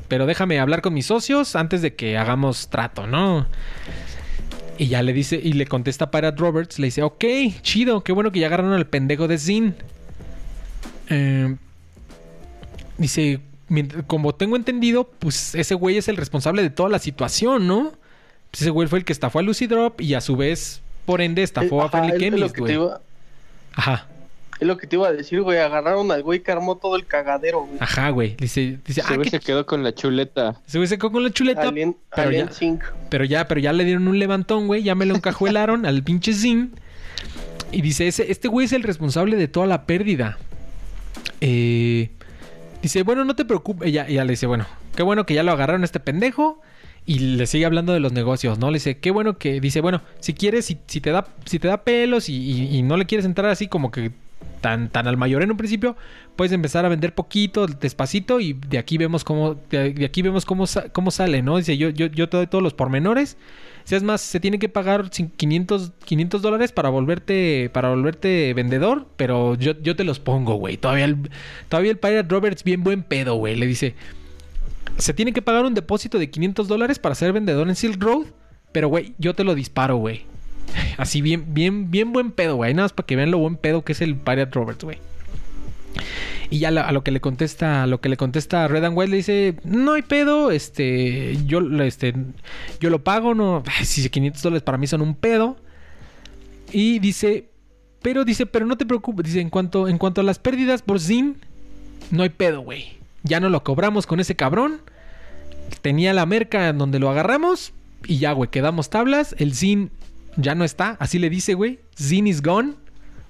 pero 0.08 0.26
déjame 0.26 0.60
hablar 0.60 0.82
con 0.82 0.94
mis 0.94 1.06
socios 1.06 1.56
antes 1.56 1.82
de 1.82 1.94
que 1.94 2.16
hagamos 2.18 2.68
trato, 2.68 3.06
¿no? 3.06 3.46
Y 4.78 4.86
ya 4.88 5.02
le 5.02 5.12
dice, 5.12 5.40
y 5.42 5.52
le 5.52 5.66
contesta 5.66 6.10
Pirate 6.10 6.36
Roberts, 6.38 6.78
le 6.78 6.86
dice, 6.86 7.02
ok, 7.02 7.24
chido, 7.62 8.02
qué 8.02 8.12
bueno 8.12 8.32
que 8.32 8.40
ya 8.40 8.46
agarraron 8.48 8.72
al 8.72 8.86
pendejo 8.86 9.28
de 9.28 9.38
Zin. 9.38 9.74
Eh, 11.10 11.54
dice, 12.98 13.40
como 14.06 14.34
tengo 14.34 14.56
entendido, 14.56 15.04
pues 15.18 15.54
ese 15.54 15.74
güey 15.74 15.96
es 15.96 16.08
el 16.08 16.16
responsable 16.16 16.62
de 16.62 16.70
toda 16.70 16.88
la 16.88 16.98
situación, 16.98 17.66
¿no? 17.66 17.92
Pues 18.50 18.62
ese 18.62 18.70
güey 18.70 18.88
fue 18.88 18.98
el 18.98 19.04
que 19.04 19.12
estafó 19.12 19.38
a 19.38 19.42
Lucy 19.42 19.66
Drop 19.66 20.00
y 20.00 20.14
a 20.14 20.20
su 20.20 20.36
vez, 20.36 20.80
por 21.06 21.20
ende, 21.20 21.42
estafó 21.42 21.82
a 21.82 21.86
Ajá, 21.86 21.98
Friendly 22.04 22.18
Chemist, 22.18 22.58
güey. 22.58 22.74
iba- 22.74 23.00
Ajá, 23.74 24.06
Es 24.60 24.68
lo 24.68 24.76
que 24.76 24.86
te 24.86 24.96
iba 24.96 25.08
a 25.08 25.12
decir, 25.12 25.42
güey. 25.42 25.58
Agarraron 25.58 26.10
al 26.12 26.22
güey 26.22 26.40
que 26.42 26.52
armó 26.52 26.76
todo 26.76 26.96
el 26.96 27.06
cagadero, 27.06 27.62
güey. 27.62 27.76
ajá, 27.80 28.10
güey. 28.10 28.36
Dice, 28.36 28.78
dice, 28.86 29.00
Ese 29.00 29.14
ah, 29.14 29.24
se 29.30 29.40
quedó 29.40 29.66
con 29.66 29.82
la 29.82 29.94
chuleta. 29.94 30.60
Ese 30.66 30.78
güey 30.78 30.86
se 30.88 30.96
quedó 30.96 31.10
con 31.10 31.24
la 31.24 31.30
chuleta. 31.30 31.62
Alien, 31.68 31.96
pero 32.14 32.28
Alien 32.28 32.46
ya- 32.48 32.52
5. 32.52 32.86
Pero 33.10 33.24
ya, 33.24 33.48
pero 33.48 33.60
ya 33.60 33.72
le 33.72 33.84
dieron 33.84 34.06
un 34.08 34.18
levantón, 34.18 34.66
güey. 34.66 34.82
Ya 34.82 34.94
me 34.94 35.06
lo 35.06 35.14
encajuelaron 35.16 35.84
al 35.86 36.02
pinche 36.04 36.32
Zin. 36.34 36.72
Y 37.72 37.82
dice, 37.82 38.06
ese, 38.06 38.30
este 38.30 38.46
güey 38.48 38.66
es 38.66 38.72
el 38.72 38.84
responsable 38.84 39.36
de 39.36 39.48
toda 39.48 39.66
la 39.66 39.84
pérdida. 39.86 40.38
Eh, 41.40 42.10
dice, 42.82 43.02
bueno, 43.02 43.24
no 43.24 43.34
te 43.36 43.44
preocupes. 43.44 43.92
Ya, 43.92 44.06
ya 44.08 44.24
le 44.24 44.30
dice, 44.32 44.46
bueno, 44.46 44.66
qué 44.94 45.02
bueno 45.02 45.26
que 45.26 45.34
ya 45.34 45.42
lo 45.42 45.52
agarraron 45.52 45.82
a 45.82 45.84
este 45.84 46.00
pendejo. 46.00 46.60
Y 47.06 47.18
le 47.18 47.46
sigue 47.46 47.66
hablando 47.66 47.92
de 47.92 48.00
los 48.00 48.12
negocios, 48.12 48.58
¿no? 48.58 48.70
Le 48.70 48.76
dice, 48.76 48.98
qué 48.98 49.10
bueno 49.10 49.36
que. 49.36 49.60
Dice, 49.60 49.80
bueno, 49.82 50.00
si 50.20 50.32
quieres, 50.32 50.64
si, 50.64 50.78
si 50.86 51.00
te 51.02 51.10
da, 51.10 51.26
si 51.44 51.58
te 51.58 51.68
da 51.68 51.82
pelos 51.84 52.28
y, 52.30 52.34
y- 52.34 52.76
y 52.78 52.82
no 52.82 52.96
le 52.96 53.04
quieres 53.04 53.26
entrar 53.26 53.50
así 53.50 53.68
como 53.68 53.90
que 53.90 54.12
tan, 54.60 54.88
tan 54.88 55.06
al 55.06 55.16
mayor 55.16 55.42
en 55.42 55.50
un 55.50 55.56
principio, 55.56 55.96
puedes 56.36 56.52
empezar 56.52 56.84
a 56.84 56.88
vender 56.88 57.14
poquito, 57.14 57.66
despacito, 57.66 58.40
y 58.40 58.52
de 58.54 58.78
aquí 58.78 58.98
vemos 58.98 59.24
cómo, 59.24 59.56
de, 59.70 60.04
aquí 60.04 60.22
vemos 60.22 60.44
cómo, 60.44 60.64
cómo 60.92 61.10
sale, 61.10 61.42
¿no? 61.42 61.56
Dice, 61.58 61.76
yo, 61.76 61.90
yo, 61.90 62.06
yo 62.06 62.28
te 62.28 62.36
doy 62.36 62.46
todos 62.46 62.62
los 62.62 62.74
pormenores. 62.74 63.36
Si 63.84 63.94
es 63.94 64.02
más, 64.02 64.22
se 64.22 64.40
tiene 64.40 64.58
que 64.58 64.70
pagar 64.70 65.10
cin- 65.10 65.30
500, 65.36 65.92
500 66.04 66.40
dólares 66.40 66.72
para 66.72 66.88
volverte, 66.88 67.68
para 67.70 67.90
volverte 67.90 68.54
vendedor, 68.54 69.06
pero 69.16 69.56
yo, 69.56 69.72
yo 69.82 69.94
te 69.94 70.04
los 70.04 70.20
pongo, 70.20 70.54
güey. 70.54 70.78
Todavía 70.78 71.04
el, 71.04 71.16
todavía 71.68 71.90
el 71.90 71.98
Pirate 71.98 72.28
Roberts 72.28 72.64
bien 72.64 72.82
buen 72.82 73.02
pedo, 73.02 73.34
güey. 73.34 73.56
Le 73.56 73.66
dice, 73.66 73.94
se 74.96 75.12
tiene 75.12 75.32
que 75.34 75.42
pagar 75.42 75.66
un 75.66 75.74
depósito 75.74 76.18
de 76.18 76.30
500 76.30 76.66
dólares 76.66 76.98
para 76.98 77.14
ser 77.14 77.32
vendedor 77.34 77.68
en 77.68 77.76
Silk 77.76 78.02
Road, 78.02 78.26
pero, 78.72 78.88
güey, 78.88 79.12
yo 79.18 79.34
te 79.34 79.44
lo 79.44 79.54
disparo, 79.54 79.96
güey. 79.96 80.22
Así 80.98 81.22
bien, 81.22 81.54
bien, 81.54 81.90
bien 81.90 82.12
buen 82.12 82.30
pedo, 82.30 82.56
güey. 82.56 82.74
Nada 82.74 82.84
más 82.84 82.92
para 82.92 83.06
que 83.06 83.16
vean 83.16 83.30
lo 83.30 83.38
buen 83.38 83.56
pedo 83.56 83.82
que 83.82 83.92
es 83.92 84.00
el 84.00 84.16
Pirate 84.16 84.52
Roberts, 84.52 84.84
güey. 84.84 84.98
Y 86.50 86.58
ya 86.58 86.68
a 86.68 86.92
lo 86.92 87.02
que 87.02 87.10
le 87.10 87.20
contesta, 87.20 87.82
a 87.82 87.86
lo 87.86 88.00
que 88.00 88.08
le 88.08 88.16
contesta 88.16 88.68
Red 88.68 88.84
and 88.84 88.96
White 88.96 89.10
le 89.10 89.16
dice, 89.16 89.56
no 89.64 89.94
hay 89.94 90.02
pedo, 90.02 90.50
este, 90.50 91.36
yo, 91.46 91.60
este, 91.82 92.14
yo 92.80 92.90
lo 92.90 93.02
pago, 93.02 93.34
no, 93.34 93.62
si 93.82 94.08
500 94.08 94.42
dólares 94.42 94.62
para 94.62 94.78
mí 94.78 94.86
son 94.86 95.00
un 95.00 95.14
pedo. 95.14 95.56
Y 96.72 96.98
dice, 96.98 97.48
pero 98.02 98.24
dice, 98.24 98.46
pero 98.46 98.66
no 98.66 98.76
te 98.76 98.86
preocupes, 98.86 99.26
dice, 99.26 99.40
en 99.40 99.50
cuanto, 99.50 99.88
en 99.88 99.98
cuanto 99.98 100.20
a 100.20 100.24
las 100.24 100.38
pérdidas 100.38 100.82
por 100.82 101.00
Zin, 101.00 101.36
no 102.10 102.22
hay 102.22 102.28
pedo, 102.28 102.60
güey. 102.60 102.98
Ya 103.22 103.40
no 103.40 103.48
lo 103.48 103.64
cobramos 103.64 104.06
con 104.06 104.20
ese 104.20 104.36
cabrón. 104.36 104.80
Tenía 105.80 106.12
la 106.12 106.26
merca 106.26 106.68
en 106.68 106.78
donde 106.78 106.98
lo 106.98 107.08
agarramos 107.10 107.72
y 108.06 108.18
ya, 108.18 108.32
güey, 108.32 108.50
quedamos 108.50 108.90
tablas. 108.90 109.34
El 109.38 109.54
Zin 109.54 109.90
ya 110.36 110.54
no 110.54 110.64
está, 110.64 110.96
así 111.00 111.18
le 111.18 111.30
dice, 111.30 111.54
güey. 111.54 111.80
Zin 112.00 112.26
is 112.26 112.42
gone. 112.42 112.74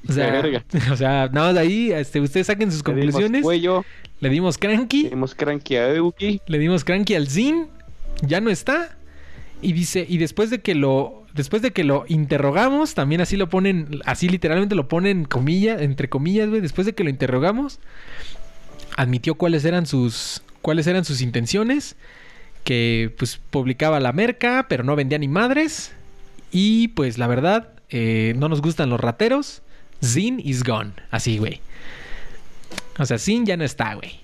O 0.08 0.12
sea, 0.12 0.42
o 0.92 0.96
sea, 0.96 1.28
nada 1.32 1.46
más 1.46 1.54
de 1.54 1.60
ahí, 1.60 1.92
este, 1.92 2.20
ustedes 2.20 2.46
saquen 2.46 2.70
sus 2.70 2.86
Le 2.86 2.94
dimos 2.94 3.04
conclusiones. 3.06 3.42
cuello, 3.42 3.84
Le 4.20 4.28
dimos 4.28 4.58
cranky. 4.58 5.04
le 5.04 5.10
dimos 5.10 5.34
cranky 5.34 5.76
a 5.76 5.94
Euki. 5.94 6.40
Le 6.46 6.58
dimos 6.58 6.84
cranky 6.84 7.14
al 7.14 7.28
Zin. 7.28 7.68
Ya 8.22 8.40
no 8.40 8.50
está. 8.50 8.96
Y 9.62 9.72
dice, 9.72 10.04
y 10.08 10.18
después 10.18 10.50
de 10.50 10.60
que 10.60 10.74
lo. 10.74 11.22
Después 11.34 11.62
de 11.62 11.72
que 11.72 11.82
lo 11.82 12.04
interrogamos, 12.06 12.94
también 12.94 13.20
así 13.20 13.36
lo 13.36 13.48
ponen, 13.48 14.00
así 14.04 14.28
literalmente 14.28 14.76
lo 14.76 14.86
ponen 14.86 15.24
comilla, 15.24 15.82
entre 15.82 16.08
comillas, 16.08 16.48
güey. 16.48 16.60
Después 16.60 16.86
de 16.86 16.92
que 16.92 17.02
lo 17.02 17.10
interrogamos, 17.10 17.80
admitió 18.96 19.34
cuáles 19.34 19.64
eran 19.64 19.86
sus. 19.86 20.42
cuáles 20.62 20.86
eran 20.86 21.04
sus 21.04 21.20
intenciones. 21.22 21.96
Que 22.62 23.12
pues 23.18 23.40
publicaba 23.50 24.00
la 24.00 24.12
merca, 24.12 24.66
pero 24.68 24.84
no 24.84 24.96
vendía 24.96 25.18
ni 25.18 25.28
madres. 25.28 25.92
Y 26.56 26.86
pues 26.88 27.18
la 27.18 27.26
verdad, 27.26 27.70
eh, 27.90 28.32
no 28.36 28.48
nos 28.48 28.62
gustan 28.62 28.88
los 28.88 29.00
rateros. 29.00 29.62
Zin 30.02 30.38
is 30.38 30.62
gone. 30.62 30.92
Así, 31.10 31.38
güey. 31.38 31.60
O 32.96 33.04
sea, 33.04 33.18
Zin 33.18 33.44
ya 33.44 33.56
no 33.56 33.64
está, 33.64 33.94
güey. 33.94 34.20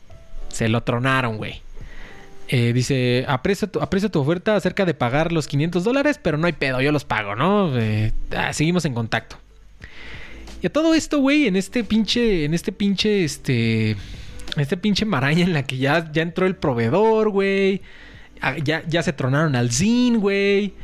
Se 0.48 0.68
lo 0.68 0.84
tronaron, 0.84 1.38
güey. 1.38 1.60
Eh, 2.46 2.72
dice, 2.72 3.24
aprecio 3.26 3.68
tu, 3.68 3.80
aprecio 3.80 4.12
tu 4.12 4.20
oferta 4.20 4.54
acerca 4.54 4.84
de 4.84 4.94
pagar 4.94 5.32
los 5.32 5.48
500 5.48 5.82
dólares, 5.82 6.20
pero 6.22 6.38
no 6.38 6.46
hay 6.46 6.52
pedo, 6.52 6.80
yo 6.80 6.92
los 6.92 7.04
pago, 7.04 7.34
¿no? 7.34 7.76
Eh, 7.76 8.12
ah, 8.36 8.52
seguimos 8.52 8.84
en 8.84 8.94
contacto. 8.94 9.36
Y 10.62 10.68
a 10.68 10.72
todo 10.72 10.94
esto, 10.94 11.18
güey, 11.18 11.48
en 11.48 11.56
este 11.56 11.82
pinche, 11.82 12.44
en 12.44 12.54
este 12.54 12.70
pinche, 12.70 13.24
este, 13.24 13.96
este 14.56 14.76
pinche 14.76 15.04
maraña 15.04 15.42
en 15.42 15.52
la 15.52 15.64
que 15.64 15.78
ya, 15.78 16.12
ya 16.12 16.22
entró 16.22 16.46
el 16.46 16.54
proveedor, 16.54 17.30
güey. 17.30 17.82
Ah, 18.40 18.56
Ya, 18.56 18.84
ya 18.86 19.02
se 19.02 19.12
tronaron 19.12 19.56
al 19.56 19.72
Zin, 19.72 20.20
güey. 20.20 20.74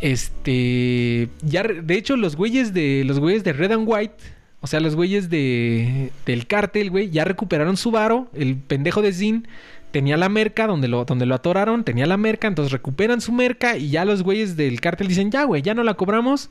Este. 0.00 1.28
Ya, 1.42 1.62
de 1.62 1.94
hecho, 1.94 2.16
los 2.16 2.36
güeyes 2.36 2.72
de. 2.74 3.04
Los 3.04 3.18
güeyes 3.20 3.44
de 3.44 3.52
Red 3.52 3.72
and 3.72 3.84
White. 3.86 4.14
O 4.60 4.66
sea, 4.66 4.80
los 4.80 4.96
güeyes 4.96 5.30
de. 5.30 6.10
Del 6.26 6.46
cártel, 6.46 6.90
güey. 6.90 7.10
Ya 7.10 7.24
recuperaron 7.24 7.76
su 7.76 7.90
varo. 7.90 8.28
El 8.34 8.56
pendejo 8.56 9.02
de 9.02 9.12
Zin 9.12 9.48
tenía 9.90 10.16
la 10.16 10.28
merca 10.28 10.66
donde 10.66 10.88
lo, 10.88 11.04
donde 11.04 11.26
lo 11.26 11.34
atoraron. 11.34 11.84
Tenía 11.84 12.06
la 12.06 12.16
merca. 12.16 12.48
Entonces 12.48 12.72
recuperan 12.72 13.20
su 13.20 13.32
merca. 13.32 13.76
Y 13.76 13.90
ya 13.90 14.04
los 14.04 14.22
güeyes 14.22 14.56
del 14.56 14.80
cártel 14.80 15.08
dicen: 15.08 15.30
Ya, 15.30 15.44
güey, 15.44 15.62
ya 15.62 15.74
no 15.74 15.82
la 15.82 15.94
cobramos. 15.94 16.50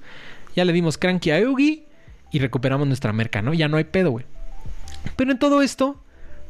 Ya 0.55 0.65
le 0.65 0.73
dimos 0.73 0.97
cranky 0.97 1.31
a 1.31 1.39
Eugi. 1.39 1.83
Y 2.31 2.39
recuperamos 2.39 2.87
nuestra 2.87 3.11
merca, 3.13 3.41
¿no? 3.41 3.53
Ya 3.55 3.67
no 3.67 3.77
hay 3.77 3.85
pedo, 3.85 4.11
güey. 4.11 4.25
Pero 5.15 5.31
en 5.31 5.39
todo 5.39 5.63
esto, 5.63 5.99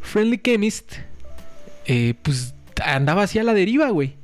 Friendly 0.01 0.37
Chemist. 0.39 0.95
eh, 1.85 2.15
pues 2.21 2.53
andaba 2.83 3.23
así 3.23 3.39
a 3.39 3.43
la 3.43 3.53
deriva, 3.53 3.89
güey. 3.89 4.15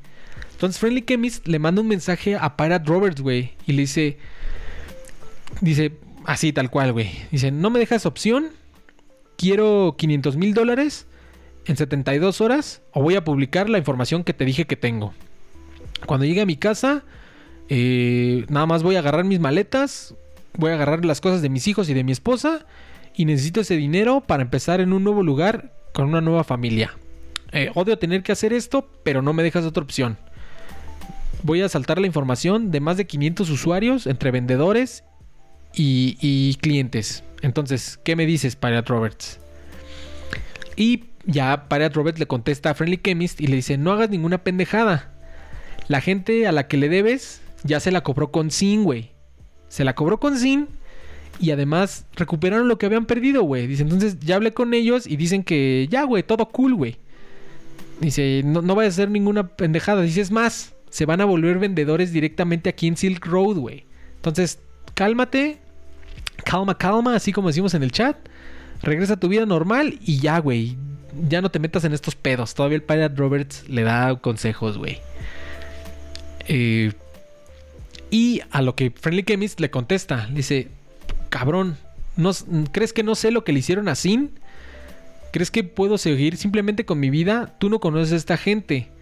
Entonces 0.55 0.79
Friendly 0.79 1.01
Chemist 1.01 1.45
le 1.49 1.59
manda 1.59 1.81
un 1.81 1.87
mensaje 1.89 2.37
a 2.37 2.55
Pirate 2.55 2.85
Roberts, 2.87 3.21
güey. 3.21 3.51
Y 3.67 3.73
le 3.73 3.81
dice... 3.81 4.17
Dice, 5.59 5.91
así 6.23 6.53
tal 6.53 6.69
cual, 6.69 6.93
güey. 6.93 7.11
Dice, 7.29 7.51
no 7.51 7.69
me 7.69 7.79
dejas 7.79 8.05
opción. 8.05 8.47
Quiero 9.37 9.95
500 9.97 10.37
mil 10.37 10.53
dólares 10.53 11.07
en 11.65 11.75
72 11.75 12.39
horas. 12.39 12.81
O 12.93 13.01
voy 13.01 13.15
a 13.15 13.25
publicar 13.25 13.69
la 13.69 13.77
información 13.77 14.23
que 14.23 14.33
te 14.33 14.45
dije 14.45 14.65
que 14.65 14.77
tengo. 14.77 15.13
Cuando 16.05 16.25
llegue 16.25 16.39
a 16.39 16.45
mi 16.45 16.55
casa, 16.55 17.03
eh, 17.67 18.45
nada 18.47 18.65
más 18.65 18.81
voy 18.81 18.95
a 18.95 18.99
agarrar 18.99 19.25
mis 19.25 19.41
maletas. 19.41 20.15
Voy 20.57 20.71
a 20.71 20.75
agarrar 20.75 21.03
las 21.03 21.19
cosas 21.19 21.41
de 21.41 21.49
mis 21.49 21.67
hijos 21.67 21.89
y 21.89 21.93
de 21.93 22.05
mi 22.05 22.13
esposa. 22.13 22.65
Y 23.13 23.25
necesito 23.25 23.59
ese 23.59 23.75
dinero 23.75 24.21
para 24.21 24.41
empezar 24.41 24.79
en 24.79 24.93
un 24.93 25.03
nuevo 25.03 25.21
lugar 25.21 25.73
con 25.93 26.07
una 26.07 26.21
nueva 26.21 26.45
familia. 26.45 26.93
Eh, 27.51 27.71
odio 27.75 27.99
tener 27.99 28.23
que 28.23 28.31
hacer 28.31 28.53
esto, 28.53 28.89
pero 29.03 29.21
no 29.21 29.33
me 29.33 29.43
dejas 29.43 29.65
otra 29.65 29.83
opción. 29.83 30.17
Voy 31.45 31.61
a 31.61 31.69
saltar 31.69 31.99
la 31.99 32.07
información 32.07 32.71
de 32.71 32.79
más 32.79 32.97
de 32.97 33.05
500 33.05 33.51
usuarios 33.51 34.07
entre 34.07 34.31
vendedores 34.31 35.03
y, 35.75 36.55
clientes. 36.55 37.23
Entonces, 37.43 37.99
¿qué 38.03 38.15
me 38.15 38.25
dices, 38.25 38.55
Pirate 38.55 38.89
Roberts? 38.89 39.39
Y 40.75 41.03
ya 41.27 41.69
Pirate 41.69 41.93
Roberts 41.93 42.19
le 42.19 42.25
contesta 42.25 42.71
a 42.71 42.73
Friendly 42.73 42.97
Chemist 42.97 43.39
y 43.39 43.45
le 43.45 43.57
dice, 43.57 43.77
no 43.77 43.91
hagas 43.91 44.09
ninguna 44.09 44.39
pendejada. 44.39 45.13
La 45.87 46.01
gente 46.01 46.47
a 46.47 46.51
la 46.51 46.67
que 46.67 46.77
le 46.77 46.89
debes 46.89 47.41
ya 47.63 47.79
se 47.79 47.91
la 47.91 48.01
cobró 48.01 48.31
con 48.31 48.49
Sin, 48.49 48.83
güey. 48.83 49.11
Se 49.67 49.83
la 49.83 49.93
cobró 49.93 50.19
con 50.19 50.39
Sin 50.39 50.67
y 51.39 51.51
además 51.51 52.07
recuperaron 52.15 52.67
lo 52.67 52.79
que 52.79 52.87
habían 52.87 53.05
perdido, 53.05 53.43
güey. 53.43 53.67
Dice, 53.67 53.83
entonces 53.83 54.19
ya 54.19 54.37
hablé 54.37 54.51
con 54.55 54.73
ellos 54.73 55.05
y 55.05 55.15
dicen 55.15 55.43
que 55.43 55.87
ya, 55.91 56.05
güey, 56.05 56.23
todo 56.23 56.47
cool, 56.47 56.73
güey. 56.73 56.97
Dice, 58.01 58.41
no, 58.43 58.63
no 58.63 58.73
vaya 58.73 58.87
a 58.87 58.89
hacer 58.89 59.11
ninguna 59.11 59.47
pendejada. 59.49 60.01
Dice, 60.01 60.21
es 60.21 60.31
más, 60.31 60.74
se 60.95 61.05
van 61.05 61.19
a 61.19 61.25
volver 61.25 61.59
vendedores 61.59 62.13
directamente 62.13 62.69
aquí 62.69 62.87
en 62.87 62.95
Silk 62.95 63.25
Road, 63.25 63.57
güey. 63.57 63.83
Entonces, 64.15 64.59
cálmate, 64.93 65.57
calma, 66.45 66.77
calma, 66.77 67.17
así 67.17 67.33
como 67.33 67.49
decimos 67.49 67.73
en 67.73 67.83
el 67.83 67.91
chat. 67.91 68.15
Regresa 68.81 69.15
a 69.15 69.19
tu 69.19 69.27
vida 69.27 69.45
normal 69.45 69.99
y 70.05 70.19
ya, 70.19 70.39
güey. 70.39 70.77
Ya 71.27 71.41
no 71.41 71.51
te 71.51 71.59
metas 71.59 71.83
en 71.83 71.91
estos 71.91 72.15
pedos. 72.15 72.55
Todavía 72.55 72.77
el 72.77 72.83
Pirate 72.83 73.13
Roberts 73.13 73.67
le 73.67 73.83
da 73.83 74.15
consejos, 74.21 74.77
güey. 74.77 74.99
Eh, 76.47 76.93
y 78.09 78.39
a 78.51 78.61
lo 78.61 78.77
que 78.77 78.89
Friendly 78.91 79.23
Chemist 79.23 79.59
le 79.59 79.69
contesta, 79.69 80.29
dice, 80.31 80.69
cabrón, 81.27 81.75
¿no, 82.15 82.31
¿crees 82.71 82.93
que 82.93 83.03
no 83.03 83.15
sé 83.15 83.31
lo 83.31 83.43
que 83.43 83.51
le 83.51 83.59
hicieron 83.59 83.89
a 83.89 83.95
Sin? 83.95 84.39
¿Crees 85.33 85.51
que 85.51 85.65
puedo 85.65 85.97
seguir 85.97 86.37
simplemente 86.37 86.85
con 86.85 87.01
mi 87.01 87.09
vida? 87.09 87.53
Tú 87.59 87.69
no 87.69 87.81
conoces 87.81 88.13
a 88.13 88.15
esta 88.15 88.37
gente. 88.37 88.94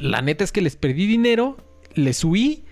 La 0.00 0.22
neta 0.22 0.44
es 0.44 0.52
que 0.52 0.60
les 0.62 0.76
perdí 0.76 1.06
dinero, 1.06 1.56
les 1.94 2.24
huí. 2.24 2.64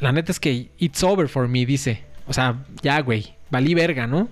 La 0.00 0.12
neta 0.12 0.32
es 0.32 0.40
que 0.40 0.70
it's 0.78 1.02
over 1.02 1.28
for 1.28 1.48
me, 1.48 1.64
dice. 1.66 2.02
O 2.26 2.32
sea, 2.32 2.64
ya, 2.82 3.00
güey, 3.00 3.34
valí 3.50 3.74
verga, 3.74 4.06
¿no? 4.06 4.28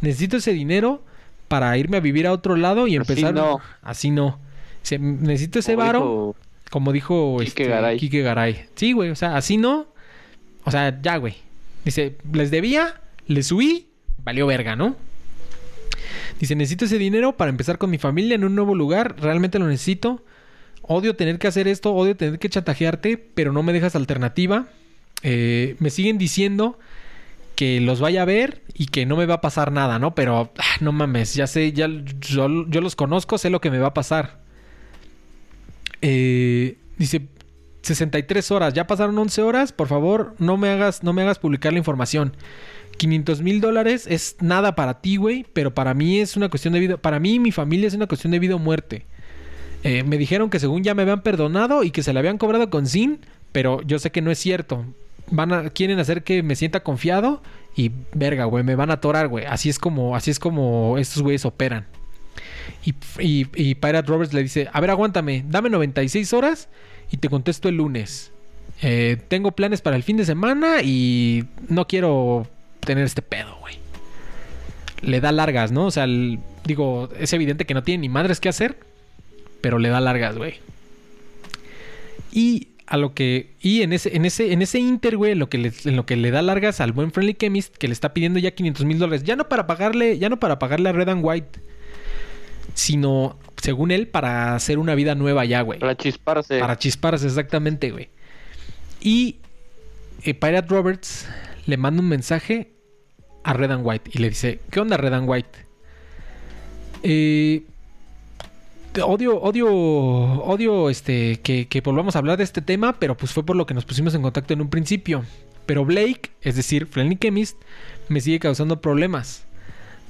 Necesito 0.00 0.36
ese 0.38 0.52
dinero 0.52 1.02
para 1.48 1.76
irme 1.78 1.98
a 1.98 2.00
vivir 2.00 2.26
a 2.26 2.32
otro 2.32 2.56
lado 2.56 2.86
y 2.86 2.96
Así 2.96 3.12
empezar. 3.12 3.34
no. 3.34 3.60
Así 3.82 4.10
no. 4.10 4.38
Dice, 4.82 4.98
necesito 4.98 5.58
ese 5.58 5.74
Como 5.74 5.86
varo. 5.86 5.98
dijo- 6.00 6.36
Como 6.70 6.92
dijo 6.92 7.36
Quique 7.38 7.48
este, 7.48 7.64
Garay. 7.68 7.98
Quique 7.98 8.22
Garay. 8.22 8.64
Sí, 8.74 8.92
güey, 8.92 9.10
o 9.10 9.16
sea, 9.16 9.36
así 9.36 9.56
no. 9.56 9.86
O 10.64 10.70
sea, 10.70 11.00
ya, 11.02 11.16
güey. 11.18 11.36
Dice, 11.84 12.16
les 12.32 12.50
debía, 12.50 13.00
les 13.26 13.52
huí, 13.52 13.86
valió 14.24 14.46
verga, 14.46 14.74
¿no? 14.74 14.96
Dice, 16.40 16.56
necesito 16.56 16.86
ese 16.86 16.98
dinero 16.98 17.36
para 17.36 17.50
empezar 17.50 17.78
con 17.78 17.90
mi 17.90 17.98
familia 17.98 18.34
en 18.34 18.44
un 18.44 18.54
nuevo 18.54 18.74
lugar, 18.74 19.14
realmente 19.20 19.58
lo 19.58 19.66
necesito. 19.68 20.22
Odio 20.86 21.16
tener 21.16 21.38
que 21.38 21.46
hacer 21.46 21.68
esto, 21.68 21.94
odio 21.94 22.16
tener 22.16 22.38
que 22.38 22.48
chantajearte, 22.48 23.16
pero 23.16 23.52
no 23.52 23.62
me 23.62 23.72
dejas 23.72 23.96
alternativa. 23.96 24.66
Eh, 25.22 25.76
me 25.78 25.90
siguen 25.90 26.18
diciendo 26.18 26.78
que 27.54 27.80
los 27.80 28.00
vaya 28.00 28.22
a 28.22 28.24
ver 28.24 28.62
y 28.74 28.86
que 28.86 29.06
no 29.06 29.16
me 29.16 29.26
va 29.26 29.34
a 29.34 29.40
pasar 29.40 29.72
nada, 29.72 29.98
¿no? 29.98 30.14
Pero 30.14 30.52
ah, 30.58 30.76
no 30.80 30.92
mames, 30.92 31.34
ya 31.34 31.46
sé, 31.46 31.72
ya 31.72 31.88
yo, 32.20 32.48
los 32.48 32.96
conozco, 32.96 33.38
sé 33.38 33.50
lo 33.50 33.60
que 33.60 33.70
me 33.70 33.78
va 33.78 33.88
a 33.88 33.94
pasar. 33.94 34.40
Eh, 36.02 36.76
dice 36.98 37.28
63 37.82 38.50
horas, 38.50 38.74
ya 38.74 38.86
pasaron 38.86 39.16
11 39.18 39.42
horas, 39.42 39.72
por 39.72 39.88
favor, 39.88 40.34
no 40.38 40.56
me 40.56 40.68
hagas, 40.68 41.02
no 41.02 41.12
me 41.12 41.22
hagas 41.22 41.38
publicar 41.38 41.72
la 41.72 41.78
información. 41.78 42.36
500 42.96 43.42
mil 43.42 43.60
dólares 43.60 44.06
es 44.08 44.36
nada 44.40 44.74
para 44.74 45.00
ti, 45.00 45.16
güey, 45.16 45.46
pero 45.52 45.74
para 45.74 45.94
mí 45.94 46.20
es 46.20 46.36
una 46.36 46.48
cuestión 46.48 46.74
de 46.74 46.80
vida, 46.80 46.96
para 46.96 47.20
mí 47.20 47.34
y 47.34 47.38
mi 47.38 47.52
familia 47.52 47.88
es 47.88 47.94
una 47.94 48.06
cuestión 48.06 48.30
de 48.32 48.38
vida 48.38 48.54
o 48.54 48.58
muerte. 48.58 49.06
Eh, 49.84 50.02
me 50.02 50.18
dijeron 50.18 50.50
que 50.50 50.58
según 50.58 50.82
ya 50.82 50.94
me 50.94 51.02
habían 51.02 51.22
perdonado 51.22 51.84
y 51.84 51.90
que 51.90 52.02
se 52.02 52.12
le 52.12 52.18
habían 52.18 52.38
cobrado 52.38 52.70
con 52.70 52.86
sin, 52.86 53.20
pero 53.52 53.82
yo 53.82 53.98
sé 53.98 54.10
que 54.10 54.22
no 54.22 54.30
es 54.30 54.38
cierto. 54.38 54.84
Van 55.30 55.70
quieren 55.70 55.98
hacer 55.98 56.24
que 56.24 56.42
me 56.42 56.56
sienta 56.56 56.82
confiado 56.82 57.42
y 57.76 57.92
verga, 58.14 58.46
güey, 58.46 58.64
me 58.64 58.74
van 58.74 58.90
a 58.90 58.94
atorar, 58.94 59.28
güey. 59.28 59.44
Así 59.44 59.68
es 59.68 59.78
como, 59.78 60.16
así 60.16 60.30
es 60.30 60.38
como 60.38 60.96
estos 60.98 61.22
güeyes 61.22 61.44
operan. 61.44 61.86
Y, 62.84 62.94
y, 63.18 63.46
y 63.54 63.74
Pirate 63.74 64.08
Roberts 64.08 64.32
le 64.32 64.42
dice, 64.42 64.68
a 64.72 64.80
ver, 64.80 64.90
aguántame, 64.90 65.44
dame 65.48 65.70
96 65.70 66.32
horas 66.32 66.68
y 67.10 67.18
te 67.18 67.28
contesto 67.28 67.68
el 67.68 67.76
lunes. 67.76 68.32
Eh, 68.82 69.18
tengo 69.28 69.52
planes 69.52 69.80
para 69.80 69.96
el 69.96 70.02
fin 70.02 70.16
de 70.16 70.24
semana 70.24 70.82
y 70.82 71.44
no 71.68 71.86
quiero 71.86 72.48
tener 72.80 73.04
este 73.04 73.22
pedo, 73.22 73.56
güey. 73.60 73.78
Le 75.02 75.20
da 75.20 75.30
largas, 75.30 75.72
¿no? 75.72 75.86
O 75.86 75.90
sea, 75.90 76.06
digo, 76.64 77.10
es 77.18 77.32
evidente 77.32 77.66
que 77.66 77.74
no 77.74 77.82
tiene 77.82 78.02
ni 78.02 78.08
madres 78.08 78.40
que 78.40 78.48
hacer, 78.48 78.76
pero 79.64 79.78
le 79.78 79.88
da 79.88 79.98
largas, 79.98 80.36
güey. 80.36 80.56
Y 82.30 82.68
a 82.86 82.98
lo 82.98 83.14
que 83.14 83.54
y 83.62 83.80
en 83.80 83.94
ese 83.94 84.14
en 84.14 84.26
ese 84.26 84.52
en 84.52 84.60
ese 84.60 84.78
inter, 84.78 85.16
güey, 85.16 85.32
en 85.32 85.38
lo 85.38 85.48
que 85.48 85.56
le, 85.56 85.72
en 85.86 85.96
lo 85.96 86.04
que 86.04 86.16
le 86.16 86.30
da 86.30 86.42
largas 86.42 86.82
al 86.82 86.92
buen 86.92 87.12
Friendly 87.12 87.32
Chemist 87.32 87.74
que 87.74 87.88
le 87.88 87.94
está 87.94 88.12
pidiendo 88.12 88.38
ya 88.38 88.50
500 88.50 88.84
mil 88.84 88.98
dólares, 88.98 89.24
ya 89.24 89.36
no 89.36 89.48
para 89.48 89.66
pagarle, 89.66 90.18
ya 90.18 90.28
no 90.28 90.38
para 90.38 90.58
pagarle 90.58 90.90
a 90.90 90.92
Red 90.92 91.08
and 91.08 91.24
White, 91.24 91.60
sino 92.74 93.38
según 93.56 93.90
él 93.90 94.06
para 94.06 94.54
hacer 94.54 94.78
una 94.78 94.94
vida 94.94 95.14
nueva 95.14 95.46
ya, 95.46 95.62
güey. 95.62 95.78
Para 95.78 95.96
chisparse. 95.96 96.60
Para 96.60 96.76
chisparse, 96.76 97.26
exactamente, 97.26 97.90
güey. 97.90 98.10
Y 99.00 99.38
eh, 100.24 100.34
Pirate 100.34 100.68
Roberts 100.68 101.26
le 101.64 101.78
manda 101.78 102.02
un 102.02 102.08
mensaje 102.10 102.70
a 103.44 103.54
Red 103.54 103.70
and 103.70 103.86
White 103.86 104.10
y 104.12 104.18
le 104.18 104.28
dice: 104.28 104.60
¿Qué 104.70 104.80
onda, 104.80 104.98
Red 104.98 105.14
and 105.14 105.26
White? 105.26 105.58
Eh, 107.02 107.62
odio, 109.02 109.40
odio, 109.40 109.68
odio 109.72 110.90
este, 110.90 111.40
que, 111.40 111.82
volvamos 111.84 112.16
a 112.16 112.18
hablar 112.18 112.38
de 112.38 112.44
este 112.44 112.62
tema, 112.62 112.94
pero 112.98 113.16
pues 113.16 113.32
fue 113.32 113.44
por 113.44 113.56
lo 113.56 113.66
que 113.66 113.74
nos 113.74 113.84
pusimos 113.84 114.14
en 114.14 114.22
contacto 114.22 114.54
en 114.54 114.60
un 114.60 114.68
principio. 114.68 115.24
Pero 115.66 115.84
Blake, 115.84 116.30
es 116.42 116.56
decir, 116.56 116.86
Friendly 116.86 117.16
Chemist, 117.16 117.60
me 118.08 118.20
sigue 118.20 118.38
causando 118.38 118.80
problemas. 118.80 119.46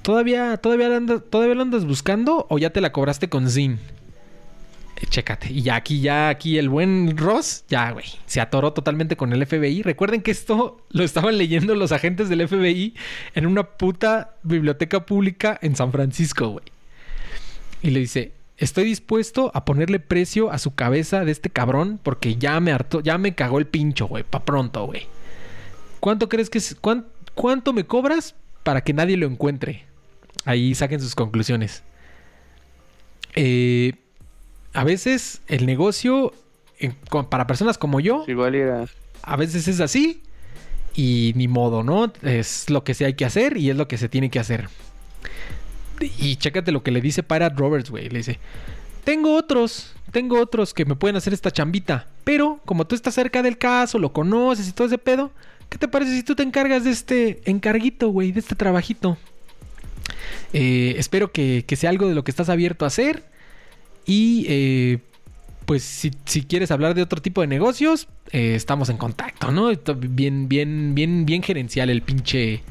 ¿Todavía, 0.02 0.56
todavía, 0.58 0.88
lo 0.88 0.96
andas, 0.96 1.22
¿Todavía 1.30 1.54
lo 1.54 1.62
andas 1.62 1.84
buscando 1.84 2.46
o 2.50 2.58
ya 2.58 2.70
te 2.70 2.80
la 2.80 2.92
cobraste 2.92 3.28
con 3.28 3.48
Zin? 3.48 3.78
Eh, 4.96 5.06
Chécate. 5.08 5.52
Y 5.52 5.62
ya 5.62 5.76
aquí, 5.76 6.00
ya 6.00 6.28
aquí 6.28 6.58
el 6.58 6.68
buen 6.68 7.16
Ross, 7.16 7.64
ya, 7.68 7.90
güey, 7.92 8.06
se 8.26 8.40
atoró 8.40 8.72
totalmente 8.72 9.16
con 9.16 9.32
el 9.32 9.46
FBI. 9.46 9.82
Recuerden 9.82 10.22
que 10.22 10.30
esto 10.30 10.84
lo 10.90 11.04
estaban 11.04 11.38
leyendo 11.38 11.74
los 11.74 11.92
agentes 11.92 12.28
del 12.28 12.46
FBI 12.46 12.94
en 13.34 13.46
una 13.46 13.62
puta 13.62 14.34
biblioteca 14.42 15.06
pública 15.06 15.58
en 15.62 15.76
San 15.76 15.92
Francisco, 15.92 16.48
güey. 16.48 16.64
Y 17.82 17.90
le 17.90 18.00
dice, 18.00 18.32
estoy 18.56 18.84
dispuesto 18.84 19.50
a 19.54 19.64
ponerle 19.64 19.98
precio 20.00 20.50
a 20.50 20.58
su 20.58 20.74
cabeza 20.74 21.24
de 21.24 21.32
este 21.32 21.50
cabrón 21.50 21.98
porque 22.02 22.36
ya 22.36 22.58
me 22.60 22.72
hartó, 22.72 23.00
ya 23.00 23.18
me 23.18 23.34
cagó 23.34 23.58
el 23.58 23.66
pincho, 23.66 24.06
güey, 24.06 24.24
pa' 24.24 24.44
pronto, 24.44 24.86
güey. 24.86 25.06
¿Cuánto 26.00 26.28
crees 26.28 26.50
que 26.50 26.58
es, 26.58 26.74
cuán- 26.80 27.06
cuánto 27.34 27.72
me 27.72 27.84
cobras 27.84 28.34
para 28.62 28.82
que 28.82 28.92
nadie 28.92 29.16
lo 29.16 29.26
encuentre? 29.26 29.84
Ahí 30.44 30.74
saquen 30.74 31.00
sus 31.00 31.14
conclusiones. 31.14 31.82
Eh, 33.34 33.94
a 34.72 34.84
veces 34.84 35.40
el 35.48 35.66
negocio, 35.66 36.32
en- 36.78 36.94
para 37.30 37.46
personas 37.46 37.78
como 37.78 38.00
yo, 38.00 38.24
igual 38.28 38.86
a 39.22 39.36
veces 39.36 39.66
es 39.68 39.80
así 39.80 40.22
y 40.94 41.32
ni 41.36 41.48
modo, 41.48 41.82
¿no? 41.82 42.12
Es 42.22 42.68
lo 42.70 42.84
que 42.84 42.94
se 42.94 43.04
hay 43.06 43.14
que 43.14 43.24
hacer 43.24 43.56
y 43.56 43.70
es 43.70 43.76
lo 43.76 43.88
que 43.88 43.96
se 43.98 44.08
tiene 44.08 44.30
que 44.30 44.38
hacer. 44.38 44.68
Y 46.00 46.36
chécate 46.36 46.72
lo 46.72 46.82
que 46.82 46.90
le 46.90 47.00
dice 47.00 47.22
Pirate 47.22 47.56
Roberts, 47.56 47.90
güey. 47.90 48.08
Le 48.08 48.18
dice, 48.18 48.38
tengo 49.04 49.36
otros, 49.36 49.94
tengo 50.12 50.40
otros 50.40 50.74
que 50.74 50.84
me 50.84 50.96
pueden 50.96 51.16
hacer 51.16 51.32
esta 51.32 51.50
chambita. 51.50 52.08
Pero 52.24 52.60
como 52.64 52.86
tú 52.86 52.94
estás 52.94 53.14
cerca 53.14 53.42
del 53.42 53.58
caso, 53.58 53.98
lo 53.98 54.12
conoces 54.12 54.68
y 54.68 54.72
todo 54.72 54.86
ese 54.86 54.98
pedo, 54.98 55.30
¿qué 55.68 55.78
te 55.78 55.88
parece 55.88 56.14
si 56.14 56.22
tú 56.22 56.34
te 56.34 56.42
encargas 56.42 56.84
de 56.84 56.90
este 56.90 57.40
encarguito, 57.44 58.08
güey, 58.08 58.32
de 58.32 58.40
este 58.40 58.54
trabajito? 58.54 59.18
Eh, 60.52 60.94
espero 60.98 61.32
que, 61.32 61.64
que 61.66 61.76
sea 61.76 61.90
algo 61.90 62.08
de 62.08 62.14
lo 62.14 62.24
que 62.24 62.30
estás 62.30 62.48
abierto 62.48 62.84
a 62.84 62.88
hacer. 62.88 63.24
Y 64.06 64.46
eh, 64.48 64.98
pues 65.66 65.82
si, 65.82 66.10
si 66.24 66.42
quieres 66.42 66.70
hablar 66.70 66.94
de 66.94 67.02
otro 67.02 67.20
tipo 67.20 67.40
de 67.40 67.46
negocios, 67.46 68.08
eh, 68.32 68.54
estamos 68.54 68.88
en 68.88 68.96
contacto, 68.96 69.50
¿no? 69.50 69.70
Bien, 69.96 70.48
bien, 70.48 70.94
bien, 70.94 71.24
bien 71.24 71.42
gerencial 71.42 71.90
el 71.90 72.02
pinche. 72.02 72.62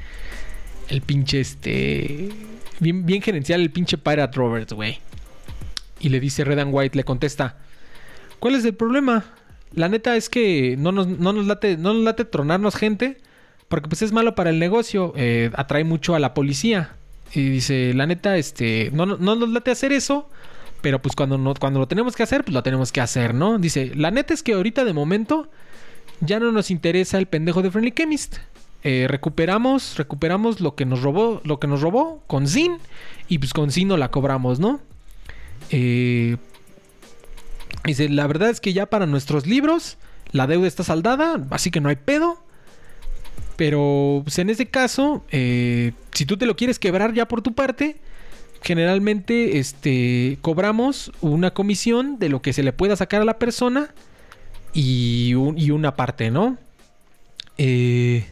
El 0.90 1.02
pinche 1.02 1.40
este. 1.40 2.30
Bien, 2.84 3.06
bien 3.06 3.22
gerencial 3.22 3.62
el 3.62 3.72
pinche 3.72 3.98
Pirate 3.98 4.36
Roberts, 4.38 4.74
güey. 4.74 5.00
Y 6.00 6.10
le 6.10 6.20
dice 6.20 6.44
Red 6.44 6.60
and 6.60 6.74
White, 6.74 6.98
le 6.98 7.04
contesta. 7.04 7.56
¿Cuál 8.40 8.56
es 8.56 8.66
el 8.66 8.74
problema? 8.76 9.24
La 9.74 9.88
neta 9.90 10.16
es 10.16 10.30
que 10.30 10.76
no 10.78 10.92
nos, 10.92 11.08
no 11.08 11.34
nos 11.34 11.46
late, 11.48 11.78
no 11.78 11.94
nos 11.94 12.04
late 12.04 12.26
tronarnos 12.26 12.76
gente. 12.76 13.18
Porque 13.70 13.88
pues 13.88 14.02
es 14.02 14.12
malo 14.12 14.36
para 14.36 14.50
el 14.50 14.60
negocio. 14.60 15.14
eh, 15.16 15.50
atrae 15.56 15.84
mucho 15.84 16.14
a 16.14 16.20
la 16.20 16.34
policía. 16.34 16.92
Y 17.34 17.50
dice, 17.50 17.94
la 17.96 18.06
neta, 18.06 18.38
este. 18.38 18.92
No, 18.94 19.06
no- 19.06 19.18
no 19.18 19.36
nos 19.36 19.50
late 19.50 19.72
hacer 19.72 19.92
eso. 19.94 20.30
Pero 20.82 21.02
pues 21.02 21.16
cuando, 21.16 21.38
no, 21.38 21.54
cuando 21.56 21.80
lo 21.80 21.88
tenemos 21.88 22.16
que 22.16 22.24
hacer, 22.24 22.44
pues 22.44 22.54
lo 22.54 22.62
tenemos 22.62 22.92
que 22.92 23.00
hacer, 23.02 23.34
¿no? 23.34 23.58
Dice, 23.58 23.92
la 23.96 24.12
neta 24.12 24.34
es 24.34 24.44
que 24.44 24.54
ahorita 24.54 24.84
de 24.84 24.92
momento 24.94 25.50
ya 26.20 26.40
no 26.42 26.52
nos 26.52 26.70
interesa 26.70 27.18
el 27.18 27.26
pendejo 27.28 27.62
de 27.62 27.72
Friendly 27.72 27.92
Chemist. 27.94 28.36
Eh, 28.84 29.06
recuperamos, 29.08 29.98
recuperamos 29.98 30.60
lo 30.60 30.76
que 30.76 30.86
nos 30.86 31.02
robó, 31.02 31.42
lo 31.46 31.60
que 31.60 31.68
nos 31.68 31.82
robó 31.82 32.22
con 32.28 32.48
Zin. 32.48 32.78
Y 33.28 33.38
pues 33.40 33.54
con 33.54 33.72
Zin 33.72 33.88
no 33.88 33.98
la 33.98 34.12
cobramos, 34.12 34.60
¿no? 34.60 34.82
Eh, 35.70 36.38
dice, 37.86 38.10
la 38.10 38.28
verdad 38.28 38.50
es 38.50 38.60
que 38.60 38.74
ya 38.74 38.86
para 38.88 39.06
nuestros 39.06 39.48
libros 39.48 39.98
la 40.32 40.48
deuda 40.48 40.68
está 40.68 40.84
saldada, 40.84 41.46
así 41.52 41.72
que 41.72 41.80
no 41.80 41.90
hay 41.90 41.96
pedo. 41.96 42.38
Pero 43.56 44.22
pues, 44.24 44.40
en 44.40 44.50
ese 44.50 44.66
caso, 44.66 45.24
eh, 45.32 45.94
si 46.12 46.26
tú 46.26 46.38
te 46.38 46.46
lo 46.46 46.56
quieres 46.56 46.80
quebrar 46.80 47.14
ya 47.14 47.28
por 47.28 47.42
tu 47.42 47.54
parte, 47.54 47.98
generalmente 48.64 49.60
este, 49.60 50.38
cobramos 50.42 51.12
una 51.22 51.52
comisión 51.54 52.18
de 52.20 52.30
lo 52.30 52.42
que 52.42 52.52
se 52.54 52.64
le 52.64 52.74
pueda 52.74 52.96
sacar 52.96 53.22
a 53.22 53.26
la 53.26 53.38
persona 53.38 53.94
y, 54.74 55.36
un- 55.36 55.58
y 55.58 55.70
una 55.72 55.96
parte, 55.96 56.32
¿no? 56.32 56.58
Eh, 57.60 58.26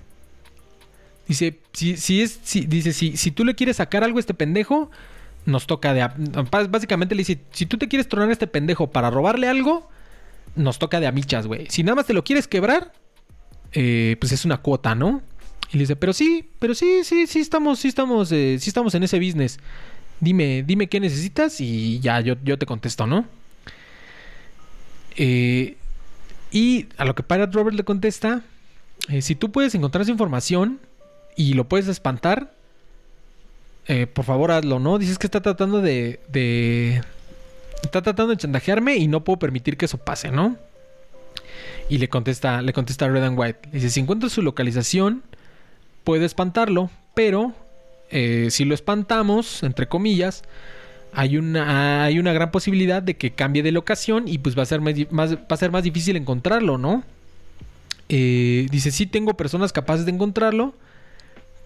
dice, 1.32 1.60
si, 1.74 1.98
si 1.98 2.22
es, 2.22 2.40
dice, 2.68 2.94
si, 2.94 3.18
si 3.18 3.32
tú 3.32 3.44
le 3.44 3.56
quieres 3.56 3.78
sacar 3.78 4.03
algo 4.03 4.18
a 4.18 4.22
este 4.22 4.34
pendejo, 4.34 4.91
nos 5.45 5.68
toca 5.68 5.94
de... 5.94 6.08
Básicamente 6.70 7.16
le 7.16 7.22
dice, 7.22 7.41
si 7.52 7.66
tú 7.66 7.78
te 7.78 7.88
quieres 7.88 8.08
tronar 8.08 8.30
a 8.30 8.34
este 8.34 8.48
pendejo 8.48 8.91
para 8.91 9.10
robarle 9.10 9.48
algo, 9.48 9.90
nos 10.56 10.80
toca 10.80 10.99
de 10.99 11.08
a 11.08 11.12
michas, 11.12 11.48
güey. 11.48 11.68
Si 11.70 11.84
nada 11.84 11.95
más 11.95 12.06
te 12.06 12.14
lo 12.14 12.24
quieres 12.24 12.48
quebrar, 12.48 12.94
eh, 13.74 14.18
pues 14.20 14.32
es 14.32 14.45
una 14.45 14.58
cuota, 14.58 14.95
¿no? 14.95 15.22
Y 15.72 15.78
le 15.78 15.84
dice, 15.84 15.95
pero 15.95 16.14
sí, 16.14 16.49
pero 16.60 16.76
sí, 16.76 17.03
sí, 17.03 17.28
sí 17.28 17.40
estamos, 17.40 17.80
sí 17.80 17.88
estamos, 17.88 18.32
eh, 18.32 18.58
sí 18.60 18.70
estamos 18.70 18.94
en 18.95 19.03
ese 19.03 19.18
business. 19.18 19.60
Dime, 20.20 20.64
dime 20.64 20.88
qué 20.88 20.99
necesitas 20.99 21.62
y 21.62 21.99
ya 21.99 22.20
yo, 22.20 22.36
yo 22.44 22.58
te 22.58 22.66
contesto, 22.66 23.08
¿no? 23.08 23.26
Eh, 25.16 25.78
y 26.52 26.88
a 26.98 27.06
lo 27.06 27.16
que 27.16 27.24
Pirate 27.24 27.53
Robert 27.53 27.76
le 27.76 27.84
contesta, 27.84 28.41
si 29.20 29.36
tú 29.36 29.52
puedes 29.52 29.74
encontrar 29.74 30.03
esa 30.03 30.12
información 30.12 30.80
y 31.36 31.53
lo 31.53 31.66
puedes 31.68 31.88
espantar, 31.88 32.53
eh, 33.88 34.08
por 34.08 34.26
favor 34.26 34.52
hazlo, 34.52 34.80
¿no? 34.80 34.98
Dices 34.98 35.18
que 35.18 35.28
está 35.28 35.41
tratando 35.41 35.82
de. 35.82 37.02
Está 37.84 38.02
tratando 38.02 38.28
de 38.32 38.38
chantajearme 38.38 38.95
y 38.98 39.08
no 39.08 39.24
puedo 39.24 39.40
permitir 39.40 39.76
que 39.78 39.86
eso 39.86 39.98
pase, 39.98 40.32
¿no? 40.32 40.56
Y 41.90 41.98
le 41.98 42.08
contesta, 42.10 42.62
le 42.62 42.74
contesta 42.74 43.08
Red 43.08 43.24
and 43.24 43.38
White. 43.40 43.70
Dice, 43.72 43.90
si 43.90 43.99
encuentro 43.99 44.30
su 44.30 44.41
localización, 44.41 45.24
puedo 46.03 46.24
espantarlo, 46.24 46.90
pero 47.16 47.53
eh, 48.12 48.48
si 48.52 48.66
lo 48.66 48.76
espantamos, 48.76 49.64
entre 49.64 49.88
comillas, 49.88 50.44
hay 51.12 51.38
una, 51.38 52.03
hay 52.06 52.20
una 52.20 52.32
gran 52.34 52.52
posibilidad 52.52 53.02
de 53.02 53.18
que 53.18 53.32
cambie 53.32 53.64
de 53.64 53.72
locación 53.72 54.28
y 54.28 54.38
pues 54.38 54.58
va 54.58 54.64
a 54.64 54.68
ser 54.68 54.80
más- 54.80 54.95
va 55.36 55.38
a 55.49 55.58
ser 55.58 55.72
más 55.72 55.84
difícil 55.84 56.16
encontrarlo, 56.16 56.78
¿no? 56.78 57.03
Eh, 58.10 58.68
dice, 58.72 58.91
sí 58.91 59.06
tengo 59.08 59.34
personas 59.36 59.74
capaces 59.74 60.06
de 60.06 60.12
encontrarlo, 60.12 60.74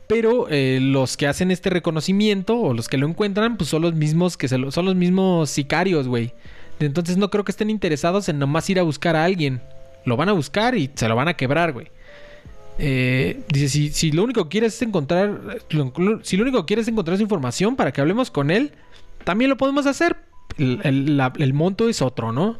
pero 0.08 0.48
eh, 0.50 0.80
los 0.82 1.18
que 1.18 1.28
hacen 1.28 1.52
este 1.52 1.70
reconocimiento 1.70 2.58
o 2.60 2.74
los 2.74 2.88
que 2.88 2.98
lo 2.98 3.08
encuentran, 3.08 3.58
pues 3.58 3.70
son 3.70 3.82
los 3.82 3.94
mismos 3.94 4.38
que 4.38 4.48
se 4.48 4.58
lo- 4.58 4.72
son 4.72 4.86
los 4.86 4.96
mismos 4.96 5.50
sicarios, 5.50 6.08
güey. 6.08 6.32
Entonces 6.80 7.18
no 7.18 7.30
creo 7.30 7.44
que 7.46 7.52
estén 7.52 7.70
interesados 7.70 8.28
en 8.30 8.38
nomás 8.40 8.70
ir 8.70 8.80
a 8.80 8.84
buscar 8.84 9.16
a 9.16 9.24
alguien. 9.24 9.62
Lo 10.06 10.18
van 10.18 10.30
a 10.30 10.34
buscar 10.34 10.76
y 10.78 10.92
se 10.94 11.08
lo 11.08 11.16
van 11.16 11.28
a 11.28 11.34
quebrar, 11.36 11.74
güey. 11.74 11.88
Eh, 12.78 13.40
dice, 13.48 13.70
si, 13.70 13.90
si 13.90 14.12
lo 14.12 14.24
único 14.24 14.44
que 14.44 14.50
quieres 14.50 14.76
es 14.76 14.82
encontrar, 14.82 15.40
si 16.24 16.36
lo 16.38 16.44
único 16.44 16.60
que 16.62 16.66
quieres 16.66 16.84
es 16.86 16.92
encontrar 16.92 17.14
esa 17.16 17.24
información 17.24 17.76
para 17.76 17.92
que 17.94 18.02
hablemos 18.02 18.30
con 18.32 18.52
él, 18.52 18.72
también 19.24 19.50
lo 19.50 19.58
podemos 19.58 19.86
hacer. 19.86 20.18
El 20.58 21.52
monto 21.54 21.90
es 21.90 22.02
otro, 22.02 22.32
¿no? 22.32 22.58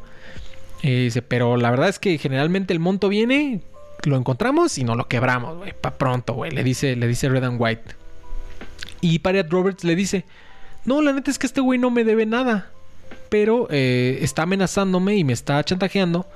Eh, 0.82 1.04
dice, 1.04 1.22
pero 1.22 1.56
la 1.56 1.70
verdad 1.70 1.88
es 1.88 1.98
que 1.98 2.18
generalmente 2.18 2.72
el 2.72 2.80
monto 2.80 3.08
viene, 3.08 3.60
lo 4.04 4.16
encontramos 4.16 4.78
y 4.78 4.84
no 4.84 4.94
lo 4.94 5.08
quebramos, 5.08 5.58
güey, 5.58 5.72
pa' 5.80 5.98
pronto, 5.98 6.34
güey, 6.34 6.50
le 6.50 6.62
dice, 6.62 6.96
le 6.96 7.06
dice 7.06 7.28
Red 7.28 7.44
and 7.44 7.60
White. 7.60 7.94
Y 9.00 9.18
Pirate 9.18 9.48
Roberts 9.50 9.84
le 9.84 9.96
dice, 9.96 10.24
no, 10.84 11.02
la 11.02 11.12
neta 11.12 11.30
es 11.30 11.38
que 11.38 11.46
este 11.46 11.60
güey 11.60 11.78
no 11.78 11.90
me 11.90 12.04
debe 12.04 12.26
nada, 12.26 12.70
pero 13.28 13.66
eh, 13.70 14.18
está 14.22 14.42
amenazándome 14.42 15.16
y 15.16 15.24
me 15.24 15.32
está 15.32 15.62
chantajeando 15.64 16.26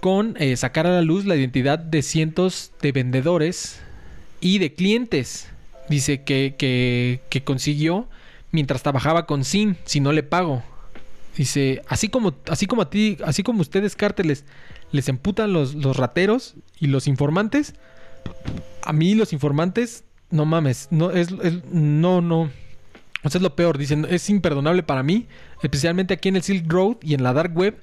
con 0.00 0.34
eh, 0.38 0.56
sacar 0.56 0.86
a 0.86 0.90
la 0.90 1.02
luz 1.02 1.24
la 1.26 1.36
identidad 1.36 1.78
de 1.78 2.02
cientos 2.02 2.72
de 2.80 2.92
vendedores 2.92 3.80
y 4.40 4.58
de 4.58 4.74
clientes. 4.74 5.48
Dice 5.88 6.22
que, 6.22 6.54
que, 6.58 7.20
que 7.28 7.42
consiguió 7.42 8.08
mientras 8.52 8.82
trabajaba 8.82 9.26
con 9.26 9.44
Sin, 9.44 9.76
si 9.84 10.00
no 10.00 10.12
le 10.12 10.22
pago. 10.22 10.62
Dice, 11.36 11.82
así 11.88 12.08
como, 12.08 12.34
así 12.48 12.66
como 12.66 12.82
a 12.82 12.90
ti, 12.90 13.18
así 13.24 13.42
como 13.42 13.60
ustedes, 13.60 13.94
cárteles, 13.96 14.44
les 14.92 15.08
emputan 15.08 15.52
los, 15.52 15.74
los 15.74 15.96
rateros 15.96 16.54
y 16.78 16.86
los 16.88 17.06
informantes, 17.06 17.74
a 18.84 18.92
mí 18.92 19.14
los 19.14 19.32
informantes, 19.32 20.04
no 20.30 20.44
mames, 20.46 20.88
no, 20.90 21.10
es, 21.10 21.28
es- 21.42 21.64
no, 21.66 22.20
no. 22.20 22.50
O 23.22 23.28
sea, 23.28 23.38
es 23.38 23.42
lo 23.42 23.54
peor, 23.54 23.76
dicen, 23.76 24.06
es 24.08 24.30
imperdonable 24.30 24.82
para 24.82 25.02
mí, 25.02 25.26
especialmente 25.62 26.14
aquí 26.14 26.28
en 26.30 26.36
el 26.36 26.42
Silk 26.42 26.70
Road 26.72 26.96
y 27.02 27.14
en 27.14 27.22
la 27.22 27.32
Dark 27.34 27.56
Web, 27.56 27.82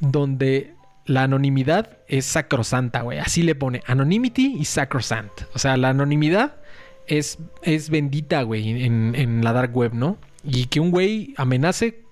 donde 0.00 0.74
la 1.04 1.22
anonimidad 1.22 1.98
es 2.08 2.26
sacrosanta, 2.26 3.02
güey. 3.02 3.18
Así 3.18 3.42
le 3.42 3.54
pone, 3.54 3.82
anonymity 3.86 4.56
y 4.58 4.64
sacrosant. 4.64 5.30
O 5.54 5.58
sea, 5.58 5.76
la 5.76 5.90
anonimidad 5.90 6.56
es, 7.06 7.38
es 7.62 7.90
bendita, 7.90 8.42
güey, 8.42 8.82
en, 8.84 9.14
en 9.14 9.44
la 9.44 9.52
Dark 9.52 9.76
Web, 9.76 9.94
¿no? 9.94 10.18
Y 10.42 10.66
que 10.66 10.80
un 10.80 10.90
güey 10.90 11.32
amenace 11.36 12.02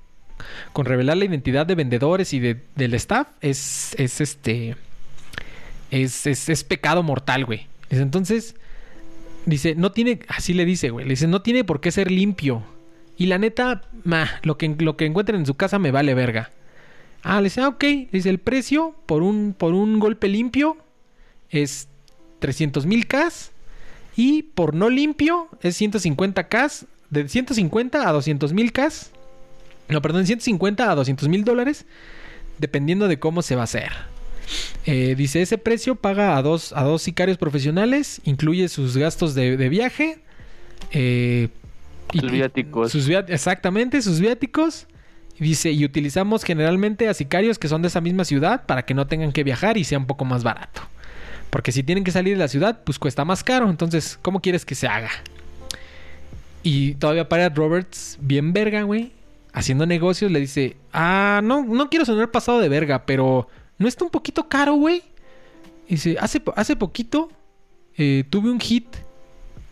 con 0.73 0.87
revelar 0.87 1.17
la 1.17 1.25
identidad 1.25 1.67
de 1.67 1.75
vendedores 1.75 2.33
y 2.33 2.41
de- 2.41 2.61
del 2.77 2.95
staff 2.95 3.29
es, 3.41 3.95
es 3.99 4.21
este. 4.21 4.77
Es, 5.91 6.27
es, 6.27 6.49
es 6.49 6.65
pecado 6.65 7.03
mortal, 7.03 7.45
güey. 7.45 7.67
Entonces, 7.91 8.57
dice, 9.47 9.75
no 9.75 9.93
tiene. 9.93 10.21
Así 10.29 10.55
le 10.55 10.65
dice, 10.65 10.91
güey. 10.91 11.05
Le 11.07 11.11
dice, 11.11 11.27
no 11.29 11.43
tiene 11.43 11.65
por 11.65 11.81
qué 11.81 11.91
ser 11.93 12.11
limpio. 12.11 12.63
Y 13.17 13.27
la 13.27 13.39
neta, 13.39 13.83
ma, 14.03 14.29
lo 14.43 14.59
que, 14.59 14.69
lo 14.79 14.97
que 14.97 15.07
encuentren 15.07 15.41
en 15.41 15.47
su 15.47 15.55
casa 15.55 15.79
me 15.79 15.93
vale 15.93 16.15
verga. 16.15 16.51
Ah, 17.23 17.41
le 17.41 17.45
dice, 17.45 17.61
ah, 17.61 17.69
ok. 17.69 17.83
Le 17.83 18.09
dice, 18.11 18.31
el 18.31 18.39
precio 18.39 18.95
por 19.07 19.23
un, 19.23 19.55
por 19.57 19.73
un 19.73 20.01
golpe 20.01 20.29
limpio 20.29 20.77
es 21.51 21.89
300 22.41 22.87
mil 22.87 23.07
K. 23.07 23.29
Y 24.17 24.43
por 24.43 24.75
no 24.75 24.91
limpio 24.91 25.49
es 25.63 25.77
150 25.77 26.49
K. 26.49 26.71
De 27.11 27.29
150 27.29 28.09
a 28.09 28.13
200 28.13 28.53
mil 28.53 28.73
K. 28.73 28.89
No, 29.89 30.01
perdón, 30.03 30.27
150 30.27 30.91
a 30.91 30.95
200 30.95 31.29
mil 31.29 31.45
dólares. 31.45 31.85
Dependiendo 32.59 33.09
de 33.09 33.19
cómo 33.19 33.43
se 33.43 33.57
va 33.57 33.63
a 33.63 33.65
hacer. 33.65 33.91
Eh, 34.87 35.15
dice, 35.17 35.43
ese 35.43 35.59
precio 35.59 35.97
paga 35.97 36.37
a 36.37 36.43
dos, 36.43 36.73
a 36.73 36.83
dos 36.85 37.03
sicarios 37.03 37.39
profesionales. 37.39 38.21
Incluye 38.25 38.69
sus 38.69 38.97
gastos 38.97 39.35
de, 39.35 39.57
de 39.57 39.69
viaje. 39.69 40.19
eh, 40.91 41.49
Sus 42.13 42.31
viáticos. 42.31 42.93
sus 42.93 43.09
exactamente, 43.09 44.03
sus 44.03 44.21
viáticos. 44.21 44.87
Dice, 45.39 45.73
y 45.73 45.85
utilizamos 45.85 46.45
generalmente 46.45 47.09
a 47.09 47.15
sicarios 47.15 47.59
que 47.59 47.69
son 47.69 47.83
de 47.83 47.89
esa 47.89 48.01
misma 48.01 48.25
ciudad 48.25 48.67
para 48.67 48.85
que 48.85 48.95
no 48.95 49.07
tengan 49.09 49.33
que 49.33 49.43
viajar 49.43 49.77
y 49.77 49.85
sea 49.85 49.99
un 49.99 50.07
poco 50.07 50.25
más 50.25 50.45
barato. 50.45 50.83
Porque 51.51 51.73
si 51.73 51.83
tienen 51.83 52.05
que 52.05 52.13
salir 52.13 52.35
de 52.35 52.41
la 52.41 52.49
ciudad, 52.49 52.83
pues 52.85 52.99
cuesta 52.99 53.25
más 53.25 53.43
caro. 53.45 53.69
Entonces, 53.71 54.19
¿cómo 54.23 54.41
quieres 54.41 54.65
que 54.65 54.75
se 54.77 54.87
haga? 54.87 55.11
Y 56.63 56.95
todavía 56.95 57.29
para 57.29 57.49
Roberts, 57.49 58.17
bien 58.21 58.53
verga, 58.53 58.83
güey. 58.83 59.13
Haciendo 59.55 59.87
negocios, 59.87 60.33
le 60.33 60.41
dice, 60.41 60.77
ah, 60.93 61.41
no, 61.43 61.65
no 61.65 61.89
quiero 61.89 62.05
sonar 62.05 62.33
pasado 62.33 62.59
de 62.59 62.69
verga, 62.69 63.07
pero 63.07 63.49
¿no 63.79 63.87
está 63.87 64.05
un 64.05 64.11
poquito 64.11 64.49
caro, 64.49 64.75
güey? 64.75 65.05
Dice, 65.89 66.17
hace, 66.19 66.43
hace 66.57 66.75
poquito 66.75 67.31
eh, 67.97 68.25
tuve 68.29 68.51
un 68.51 68.59
hit. 68.59 68.89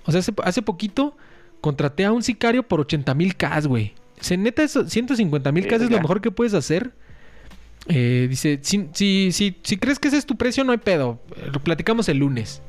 O 0.04 0.12
sea, 0.12 0.20
hace, 0.20 0.32
hace 0.44 0.62
poquito 0.62 1.16
contraté 1.60 2.04
a 2.04 2.12
un 2.12 2.22
sicario 2.22 2.62
por 2.62 2.80
80 2.80 3.12
mil 3.14 3.36
K, 3.36 3.60
güey. 3.62 3.94
Se 4.20 4.36
neta, 4.36 4.62
eso, 4.62 4.88
150 4.88 5.50
mil 5.50 5.66
casi 5.66 5.86
es 5.86 5.90
lo 5.90 6.00
mejor 6.00 6.20
que 6.20 6.30
puedes 6.30 6.54
hacer. 6.54 6.92
Eh, 7.88 8.28
dice, 8.30 8.60
si, 8.62 8.88
si, 8.92 9.32
si, 9.32 9.56
si 9.64 9.76
crees 9.78 9.98
que 9.98 10.06
ese 10.06 10.16
es 10.16 10.26
tu 10.26 10.36
precio, 10.36 10.62
no 10.62 10.70
hay 10.70 10.78
pedo. 10.78 11.20
Lo 11.52 11.58
platicamos 11.60 12.08
el 12.08 12.18
lunes. 12.18 12.62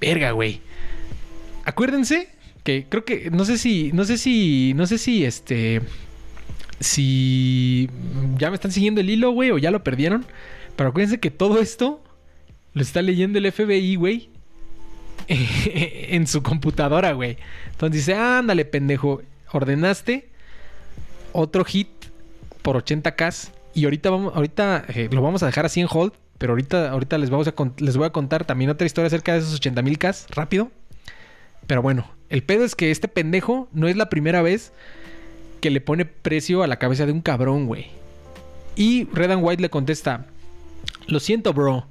Verga, 0.00 0.30
güey. 0.30 0.60
Acuérdense 1.64 2.30
creo 2.88 3.04
que, 3.04 3.30
no 3.30 3.44
sé 3.44 3.58
si, 3.58 3.90
no 3.92 4.04
sé 4.04 4.18
si, 4.18 4.72
no 4.74 4.86
sé 4.86 4.98
si 4.98 5.24
este, 5.24 5.82
si 6.80 7.88
ya 8.36 8.50
me 8.50 8.54
están 8.54 8.72
siguiendo 8.72 9.00
el 9.00 9.10
hilo, 9.10 9.32
güey, 9.32 9.50
o 9.50 9.58
ya 9.58 9.70
lo 9.70 9.82
perdieron. 9.82 10.24
Pero 10.76 10.90
acuérdense 10.90 11.18
que 11.18 11.30
todo 11.30 11.60
esto 11.60 12.02
lo 12.74 12.82
está 12.82 13.02
leyendo 13.02 13.38
el 13.38 13.50
FBI, 13.50 13.96
güey. 13.96 14.30
en 15.28 16.26
su 16.26 16.42
computadora, 16.42 17.12
güey. 17.12 17.36
Entonces 17.72 18.06
dice, 18.06 18.14
ándale, 18.14 18.64
pendejo. 18.64 19.22
Ordenaste 19.52 20.30
otro 21.32 21.64
hit 21.64 21.88
por 22.62 22.82
80k. 22.82 23.50
Y 23.74 23.84
ahorita 23.84 24.08
ahorita 24.08 24.84
eh, 24.88 25.08
lo 25.12 25.22
vamos 25.22 25.42
a 25.42 25.46
dejar 25.46 25.66
así 25.66 25.80
en 25.80 25.88
hold. 25.90 26.12
Pero 26.38 26.52
ahorita, 26.52 26.90
ahorita 26.90 27.18
les, 27.18 27.30
vamos 27.30 27.48
a 27.48 27.54
les 27.78 27.96
voy 27.96 28.06
a 28.06 28.10
contar 28.10 28.44
también 28.44 28.70
otra 28.70 28.86
historia 28.86 29.08
acerca 29.08 29.32
de 29.32 29.40
esos 29.40 29.54
80 29.54 29.82
mil 29.82 29.98
K 29.98 30.14
rápido. 30.30 30.70
Pero 31.68 31.82
bueno, 31.82 32.10
el 32.30 32.42
pedo 32.42 32.64
es 32.64 32.74
que 32.74 32.90
este 32.90 33.06
pendejo 33.06 33.68
no 33.72 33.86
es 33.86 33.96
la 33.96 34.08
primera 34.08 34.42
vez 34.42 34.72
que 35.60 35.70
le 35.70 35.80
pone 35.80 36.06
precio 36.06 36.64
a 36.64 36.66
la 36.66 36.78
cabeza 36.78 37.06
de 37.06 37.12
un 37.12 37.20
cabrón, 37.20 37.66
güey. 37.66 37.86
Y 38.74 39.04
Red 39.12 39.36
White 39.36 39.62
le 39.62 39.70
contesta: 39.70 40.26
Lo 41.06 41.20
siento, 41.20 41.52
bro. 41.52 41.86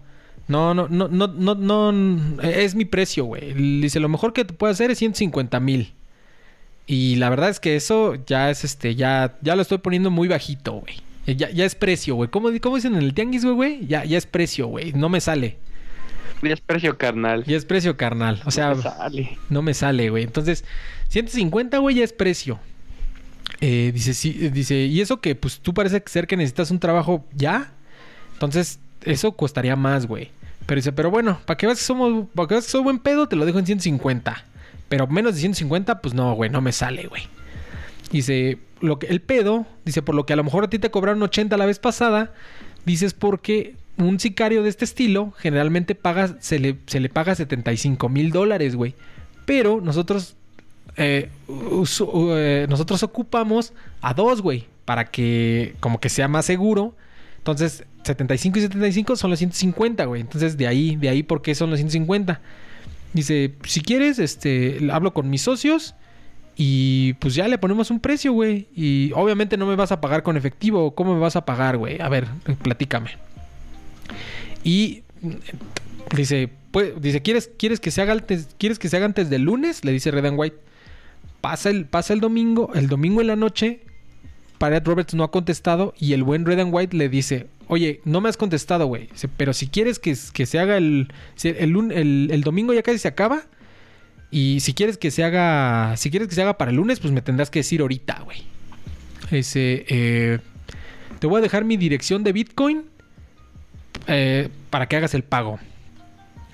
No, 0.47 0.73
no, 0.73 0.87
no, 0.89 1.07
no, 1.07 1.27
no, 1.27 1.55
no. 1.91 2.41
Es 2.41 2.75
mi 2.75 2.85
precio, 2.85 3.25
güey. 3.25 3.53
Dice: 3.53 3.99
Lo 3.99 4.09
mejor 4.09 4.33
que 4.33 4.43
te 4.43 4.53
puedo 4.53 4.73
hacer 4.73 4.91
es 4.91 4.97
150 4.97 5.59
mil. 5.59 5.93
Y 6.87 7.17
la 7.17 7.29
verdad 7.29 7.49
es 7.49 7.59
que 7.59 7.75
eso 7.75 8.15
ya 8.25 8.49
es 8.49 8.63
este, 8.63 8.95
ya, 8.95 9.37
ya 9.41 9.55
lo 9.55 9.61
estoy 9.61 9.77
poniendo 9.77 10.09
muy 10.09 10.27
bajito, 10.27 10.73
güey. 10.73 10.95
Ya, 11.37 11.51
ya 11.51 11.65
es 11.65 11.75
precio, 11.75 12.15
güey. 12.15 12.29
¿Cómo, 12.29 12.49
¿Cómo 12.61 12.77
dicen 12.77 12.95
en 12.95 13.03
el 13.03 13.13
tianguis, 13.13 13.43
güey, 13.43 13.55
güey? 13.55 13.87
Ya, 13.87 14.05
ya 14.05 14.17
es 14.17 14.25
precio, 14.25 14.67
güey. 14.67 14.93
No 14.93 15.09
me 15.09 15.19
sale. 15.19 15.57
Ya 16.41 16.53
es 16.53 16.61
precio 16.61 16.97
carnal. 16.97 17.43
Ya 17.45 17.57
es 17.57 17.65
precio, 17.65 17.97
carnal. 17.97 18.41
O 18.45 18.51
sea, 18.51 18.75
Me 18.75 18.81
sale. 18.81 19.37
no 19.49 19.61
me 19.61 19.73
sale, 19.73 20.09
güey. 20.09 20.23
Entonces, 20.23 20.63
150, 21.09 21.77
güey, 21.79 21.95
ya 21.97 22.03
es 22.03 22.13
precio. 22.13 22.59
Eh, 23.61 23.91
dice, 23.93 24.13
sí, 24.13 24.37
eh, 24.41 24.49
dice, 24.51 24.75
y 24.75 25.01
eso 25.01 25.19
que, 25.19 25.35
pues, 25.35 25.59
tú 25.59 25.73
parece 25.73 26.03
ser 26.05 26.27
que 26.27 26.37
necesitas 26.37 26.69
un 26.71 26.79
trabajo 26.79 27.25
ya. 27.33 27.71
Entonces, 28.33 28.79
eso 29.03 29.31
costaría 29.31 29.75
más, 29.75 30.05
güey. 30.05 30.29
Pero 30.65 30.79
dice, 30.79 30.91
pero 30.91 31.09
bueno, 31.09 31.39
para 31.45 31.57
que 31.57 31.65
veas 31.65 31.79
que 31.79 31.85
somos, 31.85 32.27
para 32.35 32.47
que 32.47 32.53
veas 32.55 32.65
que 32.65 32.71
soy 32.71 32.83
buen 32.83 32.99
pedo, 32.99 33.27
te 33.27 33.35
lo 33.35 33.45
dejo 33.45 33.57
en 33.59 33.65
150. 33.65 34.45
Pero 34.89 35.07
menos 35.07 35.33
de 35.33 35.39
150, 35.41 36.01
pues 36.01 36.13
no, 36.13 36.33
güey, 36.35 36.49
no 36.49 36.61
me 36.61 36.71
sale, 36.71 37.07
güey. 37.07 37.23
Dice, 38.11 38.59
lo 38.79 38.99
que, 38.99 39.07
el 39.07 39.21
pedo, 39.21 39.65
dice, 39.85 40.01
por 40.01 40.13
lo 40.13 40.25
que 40.25 40.33
a 40.33 40.35
lo 40.35 40.43
mejor 40.43 40.65
a 40.65 40.69
ti 40.69 40.77
te 40.77 40.91
cobraron 40.91 41.21
80 41.23 41.57
la 41.57 41.65
vez 41.65 41.79
pasada, 41.79 42.33
dices 42.85 43.13
porque 43.13 43.75
un 43.97 44.19
sicario 44.19 44.63
de 44.63 44.69
este 44.69 44.85
estilo 44.85 45.33
generalmente 45.37 45.95
paga, 45.95 46.35
se 46.39 46.59
le, 46.59 46.77
se 46.85 46.99
le 46.99 47.09
paga 47.09 47.35
75 47.35 48.09
mil 48.09 48.31
dólares, 48.31 48.75
güey. 48.75 48.95
Pero 49.45 49.81
nosotros, 49.81 50.35
eh, 50.97 51.29
eh, 51.49 52.67
nosotros 52.69 53.03
ocupamos 53.03 53.73
a 54.01 54.13
dos, 54.13 54.41
güey, 54.41 54.65
para 54.85 55.05
que 55.05 55.75
como 55.79 55.99
que 55.99 56.09
sea 56.09 56.27
más 56.27 56.45
seguro. 56.45 56.95
Entonces, 57.37 57.85
75 58.03 58.59
y 58.59 58.61
75 58.63 59.15
son 59.15 59.29
los 59.29 59.39
150, 59.39 60.05
güey. 60.05 60.21
Entonces, 60.21 60.57
de 60.57 60.67
ahí, 60.67 60.95
de 60.95 61.09
ahí, 61.09 61.23
¿por 61.23 61.41
qué 61.41 61.55
son 61.55 61.69
los 61.69 61.79
150? 61.79 62.41
Dice, 63.13 63.55
si 63.63 63.81
quieres, 63.81 64.19
este, 64.19 64.79
hablo 64.91 65.13
con 65.13 65.29
mis 65.29 65.41
socios 65.41 65.95
y 66.55 67.13
pues 67.13 67.35
ya 67.35 67.47
le 67.47 67.57
ponemos 67.57 67.89
un 67.89 67.99
precio, 67.99 68.33
güey. 68.33 68.67
Y 68.75 69.11
obviamente 69.15 69.57
no 69.57 69.65
me 69.65 69.75
vas 69.75 69.91
a 69.91 70.01
pagar 70.01 70.23
con 70.23 70.37
efectivo. 70.37 70.93
¿Cómo 70.93 71.13
me 71.13 71.19
vas 71.19 71.35
a 71.35 71.45
pagar, 71.45 71.77
güey? 71.77 72.01
A 72.01 72.09
ver, 72.09 72.27
platícame. 72.61 73.26
Y 74.63 75.03
dice, 76.15 76.49
dice, 77.01 77.21
¿quieres, 77.21 77.49
quieres 77.57 77.79
que 77.79 77.91
se 77.91 78.01
haga 78.01 78.13
antes, 78.13 78.49
quieres 78.57 78.79
que 78.79 78.89
se 78.89 78.97
haga 78.97 79.05
antes 79.05 79.29
del 79.29 79.43
lunes? 79.43 79.83
Le 79.85 79.91
dice 79.91 80.11
Red 80.11 80.25
and 80.25 80.39
White. 80.39 80.57
Pasa 81.41 81.69
el, 81.69 81.85
pasa 81.85 82.13
el 82.13 82.19
domingo, 82.19 82.71
el 82.73 82.87
domingo 82.87 83.21
en 83.21 83.27
la 83.27 83.35
noche. 83.35 83.81
Paret 84.57 84.85
Roberts 84.87 85.13
no 85.13 85.23
ha 85.23 85.29
contestado 85.31 85.93
y 85.99 86.13
el 86.13 86.23
buen 86.23 86.43
Red 86.45 86.59
and 86.59 86.73
White 86.73 86.97
le 86.97 87.09
dice, 87.09 87.47
oye, 87.67 88.01
no 88.05 88.21
me 88.21 88.29
has 88.29 88.37
contestado, 88.37 88.87
güey. 88.87 89.07
Pero 89.37 89.53
si 89.53 89.67
quieres 89.67 89.99
que, 89.99 90.15
que 90.33 90.45
se 90.47 90.57
haga 90.59 90.77
el, 90.77 91.09
el, 91.43 91.91
el- 91.91 92.29
el 92.31 92.41
domingo 92.41 92.73
ya 92.73 92.81
casi 92.81 92.97
se 92.97 93.07
acaba. 93.07 93.43
Y 94.31 94.59
si 94.59 94.73
quieres 94.73 94.97
que 94.97 95.09
se 95.11 95.23
haga, 95.23 95.95
si 95.95 96.09
quieres 96.09 96.27
que 96.27 96.35
se 96.35 96.41
haga 96.41 96.57
para 96.57 96.71
el 96.71 96.77
lunes, 96.77 96.99
pues 96.99 97.13
me 97.13 97.21
tendrás 97.21 97.49
que 97.49 97.59
decir 97.59 97.81
ahorita, 97.81 98.21
güey. 98.25 98.39
Dice, 99.31 99.85
eh, 99.87 100.39
te 101.19 101.27
voy 101.27 101.37
a 101.39 101.41
dejar 101.41 101.63
mi 101.63 101.77
dirección 101.77 102.23
de 102.23 102.33
Bitcoin 102.33 102.83
eh, 104.07 104.49
para 104.69 104.87
que 104.87 104.95
hagas 104.95 105.13
el 105.13 105.23
pago. 105.23 105.59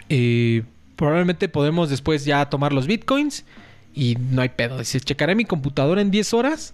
Eh, 0.09 0.63
probablemente 0.95 1.49
podemos 1.49 1.89
después 1.89 2.25
ya 2.25 2.49
tomar 2.49 2.73
los 2.73 2.87
Bitcoins 2.87 3.45
y 3.93 4.15
no 4.15 4.41
hay 4.41 4.49
pedo. 4.49 4.79
Dice, 4.79 4.99
checaré 4.99 5.35
mi 5.35 5.45
computadora 5.45 6.01
en 6.01 6.11
10 6.11 6.33
horas 6.33 6.73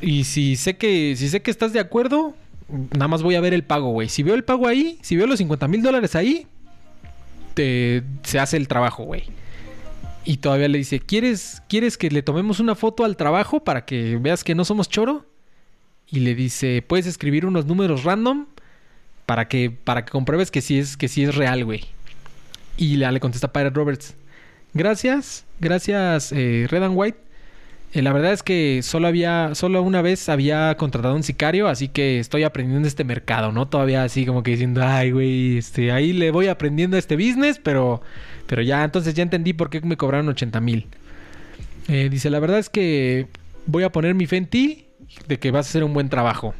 y 0.00 0.24
si 0.24 0.56
sé 0.56 0.76
que 0.76 1.14
si 1.16 1.28
sé 1.28 1.42
que 1.42 1.50
estás 1.50 1.72
de 1.72 1.80
acuerdo, 1.80 2.34
nada 2.68 3.08
más 3.08 3.22
voy 3.22 3.34
a 3.34 3.40
ver 3.40 3.54
el 3.54 3.64
pago, 3.64 3.90
güey. 3.90 4.08
Si 4.08 4.22
veo 4.22 4.34
el 4.34 4.44
pago 4.44 4.68
ahí, 4.68 4.98
si 5.02 5.16
veo 5.16 5.26
los 5.26 5.38
50 5.38 5.68
mil 5.68 5.82
dólares 5.82 6.14
ahí, 6.14 6.46
te, 7.54 8.02
se 8.22 8.38
hace 8.38 8.56
el 8.56 8.68
trabajo, 8.68 9.04
güey. 9.04 9.24
Y 10.24 10.38
todavía 10.38 10.68
le 10.68 10.78
dice, 10.78 11.00
¿quieres, 11.00 11.62
¿quieres 11.68 11.98
que 11.98 12.10
le 12.10 12.22
tomemos 12.22 12.60
una 12.60 12.74
foto 12.74 13.04
al 13.04 13.16
trabajo 13.16 13.60
para 13.60 13.84
que 13.84 14.16
veas 14.16 14.42
que 14.42 14.54
no 14.54 14.64
somos 14.64 14.88
choro? 14.88 15.26
Y 16.06 16.20
le 16.20 16.34
dice, 16.34 16.82
puedes 16.86 17.06
escribir 17.06 17.46
unos 17.46 17.66
números 17.66 18.04
random 18.04 18.46
para 19.26 19.48
que, 19.48 19.70
para 19.70 20.04
que 20.04 20.10
compruebes 20.10 20.50
que 20.50 20.60
sí 20.60 20.78
es, 20.78 20.96
que 20.96 21.08
sí 21.08 21.24
es 21.24 21.34
real, 21.34 21.64
güey. 21.64 21.84
Y 22.76 22.96
le, 22.96 23.20
contesta 23.20 23.52
Pirate 23.52 23.74
Roberts, 23.74 24.14
gracias, 24.72 25.44
gracias 25.60 26.32
eh, 26.32 26.66
Red 26.68 26.82
and 26.82 26.94
White. 26.96 27.18
Eh, 27.92 28.02
la 28.02 28.12
verdad 28.12 28.32
es 28.32 28.42
que 28.42 28.80
solo 28.82 29.06
había, 29.06 29.54
solo 29.54 29.80
una 29.82 30.02
vez 30.02 30.28
había 30.28 30.76
contratado 30.76 31.14
un 31.14 31.22
sicario, 31.22 31.68
así 31.68 31.86
que 31.88 32.18
estoy 32.18 32.42
aprendiendo 32.42 32.88
este 32.88 33.04
mercado, 33.04 33.52
¿no? 33.52 33.68
Todavía 33.68 34.02
así 34.02 34.26
como 34.26 34.42
que 34.42 34.50
diciendo, 34.50 34.82
ay, 34.84 35.12
güey, 35.12 35.58
este, 35.58 35.92
ahí 35.92 36.12
le 36.12 36.32
voy 36.32 36.48
aprendiendo 36.48 36.96
este 36.96 37.14
business, 37.14 37.60
pero, 37.62 38.02
pero 38.48 38.62
ya, 38.62 38.82
entonces 38.82 39.14
ya 39.14 39.22
entendí 39.22 39.52
por 39.52 39.70
qué 39.70 39.80
me 39.80 39.96
cobraron 39.96 40.28
80 40.28 40.60
mil. 40.60 40.88
Eh, 41.86 42.08
dice, 42.10 42.30
la 42.30 42.40
verdad 42.40 42.58
es 42.58 42.68
que 42.68 43.28
voy 43.66 43.84
a 43.84 43.92
poner 43.92 44.14
mi 44.14 44.26
fe 44.26 44.38
en 44.38 44.46
ti, 44.46 44.86
de 45.28 45.38
que 45.38 45.52
vas 45.52 45.66
a 45.66 45.68
hacer 45.68 45.84
un 45.84 45.94
buen 45.94 46.08
trabajo. 46.08 46.54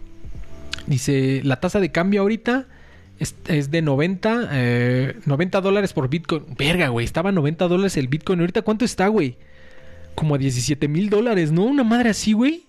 Dice, 0.87 1.41
la 1.45 1.61
tasa 1.61 1.81
de 1.81 1.91
cambio 1.91 2.21
ahorita 2.21 2.67
es, 3.19 3.35
es 3.47 3.71
de 3.71 3.83
90, 3.83 4.49
eh, 4.53 5.17
90 5.25 5.61
dólares 5.61 5.93
por 5.93 6.09
Bitcoin. 6.09 6.45
Verga, 6.59 6.89
güey, 6.89 7.05
estaba 7.05 7.31
a 7.31 7.33
90 7.33 7.69
dólares 7.69 7.97
el 7.97 8.09
Bitcoin. 8.09 8.41
Ahorita, 8.41 8.63
¿cuánto 8.63 8.85
está, 8.85 9.09
güey? 9.09 9.37
Como 10.15 10.35
a 10.35 10.39
17 10.39 10.89
mil 10.89 11.11
dólares, 11.11 11.53
¿no? 11.53 11.65
Una 11.65 11.85
madre 11.85 12.11
así, 12.11 12.33
güey. 12.33 12.67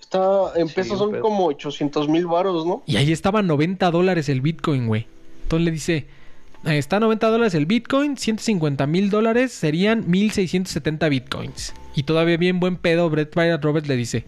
Está, 0.00 0.52
en 0.56 0.68
pesos 0.68 0.98
son 0.98 1.12
pedo. 1.12 1.22
como 1.22 1.46
800 1.46 2.08
mil 2.08 2.26
varos, 2.26 2.66
¿no? 2.66 2.82
Y 2.86 2.96
ahí 2.96 3.12
estaba 3.12 3.38
a 3.38 3.42
90 3.42 3.90
dólares 3.90 4.28
el 4.28 4.40
Bitcoin, 4.40 4.86
güey. 4.86 5.06
Entonces 5.44 5.64
le 5.64 5.70
dice, 5.70 6.06
eh, 6.64 6.78
está 6.78 6.96
a 6.96 7.00
90 7.00 7.28
dólares 7.28 7.54
el 7.54 7.66
Bitcoin, 7.66 8.16
150 8.16 8.86
mil 8.86 9.10
dólares 9.10 9.52
serían 9.52 10.10
1670 10.10 11.08
Bitcoins. 11.08 11.74
Y 11.94 12.02
todavía 12.02 12.36
bien 12.36 12.60
buen 12.60 12.76
pedo, 12.76 13.08
Brett 13.10 13.32
Pirate 13.32 13.62
Roberts 13.62 13.88
le 13.88 13.96
dice, 13.96 14.24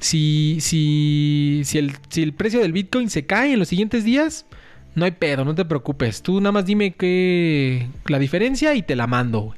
si, 0.00 0.58
si, 0.60 1.62
si, 1.64 1.78
el, 1.78 1.92
si 2.08 2.22
el 2.22 2.32
precio 2.32 2.60
del 2.60 2.72
Bitcoin 2.72 3.10
se 3.10 3.26
cae 3.26 3.52
en 3.52 3.58
los 3.58 3.68
siguientes 3.68 4.04
días, 4.04 4.46
no 4.94 5.04
hay 5.04 5.12
pedo, 5.12 5.44
no 5.44 5.54
te 5.54 5.64
preocupes. 5.64 6.22
Tú 6.22 6.40
nada 6.40 6.52
más 6.52 6.66
dime 6.66 6.92
que 6.92 7.88
la 8.06 8.18
diferencia 8.18 8.74
y 8.74 8.82
te 8.82 8.96
la 8.96 9.06
mando. 9.06 9.54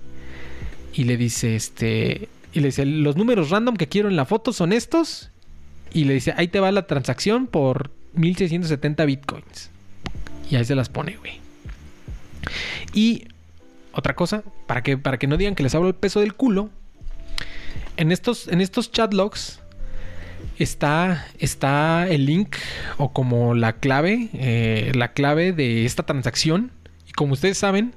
Y 0.92 1.04
le 1.04 1.16
dice, 1.16 1.56
este, 1.56 2.28
y 2.52 2.60
le 2.60 2.66
dice, 2.66 2.86
los 2.86 3.16
números 3.16 3.50
random 3.50 3.76
que 3.76 3.88
quiero 3.88 4.08
en 4.08 4.16
la 4.16 4.24
foto 4.24 4.52
son 4.52 4.72
estos. 4.72 5.30
Y 5.92 6.04
le 6.04 6.14
dice, 6.14 6.34
ahí 6.36 6.48
te 6.48 6.60
va 6.60 6.70
la 6.72 6.86
transacción 6.86 7.46
por 7.46 7.90
1670 8.14 9.04
bitcoins. 9.04 9.70
Y 10.50 10.56
ahí 10.56 10.64
se 10.64 10.74
las 10.74 10.88
pone, 10.88 11.16
güey. 11.16 11.40
Y 12.92 13.24
otra 13.92 14.14
cosa, 14.14 14.44
para 14.66 14.82
que, 14.82 14.98
para 14.98 15.18
que 15.18 15.26
no 15.26 15.36
digan 15.36 15.54
que 15.54 15.62
les 15.62 15.74
hablo 15.74 15.88
el 15.88 15.94
peso 15.94 16.20
del 16.20 16.34
culo. 16.34 16.70
En 17.96 18.12
estos, 18.12 18.48
en 18.48 18.60
estos 18.60 18.90
chat 18.90 19.12
logs 19.14 19.60
está, 20.58 21.26
está 21.38 22.06
el 22.08 22.26
link 22.26 22.56
o 22.98 23.12
como 23.12 23.54
la 23.54 23.74
clave, 23.74 24.28
eh, 24.34 24.92
la 24.94 25.12
clave 25.12 25.52
de 25.52 25.84
esta 25.84 26.04
transacción. 26.04 26.70
Y 27.08 27.12
como 27.12 27.32
ustedes 27.34 27.58
saben, 27.58 27.94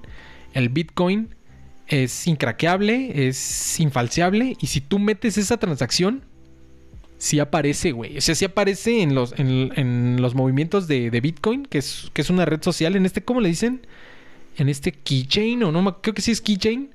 el 0.53 0.69
Bitcoin 0.69 1.29
es 1.87 2.27
incraqueable, 2.27 3.27
es 3.27 3.79
infalseable. 3.79 4.57
Y 4.59 4.67
si 4.67 4.81
tú 4.81 4.99
metes 4.99 5.37
esa 5.37 5.57
transacción, 5.57 6.23
sí 7.17 7.39
aparece, 7.39 7.91
güey. 7.91 8.17
O 8.17 8.21
sea, 8.21 8.35
sí 8.35 8.45
aparece 8.45 9.01
en 9.01 9.15
los, 9.15 9.33
en, 9.39 9.71
en 9.75 10.21
los 10.21 10.35
movimientos 10.35 10.87
de, 10.87 11.09
de 11.09 11.21
Bitcoin, 11.21 11.65
que 11.65 11.77
es, 11.79 12.09
que 12.13 12.21
es 12.21 12.29
una 12.29 12.45
red 12.45 12.61
social. 12.61 12.95
En 12.95 13.05
este, 13.05 13.23
¿cómo 13.23 13.41
le 13.41 13.49
dicen? 13.49 13.85
En 14.57 14.69
este 14.69 14.91
keychain, 14.91 15.63
o 15.63 15.71
no, 15.71 16.01
creo 16.01 16.13
que 16.13 16.21
sí 16.21 16.31
es 16.31 16.41
keychain. 16.41 16.89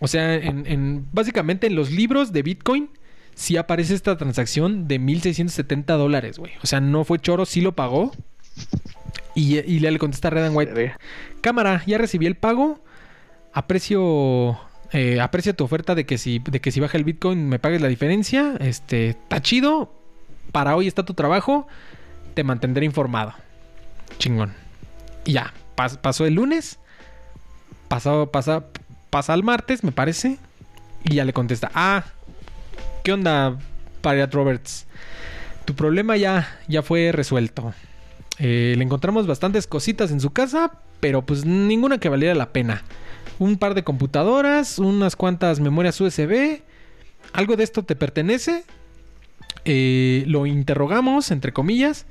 O 0.00 0.08
sea, 0.08 0.34
en- 0.34 1.06
básicamente 1.12 1.66
en 1.66 1.76
los 1.76 1.90
libros 1.90 2.32
de 2.32 2.42
Bitcoin 2.42 2.90
sí 3.34 3.56
aparece 3.56 3.94
esta 3.94 4.16
transacción 4.16 4.86
de 4.88 4.98
1670 4.98 5.94
dólares, 5.94 6.38
güey. 6.38 6.52
O 6.62 6.66
sea, 6.66 6.80
no 6.80 7.04
fue 7.04 7.18
choro, 7.18 7.44
sí 7.46 7.60
lo 7.60 7.72
pagó. 7.72 8.12
Y, 9.34 9.58
y 9.58 9.80
le 9.80 9.98
contesta 9.98 10.28
a 10.28 10.30
Red 10.30 10.44
and 10.46 10.56
White: 10.56 10.94
Cámara, 11.40 11.82
ya 11.86 11.98
recibí 11.98 12.26
el 12.26 12.36
pago. 12.36 12.80
Aprecio. 13.52 14.58
eh, 14.92 15.20
aprecio 15.20 15.54
tu 15.54 15.64
oferta 15.64 15.94
de 15.94 16.06
que 16.06 16.18
si 16.18 16.38
de 16.40 16.60
que 16.60 16.70
si 16.70 16.80
baja 16.80 16.96
el 16.98 17.04
Bitcoin 17.04 17.48
me 17.48 17.58
pagues 17.58 17.80
la 17.80 17.88
diferencia. 17.88 18.54
Este, 18.60 19.10
está 19.10 19.40
chido. 19.40 19.92
Para 20.52 20.76
hoy 20.76 20.86
está 20.86 21.04
tu 21.04 21.14
trabajo. 21.14 21.66
Te 22.34 22.44
mantendré 22.44 22.84
informado. 22.84 23.32
Chingón. 24.18 24.52
Y 25.24 25.32
ya, 25.32 25.52
pas- 25.76 25.98
pasó 25.98 26.26
el 26.26 26.34
lunes. 26.34 26.78
Pasó, 27.88 28.30
pasa, 28.30 28.64
pasa 29.10 29.34
el 29.34 29.42
martes, 29.42 29.84
me 29.84 29.92
parece. 29.92 30.38
Y 31.04 31.14
ya 31.16 31.24
le 31.24 31.32
contesta, 31.32 31.70
ah, 31.74 32.04
¿qué 33.04 33.12
onda, 33.12 33.58
Pariat 34.00 34.32
Roberts? 34.34 34.86
Tu 35.66 35.74
problema 35.74 36.16
ya, 36.16 36.58
ya 36.66 36.82
fue 36.82 37.12
resuelto. 37.12 37.72
Eh, 38.38 38.74
le 38.76 38.82
encontramos 38.82 39.28
bastantes 39.28 39.68
cositas 39.68 40.10
en 40.10 40.20
su 40.20 40.30
casa, 40.30 40.72
pero 40.98 41.22
pues 41.22 41.44
ninguna 41.44 41.98
que 41.98 42.08
valiera 42.08 42.34
la 42.34 42.52
pena. 42.52 42.82
Un 43.38 43.58
par 43.58 43.74
de 43.74 43.84
computadoras, 43.84 44.78
unas 44.78 45.16
cuantas 45.16 45.60
memorias 45.60 46.00
USB. 46.00 46.62
¿Algo 47.32 47.56
de 47.56 47.64
esto 47.64 47.84
te 47.84 47.94
pertenece? 47.94 48.64
Eh, 49.64 50.24
lo 50.26 50.46
interrogamos, 50.46 51.30
entre 51.30 51.52
comillas, 51.52 52.06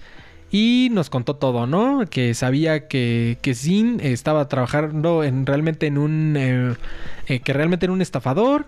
y 0.52 0.90
nos 0.92 1.10
contó 1.10 1.36
todo, 1.36 1.66
¿no? 1.66 2.06
Que 2.10 2.36
sabía 2.36 2.88
que, 2.88 3.40
que 3.42 3.56
Zin 3.56 4.00
estaba 4.00 4.48
trabajando 4.48 5.24
en, 5.24 5.48
realmente 5.48 5.88
en 5.88 5.98
un... 5.98 6.36
eh, 6.38 7.40
que 7.40 7.54
realmente 7.54 7.88
era 7.88 7.94
un 7.94 8.02
estafador 8.02 8.68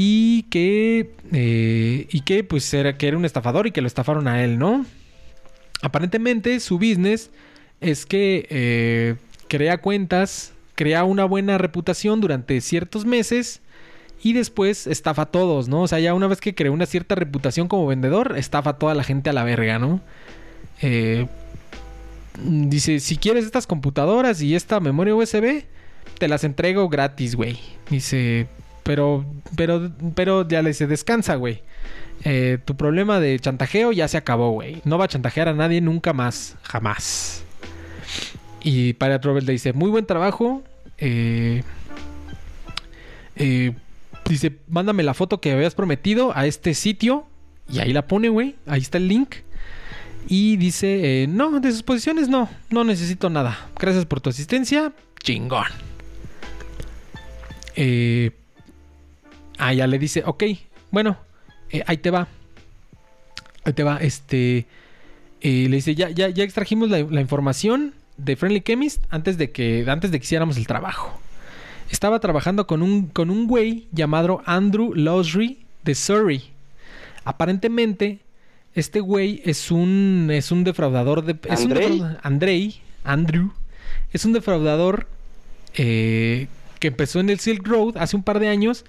y 0.00 0.44
que... 0.44 1.10
eh, 1.32 2.06
y 2.08 2.20
que 2.20 2.44
pues 2.44 2.72
era, 2.72 2.96
que 2.96 3.08
era 3.08 3.16
un 3.16 3.24
estafador 3.24 3.66
y 3.66 3.72
que 3.72 3.80
lo 3.80 3.88
estafaron 3.88 4.28
a 4.28 4.44
él, 4.44 4.56
¿no? 4.56 4.86
Aparentemente 5.82 6.60
su 6.60 6.78
business 6.78 7.30
es 7.80 8.06
que 8.06 8.46
eh, 8.48 9.16
crea 9.48 9.78
cuentas, 9.78 10.52
crea 10.76 11.02
una 11.02 11.24
buena 11.24 11.58
reputación 11.58 12.20
durante 12.20 12.60
ciertos 12.60 13.06
meses 13.06 13.60
y 14.22 14.34
después 14.34 14.86
estafa 14.86 15.22
a 15.22 15.26
todos, 15.26 15.66
¿no? 15.66 15.82
O 15.82 15.88
sea, 15.88 15.98
ya 15.98 16.14
una 16.14 16.28
vez 16.28 16.40
que 16.40 16.54
creó 16.54 16.72
una 16.72 16.86
cierta 16.86 17.16
reputación 17.16 17.66
como 17.66 17.88
vendedor, 17.88 18.38
estafa 18.38 18.70
a 18.70 18.78
toda 18.78 18.94
la 18.94 19.02
gente 19.02 19.30
a 19.30 19.32
la 19.32 19.42
verga, 19.42 19.80
¿no? 19.80 20.00
Eh, 20.80 21.26
dice, 22.44 23.00
si 23.00 23.16
quieres 23.16 23.44
estas 23.44 23.66
computadoras 23.66 24.40
y 24.42 24.54
esta 24.54 24.78
memoria 24.78 25.16
USB, 25.16 25.64
te 26.20 26.28
las 26.28 26.44
entrego 26.44 26.88
gratis, 26.88 27.34
güey. 27.34 27.58
Dice, 27.90 28.46
pero, 28.88 29.22
pero, 29.54 29.92
pero 30.14 30.48
ya 30.48 30.62
le 30.62 30.70
dice, 30.70 30.86
descansa, 30.86 31.34
güey. 31.34 31.60
Eh, 32.24 32.56
tu 32.64 32.74
problema 32.74 33.20
de 33.20 33.38
chantajeo 33.38 33.92
ya 33.92 34.08
se 34.08 34.16
acabó, 34.16 34.52
güey. 34.52 34.80
No 34.86 34.96
va 34.96 35.04
a 35.04 35.08
chantajear 35.08 35.46
a 35.46 35.52
nadie 35.52 35.82
nunca 35.82 36.14
más, 36.14 36.56
jamás. 36.62 37.44
Y 38.62 38.94
Pirate 38.94 39.28
Robert 39.28 39.46
le 39.46 39.52
dice, 39.52 39.74
muy 39.74 39.90
buen 39.90 40.06
trabajo. 40.06 40.62
Eh, 40.96 41.64
eh, 43.36 43.74
dice, 44.24 44.56
mándame 44.68 45.02
la 45.02 45.12
foto 45.12 45.38
que 45.38 45.52
habías 45.52 45.74
prometido 45.74 46.34
a 46.34 46.46
este 46.46 46.72
sitio. 46.72 47.26
Y 47.70 47.80
ahí 47.80 47.92
la 47.92 48.06
pone, 48.06 48.30
güey. 48.30 48.54
Ahí 48.66 48.80
está 48.80 48.96
el 48.96 49.06
link. 49.06 49.34
Y 50.28 50.56
dice, 50.56 51.24
eh, 51.24 51.26
no, 51.26 51.60
de 51.60 51.72
sus 51.72 51.82
posiciones 51.82 52.30
no, 52.30 52.48
no 52.70 52.84
necesito 52.84 53.28
nada. 53.28 53.68
Gracias 53.78 54.06
por 54.06 54.22
tu 54.22 54.30
asistencia. 54.30 54.94
Chingón. 55.22 55.66
Eh, 57.76 58.30
ah, 59.58 59.72
ya 59.74 59.86
le 59.86 59.98
dice, 59.98 60.22
ok, 60.24 60.44
bueno, 60.90 61.16
eh, 61.70 61.82
ahí 61.86 61.98
te 61.98 62.10
va. 62.10 62.28
Ahí 63.64 63.72
te 63.72 63.82
va, 63.82 63.98
este... 63.98 64.66
eh, 65.40 65.66
le 65.68 65.76
dice, 65.76 65.94
ya, 65.94 66.10
ya, 66.10 66.28
ya 66.30 66.44
extrajimos 66.44 66.88
la, 66.88 66.98
la 67.02 67.20
información 67.20 67.94
de 68.16 68.36
Friendly 68.36 68.60
Chemist 68.62 69.02
antes 69.10 69.38
de 69.38 69.50
que, 69.50 69.84
antes 69.88 70.10
de 70.10 70.18
que 70.18 70.24
hiciéramos 70.24 70.56
el 70.56 70.66
trabajo. 70.66 71.20
Estaba 71.90 72.18
trabajando 72.20 72.66
con 72.66 72.82
un, 72.82 73.06
con 73.08 73.30
un 73.30 73.46
güey 73.46 73.86
llamado 73.92 74.42
Andrew 74.46 74.94
Losry 74.94 75.58
de 75.84 75.94
Surrey. 75.94 76.50
Aparentemente, 77.24 78.18
este 78.74 79.00
güey 79.00 79.42
es 79.44 79.70
un, 79.70 80.28
es 80.32 80.50
un 80.50 80.64
defraudador 80.64 81.24
de... 81.24 81.36
Es 81.50 81.60
un 81.64 81.72
¿Andrei? 81.72 81.88
defrauda- 81.98 82.20
Andrei, 82.22 82.80
Andrew, 83.04 83.52
es 84.12 84.24
un 84.24 84.32
defraudador 84.32 85.06
eh, 85.74 86.48
que 86.80 86.88
empezó 86.88 87.20
en 87.20 87.30
el 87.30 87.38
Silk 87.38 87.66
Road 87.66 87.96
hace 87.96 88.16
un 88.16 88.22
par 88.22 88.38
de 88.40 88.48
años 88.48 88.84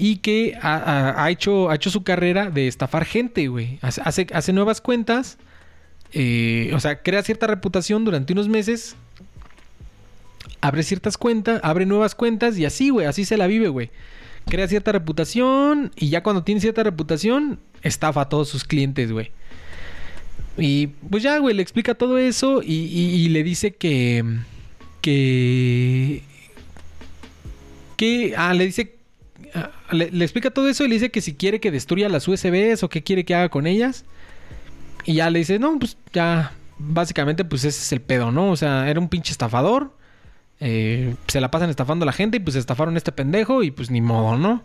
y 0.00 0.18
que 0.18 0.56
ha, 0.62 1.28
hecho, 1.28 1.68
ha 1.68 1.74
hecho 1.74 1.90
su 1.90 2.04
carrera 2.04 2.50
de 2.50 2.68
estafar 2.68 3.04
gente, 3.04 3.48
güey. 3.48 3.80
Hace, 3.82 4.28
hace, 4.32 4.52
nuevas 4.52 4.80
cuentas, 4.80 5.38
eh, 6.12 6.70
o 6.72 6.78
sea, 6.78 7.02
crea 7.02 7.20
cierta 7.24 7.48
reputación 7.48 8.04
durante 8.04 8.32
unos 8.32 8.48
meses, 8.48 8.94
abre 10.60 10.84
ciertas 10.84 11.18
cuentas, 11.18 11.60
abre 11.64 11.84
nuevas 11.84 12.14
cuentas 12.14 12.56
y 12.56 12.64
así, 12.64 12.90
güey, 12.90 13.06
así 13.06 13.24
se 13.24 13.36
la 13.36 13.48
vive, 13.48 13.68
güey. 13.68 13.90
Crea 14.46 14.68
cierta 14.68 14.92
reputación 14.92 15.90
y 15.96 16.10
ya 16.10 16.22
cuando 16.22 16.44
tiene 16.44 16.60
cierta 16.60 16.84
reputación, 16.84 17.58
estafa 17.82 18.22
a 18.22 18.28
todos 18.28 18.48
sus 18.48 18.62
clientes, 18.62 19.10
güey. 19.10 19.32
Y 20.56 20.86
pues 20.86 21.24
ya, 21.24 21.38
güey, 21.38 21.56
le 21.56 21.62
explica 21.62 21.96
todo 21.96 22.18
eso 22.18 22.62
y 22.62 23.28
le 23.30 23.42
dice 23.42 23.74
que... 23.74 24.24
Que... 25.00 26.22
Que... 27.96 28.34
Ah, 28.36 28.54
le 28.54 28.66
dice... 28.66 28.97
le, 29.92 30.10
le 30.10 30.24
explica 30.24 30.50
todo 30.50 30.68
eso 30.68 30.84
y 30.84 30.88
le 30.88 30.94
dice 30.94 31.10
que 31.10 31.20
si 31.20 31.34
quiere 31.34 31.60
que 31.60 31.70
destruya 31.70 32.08
las 32.08 32.26
USBs 32.28 32.82
o 32.82 32.88
qué 32.88 33.02
quiere 33.02 33.24
que 33.24 33.34
haga 33.34 33.48
con 33.48 33.66
ellas. 33.66 34.04
Y 35.04 35.14
ya 35.14 35.30
le 35.30 35.40
dice, 35.40 35.58
no, 35.58 35.78
pues 35.78 35.96
ya... 36.12 36.52
Básicamente, 36.80 37.44
pues 37.44 37.64
ese 37.64 37.80
es 37.80 37.92
el 37.92 38.00
pedo, 38.00 38.30
¿no? 38.30 38.52
O 38.52 38.56
sea, 38.56 38.88
era 38.88 39.00
un 39.00 39.08
pinche 39.08 39.32
estafador. 39.32 39.92
eh, 40.60 41.16
se 41.26 41.40
la 41.40 41.50
pasan 41.50 41.70
estafando 41.70 42.04
a 42.04 42.06
la 42.06 42.12
gente 42.12 42.36
y 42.36 42.40
pues 42.40 42.56
estafaron 42.56 42.94
a 42.94 42.98
este 42.98 43.10
pendejo 43.12 43.64
y 43.64 43.72
pues 43.72 43.90
ni 43.90 44.00
modo, 44.00 44.36
¿no? 44.36 44.62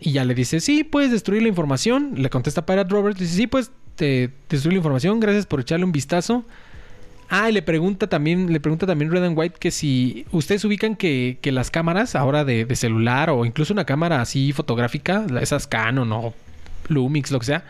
Y 0.00 0.12
ya 0.12 0.24
le 0.24 0.34
dice, 0.34 0.60
sí, 0.60 0.82
puedes 0.84 1.10
destruir 1.10 1.42
la 1.42 1.48
información. 1.48 2.14
Le 2.16 2.30
contesta 2.30 2.64
Pirate 2.64 2.90
Robert. 2.90 3.18
Dice, 3.18 3.34
sí, 3.34 3.46
pues 3.46 3.70
te 3.96 4.30
destruir 4.48 4.74
la 4.74 4.78
información. 4.78 5.20
Gracias 5.20 5.46
por 5.46 5.60
echarle 5.60 5.84
un 5.84 5.92
vistazo. 5.92 6.44
Ah, 7.28 7.50
y 7.50 7.52
le 7.52 7.62
pregunta 7.62 8.08
también, 8.08 8.52
le 8.52 8.60
pregunta 8.60 8.86
también 8.86 9.10
Red 9.10 9.24
and 9.24 9.38
White 9.38 9.56
que 9.58 9.70
si 9.70 10.26
ustedes 10.30 10.64
ubican 10.64 10.94
que, 10.94 11.38
que 11.40 11.50
las 11.50 11.70
cámaras 11.70 12.14
ahora 12.14 12.44
de, 12.44 12.64
de 12.64 12.76
celular 12.76 13.30
o 13.30 13.44
incluso 13.44 13.72
una 13.72 13.84
cámara 13.84 14.20
así 14.20 14.52
fotográfica, 14.52 15.26
esas 15.40 15.66
Canon 15.66 16.12
o 16.12 16.34
Lumix, 16.88 17.30
lo 17.30 17.40
que 17.40 17.46
sea, 17.46 17.64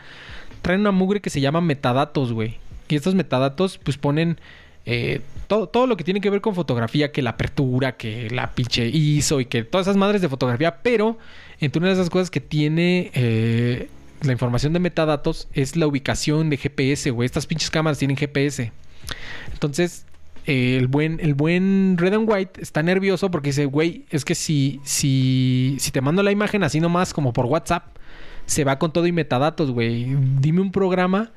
traen 0.63 0.81
una 0.81 0.93
mugre 0.93 1.21
que 1.21 1.31
se 1.31 1.41
llama 1.41 1.61
metadatos, 1.61 2.33
güey. 2.33 2.59
Y 2.89 2.97
estos 2.97 3.15
metadatos, 3.15 3.79
pues 3.79 3.97
ponen 3.97 4.39
eh, 4.85 5.21
todo, 5.49 5.69
todo 5.69 5.87
lo 5.87 5.97
que 5.97 6.05
tiene 6.05 6.21
que 6.21 6.31
ver 6.31 6.41
con 6.41 6.55
fotografía, 6.55 7.11
que 7.11 7.23
la 7.23 7.31
apertura, 7.31 7.97
que 7.97 8.31
la 8.31 8.53
pinche 8.53 8.87
ISO 8.87 9.41
y 9.41 9.47
que 9.47 9.65
todas 9.65 9.87
esas 9.87 9.97
madres 9.97 10.23
de 10.23 10.29
fotografía, 10.29 10.79
pero 10.83 11.19
entre 11.61 11.81
una 11.81 11.89
de 11.89 11.95
esas 11.95 12.11
cosas 12.11 12.31
que 12.31 12.41
tiene 12.41 13.11
eh, 13.15 13.89
la 14.23 14.33
información 14.33 14.73
de 14.73 14.79
metadatos 14.79 15.49
es 15.53 15.77
la 15.77 15.87
ubicación 15.87 16.51
de 16.51 16.57
GPS, 16.57 17.11
güey. 17.11 17.27
Estas 17.27 17.47
pinches 17.47 17.71
cámaras 17.71 17.99
tienen 17.99 18.17
GPS. 18.17 18.73
Entonces, 19.53 20.07
eh, 20.47 20.77
el 20.77 20.87
buen, 20.87 21.19
el 21.21 21.35
buen 21.35 21.97
Red 21.99 22.15
and 22.15 22.31
White 22.31 22.61
está 22.63 22.83
nervioso 22.83 23.31
porque 23.31 23.49
dice, 23.49 23.65
güey, 23.65 24.05
es 24.11 24.25
que 24.25 24.35
si, 24.35 24.81
si, 24.85 25.77
si 25.81 25.91
te 25.91 26.01
mando 26.01 26.23
la 26.23 26.31
imagen 26.31 26.63
así 26.63 26.79
nomás 26.79 27.13
como 27.13 27.33
por 27.33 27.47
WhatsApp, 27.47 27.97
se 28.47 28.63
va 28.63 28.79
con 28.79 28.93
todo 28.93 29.07
y 29.07 29.13
metadatos, 29.13 29.73
güey. 29.73 30.17
Dime 30.41 30.61
un 30.61 30.71
programa 30.71 31.33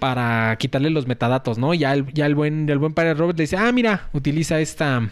para 0.00 0.56
quitarle 0.56 0.90
los 0.90 1.06
metadatos, 1.06 1.58
¿no? 1.58 1.74
Ya 1.74 1.92
el, 1.92 2.12
ya 2.12 2.26
el 2.26 2.34
buen, 2.34 2.68
el 2.68 2.78
buen 2.78 2.92
padre 2.92 3.14
Robert 3.14 3.38
le 3.38 3.44
dice, 3.44 3.56
ah, 3.56 3.70
mira, 3.70 4.08
utiliza 4.12 4.60
esta, 4.60 5.10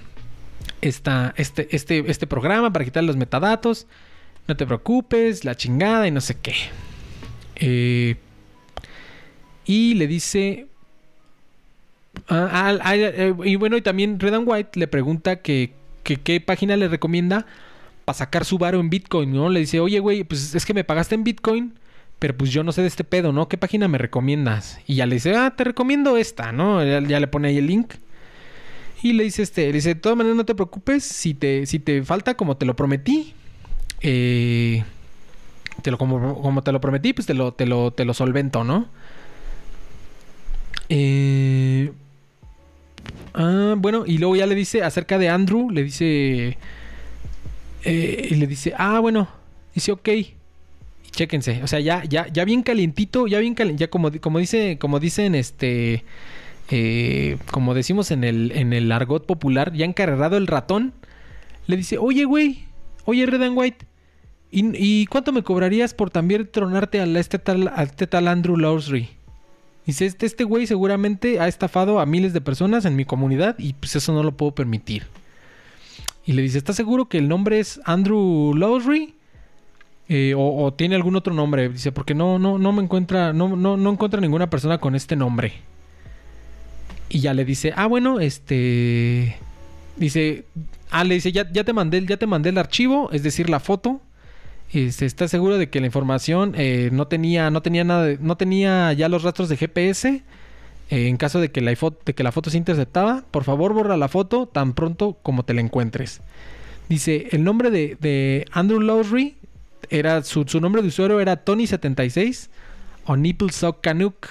esta, 0.81 1.33
este, 1.37 1.69
este, 1.75 2.11
este 2.11 2.27
programa 2.27 2.73
para 2.73 2.85
quitarle 2.85 3.07
los 3.07 3.17
metadatos. 3.17 3.87
No 4.49 4.57
te 4.57 4.67
preocupes, 4.67 5.45
la 5.45 5.57
chingada 5.57 6.09
y 6.09 6.11
no 6.11 6.21
sé 6.21 6.39
qué. 6.41 6.55
Eh, 7.57 8.17
y 9.65 9.95
le 9.95 10.07
dice. 10.09 10.67
Ah, 12.29 12.95
eh, 12.95 13.35
y 13.45 13.57
bueno, 13.57 13.77
y 13.77 13.83
también 13.83 14.19
Red 14.19 14.35
and 14.35 14.49
White 14.49 14.79
le 14.79 14.89
pregunta 14.89 15.37
que, 15.37 15.73
qué 16.03 16.41
página 16.41 16.77
le 16.77 16.89
recomienda 16.89 17.47
para 18.05 18.19
sacar 18.19 18.45
su 18.45 18.59
varo 18.59 18.81
en 18.81 18.91
Bitcoin, 18.91 19.33
¿no? 19.33 19.49
Le 19.49 19.61
dice, 19.61 19.81
oye, 19.81 19.99
güey, 19.99 20.25
pues 20.25 20.55
es 20.55 20.65
que 20.65 20.75
me 20.75 20.85
pagaste 20.85 21.15
en 21.15 21.25
Bitcoin, 21.25 21.75
pero 22.19 22.37
pues 22.37 22.51
yo 22.51 22.63
no 22.63 22.73
sé 22.73 22.83
de 22.83 22.89
este 22.89 23.05
pedo, 23.05 23.33
¿no? 23.33 23.49
¿Qué 23.49 23.59
página 23.59 23.89
me 23.89 23.99
recomiendas? 23.99 24.79
Y 24.87 24.95
ya 24.95 25.07
le 25.07 25.17
dice, 25.17 25.35
ah, 25.37 25.55
te 25.57 25.65
recomiendo 25.65 26.17
esta, 26.17 26.53
¿no? 26.53 26.85
Ya, 26.85 27.01
ya 27.01 27.21
le 27.21 27.27
pone 27.27 27.49
ahí 27.49 27.59
el 27.59 27.67
link. 27.67 27.95
Y 29.03 29.13
le 29.13 29.25
dice 29.25 29.43
este, 29.43 29.67
le 29.67 29.73
dice, 29.73 29.91
de 29.91 30.01
todas 30.01 30.17
maneras 30.17 30.37
no 30.37 30.47
te 30.47 30.55
preocupes, 30.55 31.05
si 31.05 31.35
te, 31.35 31.67
si 31.67 31.79
te 31.79 32.03
falta 32.03 32.35
como 32.37 32.57
te 32.57 32.65
lo 32.65 32.75
prometí, 32.77 33.35
eh, 34.01 34.85
te 35.83 35.91
lo, 35.91 35.99
como, 35.99 36.41
como 36.41 36.63
te 36.63 36.73
lo 36.73 36.81
prometí, 36.81 37.13
pues 37.13 37.27
te 37.27 37.35
lo, 37.35 37.53
te 37.53 37.67
lo, 37.67 37.93
te 37.93 38.05
lo 38.05 38.15
solvento, 38.15 38.65
¿no? 38.65 38.89
Eh, 40.89 41.93
ah, 43.35 43.75
bueno, 43.77 44.05
y 44.07 44.19
luego 44.19 44.37
ya 44.37 44.47
le 44.47 44.55
dice 44.55 44.83
acerca 44.83 45.19
de 45.19 45.29
Andrew, 45.29 45.71
le 45.71 45.85
dice... 45.85 46.59
eh, 47.85 48.29
y 48.31 48.35
le 48.35 48.47
dice, 48.47 48.73
ah, 48.77 48.99
bueno, 49.01 49.29
dice, 49.75 49.93
ok. 49.93 50.09
Y 50.09 50.35
Chéquense. 51.13 51.63
O 51.63 51.67
sea, 51.67 51.81
ya, 51.81 52.05
ya, 52.05 52.27
ya 52.29 52.45
bien 52.45 52.63
calientito, 52.63 53.27
ya 53.27 53.39
bien 53.39 53.55
calientito. 53.55 53.87
Ya 53.87 53.91
como, 53.91 54.11
como 54.21 54.39
dice, 54.39 54.77
como 54.79 55.01
dicen, 55.01 55.35
este. 55.35 56.05
eh, 56.71 57.39
como 57.51 57.73
decimos 57.75 58.11
en 58.11 58.23
el, 58.25 58.53
en 58.53 58.73
el 58.73 58.93
argot 58.93 59.25
popular, 59.25 59.73
ya 59.73 59.85
encarregado 59.87 60.37
el 60.37 60.47
ratón. 60.47 60.93
Le 61.67 61.77
dice, 61.77 61.99
oye, 61.99 62.25
güey. 62.25 62.65
Oye, 63.07 63.25
Red 63.27 63.43
and 63.43 63.57
White. 63.57 63.87
¿Y, 64.51 64.65
y 64.77 65.07
cuánto 65.07 65.33
me 65.33 65.43
cobrarías 65.43 65.95
por 65.95 66.11
también 66.11 66.49
tronarte 66.51 67.01
a, 67.01 67.05
este, 67.05 67.39
tal, 67.39 67.69
a 67.69 67.83
este 67.83 68.07
tal 68.07 68.29
Andrew 68.29 68.57
Lowry? 68.57 69.09
Dice, 69.87 70.05
este, 70.05 70.27
este 70.27 70.45
güey 70.45 70.67
seguramente 70.67 71.39
ha 71.39 71.47
estafado 71.47 72.01
a 72.01 72.07
miles 72.07 72.33
de 72.33 72.41
personas 72.41 72.85
en 72.85 72.97
mi 72.97 73.05
comunidad 73.05 73.57
y 73.59 73.75
pues 73.75 73.95
eso 73.95 74.13
no 74.13 74.25
lo 74.25 74.37
puedo 74.37 74.53
permitir. 74.53 75.05
Y 76.27 76.33
le 76.33 76.43
dice, 76.43 76.59
¿estás 76.59 76.75
seguro 76.75 77.09
que 77.09 77.19
el 77.19 77.29
nombre 77.29 77.61
es 77.61 77.81
Andrew 77.85 78.53
Lowry? 78.55 79.15
Eh, 80.09 80.35
o, 80.37 80.73
tiene 80.73 80.97
algún 80.97 81.15
otro 81.15 81.33
nombre. 81.33 81.69
Dice, 81.69 81.93
porque 81.93 82.15
no, 82.15 82.39
no, 82.39 82.59
no 82.59 82.73
me 82.73 82.83
encuentra, 82.83 83.33
no, 83.33 83.57
no, 83.57 83.77
no 83.77 83.91
encuentra 83.91 84.21
ninguna 84.21 84.51
persona 84.51 84.79
con 84.79 84.97
este 84.97 85.15
nombre. 85.15 85.53
Y 87.09 87.21
ya 87.21 87.33
le 87.33 87.45
dice, 87.45 87.73
ah, 87.77 87.87
bueno, 87.87 88.19
este. 88.19 89.37
Dice. 89.97 90.45
Ah, 90.91 91.05
le 91.05 91.15
dice, 91.15 91.31
ya, 91.31 91.51
ya 91.51 91.65
te 91.65 91.73
mandé, 91.73 92.05
ya 92.05 92.17
te 92.17 92.27
mandé 92.27 92.51
el 92.51 92.59
archivo, 92.59 93.11
es 93.13 93.23
decir, 93.23 93.49
la 93.49 93.61
foto. 93.61 94.01
Este, 94.73 95.07
¿Estás 95.07 95.31
seguro 95.31 95.59
de 95.59 95.71
que 95.71 95.81
la 95.81 95.87
información 95.87 96.55
eh, 96.57 96.91
no 96.93 97.07
tenía, 97.07 97.51
no 97.51 97.63
tenía 97.63 97.85
nada, 97.85 98.05
de- 98.05 98.19
no 98.19 98.37
tenía 98.37 98.93
ya 98.93 99.09
los 99.09 99.23
rastros 99.23 99.49
de 99.49 99.57
GPS? 99.57 100.23
Eh, 100.89 101.09
en 101.09 101.17
caso 101.17 101.41
de 101.41 101.51
que, 101.51 101.61
la 101.61 101.71
de 101.73 102.15
que 102.15 102.23
la 102.23 102.33
foto 102.33 102.51
se 102.51 102.59
interceptaba, 102.59 103.25
por 103.31 103.45
favor 103.45 103.73
borra 103.73 103.97
la 103.97 104.09
foto 104.09 104.47
tan 104.47 104.75
pronto 104.75 105.17
como 105.23 105.45
te 105.45 105.55
la 105.55 105.61
encuentres. 105.61 106.21
Dice, 106.89 107.29
el 107.33 107.43
nombre 107.43 107.71
de, 107.71 108.47
Andrew 108.53 108.81
Lowry 108.81 109.37
era 109.91 110.23
su, 110.23 110.45
nombre 110.61 110.83
de 110.83 110.89
usuario 110.89 111.21
era 111.21 111.45
Tony76 111.45 112.49
o 113.07 113.17
Nipple 113.17 113.53
Sock 113.53 113.81
Canuck 113.81 114.27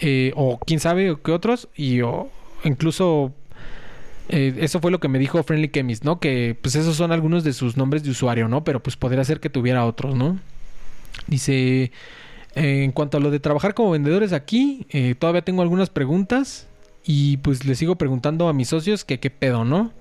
eh, 0.00 0.32
o 0.36 0.58
quién 0.58 0.80
sabe 0.80 1.16
qué 1.24 1.32
otros 1.32 1.68
y 1.74 2.00
o 2.02 2.28
incluso 2.64 3.32
eh, 4.28 4.54
eso 4.60 4.80
fue 4.80 4.90
lo 4.90 5.00
que 5.00 5.08
me 5.08 5.18
dijo 5.18 5.42
Friendly 5.42 5.68
Chemist, 5.68 6.04
¿no? 6.04 6.20
Que 6.20 6.56
pues 6.60 6.74
esos 6.74 6.96
son 6.96 7.12
algunos 7.12 7.44
de 7.44 7.52
sus 7.52 7.76
nombres 7.76 8.02
de 8.02 8.10
usuario, 8.10 8.48
¿no? 8.48 8.64
Pero 8.64 8.82
pues 8.82 8.96
podría 8.96 9.24
ser 9.24 9.40
que 9.40 9.50
tuviera 9.50 9.84
otros, 9.84 10.14
¿no? 10.14 10.38
Dice, 11.26 11.92
eh, 12.54 12.84
en 12.84 12.92
cuanto 12.92 13.16
a 13.16 13.20
lo 13.20 13.30
de 13.30 13.40
trabajar 13.40 13.74
como 13.74 13.90
vendedores 13.90 14.32
aquí, 14.32 14.86
eh, 14.90 15.14
todavía 15.18 15.42
tengo 15.42 15.62
algunas 15.62 15.90
preguntas 15.90 16.68
y 17.04 17.38
pues 17.38 17.64
le 17.64 17.74
sigo 17.74 17.96
preguntando 17.96 18.48
a 18.48 18.52
mis 18.52 18.68
socios 18.68 19.04
que 19.04 19.18
qué 19.18 19.30
pedo, 19.30 19.64
¿no? 19.64 19.92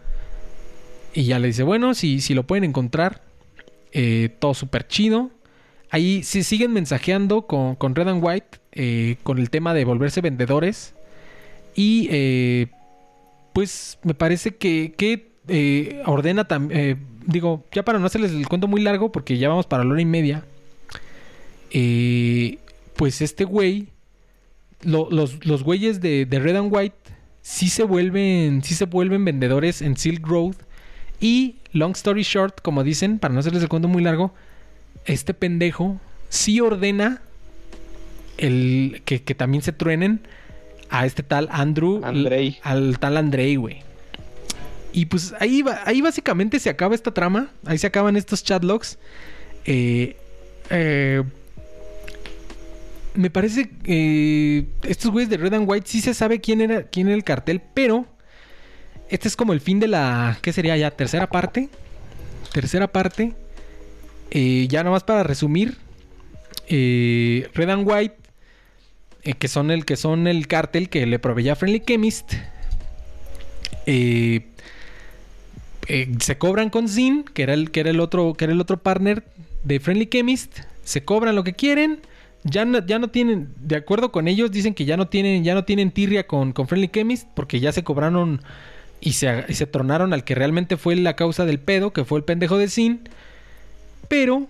Y 1.13 1.23
ya 1.23 1.39
le 1.39 1.47
dice, 1.47 1.63
bueno, 1.63 1.93
si, 1.93 2.19
si 2.19 2.33
lo 2.33 2.45
pueden 2.45 2.63
encontrar, 2.63 3.21
todo 4.39 4.53
súper 4.53 4.87
chido. 4.87 5.31
Ahí 5.89 6.21
sí 6.21 6.43
siguen 6.43 6.71
mensajeando 6.71 7.47
con, 7.47 7.75
con 7.75 7.95
Red 7.95 8.09
and 8.09 8.23
White 8.23 9.17
con 9.23 9.39
el 9.39 9.49
tema 9.49 9.73
de 9.73 9.85
volverse 9.85 10.21
vendedores. 10.21 10.93
Y 11.77 12.07
eh, 12.09 12.67
pues 13.57 13.97
me 14.03 14.13
parece 14.13 14.55
que, 14.55 14.93
que 14.95 15.31
eh, 15.47 16.03
ordena 16.05 16.47
también, 16.47 16.99
digo, 17.25 17.65
ya 17.71 17.81
para 17.83 17.97
no 17.97 18.05
hacerles 18.05 18.31
el 18.31 18.47
cuento 18.47 18.67
muy 18.67 18.81
largo, 18.81 19.11
porque 19.11 19.39
ya 19.39 19.49
vamos 19.49 19.65
para 19.65 19.83
la 19.83 19.89
hora 19.93 20.01
y 20.01 20.05
media. 20.05 20.45
eh, 21.71 22.59
pues 22.95 23.19
este 23.23 23.45
güey, 23.45 23.87
lo- 24.83 25.09
los, 25.09 25.43
los 25.43 25.63
güeyes 25.63 26.01
de, 26.01 26.27
de 26.27 26.37
Red 26.39 26.55
and 26.55 26.71
White, 26.71 26.95
sí 27.41 27.69
se 27.69 27.81
vuelven, 27.83 28.61
sí 28.63 28.75
se 28.75 28.85
vuelven 28.85 29.25
vendedores 29.25 29.81
en 29.81 29.97
Silk 29.97 30.27
Road. 30.27 30.53
Y 31.19 31.55
long 31.71 31.93
story 31.93 32.21
short, 32.21 32.61
como 32.61 32.83
dicen, 32.83 33.17
para 33.17 33.33
no 33.33 33.39
hacerles 33.39 33.63
el 33.63 33.69
cuento 33.69 33.87
muy 33.87 34.03
largo, 34.03 34.35
este 35.05 35.33
pendejo 35.33 35.99
sí 36.29 36.59
ordena 36.59 37.23
el 38.37 39.01
que, 39.03 39.23
que 39.23 39.33
también 39.33 39.63
se 39.63 39.71
truenen 39.73 40.21
a 40.89 41.05
este 41.05 41.23
tal 41.23 41.47
Andrew, 41.51 42.01
Andrei. 42.03 42.57
al 42.63 42.99
tal 42.99 43.17
Andrei, 43.17 43.55
güey. 43.55 43.81
Y 44.93 45.05
pues 45.05 45.33
ahí, 45.39 45.63
ahí 45.85 46.01
básicamente 46.01 46.59
se 46.59 46.69
acaba 46.69 46.95
esta 46.95 47.13
trama, 47.13 47.49
ahí 47.65 47.77
se 47.77 47.87
acaban 47.87 48.15
estos 48.17 48.43
chatlogs. 48.43 48.97
Eh, 49.65 50.15
eh, 50.69 51.23
me 53.13 53.29
parece 53.29 53.69
que 53.69 54.65
estos 54.83 55.11
güeyes 55.11 55.29
de 55.29 55.37
Red 55.37 55.53
and 55.53 55.69
White 55.69 55.87
sí 55.87 56.01
se 56.01 56.13
sabe 56.13 56.39
quién 56.39 56.61
era, 56.61 56.83
quién 56.83 57.07
era 57.07 57.15
el 57.15 57.23
cartel, 57.23 57.61
pero 57.73 58.05
este 59.09 59.27
es 59.27 59.35
como 59.35 59.53
el 59.53 59.61
fin 59.61 59.79
de 59.79 59.87
la. 59.87 60.37
¿Qué 60.41 60.53
sería 60.53 60.77
ya? 60.77 60.91
Tercera 60.91 61.27
parte. 61.27 61.69
Tercera 62.53 62.87
parte. 62.87 63.33
Eh, 64.31 64.67
ya 64.69 64.83
nomás 64.83 65.03
para 65.03 65.23
resumir. 65.23 65.77
eh, 66.69 67.47
Red 67.53 67.69
and 67.69 67.87
White. 67.87 68.15
Eh, 69.27 69.33
que 69.33 69.49
son 69.49 69.71
el 69.71 69.83
que 69.83 69.97
son 69.97 70.25
el 70.25 70.47
cartel 70.47 70.87
que 70.87 71.05
le 71.05 71.19
proveía 71.19 71.57
Friendly 71.57 71.81
Chemist. 71.81 72.31
eh, 73.85 74.45
eh, 75.87 76.15
se 76.19 76.37
cobran 76.37 76.69
con 76.69 76.87
Zin, 76.87 77.25
que 77.33 77.43
era 77.43 77.53
el, 77.53 77.71
que 77.71 77.81
era 77.81 77.89
el 77.89 77.99
otro, 77.99 78.35
que 78.35 78.45
era 78.45 78.53
el 78.53 78.61
otro 78.61 78.77
partner 78.77 79.25
de 79.65 79.81
Friendly 79.81 80.07
Chemist. 80.07 80.59
Se 80.85 81.03
cobran 81.03 81.35
lo 81.35 81.43
que 81.43 81.51
quieren. 81.51 81.99
Ya 82.45 82.63
no, 82.63 82.85
ya 82.85 82.99
no 82.99 83.09
tienen, 83.09 83.49
de 83.59 83.75
acuerdo 83.75 84.13
con 84.13 84.29
ellos, 84.29 84.49
dicen 84.49 84.73
que 84.73 84.85
ya 84.85 84.95
no 84.95 85.09
tienen, 85.09 85.43
ya 85.43 85.53
no 85.55 85.65
tienen 85.65 85.91
tirria 85.91 86.25
con, 86.25 86.53
con 86.53 86.69
Friendly 86.69 86.87
Chemist, 86.87 87.27
porque 87.33 87.59
ya 87.59 87.73
se 87.73 87.83
cobraron 87.83 88.41
y 89.01 89.13
se, 89.13 89.43
y 89.49 89.55
se 89.55 89.65
tronaron 89.65 90.13
al 90.13 90.23
que 90.23 90.35
realmente 90.35 90.77
fue 90.77 90.95
la 90.95 91.17
causa 91.17 91.43
del 91.43 91.59
pedo, 91.59 91.91
que 91.91 92.05
fue 92.05 92.19
el 92.19 92.23
pendejo 92.23 92.57
de 92.57 92.69
Sin. 92.69 93.09
Pero, 94.07 94.47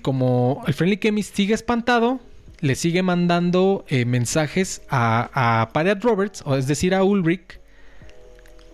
como 0.00 0.64
el 0.66 0.74
Friendly 0.74 0.96
Chemist 0.96 1.36
sigue 1.36 1.54
espantado, 1.54 2.18
le 2.62 2.76
sigue 2.76 3.02
mandando 3.02 3.84
eh, 3.88 4.04
mensajes 4.04 4.82
a, 4.88 5.30
a 5.34 5.94
Roberts, 6.00 6.42
o 6.46 6.56
es 6.56 6.68
decir, 6.68 6.94
a 6.94 7.02
Ulrich. 7.02 7.58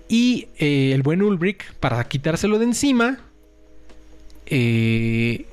Y 0.08 0.48
eh, 0.58 0.92
el 0.92 1.02
buen 1.02 1.22
Ulrich, 1.22 1.72
para 1.80 2.04
quitárselo 2.04 2.58
de 2.58 2.66
encima, 2.66 3.18
eh, 4.44 5.46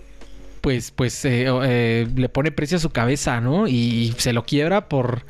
pues, 0.59 0.91
pues 0.91 1.23
le 1.23 2.29
pone 2.29 2.51
precio 2.51 2.75
a 2.77 2.81
su 2.81 2.89
cabeza, 2.89 3.39
¿no? 3.39 3.67
Y 3.67 4.13
se 4.17 4.33
lo 4.33 4.43
quiebra 4.43 4.89
por 4.89 5.25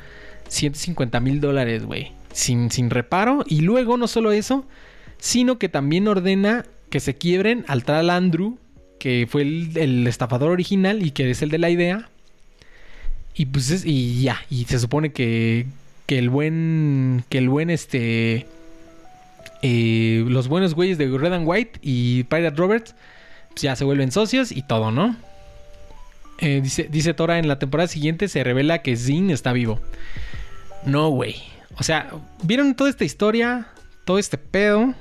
150 0.48 1.20
mil 1.20 1.40
dólares, 1.40 1.84
güey. 1.84 2.10
Sin, 2.32 2.72
sin 2.72 2.90
reparo. 2.90 3.44
Y 3.46 3.60
luego, 3.60 3.96
no 3.96 4.08
solo 4.08 4.32
eso, 4.32 4.66
sino 5.18 5.58
que 5.58 5.68
también 5.68 6.08
ordena 6.08 6.66
que 6.90 6.98
se 6.98 7.14
quiebren 7.14 7.64
al 7.68 7.84
tal 7.84 8.10
Andrew, 8.10 8.58
que 8.98 9.28
fue 9.30 9.42
el, 9.42 9.76
el 9.76 10.06
estafador 10.08 10.50
original 10.50 11.04
y 11.04 11.12
que 11.12 11.30
es 11.30 11.40
el 11.42 11.50
de 11.50 11.58
la 11.58 11.70
idea. 11.70 12.10
Y 13.36 13.46
pues 13.46 13.70
es- 13.70 13.84
y 13.84 14.22
ya, 14.22 14.40
y 14.50 14.64
se 14.64 14.78
supone 14.78 15.12
que, 15.12 15.66
que 16.06 16.18
el 16.18 16.30
buen, 16.30 17.24
que 17.28 17.38
el 17.38 17.48
buen 17.48 17.68
este, 17.70 18.46
eh, 19.62 20.24
los 20.26 20.48
buenos 20.48 20.74
güeyes 20.74 20.96
de 20.98 21.06
Red 21.06 21.32
and 21.32 21.46
White 21.46 21.78
y 21.82 22.24
Pirate 22.24 22.56
Roberts, 22.56 22.94
pues 23.50 23.62
ya 23.62 23.76
se 23.76 23.84
vuelven 23.84 24.10
socios 24.10 24.52
y 24.52 24.62
todo, 24.62 24.90
¿no? 24.90 25.16
Eh, 26.38 26.60
dice, 26.62 26.88
dice 26.90 27.14
Tora, 27.14 27.38
en 27.38 27.48
la 27.48 27.58
temporada 27.58 27.88
siguiente 27.88 28.28
se 28.28 28.42
revela 28.44 28.82
que 28.82 28.96
Zin 28.96 29.30
está 29.30 29.52
vivo. 29.52 29.80
No, 30.84 31.08
güey. 31.10 31.36
O 31.78 31.82
sea, 31.82 32.10
¿vieron 32.42 32.74
toda 32.74 32.88
esta 32.90 33.04
historia? 33.04 33.68
Todo 34.04 34.18
este 34.18 34.38
pedo. 34.38 34.94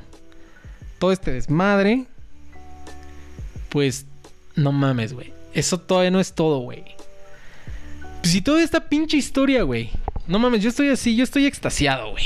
Todo 1.00 1.12
este 1.12 1.32
desmadre. 1.32 2.06
Pues, 3.70 4.06
no 4.56 4.72
mames, 4.72 5.14
güey. 5.14 5.34
Eso 5.54 5.80
todavía 5.80 6.12
no 6.12 6.20
es 6.20 6.34
todo, 6.34 6.60
güey. 6.60 6.84
Pues 8.26 8.34
si 8.34 8.42
toda 8.42 8.64
esta 8.64 8.90
pinche 8.90 9.18
historia, 9.18 9.62
güey. 9.62 9.92
No 10.26 10.40
mames, 10.40 10.64
yo 10.64 10.70
estoy 10.70 10.90
así, 10.90 11.16
yo 11.16 11.24
estoy 11.24 11.46
extasiado, 11.46 12.10
güey. 12.10 12.24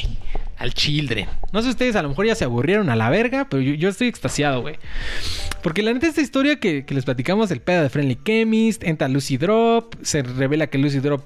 Al 0.55 0.73
children. 0.73 1.27
No 1.51 1.61
sé 1.61 1.67
ustedes, 1.67 1.97
a 1.97 2.01
lo 2.01 2.07
mejor 2.07 2.25
ya 2.25 2.35
se 2.35 2.45
aburrieron 2.45 2.89
a 2.89 2.95
la 2.95 3.09
verga, 3.09 3.49
pero 3.49 3.61
yo, 3.61 3.89
estoy 3.89 4.07
extasiado, 4.07 4.61
güey. 4.61 4.77
Porque 5.61 5.83
la 5.83 5.91
neta, 5.91 6.07
esta 6.07 6.21
historia 6.21 6.57
que, 6.57 6.85
que 6.85 6.93
les 6.93 7.03
platicamos, 7.03 7.51
el 7.51 7.59
pedo 7.59 7.83
de 7.83 7.89
Friendly 7.89 8.17
Chemist, 8.23 8.81
entra 8.85 9.09
Lucy 9.09 9.35
Drop, 9.35 9.93
se 10.01 10.23
revela 10.23 10.67
que 10.67 10.77
Lucy 10.77 10.99
Drop 10.99 11.21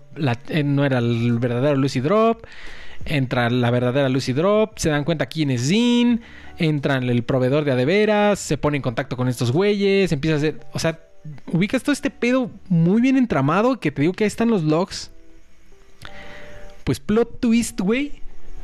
eh, 0.50 0.64
no 0.64 0.86
era 0.86 0.98
el 0.98 1.38
verdadero 1.38 1.76
Lucy 1.76 2.00
Drop, 2.00 2.44
entra 3.06 3.52
la 3.52 3.70
verdadera 3.70 4.10
Lucy 4.10 4.34
Drop, 4.34 4.80
se 4.80 4.90
dan 4.90 5.04
cuenta 5.04 5.28
quién 5.28 5.52
es 5.52 5.68
Zin, 5.68 6.22
entran 6.58 7.04
el 7.04 7.22
proveedor 7.24 7.64
de 7.64 7.74
adeveras, 7.74 8.40
se 8.40 8.58
pone 8.58 8.78
en 8.78 8.82
contacto 8.82 9.18
con 9.18 9.28
estos 9.28 9.52
güeyes, 9.52 10.12
empieza 10.12 10.34
a 10.34 10.38
hacer, 10.38 10.60
o 10.72 10.80
sea, 10.80 11.00
ubicas 11.52 11.84
todo 11.84 11.94
este 11.94 12.10
pedo 12.10 12.52
muy 12.70 13.02
bien 13.02 13.18
entramado, 13.18 13.80
que 13.80 13.92
te 13.92 14.02
digo 14.02 14.14
que 14.14 14.24
ahí 14.24 14.28
están 14.28 14.50
los 14.50 14.64
logs. 14.64 15.12
Pues 16.84 17.00
plot 17.00 17.40
twist, 17.40 17.80
güey. 17.80 18.22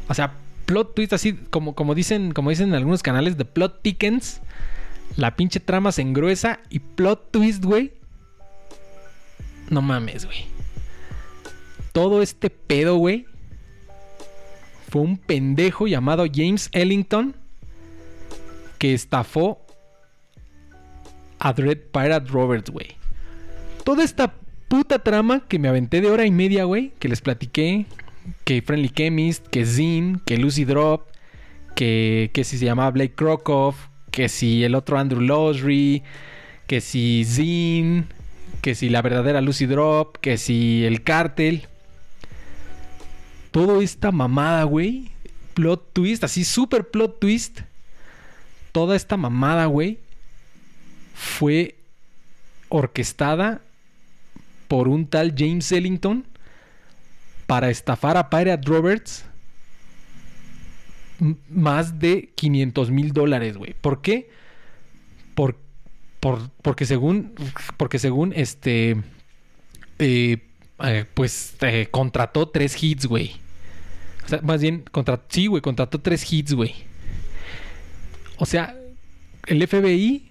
O 0.07 0.13
sea, 0.13 0.33
plot 0.65 0.93
twist 0.95 1.13
así 1.13 1.33
como, 1.33 1.73
como 1.75 1.95
dicen, 1.95 2.31
como 2.31 2.49
dicen 2.49 2.69
en 2.69 2.75
algunos 2.75 3.03
canales 3.03 3.37
de 3.37 3.45
plot 3.45 3.81
thickens. 3.81 4.41
La 5.15 5.35
pinche 5.35 5.59
trama 5.59 5.91
se 5.91 6.01
engruesa 6.01 6.59
y 6.69 6.79
plot 6.79 7.31
twist, 7.31 7.63
güey. 7.63 7.93
No 9.69 9.81
mames, 9.81 10.25
güey. 10.25 10.45
Todo 11.91 12.21
este 12.21 12.49
pedo, 12.49 12.97
güey. 12.97 13.25
Fue 14.89 15.01
un 15.01 15.17
pendejo 15.17 15.87
llamado 15.87 16.25
James 16.31 16.69
Ellington 16.71 17.35
que 18.79 18.93
estafó 18.93 19.61
a 21.39 21.53
Dread 21.53 21.79
Pirate 21.91 22.29
Roberts, 22.29 22.69
güey. 22.69 22.97
toda 23.83 24.03
esta 24.03 24.33
puta 24.67 24.99
trama 24.99 25.41
que 25.47 25.57
me 25.57 25.67
aventé 25.67 26.01
de 26.01 26.11
hora 26.11 26.25
y 26.25 26.31
media, 26.31 26.65
güey, 26.65 26.91
que 26.99 27.09
les 27.09 27.21
platiqué, 27.21 27.85
que 28.43 28.61
Friendly 28.61 28.89
Chemist, 28.89 29.47
que 29.47 29.65
Zin, 29.65 30.21
que 30.25 30.37
Lucy 30.37 30.65
Drop, 30.65 31.07
que, 31.75 32.29
que 32.33 32.43
si 32.43 32.57
se 32.57 32.65
llamaba 32.65 32.91
Blake 32.91 33.15
Krokoff, 33.15 33.87
que 34.11 34.29
si 34.29 34.63
el 34.63 34.75
otro 34.75 34.99
Andrew 34.99 35.21
Losry, 35.21 36.03
que 36.67 36.81
si 36.81 37.23
Zin, 37.25 38.05
que 38.61 38.75
si 38.75 38.89
la 38.89 39.01
verdadera 39.01 39.41
Lucy 39.41 39.65
Drop, 39.65 40.17
que 40.17 40.37
si 40.37 40.85
el 40.85 41.03
cártel. 41.03 41.67
Todo 43.51 43.81
esta 43.81 44.11
mamada, 44.11 44.63
güey. 44.65 45.09
Plot 45.55 45.93
twist, 45.93 46.23
así 46.23 46.43
super 46.43 46.89
plot 46.89 47.19
twist. 47.19 47.61
Toda 48.71 48.95
esta 48.95 49.17
mamada, 49.17 49.65
güey. 49.65 49.99
Fue 51.19 51.75
orquestada 52.69 53.61
por 54.69 54.87
un 54.87 55.05
tal 55.07 55.35
James 55.37 55.69
Ellington 55.73 56.25
para 57.45 57.69
estafar 57.69 58.15
a 58.15 58.29
Pirate 58.29 58.65
Roberts 58.65 59.25
más 61.49 61.99
de 61.99 62.29
500 62.35 62.89
mil 62.91 63.11
dólares, 63.11 63.57
güey. 63.57 63.75
¿Por 63.81 64.01
qué? 64.01 64.29
Por, 65.35 65.57
por- 66.21 66.49
porque 66.61 66.85
según, 66.85 67.33
porque 67.75 67.99
según 67.99 68.31
este, 68.33 68.95
eh, 69.99 70.37
eh, 70.81 71.05
pues 71.13 71.55
eh, 71.61 71.89
contrató 71.91 72.47
tres 72.47 72.81
hits, 72.81 73.05
güey. 73.07 73.33
O 74.25 74.29
sea, 74.29 74.39
más 74.41 74.61
bien, 74.61 74.85
contra, 74.91 75.21
sí, 75.27 75.47
güey, 75.47 75.61
contrató 75.61 75.99
tres 75.99 76.31
hits, 76.31 76.53
güey. 76.53 76.73
O 78.37 78.45
sea, 78.45 78.73
el 79.47 79.67
FBI 79.67 80.28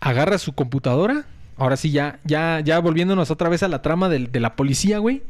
agarra 0.00 0.38
su 0.38 0.52
computadora. 0.52 1.24
Ahora 1.56 1.76
sí, 1.76 1.90
ya, 1.90 2.20
ya, 2.24 2.60
ya 2.60 2.78
volviéndonos 2.78 3.30
otra 3.30 3.48
vez 3.48 3.62
a 3.62 3.68
la 3.68 3.82
trama 3.82 4.08
del- 4.08 4.30
de, 4.30 4.40
la 4.40 4.54
policía, 4.56 4.98
güey. 4.98 5.22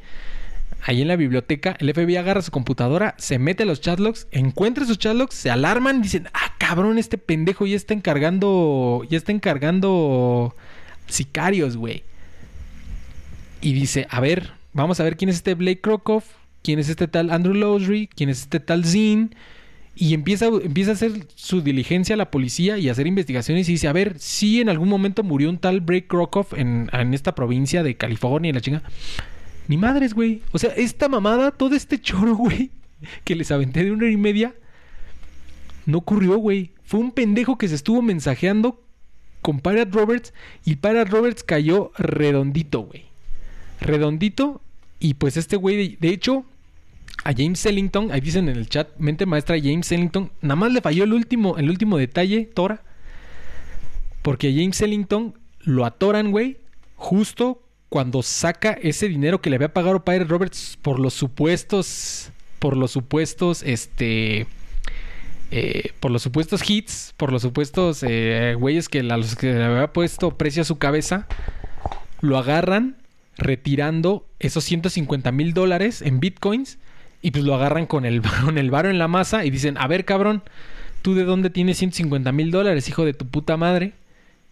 Ahí 0.83 1.03
en 1.03 1.09
la 1.09 1.17
biblioteca, 1.17 1.75
el 1.81 1.93
FBI 1.93 2.17
agarra 2.17 2.43
su 2.43 2.51
computadora, 2.53 3.15
se 3.19 3.39
mete 3.39 3.65
los 3.65 3.81
chatlogs, 3.81 4.29
encuentra 4.31 4.85
sus 4.87 4.99
chatlogs, 4.99 5.35
se 5.35 5.51
alarman, 5.51 6.03
dicen, 6.03 6.29
ah, 6.35 6.55
cabrón, 6.59 6.99
este 6.99 7.19
pendejo 7.19 7.67
ya 7.67 7.75
está 7.77 7.95
encargando, 7.95 9.03
ya 9.11 9.17
está 9.19 9.33
encargando 9.33 10.55
sicarios, 11.09 11.77
güey. 11.77 12.05
Y 13.61 13.73
dice, 13.73 14.07
a 14.11 14.21
ver, 14.21 14.53
vamos 14.73 15.01
a 15.01 15.03
ver 15.05 15.17
quién 15.17 15.31
es 15.31 15.37
este 15.37 15.55
Blake 15.55 15.81
Krokoff, 15.81 16.25
quién 16.63 16.79
es 16.79 16.89
este 16.89 17.09
tal 17.09 17.31
Andrew 17.31 17.55
Lowry, 17.55 18.07
quién 18.15 18.29
es 18.31 18.43
este 18.43 18.61
tal 18.61 18.85
Zin. 18.85 19.35
Y 20.01 20.15
empieza, 20.15 20.47
empieza 20.47 20.93
a 20.93 20.95
hacer 20.95 21.27
su 21.35 21.61
diligencia 21.61 22.15
a 22.15 22.17
la 22.17 22.31
policía 22.31 22.79
y 22.79 22.89
a 22.89 22.93
hacer 22.93 23.09
investigaciones 23.09 23.69
y 23.69 23.73
dice, 23.73 23.89
a 23.89 23.93
ver, 23.93 24.17
si 24.21 24.61
en 24.61 24.69
algún 24.69 24.89
momento 24.89 25.25
murió 25.25 25.51
un 25.51 25.59
tal 25.59 25.81
Blake 25.81 26.07
Krokoff 26.07 26.53
en, 26.53 26.89
en 26.93 27.15
esta 27.15 27.35
provincia 27.35 27.83
de 27.83 27.97
California 27.97 28.51
y 28.51 28.53
la 28.53 28.61
chinga. 28.61 28.83
Ni 29.67 29.77
madres, 29.77 30.15
güey. 30.15 30.43
O 30.53 30.59
sea, 30.59 30.71
esta 30.71 31.09
mamada, 31.09 31.51
todo 31.51 31.75
este 31.75 32.01
choro, 32.01 32.37
güey, 32.37 32.71
que 33.25 33.35
les 33.35 33.51
aventé 33.51 33.83
de 33.83 33.91
una 33.91 34.05
hora 34.05 34.13
y 34.13 34.17
media, 34.17 34.55
no 35.85 35.99
ocurrió, 35.99 36.37
güey. 36.39 36.71
Fue 36.85 37.01
un 37.01 37.11
pendejo 37.11 37.59
que 37.59 37.67
se 37.67 37.75
estuvo 37.75 38.01
mensajeando 38.01 38.81
con 39.43 39.59
Pirate 39.59 39.91
Roberts 39.91 40.33
y 40.65 40.77
Pirate 40.77 41.11
Roberts 41.11 41.43
cayó 41.43 41.91
redondito, 41.99 42.83
güey. 42.83 43.07
Redondito. 43.81 44.61
Y 45.01 45.15
pues 45.15 45.37
este 45.37 45.57
güey, 45.57 45.97
de 46.01 46.09
hecho, 46.11 46.45
a 47.25 47.33
James 47.37 47.65
Ellington, 47.67 48.11
ahí 48.13 48.21
dicen 48.21 48.49
en 48.49 48.57
el 48.57 48.69
chat, 48.69 48.89
mente 48.99 49.27
maestra 49.27 49.57
James 49.61 49.91
Ellington, 49.91 50.31
nada 50.41 50.57
más 50.57 50.73
le 50.73 50.81
falló 50.81 51.05
el 51.05 51.13
último, 51.13 51.59
el 51.59 51.69
último 51.69 51.99
detalle, 51.99 52.45
Tora. 52.47 52.83
Porque 54.23 54.49
a 54.49 54.53
James 54.53 54.81
Ellington 54.81 55.35
lo 55.61 55.85
atoran, 55.85 56.31
güey, 56.31 56.59
justo 56.97 57.63
cuando 57.89 58.23
saca 58.23 58.73
ese 58.73 59.09
dinero 59.09 59.41
que 59.41 59.51
le 59.51 59.57
había 59.57 59.73
pagado 59.73 60.05
Pirate 60.05 60.25
Roberts 60.25 60.79
por 60.83 60.99
los 60.99 61.15
supuestos, 61.15 62.31
por 62.59 62.77
los 62.77 62.91
supuestos, 62.91 63.63
este, 63.63 64.47
eh, 65.51 65.93
por 66.01 66.11
los 66.11 66.23
supuestos 66.23 66.69
hits, 66.69 67.15
por 67.17 67.33
los 67.33 67.43
supuestos 67.43 68.03
eh, 68.07 68.55
güeyes 68.59 68.89
que 68.89 69.01
a 69.01 69.17
los 69.17 69.37
que 69.37 69.53
le 69.53 69.65
había 69.65 69.93
puesto 69.93 70.37
precio 70.37 70.63
a 70.63 70.67
su 70.67 70.77
cabeza, 70.77 71.27
lo 72.21 72.37
agarran 72.37 72.97
retirando 73.37 74.27
esos 74.41 74.65
150 74.65 75.33
mil 75.33 75.55
dólares 75.55 76.03
en 76.03 76.21
bitcoins 76.21 76.79
y 77.23 77.31
pues 77.31 77.45
lo 77.45 77.55
agarran 77.55 77.87
con 77.87 78.05
el, 78.05 78.23
con 78.45 78.59
el 78.59 78.71
varo 78.71 78.91
en 78.91 78.99
la 78.99 79.09
masa 79.09 79.45
y 79.45 79.51
dicen, 79.51 79.77
a 79.79 79.87
ver 79.87 80.05
cabrón, 80.05 80.43
¿tú 81.03 81.15
de 81.15 81.25
dónde 81.25 81.51
tienes 81.51 81.79
150 81.79 82.33
mil 82.33 82.51
dólares, 82.51 82.89
hijo 82.89 83.05
de 83.05 83.15
tu 83.15 83.27
puta 83.27 83.57
madre? 83.57 83.95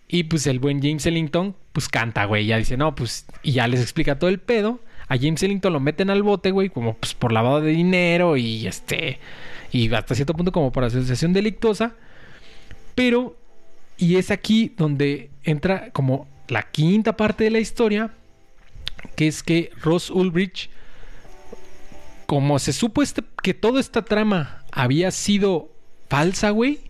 Y 0.09 0.25
pues 0.25 0.47
el 0.47 0.61
buen 0.61 0.81
James 0.81 1.05
Ellington, 1.07 1.57
pues 1.73 1.89
canta, 1.89 2.25
güey. 2.27 2.47
Ya 2.47 2.59
dice, 2.59 2.77
no, 2.77 2.95
pues. 2.95 3.27
Y 3.43 3.53
ya 3.53 3.67
les 3.67 3.81
explica 3.81 4.19
todo 4.19 4.31
el 4.31 4.39
pedo. 4.39 4.81
A 5.09 5.17
James 5.17 5.43
Ellington 5.43 5.73
lo 5.73 5.81
meten 5.81 6.11
al 6.11 6.23
bote, 6.23 6.51
güey, 6.51 6.69
como 6.69 6.95
pues 6.95 7.15
por 7.15 7.33
lavado 7.33 7.61
de 7.61 7.71
dinero 7.71 8.37
y 8.37 8.67
este. 8.67 9.19
Y 9.73 9.93
hasta 9.93 10.15
cierto 10.15 10.35
punto 10.35 10.53
como 10.53 10.73
por 10.73 10.85
asociación 10.85 11.33
delictuosa. 11.33 11.95
Pero. 12.95 13.37
Y 13.99 14.17
es 14.17 14.31
aquí 14.31 14.75
donde 14.77 15.31
entra 15.43 15.91
como 15.91 16.29
la 16.49 16.63
quinta 16.65 17.17
parte 17.17 17.45
de 17.45 17.51
la 17.51 17.59
historia. 17.59 18.13
Que 19.17 19.27
es 19.27 19.43
que 19.43 19.71
Ross 19.83 20.11
Ulbricht. 20.11 20.71
Como 22.27 22.59
se 22.59 22.73
supo 22.73 23.03
este, 23.03 23.23
que 23.43 23.55
toda 23.55 23.81
esta 23.81 24.05
trama 24.05 24.65
había 24.73 25.11
sido 25.11 25.70
falsa, 26.09 26.51
güey 26.51 26.81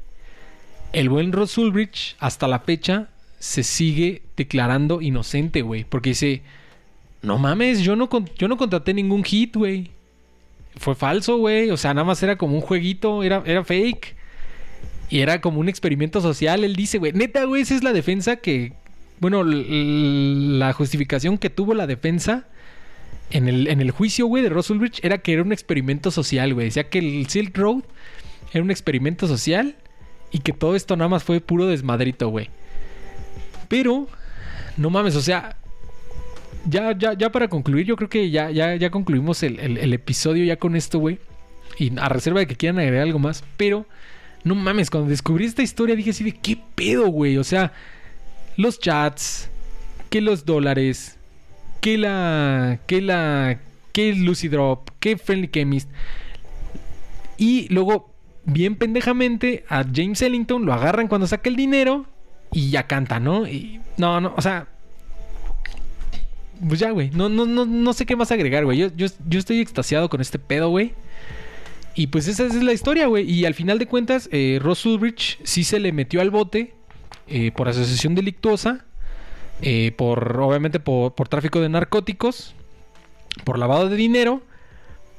el 0.97 1.11
buen 1.11 1.33
Ross 1.33 1.59
Ulbricht 1.59 2.17
hasta 2.21 2.49
la 2.49 2.61
fecha 2.61 3.09
se 3.39 3.63
sigue 3.63 4.23
declarando 4.35 5.03
inocente, 5.03 5.61
güey. 5.61 5.85
Porque 5.85 6.11
dice, 6.11 6.41
no 7.21 7.37
mames, 7.37 7.83
yo 7.83 7.97
no, 7.97 8.09
yo 8.39 8.49
no 8.49 8.57
contraté 8.57 8.95
ningún 8.95 9.23
hit, 9.23 9.57
güey. 9.57 9.91
Fue 10.77 10.95
falso, 10.95 11.37
güey. 11.37 11.71
O 11.71 11.77
sea, 11.77 11.93
nada 11.93 12.07
más 12.07 12.23
era 12.23 12.37
como 12.37 12.55
un 12.55 12.63
jueguito, 12.63 13.23
era, 13.23 13.43
era 13.45 13.63
fake. 13.63 14.17
Y 15.11 15.21
era 15.21 15.43
como 15.43 15.61
un 15.61 15.69
experimento 15.69 16.23
social, 16.23 16.65
él 16.65 16.75
dice, 16.75 16.97
güey. 16.97 17.13
Neta, 17.13 17.45
güey, 17.45 17.61
esa 17.61 17.75
es 17.75 17.85
la 17.85 17.93
defensa 17.93 18.37
que... 18.37 18.73
Bueno, 19.19 19.45
la 19.45 20.73
justificación 20.73 21.37
que 21.37 21.51
tuvo 21.51 21.75
la 21.75 21.87
defensa 21.87 22.47
en 23.31 23.49
el, 23.49 23.67
en 23.69 23.81
el 23.81 23.91
juicio, 23.91 24.27
güey, 24.27 24.43
de 24.43 24.49
Ross 24.49 24.71
Ulbricht 24.71 25.05
era 25.05 25.19
que 25.19 25.33
era 25.33 25.43
un 25.43 25.53
experimento 25.53 26.11
social, 26.11 26.55
güey. 26.55 26.67
Decía 26.67 26.89
que 26.89 26.99
el 26.99 27.27
Silk 27.29 27.57
Road 27.57 27.83
era 28.53 28.63
un 28.63 28.71
experimento 28.71 29.27
social 29.27 29.77
y 30.31 30.39
que 30.41 30.53
todo 30.53 30.77
esto 30.77 30.97
nada 30.97 31.09
más 31.09 31.25
fue 31.25 31.41
puro 31.41 31.67
desmadrito, 31.67 32.29
güey. 32.29 32.51
Pero, 33.69 34.07
no 34.77 34.91
mames, 34.91 35.17
o 35.17 35.23
sea, 35.23 35.57
ya, 36.69 36.97
ya, 36.97 37.15
ya 37.15 37.31
para 37.31 37.49
concluir, 37.49 37.87
yo 37.87 37.97
creo 37.97 38.09
que 38.09 38.31
ya, 38.31 38.51
ya, 38.51 38.77
ya 38.77 38.91
concluimos 38.91 39.43
el, 39.43 39.59
el- 39.61 39.79
el 39.79 39.93
episodio 39.93 40.45
ya 40.45 40.57
con 40.57 40.77
esto, 40.77 40.99
güey. 40.99 41.19
Y 41.79 41.97
a 41.99 42.09
reserva 42.09 42.41
de 42.41 42.47
que 42.47 42.57
quieran 42.57 42.79
agregar 42.79 43.03
algo 43.03 43.19
más, 43.19 43.45
pero, 43.57 43.87
no 44.45 44.55
mames, 44.55 44.89
cuando 44.91 45.11
descubrí 45.11 45.45
esta 45.47 45.63
historia 45.63 45.97
dije 45.97 46.11
así 46.11 46.25
de, 46.25 46.33
¿qué 46.33 46.59
pedo, 46.77 47.09
güey? 47.09 47.37
O 47.39 47.45
sea, 47.45 47.73
los 48.57 48.79
chats, 48.79 49.51
que 50.11 50.21
los 50.21 50.45
dólares, 50.45 51.16
que 51.81 51.99
la, 51.99 52.81
que 52.87 53.01
la, 53.01 53.61
que 53.93 54.15
Lucy 54.15 54.49
Drop, 54.49 54.91
que 55.01 55.17
Friendly 55.17 55.49
Chemist. 55.49 55.91
Y 57.39 57.69
luego, 57.73 58.13
bien 58.45 58.77
pendejamente, 58.77 59.65
a 59.69 59.85
James 59.85 60.21
Ellington 60.23 60.65
lo 60.65 60.73
agarran 60.73 61.09
cuando 61.09 61.27
saca 61.27 61.49
el 61.49 61.57
dinero 61.57 62.07
y 62.53 62.71
ya 62.71 62.87
canta, 62.87 63.21
¿no? 63.21 63.45
No, 63.97 64.21
no, 64.21 64.35
o 64.37 64.43
sea. 64.43 64.69
Pues 66.67 66.81
ya, 66.81 66.91
güey. 66.91 67.11
No, 67.11 67.29
no, 67.29 67.45
no, 67.45 67.67
no 67.67 67.93
sé 67.93 68.07
qué 68.07 68.17
más 68.17 68.33
agregar, 68.33 68.65
güey. 68.65 68.79
Yo, 68.79 68.89
yo, 68.97 69.07
yo 69.29 69.39
estoy 69.39 69.61
extasiado 69.61 70.09
con 70.09 70.23
este 70.23 70.39
pedo, 70.39 70.71
güey. 70.71 70.95
Y 71.95 72.09
pues 72.09 72.29
esa 72.29 72.47
es 72.47 72.55
la 72.55 72.73
historia, 72.73 73.07
güey. 73.07 73.31
Y 73.31 73.45
al 73.45 73.55
final 73.55 73.79
de 73.79 73.87
cuentas, 73.87 74.29
eh, 74.33 74.59
Ross 74.63 74.85
Ulbricht 74.87 75.41
sí 75.45 75.65
se 75.65 75.81
le 75.81 75.93
metió 75.93 76.21
al 76.21 76.31
bote 76.31 76.75
eh, 77.27 77.53
por 77.53 77.69
asociación 77.69 78.15
delictuosa. 78.15 78.86
Eh, 79.63 79.93
por, 79.97 80.41
obviamente, 80.41 80.81
por, 80.81 81.15
por 81.15 81.29
tráfico 81.29 81.61
de 81.61 81.69
narcóticos. 81.69 82.55
Por 83.45 83.59
lavado 83.59 83.89
de 83.89 83.97
dinero. 83.97 84.43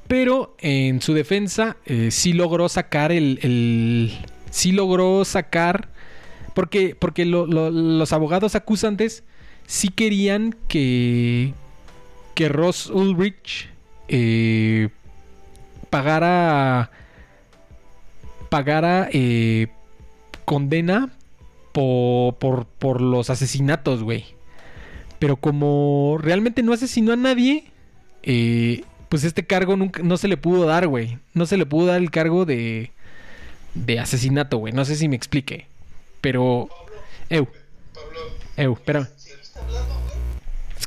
Pero 0.08 0.56
en 0.60 1.02
su 1.02 1.14
defensa 1.14 1.76
eh, 1.86 2.12
sí 2.12 2.34
logró 2.34 2.70
sacar 2.70 3.12
el, 3.12 3.40
el- 3.42 4.18
Sí 4.50 4.72
logró 4.72 5.26
sacar... 5.26 5.90
Porque, 6.56 6.96
porque 6.98 7.26
lo- 7.26 7.46
lo- 7.46 7.70
los 7.70 8.14
abogados 8.14 8.56
acusantes 8.56 9.24
sí 9.68 9.90
querían 9.90 10.56
que... 10.68 11.54
Que 12.34 12.50
Ross 12.50 12.88
Ulrich 12.90 13.70
eh, 14.08 14.90
pagara... 15.90 16.90
Pagara 18.50 19.10
condena 20.46 21.10
por, 21.78 22.34
por, 22.40 22.66
por 22.66 23.02
los 23.02 23.30
asesinatos, 23.30 24.02
güey. 24.02 24.26
Pero 25.20 25.36
como 25.38 26.18
realmente 26.20 26.64
no 26.64 26.74
asesinó 26.74 27.12
a 27.14 27.16
nadie, 27.16 27.66
eh, 28.24 28.82
pues 29.10 29.24
este 29.24 29.46
cargo 29.46 29.78
nunca, 29.78 30.02
no 30.02 30.18
se 30.18 30.28
le 30.28 30.38
pudo 30.38 30.66
dar, 30.66 30.88
güey. 30.88 31.20
No 31.36 31.46
se 31.46 31.56
le 31.56 31.68
pudo 31.68 31.86
dar 31.86 32.02
el 32.02 32.10
cargo 32.10 32.46
de, 32.46 32.92
de 33.76 34.00
asesinato, 34.00 34.58
güey. 34.58 34.74
No 34.74 34.86
sé 34.86 34.96
si 34.96 35.08
me 35.08 35.16
explique. 35.16 35.68
Pero... 36.20 36.68
Eu. 37.30 37.48
Eu, 38.56 38.74
espérame. 38.74 39.08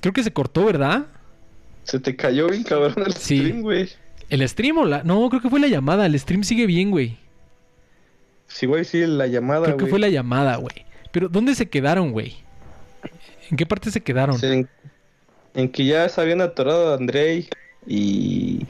Creo 0.00 0.12
que 0.12 0.24
se 0.24 0.32
cortó, 0.32 0.64
¿verdad? 0.64 1.06
Se 1.84 2.00
te 2.00 2.16
cayó 2.16 2.48
bien 2.48 2.64
cabrón 2.64 2.94
el 3.06 3.14
Sí. 3.14 3.38
stream, 3.38 3.60
güey. 3.62 3.88
¿El 4.28 4.48
stream 4.48 4.78
o 4.78 4.84
la.? 4.86 5.04
No, 5.04 5.28
creo 5.28 5.40
que 5.40 5.50
fue 5.50 5.60
la 5.60 5.68
llamada. 5.68 6.06
El 6.06 6.18
stream 6.18 6.42
sigue 6.42 6.66
bien, 6.66 6.90
güey. 6.90 7.16
Sí, 8.52 8.66
güey, 8.66 8.84
sí, 8.84 9.06
la 9.06 9.26
llamada, 9.26 9.64
Creo 9.64 9.76
que 9.76 9.82
güey. 9.84 9.90
fue 9.90 9.98
la 10.00 10.08
llamada, 10.08 10.56
güey. 10.56 10.84
Pero, 11.12 11.28
¿dónde 11.28 11.54
se 11.54 11.68
quedaron, 11.68 12.12
güey? 12.12 12.36
¿En 13.50 13.56
qué 13.56 13.64
parte 13.66 13.90
se 13.90 14.00
quedaron? 14.00 14.38
Sí, 14.38 14.46
en, 14.46 14.68
en 15.54 15.68
que 15.70 15.84
ya 15.84 16.08
se 16.08 16.20
habían 16.20 16.40
atorado 16.40 16.92
a 16.92 16.96
Andrei 16.96 17.48
y... 17.86 18.66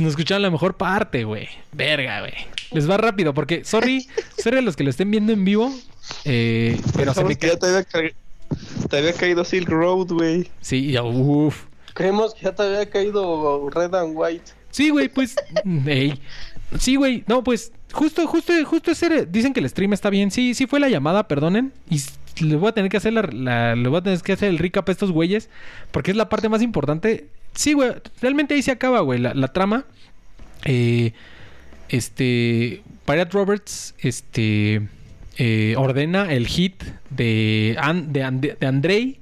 No 0.00 0.08
escucharon 0.08 0.42
la 0.42 0.50
mejor 0.50 0.76
parte, 0.76 1.24
güey. 1.24 1.48
Verga, 1.72 2.20
güey. 2.20 2.32
Les 2.72 2.88
va 2.90 2.96
rápido, 2.96 3.34
porque, 3.34 3.64
sorry, 3.64 4.08
sorry 4.42 4.58
a 4.58 4.62
los 4.62 4.74
que 4.74 4.82
lo 4.84 4.90
estén 4.90 5.10
viendo 5.10 5.32
en 5.32 5.44
vivo. 5.44 5.72
eh, 6.24 6.80
pero 6.96 7.14
se 7.14 7.22
me 7.24 7.36
que 7.36 7.48
ya 7.48 7.56
te 7.56 7.66
había, 7.66 7.84
te 8.88 8.96
había 8.98 9.12
caído 9.12 9.44
Silk 9.44 9.68
Road, 9.68 10.08
güey. 10.12 10.50
Sí, 10.60 10.90
ya, 10.92 11.02
uff. 11.02 11.64
Creemos 11.94 12.34
que 12.34 12.42
ya 12.42 12.52
te 12.54 12.62
había 12.64 12.90
caído 12.90 13.70
Red 13.70 13.94
and 13.94 14.12
White. 14.16 14.50
Sí, 14.70 14.90
güey, 14.90 15.08
pues. 15.08 15.36
ey. 15.86 16.20
Sí, 16.78 16.96
güey. 16.96 17.24
No, 17.26 17.44
pues. 17.44 17.72
Justo, 17.92 18.26
justo, 18.26 18.52
justo 18.64 18.90
ese. 18.90 19.26
Dicen 19.26 19.52
que 19.52 19.60
el 19.60 19.68
stream 19.68 19.92
está 19.92 20.10
bien. 20.10 20.30
Sí, 20.30 20.54
sí 20.54 20.66
fue 20.66 20.80
la 20.80 20.88
llamada, 20.88 21.28
perdonen. 21.28 21.72
Y 21.88 22.00
les 22.44 22.58
voy 22.58 22.68
a 22.68 22.72
tener 22.72 22.90
que 22.90 22.96
hacer 22.96 23.12
la, 23.12 23.74
voy 23.76 23.96
a 23.96 24.02
tener 24.02 24.20
que 24.20 24.32
hacer 24.32 24.48
el 24.48 24.58
recap 24.58 24.88
a 24.88 24.92
estos 24.92 25.12
güeyes. 25.12 25.48
Porque 25.92 26.10
es 26.10 26.16
la 26.16 26.28
parte 26.28 26.48
más 26.48 26.62
importante. 26.62 27.28
Sí, 27.54 27.72
güey. 27.72 27.92
Realmente 28.20 28.54
ahí 28.54 28.62
se 28.62 28.72
acaba, 28.72 29.00
güey. 29.00 29.20
La, 29.20 29.48
trama. 29.52 29.84
Eh, 30.64 31.12
este. 31.88 32.82
Pirate 33.06 33.30
Roberts. 33.32 33.94
Este. 33.98 34.82
eh, 35.36 35.74
ordena 35.78 36.32
el 36.32 36.46
hit 36.46 36.82
de, 37.10 37.76
An- 37.80 38.12
de, 38.12 38.22
And- 38.24 38.58
de 38.58 38.66
Andrei. 38.66 39.20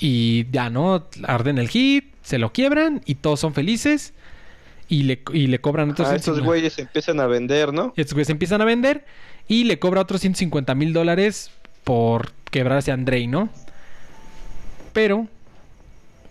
Y 0.00 0.46
ya, 0.50 0.70
¿no? 0.70 1.06
Ordena 1.28 1.60
el 1.60 1.68
hit. 1.68 2.06
Se 2.22 2.38
lo 2.38 2.52
quiebran. 2.52 3.02
Y 3.04 3.16
todos 3.16 3.40
son 3.40 3.52
felices. 3.52 4.14
Y 4.88 5.02
le, 5.02 5.22
y 5.34 5.48
le 5.48 5.60
cobran 5.60 5.90
otros 5.90 6.08
Ah, 6.08 6.16
estos 6.16 6.36
150 6.36 6.46
güeyes 6.46 6.78
empiezan 6.78 7.20
a 7.20 7.26
vender, 7.26 7.74
¿no? 7.74 7.92
estos 7.96 8.14
güeyes 8.14 8.30
empiezan 8.30 8.62
a 8.62 8.64
vender 8.64 9.04
y 9.46 9.64
le 9.64 9.78
cobra 9.78 10.00
otros 10.00 10.20
150 10.22 10.74
mil 10.74 10.92
dólares 10.92 11.50
por 11.84 12.32
quebrarse 12.50 12.90
a 12.90 12.94
Andrei, 12.94 13.26
¿no? 13.26 13.48
Pero, 14.92 15.26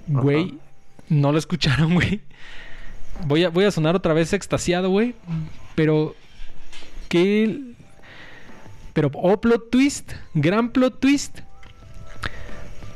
güey, 0.08 0.58
no 1.10 1.32
lo 1.32 1.38
escucharon, 1.38 1.94
güey. 1.96 2.22
Voy 3.26 3.44
a, 3.44 3.50
voy 3.50 3.66
a 3.66 3.72
sonar 3.72 3.96
otra 3.96 4.14
vez 4.14 4.34
extasiado, 4.34 4.90
güey. 4.90 5.16
Pero, 5.76 6.16
qué. 7.10 7.60
Pero, 8.94 9.12
oh, 9.16 9.40
plot 9.40 9.70
twist, 9.72 10.14
gran 10.34 10.70
plot 10.70 11.00
twist. 11.00 11.40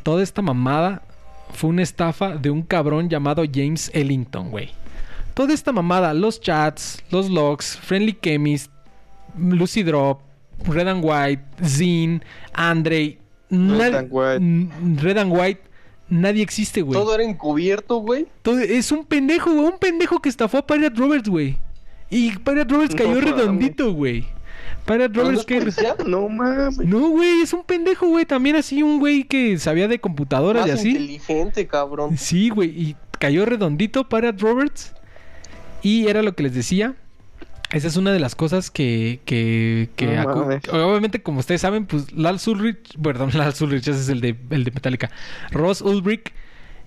Toda 0.04 0.24
esta 0.24 0.42
mamada 0.42 1.04
fue 1.54 1.70
una 1.70 1.84
estafa 1.84 2.36
de 2.36 2.50
un 2.50 2.64
cabrón 2.64 3.10
llamado 3.10 3.44
James 3.52 3.92
Ellington, 3.94 4.50
güey. 4.50 4.72
Toda 5.34 5.54
esta 5.54 5.72
mamada, 5.72 6.14
los 6.14 6.42
chats, 6.42 7.04
los 7.10 7.30
logs, 7.30 7.78
Friendly 7.78 8.18
Chemist, 8.22 8.72
Lucy 9.38 9.84
Drop, 9.84 10.20
Red 10.66 10.88
and 10.88 11.04
White, 11.04 11.42
Zine, 11.64 12.22
Andre, 12.54 13.18
nad- 13.50 13.96
and 13.96 14.10
White. 14.12 15.02
Red 15.02 15.18
and 15.18 15.32
White, 15.32 15.62
nadie 16.10 16.44
existe, 16.44 16.82
güey. 16.82 17.00
Todo 17.00 17.16
era 17.16 17.24
encubierto, 17.24 17.98
güey. 17.98 18.28
Todo- 18.42 18.60
es 18.60 18.92
un 18.92 19.06
pendejo, 19.06 19.52
güey, 19.54 19.66
un 19.66 19.80
pendejo 19.80 20.20
que 20.22 20.30
estafó 20.30 20.58
a 20.60 20.68
Pirate 20.68 20.96
Roberts, 21.00 21.30
güey. 21.30 21.58
Y 22.10 22.32
Pirate 22.40 22.74
Roberts 22.74 22.96
cayó 22.96 23.22
redondito, 23.22 23.94
güey. 23.94 24.26
Pirate 24.86 25.14
¿No 25.16 25.24
Roberts 25.24 25.46
cayó... 25.46 25.62
No 26.08 26.28
mames. 26.28 26.78
No, 26.80 27.10
güey, 27.10 27.42
es 27.42 27.54
un 27.54 27.64
pendejo, 27.64 28.08
güey. 28.08 28.26
También 28.26 28.58
así 28.58 28.84
un 28.84 29.00
güey 29.00 29.24
que 29.24 29.58
sabía 29.60 29.88
de 29.88 30.00
computadoras 30.00 30.64
Más 30.64 30.70
y 30.70 30.72
así. 30.74 30.90
inteligente, 30.90 31.68
cabrón. 31.68 32.18
Sí, 32.18 32.50
güey, 32.50 32.70
y 32.70 32.96
cayó 33.18 33.46
redondito 33.46 34.10
para 34.10 34.32
Roberts. 34.34 34.94
Y 35.82 36.08
era 36.08 36.22
lo 36.22 36.36
que 36.36 36.44
les 36.44 36.54
decía. 36.54 36.96
Esa 37.72 37.88
es 37.88 37.96
una 37.96 38.12
de 38.12 38.20
las 38.20 38.36
cosas 38.36 38.70
que... 38.70 39.22
que, 39.26 39.88
No 40.74 40.90
obviamente, 40.90 41.24
como 41.24 41.40
ustedes 41.40 41.62
saben, 41.62 41.86
pues 41.86 42.12
Lars 42.12 42.46
Ulrich... 42.48 42.98
Perdón, 43.02 43.30
Lars 43.38 43.62
Ulrich, 43.62 43.88
ese 43.88 44.02
es 44.02 44.10
el 44.10 44.20
de, 44.20 44.36
el 44.50 44.66
de 44.66 44.72
Metallica. 44.72 45.10
Ross 45.52 45.82
Ulrich, 45.82 46.34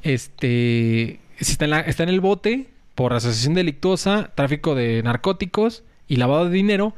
este... 0.02 1.20
Está 1.38 1.64
en, 1.64 1.70
la- 1.70 1.80
está 1.80 2.02
en 2.02 2.10
el 2.10 2.20
bote 2.20 2.68
por 2.94 3.12
asociación 3.14 3.54
delictuosa, 3.54 4.30
tráfico 4.34 4.74
de 4.74 5.02
narcóticos 5.02 5.82
y 6.06 6.16
lavado 6.16 6.44
de 6.44 6.50
dinero. 6.54 6.94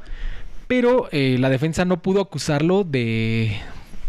Pero 0.67 1.07
eh, 1.13 1.37
la 1.39 1.49
defensa 1.49 1.85
no 1.85 2.01
pudo 2.01 2.19
acusarlo 2.21 2.83
de... 2.83 3.57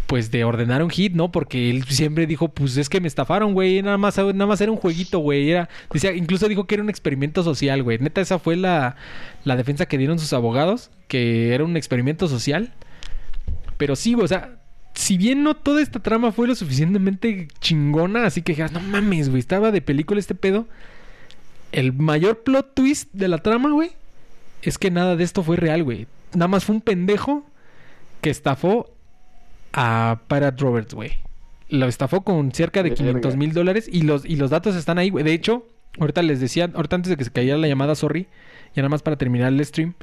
Pues 0.09 0.31
de 0.31 0.43
ordenar 0.43 0.81
un 0.81 0.89
hit, 0.89 1.13
¿no? 1.13 1.31
Porque 1.31 1.69
él 1.69 1.83
siempre 1.83 2.25
dijo, 2.25 2.49
pues 2.49 2.77
es 2.77 2.89
que 2.89 2.99
me 2.99 3.07
estafaron, 3.07 3.53
güey. 3.53 3.83
Nada 3.83 3.99
más, 3.99 4.17
nada 4.17 4.47
más 4.47 4.59
era 4.59 4.71
un 4.71 4.77
jueguito, 4.77 5.19
güey. 5.19 5.51
Era, 5.51 5.69
decía, 5.93 6.13
incluso 6.13 6.47
dijo 6.47 6.65
que 6.65 6.73
era 6.73 6.83
un 6.83 6.89
experimento 6.89 7.43
social, 7.43 7.83
güey. 7.83 7.99
Neta, 7.99 8.19
esa 8.19 8.39
fue 8.39 8.55
la, 8.55 8.95
la 9.43 9.55
defensa 9.55 9.85
que 9.85 9.99
dieron 9.99 10.17
sus 10.17 10.33
abogados. 10.33 10.89
Que 11.07 11.53
era 11.53 11.63
un 11.63 11.77
experimento 11.77 12.27
social. 12.27 12.73
Pero 13.77 13.95
sí, 13.95 14.15
o 14.15 14.27
sea, 14.27 14.57
si 14.95 15.17
bien 15.17 15.43
no 15.43 15.55
toda 15.55 15.81
esta 15.81 15.99
trama 15.99 16.31
fue 16.31 16.47
lo 16.47 16.55
suficientemente 16.55 17.47
chingona, 17.61 18.25
así 18.25 18.41
que 18.41 18.53
dijeras, 18.53 18.71
no 18.71 18.79
mames, 18.79 19.29
güey, 19.29 19.39
estaba 19.39 19.71
de 19.71 19.81
película 19.81 20.19
este 20.19 20.35
pedo. 20.35 20.67
El 21.71 21.93
mayor 21.93 22.43
plot 22.43 22.73
twist 22.73 23.09
de 23.13 23.27
la 23.27 23.37
trama, 23.37 23.71
güey, 23.71 23.91
es 24.63 24.77
que 24.79 24.89
nada 24.89 25.15
de 25.15 25.23
esto 25.23 25.43
fue 25.43 25.55
real, 25.55 25.83
güey. 25.83 26.07
Nada 26.33 26.47
más 26.47 26.65
fue 26.65 26.75
un 26.75 26.81
pendejo 26.81 27.45
que 28.21 28.29
estafó 28.29 28.91
a 29.73 30.21
Pirate 30.27 30.61
Roberts, 30.61 30.93
güey. 30.93 31.11
Lo 31.69 31.87
estafó 31.87 32.21
con 32.21 32.51
cerca 32.51 32.81
de 32.81 32.89
Verga. 32.89 33.03
500 33.03 33.35
mil 33.37 33.53
dólares 33.53 33.89
y 33.91 34.01
los, 34.01 34.25
y 34.25 34.35
los 34.35 34.49
datos 34.49 34.75
están 34.75 34.97
ahí, 34.97 35.09
güey. 35.09 35.23
De 35.23 35.33
hecho, 35.33 35.65
ahorita 35.99 36.21
les 36.21 36.39
decía, 36.39 36.69
ahorita 36.73 36.95
antes 36.95 37.09
de 37.09 37.17
que 37.17 37.23
se 37.23 37.31
cayera 37.31 37.57
la 37.57 37.67
llamada, 37.67 37.95
sorry, 37.95 38.27
ya 38.75 38.81
nada 38.81 38.89
más 38.89 39.03
para 39.03 39.17
terminar 39.17 39.53
el 39.53 39.63
stream, 39.65 39.93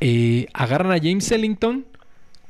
eh, 0.00 0.46
agarran 0.52 0.92
a 0.92 0.98
James 0.98 1.30
Ellington 1.30 1.86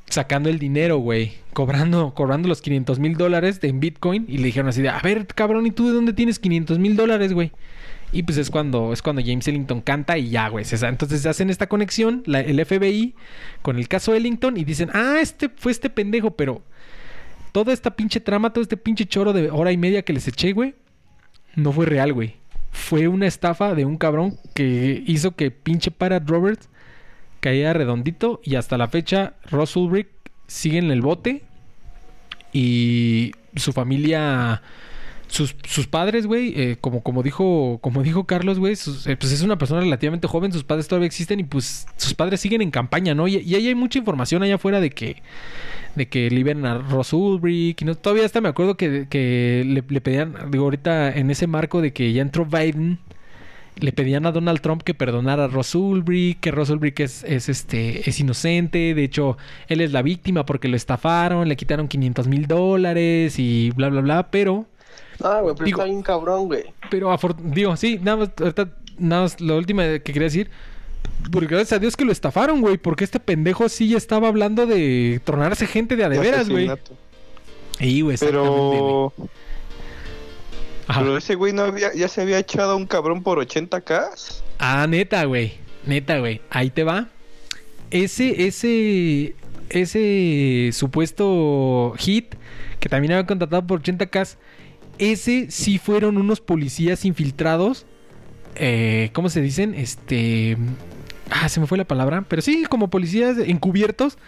sacando 0.06 0.48
el 0.48 0.58
dinero, 0.58 0.98
güey. 0.98 1.32
Cobrando, 1.52 2.14
cobrando 2.14 2.48
los 2.48 2.60
500 2.60 2.98
mil 2.98 3.16
dólares 3.16 3.58
en 3.62 3.80
Bitcoin. 3.80 4.24
Y 4.28 4.38
le 4.38 4.46
dijeron 4.46 4.68
así 4.68 4.82
de, 4.82 4.88
a 4.90 5.00
ver, 5.00 5.26
cabrón, 5.26 5.66
¿y 5.66 5.70
tú 5.70 5.86
de 5.86 5.92
dónde 5.94 6.12
tienes 6.12 6.38
500 6.38 6.78
mil 6.78 6.96
dólares, 6.96 7.32
güey? 7.32 7.52
Y 8.14 8.22
pues 8.22 8.38
es 8.38 8.48
cuando, 8.50 8.92
es 8.92 9.02
cuando 9.02 9.20
James 9.24 9.46
Ellington 9.48 9.80
canta 9.80 10.16
y 10.16 10.30
ya, 10.30 10.48
güey. 10.48 10.64
Entonces 10.70 11.26
hacen 11.26 11.50
esta 11.50 11.66
conexión, 11.68 12.22
la- 12.26 12.40
el 12.40 12.64
FBI, 12.64 13.14
con 13.60 13.76
el 13.76 13.88
caso 13.88 14.14
Ellington 14.14 14.56
y 14.56 14.64
dicen, 14.64 14.88
ah, 14.94 15.16
este 15.20 15.48
fue 15.48 15.72
este 15.72 15.90
pendejo, 15.90 16.30
pero 16.32 16.62
toda 17.52 17.72
esta 17.72 17.94
pinche 17.96 18.20
trama, 18.20 18.52
todo 18.52 18.62
este 18.62 18.76
pinche 18.76 19.04
choro 19.06 19.32
de 19.32 19.50
hora 19.50 19.72
y 19.72 19.76
media 19.76 20.02
que 20.02 20.12
les 20.12 20.26
eché, 20.28 20.52
güey, 20.52 20.74
no 21.56 21.72
fue 21.72 21.86
real, 21.86 22.12
güey. 22.12 22.36
Fue 22.70 23.06
una 23.08 23.26
estafa 23.26 23.74
de 23.74 23.84
un 23.84 23.96
cabrón 23.98 24.36
que 24.54 25.02
hizo 25.06 25.36
que 25.36 25.50
pinche 25.50 25.90
Pirate 25.90 26.24
Roberts 26.26 26.68
caía 27.40 27.72
redondito 27.72 28.40
y 28.44 28.54
hasta 28.56 28.78
la 28.78 28.88
fecha 28.88 29.34
Ross 29.50 29.76
Ulrich 29.76 30.08
sigue 30.46 30.78
en 30.78 30.90
el 30.90 31.00
bote 31.02 31.42
y 32.52 33.32
su 33.56 33.72
familia 33.72 34.62
sus, 35.34 35.56
sus 35.64 35.88
padres, 35.88 36.26
güey, 36.26 36.52
eh, 36.56 36.76
como, 36.80 37.02
como 37.02 37.24
dijo, 37.24 37.78
como 37.80 38.04
dijo 38.04 38.24
Carlos, 38.24 38.60
güey, 38.60 38.74
eh, 38.74 39.16
pues 39.16 39.32
es 39.32 39.42
una 39.42 39.58
persona 39.58 39.80
relativamente 39.80 40.28
joven, 40.28 40.52
sus 40.52 40.62
padres 40.62 40.86
todavía 40.86 41.06
existen 41.06 41.40
y 41.40 41.44
pues 41.44 41.86
sus 41.96 42.14
padres 42.14 42.40
siguen 42.40 42.62
en 42.62 42.70
campaña, 42.70 43.14
¿no? 43.14 43.26
Y, 43.26 43.38
y 43.38 43.56
ahí 43.56 43.66
hay 43.66 43.74
mucha 43.74 43.98
información 43.98 44.44
allá 44.44 44.54
afuera 44.54 44.80
de 44.80 44.90
que, 44.90 45.22
de 45.96 46.06
que 46.06 46.30
liberan 46.30 46.64
a 46.66 46.78
Ross 46.78 47.12
Ulbricht, 47.12 47.82
y 47.82 47.84
no, 47.84 47.96
todavía 47.96 48.24
hasta 48.24 48.40
me 48.40 48.48
acuerdo 48.48 48.76
que, 48.76 49.08
que 49.10 49.64
le, 49.66 49.82
le 49.86 50.00
pedían, 50.00 50.36
digo, 50.52 50.64
ahorita 50.64 51.10
en 51.10 51.30
ese 51.32 51.48
marco 51.48 51.82
de 51.82 51.92
que 51.92 52.12
ya 52.12 52.22
entró 52.22 52.46
Biden, 52.46 53.00
le 53.76 53.90
pedían 53.90 54.24
a 54.26 54.30
Donald 54.30 54.60
Trump 54.60 54.82
que 54.82 54.94
perdonara 54.94 55.46
a 55.46 55.48
Ross 55.48 55.74
Ulbricht, 55.74 56.38
que 56.38 56.52
Ross 56.52 56.70
Ulbricht 56.70 57.00
es, 57.00 57.24
es, 57.24 57.48
este, 57.48 58.08
es 58.08 58.20
inocente, 58.20 58.94
de 58.94 59.02
hecho, 59.02 59.36
él 59.66 59.80
es 59.80 59.90
la 59.90 60.02
víctima 60.02 60.46
porque 60.46 60.68
lo 60.68 60.76
estafaron, 60.76 61.48
le 61.48 61.56
quitaron 61.56 61.88
500 61.88 62.28
mil 62.28 62.46
dólares 62.46 63.40
y 63.40 63.72
bla, 63.72 63.88
bla, 63.88 64.00
bla, 64.00 64.30
pero... 64.30 64.66
Ah, 65.22 65.40
güey, 65.42 65.54
pero 65.54 65.64
Digo- 65.66 65.78
está 65.78 65.84
bien 65.84 66.02
cabrón, 66.02 66.46
güey. 66.46 66.64
Pero 66.90 67.16
digo, 67.44 67.76
sí, 67.76 67.98
nada 68.02 68.16
más, 68.18 68.30
ahorita, 68.38 68.68
nada 68.98 69.22
más, 69.22 69.40
lo 69.40 69.56
último 69.56 69.82
que 69.82 70.00
quería 70.02 70.22
decir. 70.22 70.50
Porque 71.30 71.46
gracias 71.48 71.72
a 71.72 71.78
Dios 71.78 71.96
que 71.96 72.04
lo 72.04 72.12
estafaron, 72.12 72.60
güey. 72.60 72.76
Porque 72.76 73.04
este 73.04 73.20
pendejo 73.20 73.68
sí 73.68 73.88
ya 73.88 73.96
estaba 73.96 74.28
hablando 74.28 74.66
de 74.66 75.20
tronarse 75.24 75.66
gente 75.66 75.96
de 75.96 76.04
a 76.04 76.08
de 76.08 76.18
veras, 76.18 76.48
güey. 76.48 76.70
Sí, 77.78 78.00
güey. 78.02 78.16
Pero, 78.18 79.12
Ajá. 80.86 81.00
pero 81.00 81.16
ese 81.16 81.34
güey 81.34 81.52
no 81.52 81.62
había, 81.62 81.94
ya 81.94 82.08
se 82.08 82.20
había 82.22 82.38
echado 82.38 82.72
a 82.72 82.76
un 82.76 82.86
cabrón 82.86 83.22
por 83.22 83.38
80k. 83.38 84.08
Ah, 84.58 84.86
neta, 84.88 85.24
güey. 85.24 85.54
Neta, 85.86 86.18
güey. 86.18 86.40
Ahí 86.50 86.70
te 86.70 86.84
va. 86.84 87.08
Ese, 87.90 88.46
ese, 88.46 89.34
ese 89.70 90.70
supuesto 90.72 91.94
hit 91.98 92.34
que 92.80 92.88
también 92.88 93.12
había 93.12 93.26
contratado 93.26 93.66
por 93.66 93.82
80k. 93.82 94.36
Ese 94.98 95.50
sí 95.50 95.78
fueron 95.78 96.16
unos 96.16 96.40
policías 96.40 97.04
infiltrados. 97.04 97.86
Eh, 98.56 99.10
¿Cómo 99.12 99.28
se 99.28 99.40
dicen? 99.40 99.74
Este. 99.74 100.56
Ah, 101.30 101.48
se 101.48 101.60
me 101.60 101.66
fue 101.66 101.78
la 101.78 101.84
palabra. 101.86 102.24
Pero 102.28 102.42
sí, 102.42 102.64
como 102.68 102.88
policías 102.90 103.38
encubiertos 103.38 104.18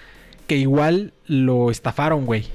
que 0.47 0.57
igual 0.57 1.13
lo 1.27 1.71
estafaron, 1.71 2.25
güey. 2.27 2.47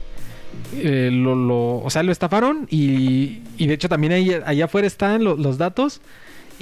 eh, 0.75 1.09
lo, 1.11 1.77
o 1.77 1.89
sea, 1.89 2.03
lo 2.03 2.11
estafaron 2.11 2.67
y, 2.69 3.41
y 3.57 3.67
de 3.67 3.73
hecho 3.73 3.87
también 3.87 4.11
ahí, 4.13 4.31
allá 4.45 4.65
afuera 4.65 4.87
están 4.87 5.23
lo- 5.23 5.35
los 5.37 5.57
datos. 5.57 6.01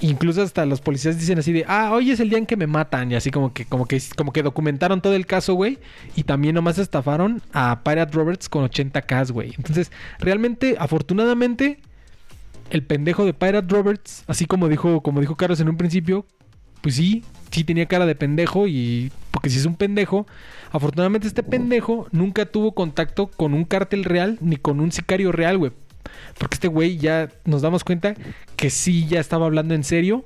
Incluso 0.02 0.42
hasta 0.42 0.66
los 0.66 0.82
policías 0.82 1.20
dicen 1.20 1.40
así 1.40 1.52
de, 1.52 1.66
ah, 1.68 1.92
hoy 1.92 2.12
es 2.12 2.20
el 2.20 2.30
día 2.30 2.38
en 2.38 2.46
que 2.46 2.56
me 2.56 2.68
matan. 2.68 3.12
Y 3.12 3.16
así 3.16 3.32
como 3.32 3.54
que, 3.54 3.66
como 3.66 3.86
que, 3.86 4.02
como 4.16 4.32
que 4.32 4.44
documentaron 4.44 5.02
todo 5.02 5.14
el 5.14 5.26
caso, 5.26 5.54
güey. 5.54 5.78
Y 6.16 6.24
también 6.24 6.56
nomás 6.56 6.78
estafaron 6.78 7.42
a 7.54 7.82
Pirate 7.84 8.14
Roberts 8.14 8.50
con 8.50 8.64
80k, 8.64 9.32
güey. 9.32 9.54
Entonces, 9.58 9.92
realmente, 10.20 10.76
afortunadamente, 10.80 11.80
el 12.70 12.84
pendejo 12.84 13.26
de 13.26 13.34
Pirate 13.34 13.68
Roberts, 13.74 14.24
así 14.28 14.46
como 14.46 14.68
dijo, 14.70 15.02
como 15.02 15.20
dijo 15.22 15.36
Carlos 15.36 15.60
en 15.60 15.70
un 15.70 15.78
principio, 15.78 16.26
pues 16.82 16.96
sí, 16.96 17.24
sí 17.52 17.64
tenía 17.64 17.88
cara 17.88 18.06
de 18.06 18.16
pendejo 18.16 18.68
y 18.68 19.12
porque 19.32 19.50
si 19.50 19.58
es 19.58 19.66
un 19.66 19.76
pendejo, 19.76 20.28
afortunadamente 20.72 21.28
este 21.28 21.44
pendejo 21.44 22.08
nunca 22.12 22.46
tuvo 22.46 22.74
contacto 22.74 23.28
con 23.28 23.54
un 23.54 23.66
cártel 23.66 24.04
real 24.04 24.38
ni 24.42 24.58
con 24.58 24.80
un 24.80 24.92
sicario 24.92 25.32
real, 25.32 25.58
güey. 25.58 25.72
Porque 26.38 26.56
este 26.56 26.68
güey 26.68 26.98
ya 26.98 27.30
nos 27.46 27.62
damos 27.62 27.84
cuenta 27.84 28.16
que 28.56 28.70
sí 28.70 29.08
ya 29.08 29.20
estaba 29.20 29.46
hablando 29.46 29.74
en 29.74 29.84
serio, 29.84 30.26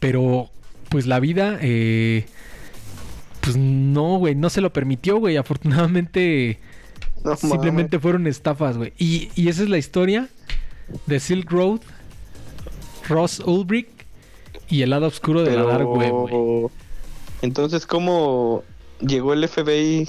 pero 0.00 0.50
pues 0.88 1.06
la 1.06 1.20
vida, 1.20 1.58
eh, 1.60 2.26
pues 3.40 3.56
no, 3.56 4.18
güey, 4.18 4.34
no 4.34 4.50
se 4.50 4.60
lo 4.60 4.72
permitió, 4.72 5.18
güey. 5.18 5.36
Afortunadamente 5.36 6.58
No 7.24 7.36
simplemente 7.36 7.98
fueron 7.98 8.26
estafas, 8.26 8.76
güey. 8.76 8.92
Y, 8.98 9.30
y 9.34 9.48
esa 9.48 9.62
es 9.62 9.68
la 9.68 9.78
historia 9.78 10.28
de 11.06 11.20
Silk 11.20 11.50
Road, 11.50 11.80
Ross 13.08 13.40
Ulbricht 13.40 13.90
y 14.68 14.82
el 14.82 14.90
lado 14.90 15.06
oscuro 15.06 15.42
de 15.42 15.56
la 15.56 15.62
Dark 15.64 15.88
Web, 15.88 16.12
güey. 16.12 16.66
Entonces, 17.42 17.86
¿cómo 17.86 18.64
llegó 19.00 19.32
el 19.32 19.46
FBI 19.46 20.08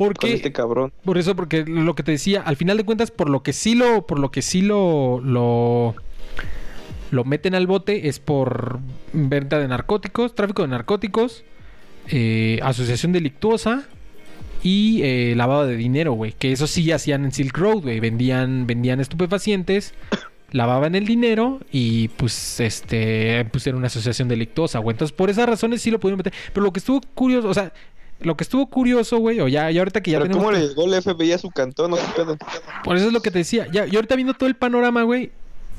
con 0.00 0.14
Porque 0.14 0.34
este 0.34 0.52
cabrón? 0.52 0.92
Por 1.04 1.18
eso, 1.18 1.36
porque 1.36 1.64
lo 1.66 1.94
que 1.94 2.02
te 2.02 2.12
decía, 2.12 2.42
al 2.42 2.56
final 2.56 2.76
de 2.76 2.84
cuentas, 2.84 3.10
por 3.10 3.28
lo 3.28 3.42
que 3.42 3.52
sí 3.52 3.74
lo, 3.74 4.06
por 4.06 4.18
lo 4.18 4.30
que 4.30 4.42
sí 4.42 4.62
lo, 4.62 5.20
lo, 5.20 5.94
lo 7.10 7.24
meten 7.24 7.54
al 7.54 7.66
bote 7.66 8.08
es 8.08 8.18
por 8.18 8.80
venta 9.12 9.58
de 9.58 9.68
narcóticos, 9.68 10.34
tráfico 10.34 10.62
de 10.62 10.68
narcóticos, 10.68 11.44
eh, 12.08 12.58
asociación 12.62 13.12
delictuosa 13.12 13.86
y 14.62 15.02
eh, 15.02 15.34
lavado 15.36 15.66
de 15.66 15.76
dinero, 15.76 16.12
güey. 16.12 16.32
Que 16.32 16.52
eso 16.52 16.66
sí 16.66 16.90
hacían 16.92 17.24
en 17.24 17.32
Silk 17.32 17.56
Road, 17.56 17.82
güey. 17.82 18.00
Vendían, 18.00 18.66
vendían 18.66 19.00
estupefacientes, 19.00 19.94
lavaban 20.52 20.94
el 20.94 21.06
dinero 21.06 21.60
y 21.70 22.08
pues 22.08 22.60
este, 22.60 23.44
pues 23.52 23.66
era 23.66 23.76
una 23.76 23.88
asociación 23.88 24.28
delictuosa, 24.28 24.78
güey. 24.78 24.94
Entonces 24.94 25.16
por 25.16 25.30
esas 25.30 25.48
razones 25.48 25.82
sí 25.82 25.90
lo 25.90 26.00
pudieron 26.00 26.18
meter. 26.18 26.32
Pero 26.52 26.64
lo 26.64 26.72
que 26.72 26.80
estuvo 26.80 27.00
curioso, 27.14 27.48
o 27.48 27.54
sea, 27.54 27.72
lo 28.22 28.36
que 28.36 28.44
estuvo 28.44 28.66
curioso, 28.68 29.18
güey, 29.18 29.40
o 29.40 29.48
ya, 29.48 29.70
ya 29.70 29.80
ahorita 29.80 30.02
que 30.02 30.10
ya 30.10 30.18
¿Pero 30.18 30.28
tenemos... 30.30 30.44
cómo 30.44 30.56
le 30.56 30.68
llegó 30.68 30.84
el 30.84 31.02
FBI 31.02 31.32
a 31.32 31.38
su 31.38 31.50
cantón? 31.50 31.90
¿No 31.90 31.96
pedo? 32.16 32.36
Por 32.84 32.96
eso 32.96 33.06
es 33.08 33.12
lo 33.12 33.20
que 33.20 33.30
te 33.30 33.38
decía. 33.38 33.66
Ya, 33.72 33.86
y 33.86 33.94
ahorita 33.96 34.14
viendo 34.16 34.34
todo 34.34 34.48
el 34.48 34.56
panorama, 34.56 35.02
güey. 35.02 35.30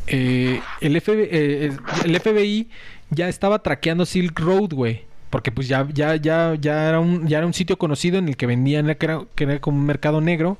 eh, 0.07 0.61
el, 0.81 0.99
FBI, 0.99 1.27
eh, 1.31 1.71
el 2.05 2.19
FBI 2.19 2.67
ya 3.09 3.29
estaba 3.29 3.59
traqueando 3.61 4.05
Silk 4.05 4.39
Road, 4.39 4.73
güey. 4.73 5.03
Porque 5.29 5.49
pues 5.49 5.69
ya, 5.69 5.87
ya, 5.93 6.17
ya, 6.17 6.55
ya 6.59 6.89
era 6.89 6.99
un, 6.99 7.25
ya 7.25 7.37
era 7.37 7.47
un 7.47 7.53
sitio 7.53 7.77
conocido 7.77 8.17
en 8.17 8.27
el 8.27 8.35
que 8.35 8.47
vendían, 8.47 8.93
que 8.95 9.05
era, 9.05 9.21
que 9.33 9.45
era 9.45 9.59
como 9.61 9.77
un 9.77 9.85
mercado 9.85 10.19
negro. 10.19 10.57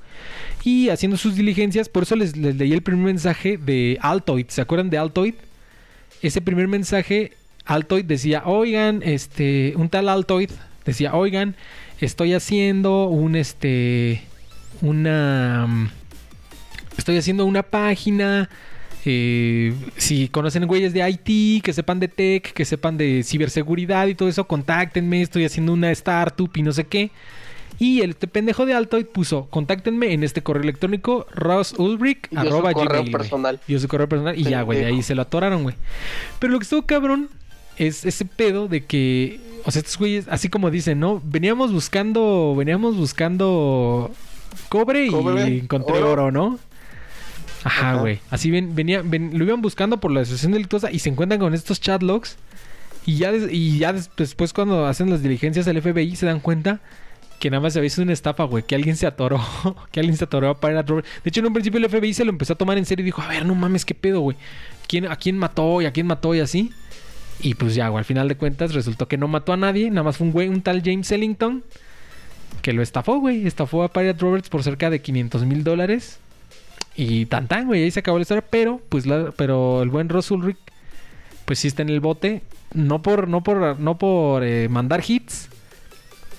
Y 0.64 0.88
haciendo 0.90 1.18
sus 1.18 1.36
diligencias, 1.36 1.90
por 1.90 2.03
eso 2.03 2.16
les, 2.16 2.38
les 2.38 2.56
leí 2.56 2.72
el 2.72 2.82
primer 2.82 3.03
mensaje 3.03 3.58
de 3.58 3.98
Altoid. 4.02 4.45
¿Se 4.48 4.62
acuerdan 4.62 4.90
de 4.90 4.98
Altoid? 4.98 5.34
Ese 6.22 6.40
primer 6.40 6.70
mensaje, 6.70 7.34
Altoid 7.66 8.06
decía, 8.06 8.44
oigan, 8.45 9.02
este, 9.03 9.74
un 9.76 9.90
tal 9.90 10.08
Altoid 10.08 10.52
decía, 10.86 11.14
oigan, 11.14 11.56
estoy 11.99 12.34
haciendo 12.34 13.08
un, 13.08 13.36
este, 13.36 14.24
una, 14.82 15.66
mm, 15.68 15.90
estoy 16.98 17.18
haciendo 17.18 17.45
una 17.45 17.64
página. 17.64 18.49
eh, 19.03 19.74
si 19.98 20.28
conocen 20.28 20.68
güeyes 20.68 20.94
de 20.94 21.10
IT, 21.10 21.64
que 21.64 21.74
sepan 21.74 21.99
de 21.99 22.08
tech, 22.08 22.53
que 22.53 22.66
sepan 22.66 22.98
de 22.98 23.24
ciberseguridad 23.24 24.06
y 24.08 24.16
todo 24.16 24.30
eso, 24.30 24.45
contáctenme. 24.45 25.22
Estoy 25.24 25.45
haciendo 25.45 25.74
una 25.74 25.91
startup 25.91 26.52
y 26.56 26.62
no 26.62 26.72
sé 26.72 26.86
qué. 26.86 27.10
Y 27.80 28.02
el 28.02 28.12
este 28.12 28.28
pendejo 28.28 28.68
de 28.68 28.76
Altoid 28.76 29.08
puso, 29.08 29.48
contáctenme 29.49 30.14
en 30.14 30.24
este 30.24 30.44
correo 30.44 30.62
electrónico, 30.62 31.26
arroba 32.36 32.74
correo 32.74 33.02
gmail, 33.02 33.12
personal. 33.12 33.60
Dio 33.68 33.80
su 33.80 33.88
correo 33.88 34.08
personal 34.08 34.38
y 34.38 34.44
ya, 34.44 34.62
güey, 34.62 34.84
ahí 34.84 35.02
se 35.02 35.16
lo 35.16 35.24
atoraron, 35.24 35.64
güey. 35.64 35.76
Pero 36.38 36.53
lo 36.53 36.60
que 36.60 36.64
estuvo 36.64 36.84
cabrón 36.84 37.28
es 37.78 38.06
ese 38.06 38.26
pedo 38.26 38.68
de 38.68 38.86
que, 38.86 39.40
o 39.66 39.72
sea, 39.72 39.80
estos 39.82 39.98
güeyes, 39.98 40.28
así 40.30 40.50
como 40.50 40.70
dicen, 40.72 41.00
¿no? 41.00 41.22
Veníamos 41.24 41.72
buscando, 41.74 42.56
veníamos 42.58 42.96
buscando 42.96 44.12
cobre, 44.70 45.08
Cobre, 45.08 45.50
y 45.50 45.60
encontré 45.60 45.98
oro. 45.98 46.12
oro, 46.12 46.32
¿no? 46.32 46.60
Ajá, 47.64 47.96
güey. 47.96 48.20
Así 48.30 48.50
ven, 48.50 48.74
venía, 48.76 49.02
ven- 49.04 49.38
lo 49.38 49.44
iban 49.46 49.62
buscando 49.62 49.98
por 50.00 50.12
la 50.12 50.22
asociación 50.22 50.52
delictuosa 50.54 50.92
y 50.92 51.00
se 51.00 51.10
encuentran 51.10 51.40
con 51.40 51.54
estos 51.54 51.80
chatlogs. 51.80 52.38
Y 53.06 53.18
ya, 53.18 53.32
des- 53.32 53.52
y 53.52 53.78
ya 53.80 53.94
des- 53.94 54.10
después 54.18 54.54
cuando 54.54 54.86
hacen 54.88 55.10
las 55.10 55.22
diligencias 55.24 55.66
del 55.66 55.78
FBI 55.82 56.16
se 56.16 56.26
dan 56.26 56.40
cuenta 56.40 56.80
que 57.40 57.50
nada 57.50 57.62
más 57.62 57.74
se 57.74 57.80
había 57.80 57.90
sido 57.90 58.04
una 58.04 58.14
estafa, 58.14 58.44
güey. 58.46 58.64
Que 58.64 58.76
alguien 58.76 58.96
se 58.96 59.06
atoró. 59.08 59.40
que 59.92 60.00
alguien 60.00 60.18
se 60.18 60.24
atoró 60.24 60.50
a 60.50 60.60
Pirate 60.60 60.90
Robert. 60.90 61.08
De 61.24 61.30
hecho, 61.30 61.40
en 61.40 61.48
un 61.48 61.54
principio 61.54 61.78
el 61.80 61.90
FBI 61.90 62.14
se 62.14 62.26
lo 62.26 62.32
empezó 62.32 62.54
a 62.54 62.58
tomar 62.58 62.78
en 62.78 62.86
serio 62.86 63.04
y 63.04 63.06
dijo, 63.06 63.22
a 63.22 63.28
ver, 63.28 63.46
no 63.46 63.54
mames, 63.56 63.86
qué 63.86 63.94
pedo, 63.96 64.22
güey. 64.22 64.38
¿Quién, 64.88 65.06
¿A 65.08 65.16
quién 65.16 65.38
mató 65.38 65.82
y 65.82 65.86
a 65.86 65.92
quién 65.94 66.08
mató 66.08 66.34
y 66.36 66.40
así? 66.40 66.72
Y 67.42 67.56
pues 67.56 67.74
ya, 67.74 67.88
al 67.88 68.06
final 68.06 68.28
de 68.28 68.38
cuentas 68.38 68.74
resultó 68.74 69.08
que 69.08 69.18
no 69.18 69.28
mató 69.28 69.54
a 69.54 69.58
nadie. 69.58 69.90
Nada 69.90 70.04
más 70.04 70.18
fue 70.18 70.28
un 70.28 70.34
güey, 70.34 70.48
un 70.48 70.62
tal 70.62 70.82
James 70.84 71.12
Ellington. 71.12 71.64
Que 72.62 72.74
lo 72.74 72.84
estafó, 72.84 73.20
güey. 73.20 73.48
Estafó 73.48 73.84
a 73.84 73.92
Pirate 73.92 74.20
Roberts 74.20 74.50
por 74.50 74.64
cerca 74.64 74.90
de 74.90 75.02
500 75.02 75.46
mil 75.46 75.64
dólares. 75.64 76.20
Y 76.96 77.26
tan 77.26 77.48
tan, 77.48 77.66
güey. 77.68 77.84
Ahí 77.84 77.92
se 77.92 78.00
acabó 78.00 78.18
la 78.20 78.24
historia. 78.24 78.46
Pero, 78.48 78.80
pues, 78.90 79.06
pero 79.36 79.82
el 79.82 79.90
buen 79.90 80.10
Ross 80.10 80.30
Ulrich, 80.30 80.60
pues 81.46 81.60
sí 81.60 81.68
está 81.68 81.82
en 81.82 81.90
el 81.90 82.00
bote. 82.00 82.44
No 82.74 83.02
por, 83.02 83.28
no 83.28 83.42
por, 83.42 83.80
no 83.80 83.98
por 83.98 84.44
eh, 84.44 84.70
mandar 84.70 85.04
hits. 85.08 85.50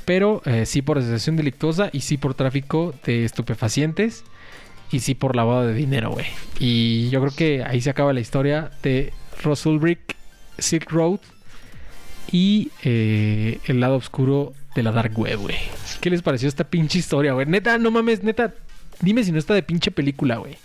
Pero 0.05 0.43
eh, 0.45 0.67
sí 0.67 0.83
por 0.83 0.99
asociación 0.99 1.37
delictuosa. 1.37 1.91
Y 1.93 2.01
sí 2.01 2.17
por 2.17 2.35
tráfico 2.35 2.95
de 3.05 3.25
estupefacientes. 3.25 4.23
Y 4.93 5.01
sí 5.01 5.15
por 5.17 5.35
lavado 5.35 5.67
de 5.67 5.75
dinero, 5.75 6.11
güey. 6.11 6.27
Y 6.61 7.09
yo 7.11 7.21
creo 7.21 7.35
que 7.35 7.65
ahí 7.65 7.81
se 7.81 7.91
acaba 7.91 8.13
la 8.13 8.21
historia 8.21 8.71
de 8.83 9.13
Ross 9.43 9.67
Ulrich, 9.67 10.01
Silk 10.63 10.91
Road. 10.91 11.21
Y 12.31 12.71
eh, 12.83 13.59
el 13.67 13.81
lado 13.81 13.97
oscuro 13.97 14.53
de 14.75 14.83
la 14.83 14.93
Dark 14.93 15.19
Web, 15.19 15.41
güey. 15.41 15.57
¿Qué 16.01 16.09
les 16.11 16.23
pareció 16.23 16.49
esta 16.49 16.65
pinche 16.65 16.99
historia, 16.99 17.33
güey? 17.33 17.47
Neta, 17.47 17.79
no 17.79 17.91
mames, 17.91 18.23
neta. 18.23 18.55
Dime 19.01 19.25
si 19.25 19.33
no 19.33 19.39
está 19.39 19.55
de 19.55 19.63
pinche 19.63 19.91
película, 19.91 20.37
güey. 20.37 20.57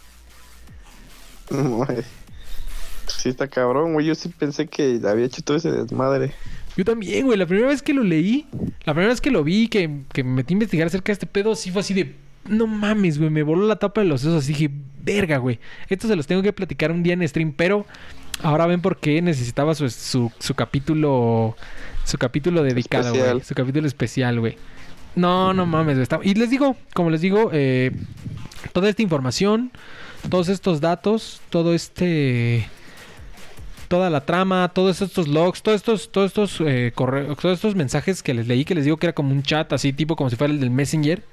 Sí, 3.07 3.29
está 3.29 3.47
cabrón, 3.47 3.93
güey. 3.93 4.05
Yo 4.05 4.15
sí 4.15 4.29
pensé 4.29 4.67
que 4.67 4.99
había 5.07 5.25
hecho 5.25 5.41
todo 5.41 5.57
ese 5.57 5.71
desmadre. 5.71 6.33
Yo 6.75 6.85
también, 6.85 7.25
güey. 7.25 7.37
La 7.37 7.45
primera 7.45 7.69
vez 7.69 7.81
que 7.81 7.93
lo 7.93 8.03
leí, 8.03 8.45
la 8.83 8.93
primera 8.93 9.09
vez 9.09 9.21
que 9.21 9.31
lo 9.31 9.43
vi, 9.43 9.67
que, 9.67 10.01
que 10.13 10.23
me 10.23 10.31
metí 10.31 10.53
a 10.53 10.55
investigar 10.55 10.87
acerca 10.87 11.07
de 11.07 11.13
este 11.13 11.25
pedo, 11.25 11.55
sí 11.55 11.71
fue 11.71 11.81
así 11.81 11.93
de. 11.93 12.15
No 12.47 12.67
mames, 12.67 13.17
güey. 13.17 13.29
Me 13.29 13.43
voló 13.43 13.65
la 13.65 13.77
tapa 13.77 14.01
de 14.01 14.07
los 14.07 14.21
sesos. 14.21 14.43
Así 14.43 14.53
dije, 14.53 14.69
verga, 15.03 15.37
güey. 15.37 15.59
Esto 15.89 16.07
se 16.07 16.15
los 16.15 16.27
tengo 16.27 16.41
que 16.41 16.53
platicar 16.53 16.91
un 16.91 17.01
día 17.01 17.13
en 17.13 17.27
stream, 17.27 17.53
pero 17.53 17.85
ahora 18.43 18.65
ven 18.67 18.81
por 18.81 18.97
qué 18.97 19.21
necesitaba 19.21 19.75
su, 19.75 19.89
su, 19.89 20.31
su 20.39 20.53
capítulo. 20.55 21.55
Su 22.03 22.17
capítulo 22.17 22.63
dedicado, 22.63 23.13
güey. 23.13 23.41
Su 23.43 23.53
capítulo 23.53 23.85
especial, 23.87 24.39
güey. 24.39 24.57
No, 25.15 25.53
no 25.53 25.65
mames, 25.65 25.95
güey. 25.95 26.03
está- 26.03 26.19
Y 26.23 26.35
les 26.35 26.49
digo, 26.49 26.75
como 26.93 27.09
les 27.09 27.21
digo, 27.21 27.49
eh, 27.51 27.91
toda 28.71 28.87
esta 28.89 29.01
información, 29.01 29.71
todos 30.29 30.47
estos 30.49 30.79
datos, 30.79 31.41
todo 31.49 31.73
este 31.73 32.69
toda 33.87 34.09
la 34.09 34.21
trama, 34.25 34.69
todos 34.73 35.01
estos 35.01 35.27
logs, 35.29 35.61
todos 35.61 35.77
estos, 35.77 36.11
todos 36.11 36.27
estos 36.27 36.57
eh, 36.61 36.91
correos, 36.93 37.37
todos 37.37 37.55
estos 37.55 37.73
mensajes 37.75 38.21
que 38.21 38.33
les 38.33 38.45
leí, 38.47 38.65
que 38.65 38.75
les 38.75 38.83
digo 38.83 38.97
que 38.97 39.05
era 39.07 39.13
como 39.13 39.31
un 39.31 39.43
chat, 39.43 39.71
así 39.71 39.93
tipo 39.93 40.15
como 40.17 40.29
si 40.29 40.35
fuera 40.35 40.53
el 40.53 40.59
del 40.59 40.71
Messenger. 40.71 41.23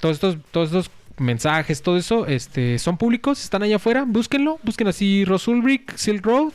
Todos 0.00 0.14
estos, 0.16 0.36
todos 0.50 0.68
estos 0.68 0.90
mensajes, 1.18 1.82
todo 1.82 1.96
eso, 1.96 2.26
este, 2.26 2.78
son 2.78 2.98
públicos, 2.98 3.42
están 3.42 3.62
allá 3.62 3.76
afuera, 3.76 4.04
búsquenlo, 4.06 4.58
busquen 4.62 4.88
así 4.88 5.24
Ross 5.24 5.48
Ulrich, 5.48 5.94
Silk 5.96 6.24
Road. 6.24 6.52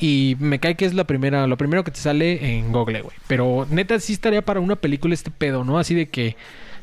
Y 0.00 0.36
me 0.40 0.58
cae 0.58 0.74
que 0.74 0.84
es 0.84 0.92
la 0.92 1.04
primera, 1.04 1.46
lo 1.46 1.56
primero 1.56 1.84
que 1.84 1.92
te 1.92 2.00
sale 2.00 2.56
en 2.58 2.72
Google, 2.72 3.02
güey. 3.02 3.16
Pero 3.28 3.66
neta 3.70 3.98
sí 4.00 4.12
estaría 4.12 4.44
para 4.44 4.60
una 4.60 4.76
película 4.76 5.14
este 5.14 5.30
pedo, 5.30 5.64
¿no? 5.64 5.78
Así 5.78 5.94
de 5.94 6.08
que 6.08 6.36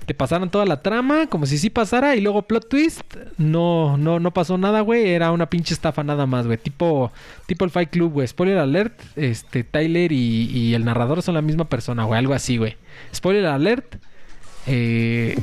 te 0.05 0.13
pasaran 0.13 0.49
toda 0.49 0.65
la 0.65 0.81
trama, 0.81 1.27
como 1.27 1.45
si 1.45 1.57
sí 1.57 1.69
pasara, 1.69 2.15
y 2.15 2.21
luego 2.21 2.41
plot 2.43 2.69
twist, 2.69 3.01
no, 3.37 3.97
no, 3.97 4.19
no 4.19 4.31
pasó 4.33 4.57
nada, 4.57 4.81
güey. 4.81 5.09
Era 5.09 5.31
una 5.31 5.47
pinche 5.47 5.73
estafa 5.73 6.03
nada 6.03 6.25
más, 6.25 6.47
güey. 6.47 6.57
Tipo, 6.57 7.11
tipo 7.45 7.65
el 7.65 7.71
Fight 7.71 7.89
Club, 7.89 8.13
güey. 8.13 8.27
Spoiler 8.27 8.57
alert, 8.57 8.99
este, 9.15 9.63
Tyler 9.63 10.11
y, 10.11 10.49
y 10.49 10.73
el 10.73 10.85
narrador 10.85 11.21
son 11.21 11.35
la 11.35 11.41
misma 11.41 11.65
persona, 11.65 12.05
güey. 12.05 12.17
Algo 12.17 12.33
así, 12.33 12.57
güey. 12.57 12.77
Spoiler 13.13 13.45
alert. 13.45 13.95
Eh, 14.67 15.37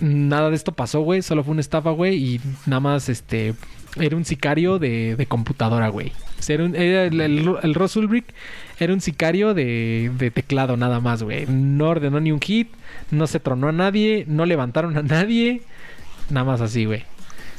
nada 0.00 0.50
de 0.50 0.56
esto 0.56 0.72
pasó, 0.72 1.00
güey. 1.00 1.22
Solo 1.22 1.44
fue 1.44 1.52
una 1.52 1.60
estafa, 1.60 1.90
güey. 1.90 2.16
Y 2.16 2.40
nada 2.66 2.80
más, 2.80 3.08
este, 3.08 3.54
era 3.96 4.16
un 4.16 4.24
sicario 4.24 4.78
de, 4.78 5.16
de 5.16 5.26
computadora, 5.26 5.88
güey. 5.88 6.12
O 6.38 6.42
sea, 6.42 6.54
era 6.54 6.64
un- 6.64 6.76
era 6.76 7.04
el, 7.04 7.20
el, 7.20 7.54
el 7.62 7.74
Ross 7.74 7.96
Ulbricht 7.96 8.30
era 8.78 8.92
un 8.92 9.00
sicario 9.00 9.54
de, 9.54 10.10
de 10.18 10.30
teclado 10.30 10.76
nada 10.76 11.00
más, 11.00 11.22
güey. 11.22 11.46
No 11.48 11.88
ordenó 11.88 12.20
ni 12.20 12.30
un 12.32 12.40
hit, 12.40 12.68
no 13.10 13.26
se 13.26 13.40
tronó 13.40 13.68
a 13.68 13.72
nadie, 13.72 14.24
no 14.28 14.46
levantaron 14.46 14.96
a 14.96 15.02
nadie. 15.02 15.62
Nada 16.30 16.44
más 16.44 16.60
así, 16.60 16.84
güey. 16.84 17.04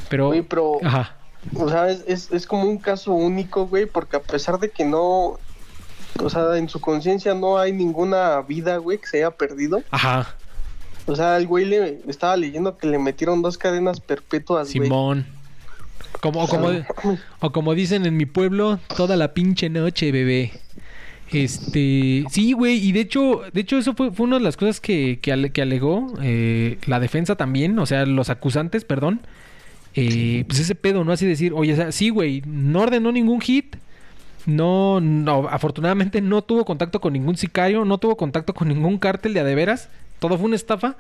Pero... 0.10 0.28
Güey, 0.28 0.42
pero, 0.44 0.78
Ajá. 0.84 1.16
o 1.56 1.68
sea, 1.70 1.90
es, 1.90 2.04
es, 2.08 2.32
es 2.32 2.46
como 2.48 2.64
un 2.64 2.78
caso 2.78 3.12
único, 3.14 3.68
güey, 3.68 3.86
porque 3.86 4.16
a 4.18 4.22
pesar 4.22 4.60
de 4.60 4.70
que 4.72 4.86
no, 4.86 5.38
o 6.22 6.30
sea, 6.30 6.56
en 6.58 6.70
su 6.70 6.80
conciencia 6.80 7.34
no 7.34 7.58
hay 7.60 7.74
ninguna 7.74 8.42
vida, 8.42 8.78
güey, 8.78 8.98
que 8.98 9.08
se 9.08 9.18
haya 9.18 9.32
perdido. 9.32 9.84
Ajá. 9.92 10.36
O 11.10 11.16
sea, 11.16 11.38
el 11.38 11.48
güey 11.48 11.66
le 11.66 12.00
estaba 12.08 12.38
leyendo 12.38 12.78
que 12.78 12.88
le 12.88 13.00
metieron 13.00 13.42
dos 13.42 13.58
cadenas 13.58 14.00
perpetuas, 14.00 14.74
güey. 14.74 14.88
Simón. 14.88 15.26
Como, 16.22 16.44
o, 16.44 16.48
como, 16.48 16.70
o 17.40 17.52
como 17.52 17.74
dicen 17.76 18.06
en 18.06 18.18
mi 18.18 18.26
pueblo, 18.26 18.80
toda 18.96 19.16
la 19.16 19.34
pinche 19.34 19.70
noche, 19.70 20.12
bebé. 20.12 20.52
Este, 21.32 22.26
sí, 22.32 22.54
güey, 22.54 22.78
y 22.84 22.92
de 22.92 23.02
hecho, 23.02 23.42
de 23.54 23.62
hecho 23.62 23.78
eso 23.78 23.94
fue, 23.94 24.12
fue 24.12 24.26
una 24.26 24.38
de 24.40 24.44
las 24.44 24.58
cosas 24.58 24.80
que, 24.82 25.20
que, 25.22 25.32
ale- 25.32 25.52
que 25.52 25.62
alegó 25.62 26.12
eh, 26.22 26.78
la 26.88 27.00
defensa 27.00 27.36
también, 27.36 27.78
o 27.78 27.86
sea, 27.86 28.06
los 28.06 28.30
acusantes, 28.30 28.84
perdón. 28.84 29.22
Eh, 29.96 30.44
pues 30.48 30.60
ese 30.60 30.76
pedo, 30.76 31.04
¿no? 31.04 31.12
Así 31.12 31.26
decir, 31.26 31.54
oye, 31.56 31.74
o 31.74 31.76
sea, 31.76 31.92
sí, 31.92 32.10
güey, 32.10 32.42
no 32.46 32.82
ordenó 32.82 33.12
ningún 33.12 33.42
hit, 33.42 33.76
no, 34.46 35.00
no, 35.02 35.48
afortunadamente 35.50 36.22
no 36.22 36.42
tuvo 36.42 36.66
contacto 36.66 37.00
con 37.02 37.14
ningún 37.14 37.38
sicario, 37.38 37.86
no 37.86 37.98
tuvo 37.98 38.18
contacto 38.18 38.54
con 38.54 38.68
ningún 38.68 38.98
cártel 38.98 39.34
de 39.34 39.40
a 39.42 39.44
de 39.44 39.56
veras, 39.56 39.90
todo 40.20 40.38
fue 40.38 40.48
una 40.48 40.56
estafa. 40.56 40.98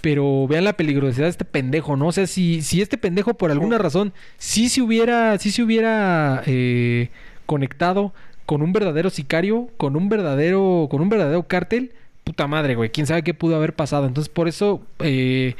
Pero 0.00 0.46
vean 0.46 0.62
la 0.62 0.74
peligrosidad 0.74 1.26
de 1.26 1.30
este 1.30 1.44
pendejo, 1.44 1.96
¿no? 1.96 2.06
O 2.06 2.12
sea, 2.12 2.28
si, 2.28 2.62
si 2.62 2.80
este 2.80 2.98
pendejo 2.98 3.34
por 3.34 3.50
alguna 3.50 3.78
razón 3.78 4.12
sí 4.36 4.68
se 4.68 4.80
hubiera, 4.80 5.36
sí 5.38 5.50
se 5.50 5.62
hubiera 5.62 6.44
eh, 6.46 7.10
conectado 7.46 8.14
con 8.46 8.62
un 8.62 8.72
verdadero 8.72 9.10
sicario, 9.10 9.68
con 9.76 9.96
un 9.96 10.08
verdadero, 10.08 10.86
con 10.88 11.00
un 11.00 11.08
verdadero 11.08 11.42
cártel, 11.48 11.92
puta 12.24 12.46
madre, 12.46 12.76
güey, 12.76 12.90
quién 12.90 13.06
sabe 13.06 13.22
qué 13.22 13.34
pudo 13.34 13.56
haber 13.56 13.74
pasado. 13.74 14.06
Entonces, 14.06 14.28
por 14.28 14.48
eso, 14.48 14.82
eh, 15.00 15.54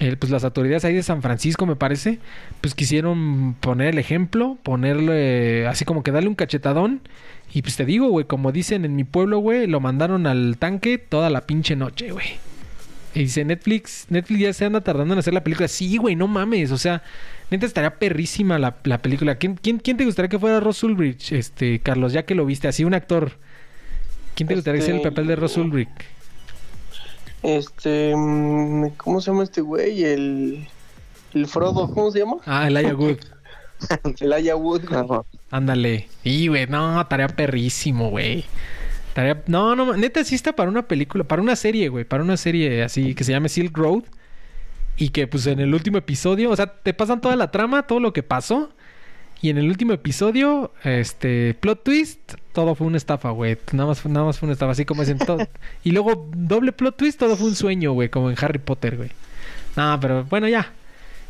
eh, 0.00 0.16
pues 0.18 0.32
las 0.32 0.44
autoridades 0.44 0.84
ahí 0.84 0.94
de 0.94 1.02
San 1.02 1.22
Francisco, 1.22 1.66
me 1.66 1.76
parece, 1.76 2.18
pues 2.60 2.74
quisieron 2.74 3.54
poner 3.60 3.88
el 3.88 3.98
ejemplo, 3.98 4.58
ponerle, 4.62 5.66
así 5.66 5.84
como 5.84 6.02
que 6.02 6.10
darle 6.10 6.28
un 6.28 6.34
cachetadón. 6.34 7.02
Y 7.54 7.62
pues 7.62 7.76
te 7.76 7.84
digo, 7.84 8.08
güey, 8.08 8.26
como 8.26 8.50
dicen 8.50 8.84
en 8.84 8.96
mi 8.96 9.04
pueblo, 9.04 9.38
güey, 9.38 9.68
lo 9.68 9.78
mandaron 9.80 10.26
al 10.26 10.56
tanque 10.58 10.98
toda 10.98 11.30
la 11.30 11.42
pinche 11.42 11.76
noche, 11.76 12.10
güey. 12.10 12.26
Y 13.14 13.20
dice 13.20 13.44
Netflix, 13.44 14.06
Netflix 14.08 14.40
ya 14.40 14.52
se 14.52 14.64
anda 14.64 14.80
tardando 14.80 15.14
en 15.14 15.20
hacer 15.20 15.32
la 15.32 15.44
película. 15.44 15.68
Sí, 15.68 15.96
güey, 15.96 16.16
no 16.16 16.26
mames. 16.26 16.72
O 16.72 16.78
sea, 16.78 17.04
neta 17.50 17.64
estaría 17.64 17.96
perrísima 17.96 18.58
la, 18.58 18.76
la 18.82 18.98
película. 18.98 19.36
¿Quién, 19.36 19.54
quién, 19.56 19.78
quién 19.78 19.96
te 19.96 20.04
gustaría 20.04 20.28
que 20.28 20.38
fuera 20.40 20.58
Ross 20.58 20.82
Ulbricht, 20.82 21.30
este, 21.30 21.78
Carlos? 21.78 22.12
Ya 22.12 22.24
que 22.24 22.34
lo 22.34 22.44
viste, 22.44 22.66
así 22.66 22.82
un 22.84 22.94
actor. 22.94 23.38
¿Quién 24.34 24.48
te 24.48 24.56
gustaría 24.56 24.80
que 24.80 24.84
sea 24.86 24.94
el 24.94 25.00
Este, 25.00 25.10
papel 25.12 25.28
de 25.28 25.36
Ross 25.36 25.56
Ulbricht? 25.56 25.92
Este, 27.42 28.14
mm, 28.16 28.88
¿cómo 28.96 29.20
se 29.20 29.30
llama 29.30 29.44
este 29.44 29.60
güey? 29.60 30.02
El, 30.02 30.68
el 31.34 31.46
Frodo, 31.46 31.88
¿cómo 31.92 32.10
se 32.10 32.20
llama? 32.20 32.38
Ah, 32.46 32.66
Elijah 32.66 32.96
Wood. 32.96 33.18
El 34.20 34.32
Aya 34.32 34.56
Wood, 34.56 34.86
güey. 34.88 35.10
Ándale. 35.54 36.08
Y, 36.24 36.48
güey, 36.48 36.66
no, 36.66 37.00
estaría 37.00 37.28
perrísimo, 37.28 38.10
güey. 38.10 38.44
Estaría... 39.08 39.40
No, 39.46 39.76
no, 39.76 39.96
neta 39.96 40.24
sí 40.24 40.34
está 40.34 40.56
para 40.56 40.68
una 40.68 40.88
película, 40.88 41.22
para 41.22 41.40
una 41.42 41.54
serie, 41.54 41.88
güey. 41.88 42.04
Para 42.04 42.24
una 42.24 42.36
serie 42.36 42.82
así 42.82 43.14
que 43.14 43.22
se 43.22 43.30
llame 43.30 43.48
Silk 43.48 43.76
Road. 43.76 44.02
Y 44.96 45.10
que 45.10 45.28
pues 45.28 45.46
en 45.46 45.60
el 45.60 45.72
último 45.72 45.98
episodio, 45.98 46.50
o 46.50 46.56
sea, 46.56 46.66
te 46.66 46.92
pasan 46.92 47.20
toda 47.20 47.36
la 47.36 47.52
trama, 47.52 47.86
todo 47.86 48.00
lo 48.00 48.12
que 48.12 48.24
pasó. 48.24 48.72
Y 49.42 49.50
en 49.50 49.58
el 49.58 49.68
último 49.68 49.92
episodio, 49.92 50.72
este, 50.82 51.54
plot 51.60 51.84
twist, 51.84 52.34
todo 52.52 52.74
fue 52.74 52.88
una 52.88 52.96
estafa, 52.96 53.30
güey. 53.30 53.56
Nada 53.72 53.88
más, 53.90 54.00
fue- 54.00 54.10
nada 54.10 54.26
más 54.26 54.38
fue 54.40 54.46
una 54.48 54.54
estafa, 54.54 54.72
así 54.72 54.84
como 54.84 55.02
dicen 55.02 55.18
todo. 55.18 55.38
Y 55.84 55.92
luego, 55.92 56.28
doble 56.34 56.72
plot 56.72 56.96
twist, 56.96 57.18
todo 57.20 57.36
fue 57.36 57.46
un 57.46 57.54
sueño, 57.54 57.92
güey, 57.92 58.08
como 58.08 58.28
en 58.30 58.36
Harry 58.40 58.58
Potter, 58.58 58.96
güey. 58.96 59.10
No, 59.76 59.98
pero 60.00 60.24
bueno, 60.24 60.48
ya. 60.48 60.72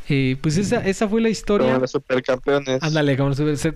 Eh, 0.08 0.36
pues 0.40 0.56
esa, 0.56 0.82
esa 0.86 1.08
fue 1.08 1.20
la 1.20 1.28
historia. 1.28 1.68
Como 1.68 1.80
los 1.80 1.90
supercampeones. 1.90 2.82
Ándale, 2.82 3.16
como 3.18 3.34
se- 3.34 3.74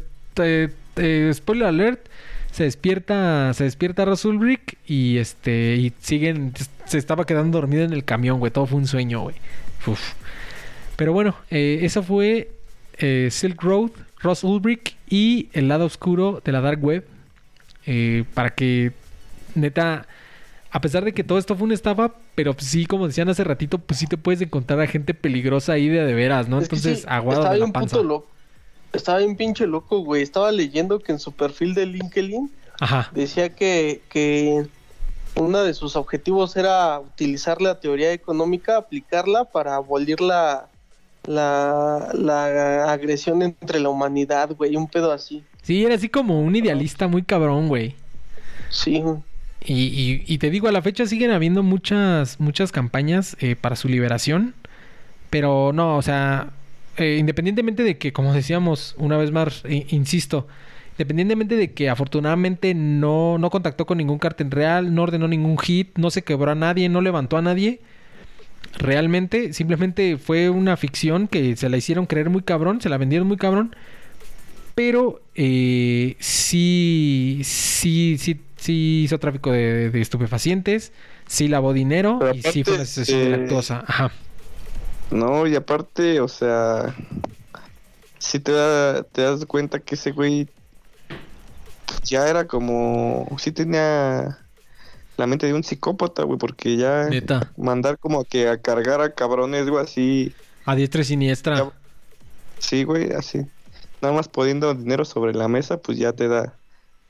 spoiler 1.33 1.67
alert, 1.67 2.09
se 2.53 2.65
despierta, 2.65 3.53
se 3.55 3.65
despierta 3.65 4.05
Ross 4.05 4.25
Ulbricht 4.25 4.75
y 4.87 5.19
este 5.19 5.77
y 5.77 5.93
siguen 6.01 6.55
se 6.87 6.99
estaba 6.99 7.25
quedando 7.25 7.59
dormido 7.59 7.85
en 7.85 7.93
el 7.93 8.05
camión, 8.05 8.39
güey, 8.39 8.51
todo 8.51 8.67
fue 8.67 8.79
un 8.79 8.87
sueño, 8.87 9.21
güey. 9.21 9.37
Uf. 9.87 10.15
Pero 10.97 11.13
bueno, 11.13 11.37
eh, 11.51 11.81
eso 11.83 12.03
fue 12.03 12.51
eh, 12.99 13.29
Silk 13.31 13.63
Road, 13.63 13.91
Ross 14.21 14.43
Ulbricht 14.43 14.97
y 15.09 15.49
el 15.53 15.69
lado 15.69 15.85
oscuro 15.85 16.43
de 16.45 16.53
la 16.53 16.61
dark 16.61 16.83
web 16.83 17.07
eh, 17.87 18.25
para 18.35 18.51
que 18.51 18.93
neta 19.55 20.07
a 20.71 20.81
pesar 20.81 21.05
de 21.05 21.13
que 21.13 21.25
todo 21.25 21.39
esto 21.39 21.57
fue 21.57 21.65
una 21.65 21.75
estafa, 21.75 22.13
pero 22.35 22.53
pues 22.55 22.67
sí, 22.67 22.85
como 22.85 23.07
decían 23.07 23.29
hace 23.29 23.43
ratito, 23.43 23.79
pues 23.79 24.01
sí 24.01 24.07
te 24.07 24.19
puedes 24.19 24.41
encontrar 24.41 24.81
a 24.81 24.87
gente 24.87 25.15
peligrosa 25.15 25.73
ahí 25.73 25.89
de, 25.89 26.05
de 26.05 26.15
veras, 26.15 26.49
¿no? 26.49 26.59
Es 26.59 26.65
Entonces, 26.65 27.01
sí, 27.01 27.05
aguado 27.09 27.49
de 27.49 27.59
la 27.59 27.67
panza. 27.69 27.99
Estaba 28.93 29.19
bien 29.19 29.37
pinche 29.37 29.67
loco, 29.67 29.99
güey. 30.01 30.23
Estaba 30.23 30.51
leyendo 30.53 30.99
que 30.99 31.13
en 31.13 31.19
su 31.19 31.33
perfil 31.33 31.75
de 31.75 31.87
LinkedIn 31.87 32.51
Ajá. 32.81 33.11
decía 33.15 33.51
que, 33.55 34.01
que 34.09 34.67
uno 35.37 35.63
de 35.63 35.75
sus 35.75 35.95
objetivos 35.97 36.57
era 36.57 36.99
utilizar 36.99 37.61
la 37.61 37.79
teoría 37.81 38.13
económica, 38.13 38.77
aplicarla 38.77 39.45
para 39.45 39.77
abolir 39.77 40.21
la, 40.21 40.67
la, 41.27 42.09
la 42.15 42.91
agresión 42.93 43.43
entre 43.43 43.79
la 43.81 43.91
humanidad, 43.91 44.51
güey. 44.57 44.75
Un 44.77 44.89
pedo 44.89 45.13
así. 45.13 45.45
Sí, 45.63 45.85
era 45.85 45.95
así 45.95 46.09
como 46.09 46.41
un 46.41 46.57
idealista 46.57 47.09
muy 47.09 47.23
cabrón, 47.23 47.69
güey. 47.69 47.95
Sí. 48.71 49.03
Y, 49.65 49.75
y- 49.75 50.25
y 50.27 50.39
te 50.39 50.51
digo, 50.51 50.69
a 50.69 50.73
la 50.73 50.83
fecha 50.83 51.05
siguen 51.07 51.31
habiendo 51.31 51.63
muchas, 51.63 52.41
muchas 52.41 52.73
campañas 52.73 53.37
eh, 53.41 53.55
para 53.55 53.77
su 53.77 53.89
liberación. 53.89 54.55
Pero 55.31 55.73
no, 55.75 55.97
o 55.97 56.03
sea, 56.03 56.51
eh, 56.99 57.17
independientemente 57.19 57.83
de 57.83 57.97
que, 57.97 58.13
como 58.13 58.33
decíamos 58.33 58.95
una 58.99 59.17
vez 59.17 59.31
más, 59.31 59.63
insisto, 59.89 60.47
independientemente 60.93 61.55
de 61.55 61.73
que 61.73 61.89
afortunadamente 61.89 62.75
no, 62.75 63.39
no 63.39 63.51
contactó 63.51 63.87
con 63.87 63.99
ningún 63.99 64.19
cartel 64.19 64.51
real, 64.51 64.93
no 64.95 65.05
ordenó 65.05 65.29
ningún 65.29 65.57
hit, 65.59 65.97
no 65.97 66.11
se 66.11 66.23
quebró 66.23 66.51
a 66.51 66.57
nadie, 66.57 66.89
no 66.89 67.01
levantó 67.01 67.37
a 67.37 67.43
nadie. 67.43 67.81
Realmente, 68.79 69.53
simplemente 69.53 70.19
fue 70.19 70.51
una 70.51 70.77
ficción 70.77 71.29
que 71.29 71.57
se 71.57 71.69
la 71.69 71.77
hicieron 71.77 72.07
creer 72.07 72.31
muy 72.31 72.43
cabrón, 72.43 72.81
se 72.81 72.89
la 72.89 72.99
vendieron 72.99 73.29
muy 73.29 73.37
cabrón. 73.37 73.77
Pero 74.75 75.21
eh, 75.37 76.17
sí, 76.19 77.43
sí, 77.45 78.17
sí, 78.19 78.41
sí 78.57 79.03
hizo 79.05 79.19
tráfico 79.19 79.53
de, 79.53 79.91
de 79.91 80.01
estupefacientes, 80.01 80.93
sí 81.27 81.47
lavó 81.47 81.73
dinero 81.73 82.19
Pero 82.19 82.35
y 82.35 82.43
sí 82.43 82.65
fue 82.65 82.75
una 82.75 82.83
asociación 82.83 83.21
este, 83.21 83.31
delictuosa. 83.31 83.85
Ajá. 83.87 84.13
No, 85.11 85.47
y 85.47 85.55
aparte, 85.57 86.21
o 86.21 86.29
sea, 86.29 86.95
si 88.19 88.39
te, 88.41 88.53
da- 88.53 89.03
te 89.03 89.23
das 89.23 89.45
cuenta 89.47 89.79
que 89.81 89.95
ese 89.95 90.13
güey 90.13 90.49
ya 92.05 92.29
era 92.29 92.47
como, 92.47 93.27
sí 93.39 93.53
tenía 93.53 94.39
la 95.17 95.27
mente 95.27 95.47
de 95.47 95.55
un 95.55 95.65
psicópata, 95.65 96.23
güey, 96.25 96.39
porque 96.39 96.77
ya 96.77 97.07
Neta. 97.09 97.53
mandar 97.57 97.99
como 97.99 98.25
que 98.25 98.49
a 98.49 98.61
cargar 98.61 99.01
a 99.01 99.15
cabrones, 99.15 99.69
güey, 99.69 99.83
así, 99.83 100.33
A 100.65 100.75
diestra 100.75 101.01
y 101.01 101.05
siniestra. 101.05 101.57
Ya- 101.59 101.73
sí, 102.59 102.85
güey, 102.85 103.13
así, 103.13 103.41
nada 104.03 104.15
más 104.15 104.29
poniendo 104.29 104.75
dinero 104.75 105.05
sobre 105.05 105.33
la 105.35 105.49
mesa, 105.49 105.79
pues 105.81 105.99
ya 105.99 106.13
te 106.13 106.29
da 106.29 106.55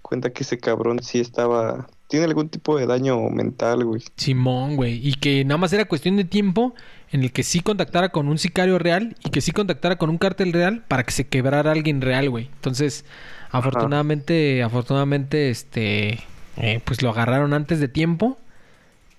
cuenta 0.02 0.30
que 0.32 0.42
ese 0.42 0.58
cabrón 0.58 1.00
sí 1.02 1.20
estaba, 1.20 1.88
tiene 2.08 2.24
algún 2.26 2.48
tipo 2.48 2.78
de 2.78 2.86
daño 2.86 3.20
mental, 3.28 3.84
güey. 3.84 4.02
Simón, 4.16 4.76
güey. 4.76 5.06
Y 5.06 5.14
que 5.14 5.44
nada 5.44 5.58
más 5.58 5.72
era 5.72 5.84
cuestión 5.86 6.16
de 6.16 6.24
tiempo 6.24 6.74
en 7.10 7.22
el 7.22 7.32
que 7.32 7.42
sí 7.42 7.60
contactara 7.60 8.10
con 8.10 8.28
un 8.28 8.38
sicario 8.38 8.78
real 8.78 9.16
y 9.24 9.30
que 9.30 9.40
sí 9.40 9.52
contactara 9.52 9.96
con 9.96 10.10
un 10.10 10.18
cártel 10.18 10.52
real 10.52 10.84
para 10.88 11.04
que 11.04 11.12
se 11.12 11.26
quebrara 11.26 11.72
alguien 11.72 12.00
real, 12.00 12.28
güey. 12.28 12.50
Entonces, 12.54 13.04
afortunadamente, 13.50 14.62
afortunadamente, 14.62 15.50
este, 15.50 16.20
eh, 16.56 16.80
pues 16.84 17.02
lo 17.02 17.10
agarraron 17.10 17.54
antes 17.54 17.80
de 17.80 17.88
tiempo. 17.88 18.38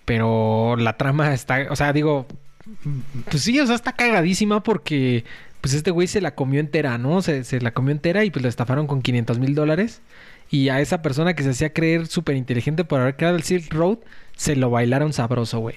Pero 0.05 0.75
la 0.75 0.97
trama 0.97 1.33
está, 1.33 1.67
o 1.69 1.75
sea, 1.75 1.93
digo, 1.93 2.25
pues 3.29 3.43
sí, 3.43 3.59
o 3.59 3.65
sea, 3.67 3.75
está 3.75 3.93
cagadísima 3.93 4.63
porque, 4.63 5.23
pues 5.61 5.73
este 5.75 5.91
güey 5.91 6.07
se 6.07 6.21
la 6.21 6.33
comió 6.33 6.59
entera, 6.59 6.97
¿no? 6.97 7.21
Se, 7.21 7.43
se 7.43 7.61
la 7.61 7.71
comió 7.71 7.91
entera 7.91 8.25
y 8.25 8.31
pues 8.31 8.41
lo 8.41 8.49
estafaron 8.49 8.87
con 8.87 9.01
500 9.01 9.39
mil 9.39 9.53
dólares. 9.55 10.01
Y 10.49 10.69
a 10.69 10.81
esa 10.81 11.01
persona 11.03 11.35
que 11.35 11.43
se 11.43 11.51
hacía 11.51 11.73
creer 11.73 12.07
súper 12.07 12.35
inteligente 12.35 12.83
por 12.83 13.01
haber 13.01 13.17
creado 13.17 13.35
el 13.35 13.43
Silk 13.43 13.71
Road, 13.71 13.99
se 14.35 14.55
lo 14.55 14.71
bailaron 14.71 15.13
sabroso, 15.13 15.59
güey. 15.59 15.75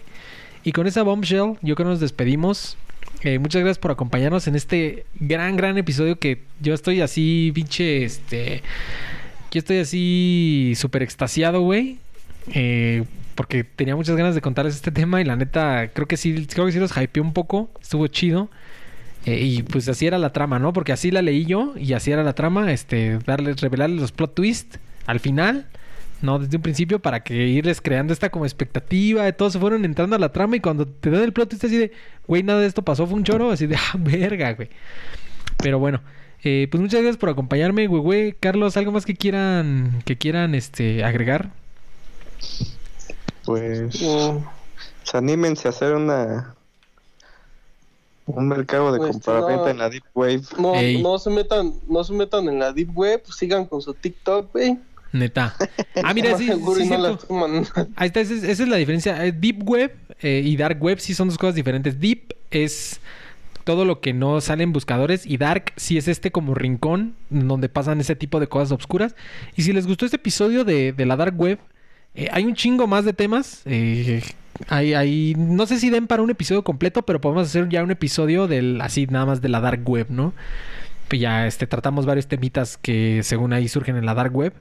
Y 0.64 0.72
con 0.72 0.86
esa 0.86 1.02
bombshell, 1.02 1.56
yo 1.62 1.74
creo 1.74 1.76
que 1.76 1.84
nos 1.84 2.00
despedimos. 2.00 2.76
Eh, 3.22 3.38
muchas 3.38 3.62
gracias 3.62 3.78
por 3.78 3.90
acompañarnos 3.90 4.46
en 4.46 4.56
este 4.56 5.06
gran, 5.18 5.56
gran 5.56 5.78
episodio 5.78 6.18
que 6.18 6.42
yo 6.60 6.74
estoy 6.74 7.00
así, 7.00 7.52
pinche, 7.54 8.04
este... 8.04 8.62
Yo 9.50 9.58
estoy 9.58 9.78
así 9.78 10.72
súper 10.76 11.02
extasiado, 11.02 11.60
güey. 11.60 11.98
Eh, 12.54 13.04
porque 13.34 13.64
tenía 13.64 13.96
muchas 13.96 14.16
ganas 14.16 14.34
de 14.34 14.40
contarles 14.40 14.74
este 14.74 14.90
tema 14.90 15.20
y 15.20 15.24
la 15.24 15.36
neta, 15.36 15.88
creo 15.92 16.06
que 16.06 16.16
sí, 16.16 16.46
creo 16.46 16.66
que 16.66 16.72
sí 16.72 16.78
los 16.78 16.96
hypeé 16.96 17.20
un 17.20 17.34
poco. 17.34 17.70
Estuvo 17.80 18.06
chido. 18.06 18.48
Eh, 19.26 19.40
y 19.40 19.62
pues 19.62 19.88
así 19.88 20.06
era 20.06 20.18
la 20.18 20.32
trama, 20.32 20.58
¿no? 20.58 20.72
Porque 20.72 20.92
así 20.92 21.10
la 21.10 21.22
leí 21.22 21.44
yo 21.44 21.74
y 21.76 21.92
así 21.92 22.10
era 22.10 22.24
la 22.24 22.34
trama, 22.34 22.72
este, 22.72 23.18
darles, 23.18 23.60
revelarles 23.60 24.00
los 24.00 24.12
plot 24.12 24.34
twists 24.34 24.78
al 25.06 25.20
final, 25.20 25.66
¿no? 26.22 26.38
Desde 26.38 26.56
un 26.56 26.62
principio 26.62 27.00
para 27.00 27.22
que 27.22 27.34
irles 27.34 27.80
creando 27.80 28.12
esta 28.12 28.30
como 28.30 28.44
expectativa, 28.44 29.24
de 29.24 29.32
todos 29.32 29.52
se 29.52 29.58
fueron 29.58 29.84
entrando 29.84 30.16
a 30.16 30.18
la 30.18 30.32
trama 30.32 30.56
y 30.56 30.60
cuando 30.60 30.86
te 30.86 31.10
dan 31.10 31.22
el 31.22 31.32
plot 31.32 31.50
twist 31.50 31.64
así 31.64 31.76
de, 31.76 31.92
güey, 32.26 32.42
nada 32.42 32.60
de 32.60 32.66
esto 32.66 32.82
pasó, 32.82 33.06
fue 33.06 33.16
un 33.16 33.24
choro, 33.24 33.50
así 33.50 33.66
de, 33.66 33.76
ah, 33.92 33.96
verga, 33.98 34.52
güey. 34.54 34.70
Pero 35.58 35.78
bueno, 35.78 36.00
eh, 36.44 36.68
pues 36.70 36.80
muchas 36.80 37.00
gracias 37.00 37.18
por 37.18 37.28
acompañarme, 37.28 37.86
güey, 37.86 38.02
güey. 38.02 38.32
Carlos, 38.32 38.76
¿algo 38.76 38.92
más 38.92 39.06
que 39.06 39.14
quieran, 39.14 40.02
que 40.04 40.16
quieran, 40.16 40.54
este, 40.54 41.04
agregar? 41.04 41.50
Pues, 43.44 43.98
pues, 43.98 45.14
anímense 45.14 45.68
a 45.68 45.70
hacer 45.70 45.94
una 45.94 46.54
un 48.26 48.48
mercado 48.48 48.92
de 48.92 48.98
Pues, 48.98 49.12
compraventa 49.12 49.64
no. 49.64 49.68
en 49.70 49.78
la 49.78 49.90
Deep 49.90 50.04
Wave. 50.14 50.42
No, 50.58 50.74
Ey. 50.74 51.02
no 51.02 51.18
se 51.18 51.30
metan, 51.30 51.74
no 51.88 52.04
se 52.04 52.12
metan 52.12 52.48
en 52.48 52.58
la 52.58 52.72
deep 52.72 52.96
web, 52.96 53.22
sigan 53.26 53.66
con 53.66 53.82
su 53.82 53.94
TikTok, 53.94 54.52
güey. 54.52 54.78
Neta. 55.12 55.54
Ah, 56.02 56.14
mira, 56.14 56.30
sí, 56.38 56.46
no. 56.98 57.18
Ahí 57.96 58.06
está, 58.06 58.20
esa 58.20 58.34
es, 58.34 58.42
esa 58.44 58.62
es 58.62 58.68
la 58.68 58.76
diferencia. 58.76 59.24
Eh, 59.26 59.32
Deep 59.32 59.62
Web 59.68 59.92
eh, 60.20 60.42
y 60.44 60.56
Dark 60.56 60.82
Web 60.82 61.00
sí 61.00 61.14
son 61.14 61.28
dos 61.28 61.38
cosas 61.38 61.54
diferentes. 61.54 62.00
Deep 62.00 62.34
es 62.50 63.00
todo 63.64 63.84
lo 63.84 64.00
que 64.00 64.12
no 64.12 64.40
sale 64.40 64.64
en 64.64 64.72
buscadores 64.72 65.24
y 65.26 65.36
Dark 65.36 65.72
sí 65.76 65.96
es 65.96 66.08
este 66.08 66.32
como 66.32 66.54
rincón 66.54 67.14
donde 67.30 67.68
pasan 67.68 68.00
ese 68.00 68.16
tipo 68.16 68.40
de 68.40 68.48
cosas 68.48 68.72
obscuras. 68.72 69.14
Y 69.56 69.62
si 69.62 69.72
les 69.72 69.86
gustó 69.86 70.04
este 70.04 70.16
episodio 70.16 70.64
de, 70.64 70.92
de 70.92 71.06
la 71.06 71.16
Dark 71.16 71.38
Web, 71.38 71.58
eh, 72.14 72.28
hay 72.32 72.44
un 72.44 72.54
chingo 72.54 72.86
más 72.86 73.04
de 73.04 73.12
temas. 73.12 73.62
eh, 73.66 74.22
hay, 74.68 74.94
hay- 74.94 75.34
no 75.36 75.66
sé 75.66 75.78
si 75.78 75.90
den 75.90 76.06
para 76.06 76.22
un 76.22 76.30
episodio 76.30 76.62
completo, 76.64 77.02
pero 77.02 77.20
podemos 77.20 77.48
hacer 77.48 77.68
ya 77.68 77.82
un 77.82 77.90
episodio 77.90 78.48
del 78.48 78.80
así 78.80 79.06
nada 79.06 79.26
más 79.26 79.40
de 79.40 79.48
la 79.48 79.60
Dark 79.60 79.88
Web, 79.88 80.06
¿no? 80.10 80.32
Pues 81.08 81.20
ya 81.20 81.46
este, 81.46 81.66
tratamos 81.66 82.06
varios 82.06 82.26
temitas 82.26 82.76
que 82.78 83.20
según 83.22 83.52
ahí 83.52 83.68
surgen 83.68 83.96
en 83.96 84.06
la 84.06 84.14
Dark 84.14 84.34
Web. 84.34 84.54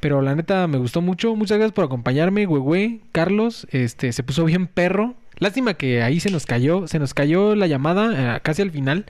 Pero 0.00 0.22
la 0.22 0.34
neta 0.34 0.66
me 0.68 0.78
gustó 0.78 1.00
mucho. 1.00 1.34
Muchas 1.34 1.58
gracias 1.58 1.74
por 1.74 1.84
acompañarme, 1.84 2.46
güey. 2.46 3.00
Carlos, 3.12 3.66
este, 3.70 4.12
se 4.12 4.22
puso 4.22 4.44
bien 4.44 4.66
perro. 4.66 5.14
Lástima 5.38 5.74
que 5.74 6.02
ahí 6.02 6.20
se 6.20 6.30
nos 6.30 6.46
cayó, 6.46 6.86
se 6.88 6.98
nos 6.98 7.14
cayó 7.14 7.54
la 7.54 7.66
llamada 7.66 8.36
eh, 8.36 8.40
casi 8.42 8.62
al 8.62 8.70
final. 8.70 9.06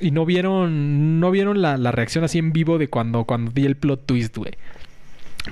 Y 0.00 0.10
no 0.10 0.24
vieron, 0.26 1.20
no 1.20 1.30
vieron 1.30 1.62
la, 1.62 1.76
la 1.78 1.92
reacción 1.92 2.24
así 2.24 2.38
en 2.38 2.52
vivo 2.52 2.78
de 2.78 2.88
cuando, 2.88 3.24
cuando 3.24 3.52
di 3.52 3.64
el 3.64 3.76
plot 3.76 4.06
twist, 4.06 4.36
güey. 4.36 4.52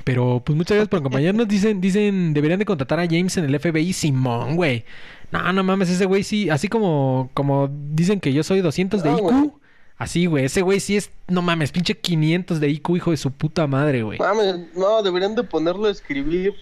Pero 0.04 0.42
pues 0.44 0.56
muchas 0.56 0.76
gracias 0.76 0.88
por 0.88 1.00
acompañarnos. 1.00 1.46
Dicen, 1.48 1.80
dicen, 1.80 2.32
deberían 2.34 2.58
de 2.58 2.64
contratar 2.64 2.98
a 2.98 3.06
James 3.06 3.36
en 3.36 3.44
el 3.44 3.58
FBI. 3.60 3.92
Simón, 3.92 4.56
güey. 4.56 4.84
No, 5.30 5.52
no 5.52 5.62
mames, 5.64 5.90
ese 5.90 6.06
güey 6.06 6.24
sí, 6.24 6.50
así 6.50 6.68
como, 6.68 7.30
como 7.34 7.70
dicen 7.92 8.20
que 8.20 8.32
yo 8.32 8.42
soy 8.42 8.60
200 8.60 9.02
de 9.02 9.10
No, 9.10 9.16
IQ. 9.18 9.22
güey. 9.22 9.50
Así, 9.96 10.26
güey, 10.26 10.46
ese 10.46 10.62
güey 10.62 10.80
sí 10.80 10.96
es, 10.96 11.10
no 11.28 11.42
mames, 11.42 11.70
pinche 11.70 11.96
500 11.96 12.58
de 12.60 12.68
IQ, 12.68 12.96
hijo 12.96 13.10
de 13.12 13.16
su 13.16 13.30
puta 13.30 13.66
madre, 13.66 14.02
güey. 14.02 14.18
Mames, 14.18 14.74
no, 14.74 15.02
deberían 15.02 15.34
de 15.34 15.44
ponerlo 15.44 15.86
a 15.86 15.90
escribir 15.90 16.54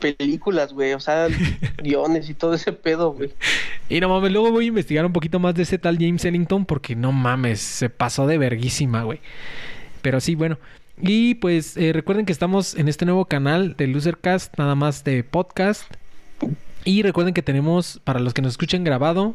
películas, 0.00 0.72
güey. 0.72 0.92
O 0.92 1.00
sea, 1.00 1.28
guiones 1.82 2.28
y 2.28 2.34
todo 2.34 2.54
ese 2.54 2.72
pedo, 2.72 3.12
güey. 3.12 3.32
Y 3.88 4.00
no 4.00 4.08
mames, 4.08 4.32
luego 4.32 4.50
voy 4.50 4.64
a 4.64 4.68
investigar 4.68 5.06
un 5.06 5.12
poquito 5.12 5.38
más 5.38 5.54
de 5.54 5.62
ese 5.62 5.78
tal 5.78 5.98
James 5.98 6.24
Ellington 6.24 6.64
porque 6.64 6.96
no 6.96 7.12
mames, 7.12 7.60
se 7.60 7.90
pasó 7.90 8.26
de 8.26 8.38
verguísima, 8.38 9.02
güey. 9.02 9.20
Pero 10.02 10.20
sí, 10.20 10.34
bueno. 10.34 10.58
Y 11.00 11.34
pues 11.36 11.76
eh, 11.76 11.92
recuerden 11.92 12.24
que 12.24 12.32
estamos 12.32 12.76
en 12.76 12.88
este 12.88 13.04
nuevo 13.04 13.24
canal 13.24 13.76
de 13.76 13.88
Losercast, 13.88 14.56
nada 14.58 14.74
más 14.74 15.02
de 15.02 15.24
podcast. 15.24 15.92
Y 16.84 17.02
recuerden 17.02 17.34
que 17.34 17.42
tenemos, 17.42 18.00
para 18.04 18.20
los 18.20 18.34
que 18.34 18.42
nos 18.42 18.52
escuchen 18.52 18.84
grabado, 18.84 19.34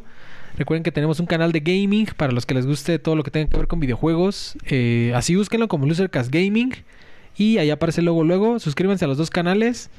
recuerden 0.56 0.82
que 0.82 0.92
tenemos 0.92 1.20
un 1.20 1.26
canal 1.26 1.52
de 1.52 1.60
gaming 1.60 2.06
para 2.16 2.32
los 2.32 2.46
que 2.46 2.54
les 2.54 2.66
guste 2.66 2.98
todo 2.98 3.16
lo 3.16 3.22
que 3.22 3.30
tenga 3.30 3.48
que 3.50 3.56
ver 3.56 3.66
con 3.66 3.80
videojuegos. 3.80 4.56
Eh, 4.66 5.12
así 5.14 5.36
búsquenlo 5.36 5.68
como 5.68 5.86
Losercast 5.86 6.32
Gaming. 6.32 6.74
Y 7.36 7.58
ahí 7.58 7.70
aparece 7.70 8.02
luego, 8.02 8.24
luego. 8.24 8.58
Suscríbanse 8.58 9.04
a 9.04 9.08
los 9.08 9.16
dos 9.16 9.30
canales. 9.30 9.90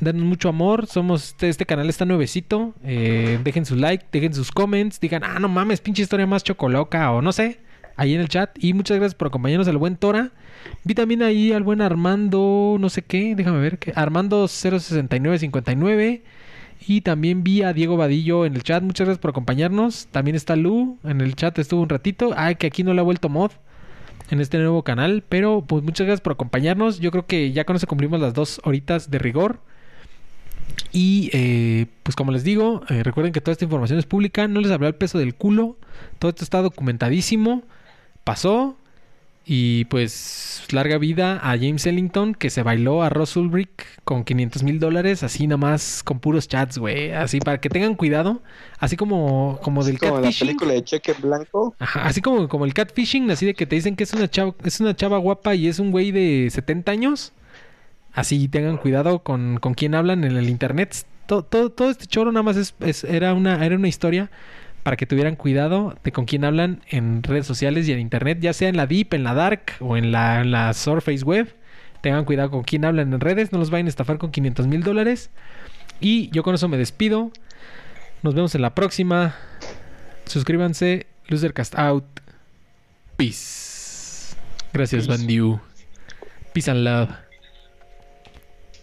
Denos 0.00 0.22
mucho 0.22 0.48
amor. 0.48 0.86
Somos 0.86 1.28
este, 1.28 1.48
este 1.48 1.66
canal 1.66 1.88
está 1.88 2.04
nuevecito. 2.04 2.74
Eh, 2.84 3.38
dejen 3.44 3.64
su 3.64 3.76
like, 3.76 4.06
dejen 4.12 4.34
sus 4.34 4.50
comments. 4.50 4.98
Digan, 5.00 5.22
ah, 5.24 5.38
no 5.38 5.48
mames, 5.48 5.80
pinche 5.80 6.02
historia 6.02 6.26
más 6.26 6.42
chocoloca. 6.42 7.12
O 7.12 7.22
no 7.22 7.32
sé. 7.32 7.60
Ahí 7.96 8.14
en 8.14 8.20
el 8.20 8.28
chat. 8.28 8.50
Y 8.58 8.72
muchas 8.72 8.96
gracias 8.96 9.14
por 9.14 9.28
acompañarnos 9.28 9.68
al 9.68 9.76
buen 9.76 9.96
Tora. 9.96 10.32
Vi 10.84 10.94
también 10.94 11.22
ahí 11.22 11.52
al 11.52 11.62
buen 11.62 11.80
Armando, 11.80 12.76
no 12.78 12.88
sé 12.88 13.02
qué, 13.02 13.34
déjame 13.34 13.60
ver, 13.60 13.78
Armando 13.94 14.48
06959. 14.48 16.22
Y 16.86 17.02
también 17.02 17.44
vi 17.44 17.62
a 17.62 17.72
Diego 17.72 17.96
Vadillo 17.96 18.46
en 18.46 18.54
el 18.54 18.62
chat. 18.62 18.82
Muchas 18.82 19.06
gracias 19.06 19.20
por 19.20 19.30
acompañarnos. 19.30 20.06
También 20.06 20.34
está 20.34 20.56
Lu 20.56 20.98
en 21.04 21.20
el 21.20 21.36
chat, 21.36 21.58
estuvo 21.58 21.82
un 21.82 21.88
ratito. 21.88 22.32
Ay, 22.36 22.56
que 22.56 22.66
aquí 22.66 22.82
no 22.82 22.94
le 22.94 23.00
ha 23.00 23.04
vuelto 23.04 23.28
mod 23.28 23.52
en 24.30 24.40
este 24.40 24.58
nuevo 24.58 24.82
canal. 24.82 25.22
Pero 25.28 25.62
pues 25.66 25.84
muchas 25.84 26.06
gracias 26.06 26.22
por 26.22 26.32
acompañarnos. 26.32 26.98
Yo 26.98 27.10
creo 27.10 27.26
que 27.26 27.52
ya 27.52 27.64
con 27.64 27.76
eso 27.76 27.86
cumplimos 27.86 28.20
las 28.20 28.34
dos 28.34 28.60
horitas 28.64 29.10
de 29.10 29.18
rigor. 29.18 29.60
Y 30.92 31.30
eh, 31.32 31.86
pues 32.02 32.16
como 32.16 32.32
les 32.32 32.44
digo, 32.44 32.82
eh, 32.88 33.02
recuerden 33.02 33.32
que 33.32 33.40
toda 33.40 33.52
esta 33.52 33.64
información 33.64 33.98
es 33.98 34.06
pública. 34.06 34.48
No 34.48 34.60
les 34.60 34.70
hablé 34.70 34.86
al 34.86 34.94
peso 34.94 35.18
del 35.18 35.34
culo. 35.34 35.76
Todo 36.18 36.30
esto 36.30 36.44
está 36.44 36.62
documentadísimo. 36.62 37.62
Pasó. 38.24 38.76
Y 39.52 39.86
pues 39.86 40.62
larga 40.70 40.96
vida 40.96 41.40
a 41.42 41.58
James 41.58 41.84
Ellington 41.84 42.36
que 42.36 42.50
se 42.50 42.62
bailó 42.62 43.02
a 43.02 43.08
Ross 43.08 43.36
Ulrich 43.36 43.68
con 44.04 44.22
500 44.22 44.62
mil 44.62 44.78
dólares 44.78 45.24
así 45.24 45.48
nada 45.48 45.56
más 45.56 46.04
con 46.04 46.20
puros 46.20 46.46
chats, 46.46 46.78
güey. 46.78 47.10
Así 47.10 47.40
para 47.40 47.58
que 47.60 47.68
tengan 47.68 47.96
cuidado. 47.96 48.42
Así 48.78 48.96
como, 48.96 49.58
como 49.60 49.82
del 49.82 49.98
Como 49.98 50.10
en 50.18 50.22
la 50.22 50.28
catfishing. 50.28 50.46
película 50.46 50.72
de 50.74 50.84
Cheque 50.84 51.14
Blanco. 51.14 51.74
Ajá, 51.80 52.04
así 52.04 52.20
como, 52.22 52.48
como 52.48 52.64
el 52.64 52.74
catfishing, 52.74 53.28
así 53.32 53.44
de 53.44 53.54
que 53.54 53.66
te 53.66 53.74
dicen 53.74 53.96
que 53.96 54.04
es 54.04 54.12
una 54.12 54.30
chava, 54.30 54.54
es 54.62 54.78
una 54.78 54.94
chava 54.94 55.18
guapa 55.18 55.56
y 55.56 55.66
es 55.66 55.80
un 55.80 55.90
güey 55.90 56.12
de 56.12 56.48
70 56.48 56.92
años. 56.92 57.32
Así 58.12 58.46
tengan 58.46 58.76
cuidado 58.76 59.24
con, 59.24 59.58
con 59.58 59.74
quién 59.74 59.96
hablan 59.96 60.22
en 60.22 60.36
el 60.36 60.48
internet. 60.48 60.94
Todo, 61.26 61.42
todo, 61.42 61.70
todo 61.70 61.90
este 61.90 62.06
choro 62.06 62.30
nada 62.30 62.44
más 62.44 62.56
es, 62.56 62.74
es- 62.78 63.02
era, 63.02 63.34
una, 63.34 63.66
era 63.66 63.74
una 63.74 63.88
historia 63.88 64.30
para 64.82 64.96
que 64.96 65.06
tuvieran 65.06 65.36
cuidado 65.36 65.96
de 66.02 66.12
con 66.12 66.24
quién 66.24 66.44
hablan 66.44 66.82
en 66.88 67.22
redes 67.22 67.46
sociales 67.46 67.88
y 67.88 67.92
en 67.92 68.00
internet, 68.00 68.38
ya 68.40 68.52
sea 68.52 68.68
en 68.68 68.76
la 68.76 68.86
Deep, 68.86 69.14
en 69.14 69.24
la 69.24 69.34
Dark 69.34 69.72
o 69.80 69.96
en 69.96 70.12
la, 70.12 70.40
en 70.40 70.50
la 70.50 70.72
Surface 70.72 71.24
Web. 71.24 71.54
Tengan 72.00 72.24
cuidado 72.24 72.50
con 72.50 72.62
quién 72.62 72.84
hablan 72.84 73.12
en 73.12 73.20
redes, 73.20 73.52
no 73.52 73.58
los 73.58 73.70
vayan 73.70 73.86
a 73.86 73.90
estafar 73.90 74.18
con 74.18 74.30
500 74.30 74.66
mil 74.66 74.82
dólares. 74.82 75.30
Y 76.00 76.30
yo 76.30 76.42
con 76.42 76.54
eso 76.54 76.68
me 76.68 76.78
despido. 76.78 77.30
Nos 78.22 78.34
vemos 78.34 78.54
en 78.54 78.62
la 78.62 78.74
próxima. 78.74 79.34
Suscríbanse. 80.24 81.06
Losercast 81.26 81.78
out. 81.78 82.04
Peace. 83.16 84.34
Gracias. 84.72 85.06
Bandiu. 85.06 85.60
Peace 86.52 86.70
and 86.70 86.84
love. 86.84 87.29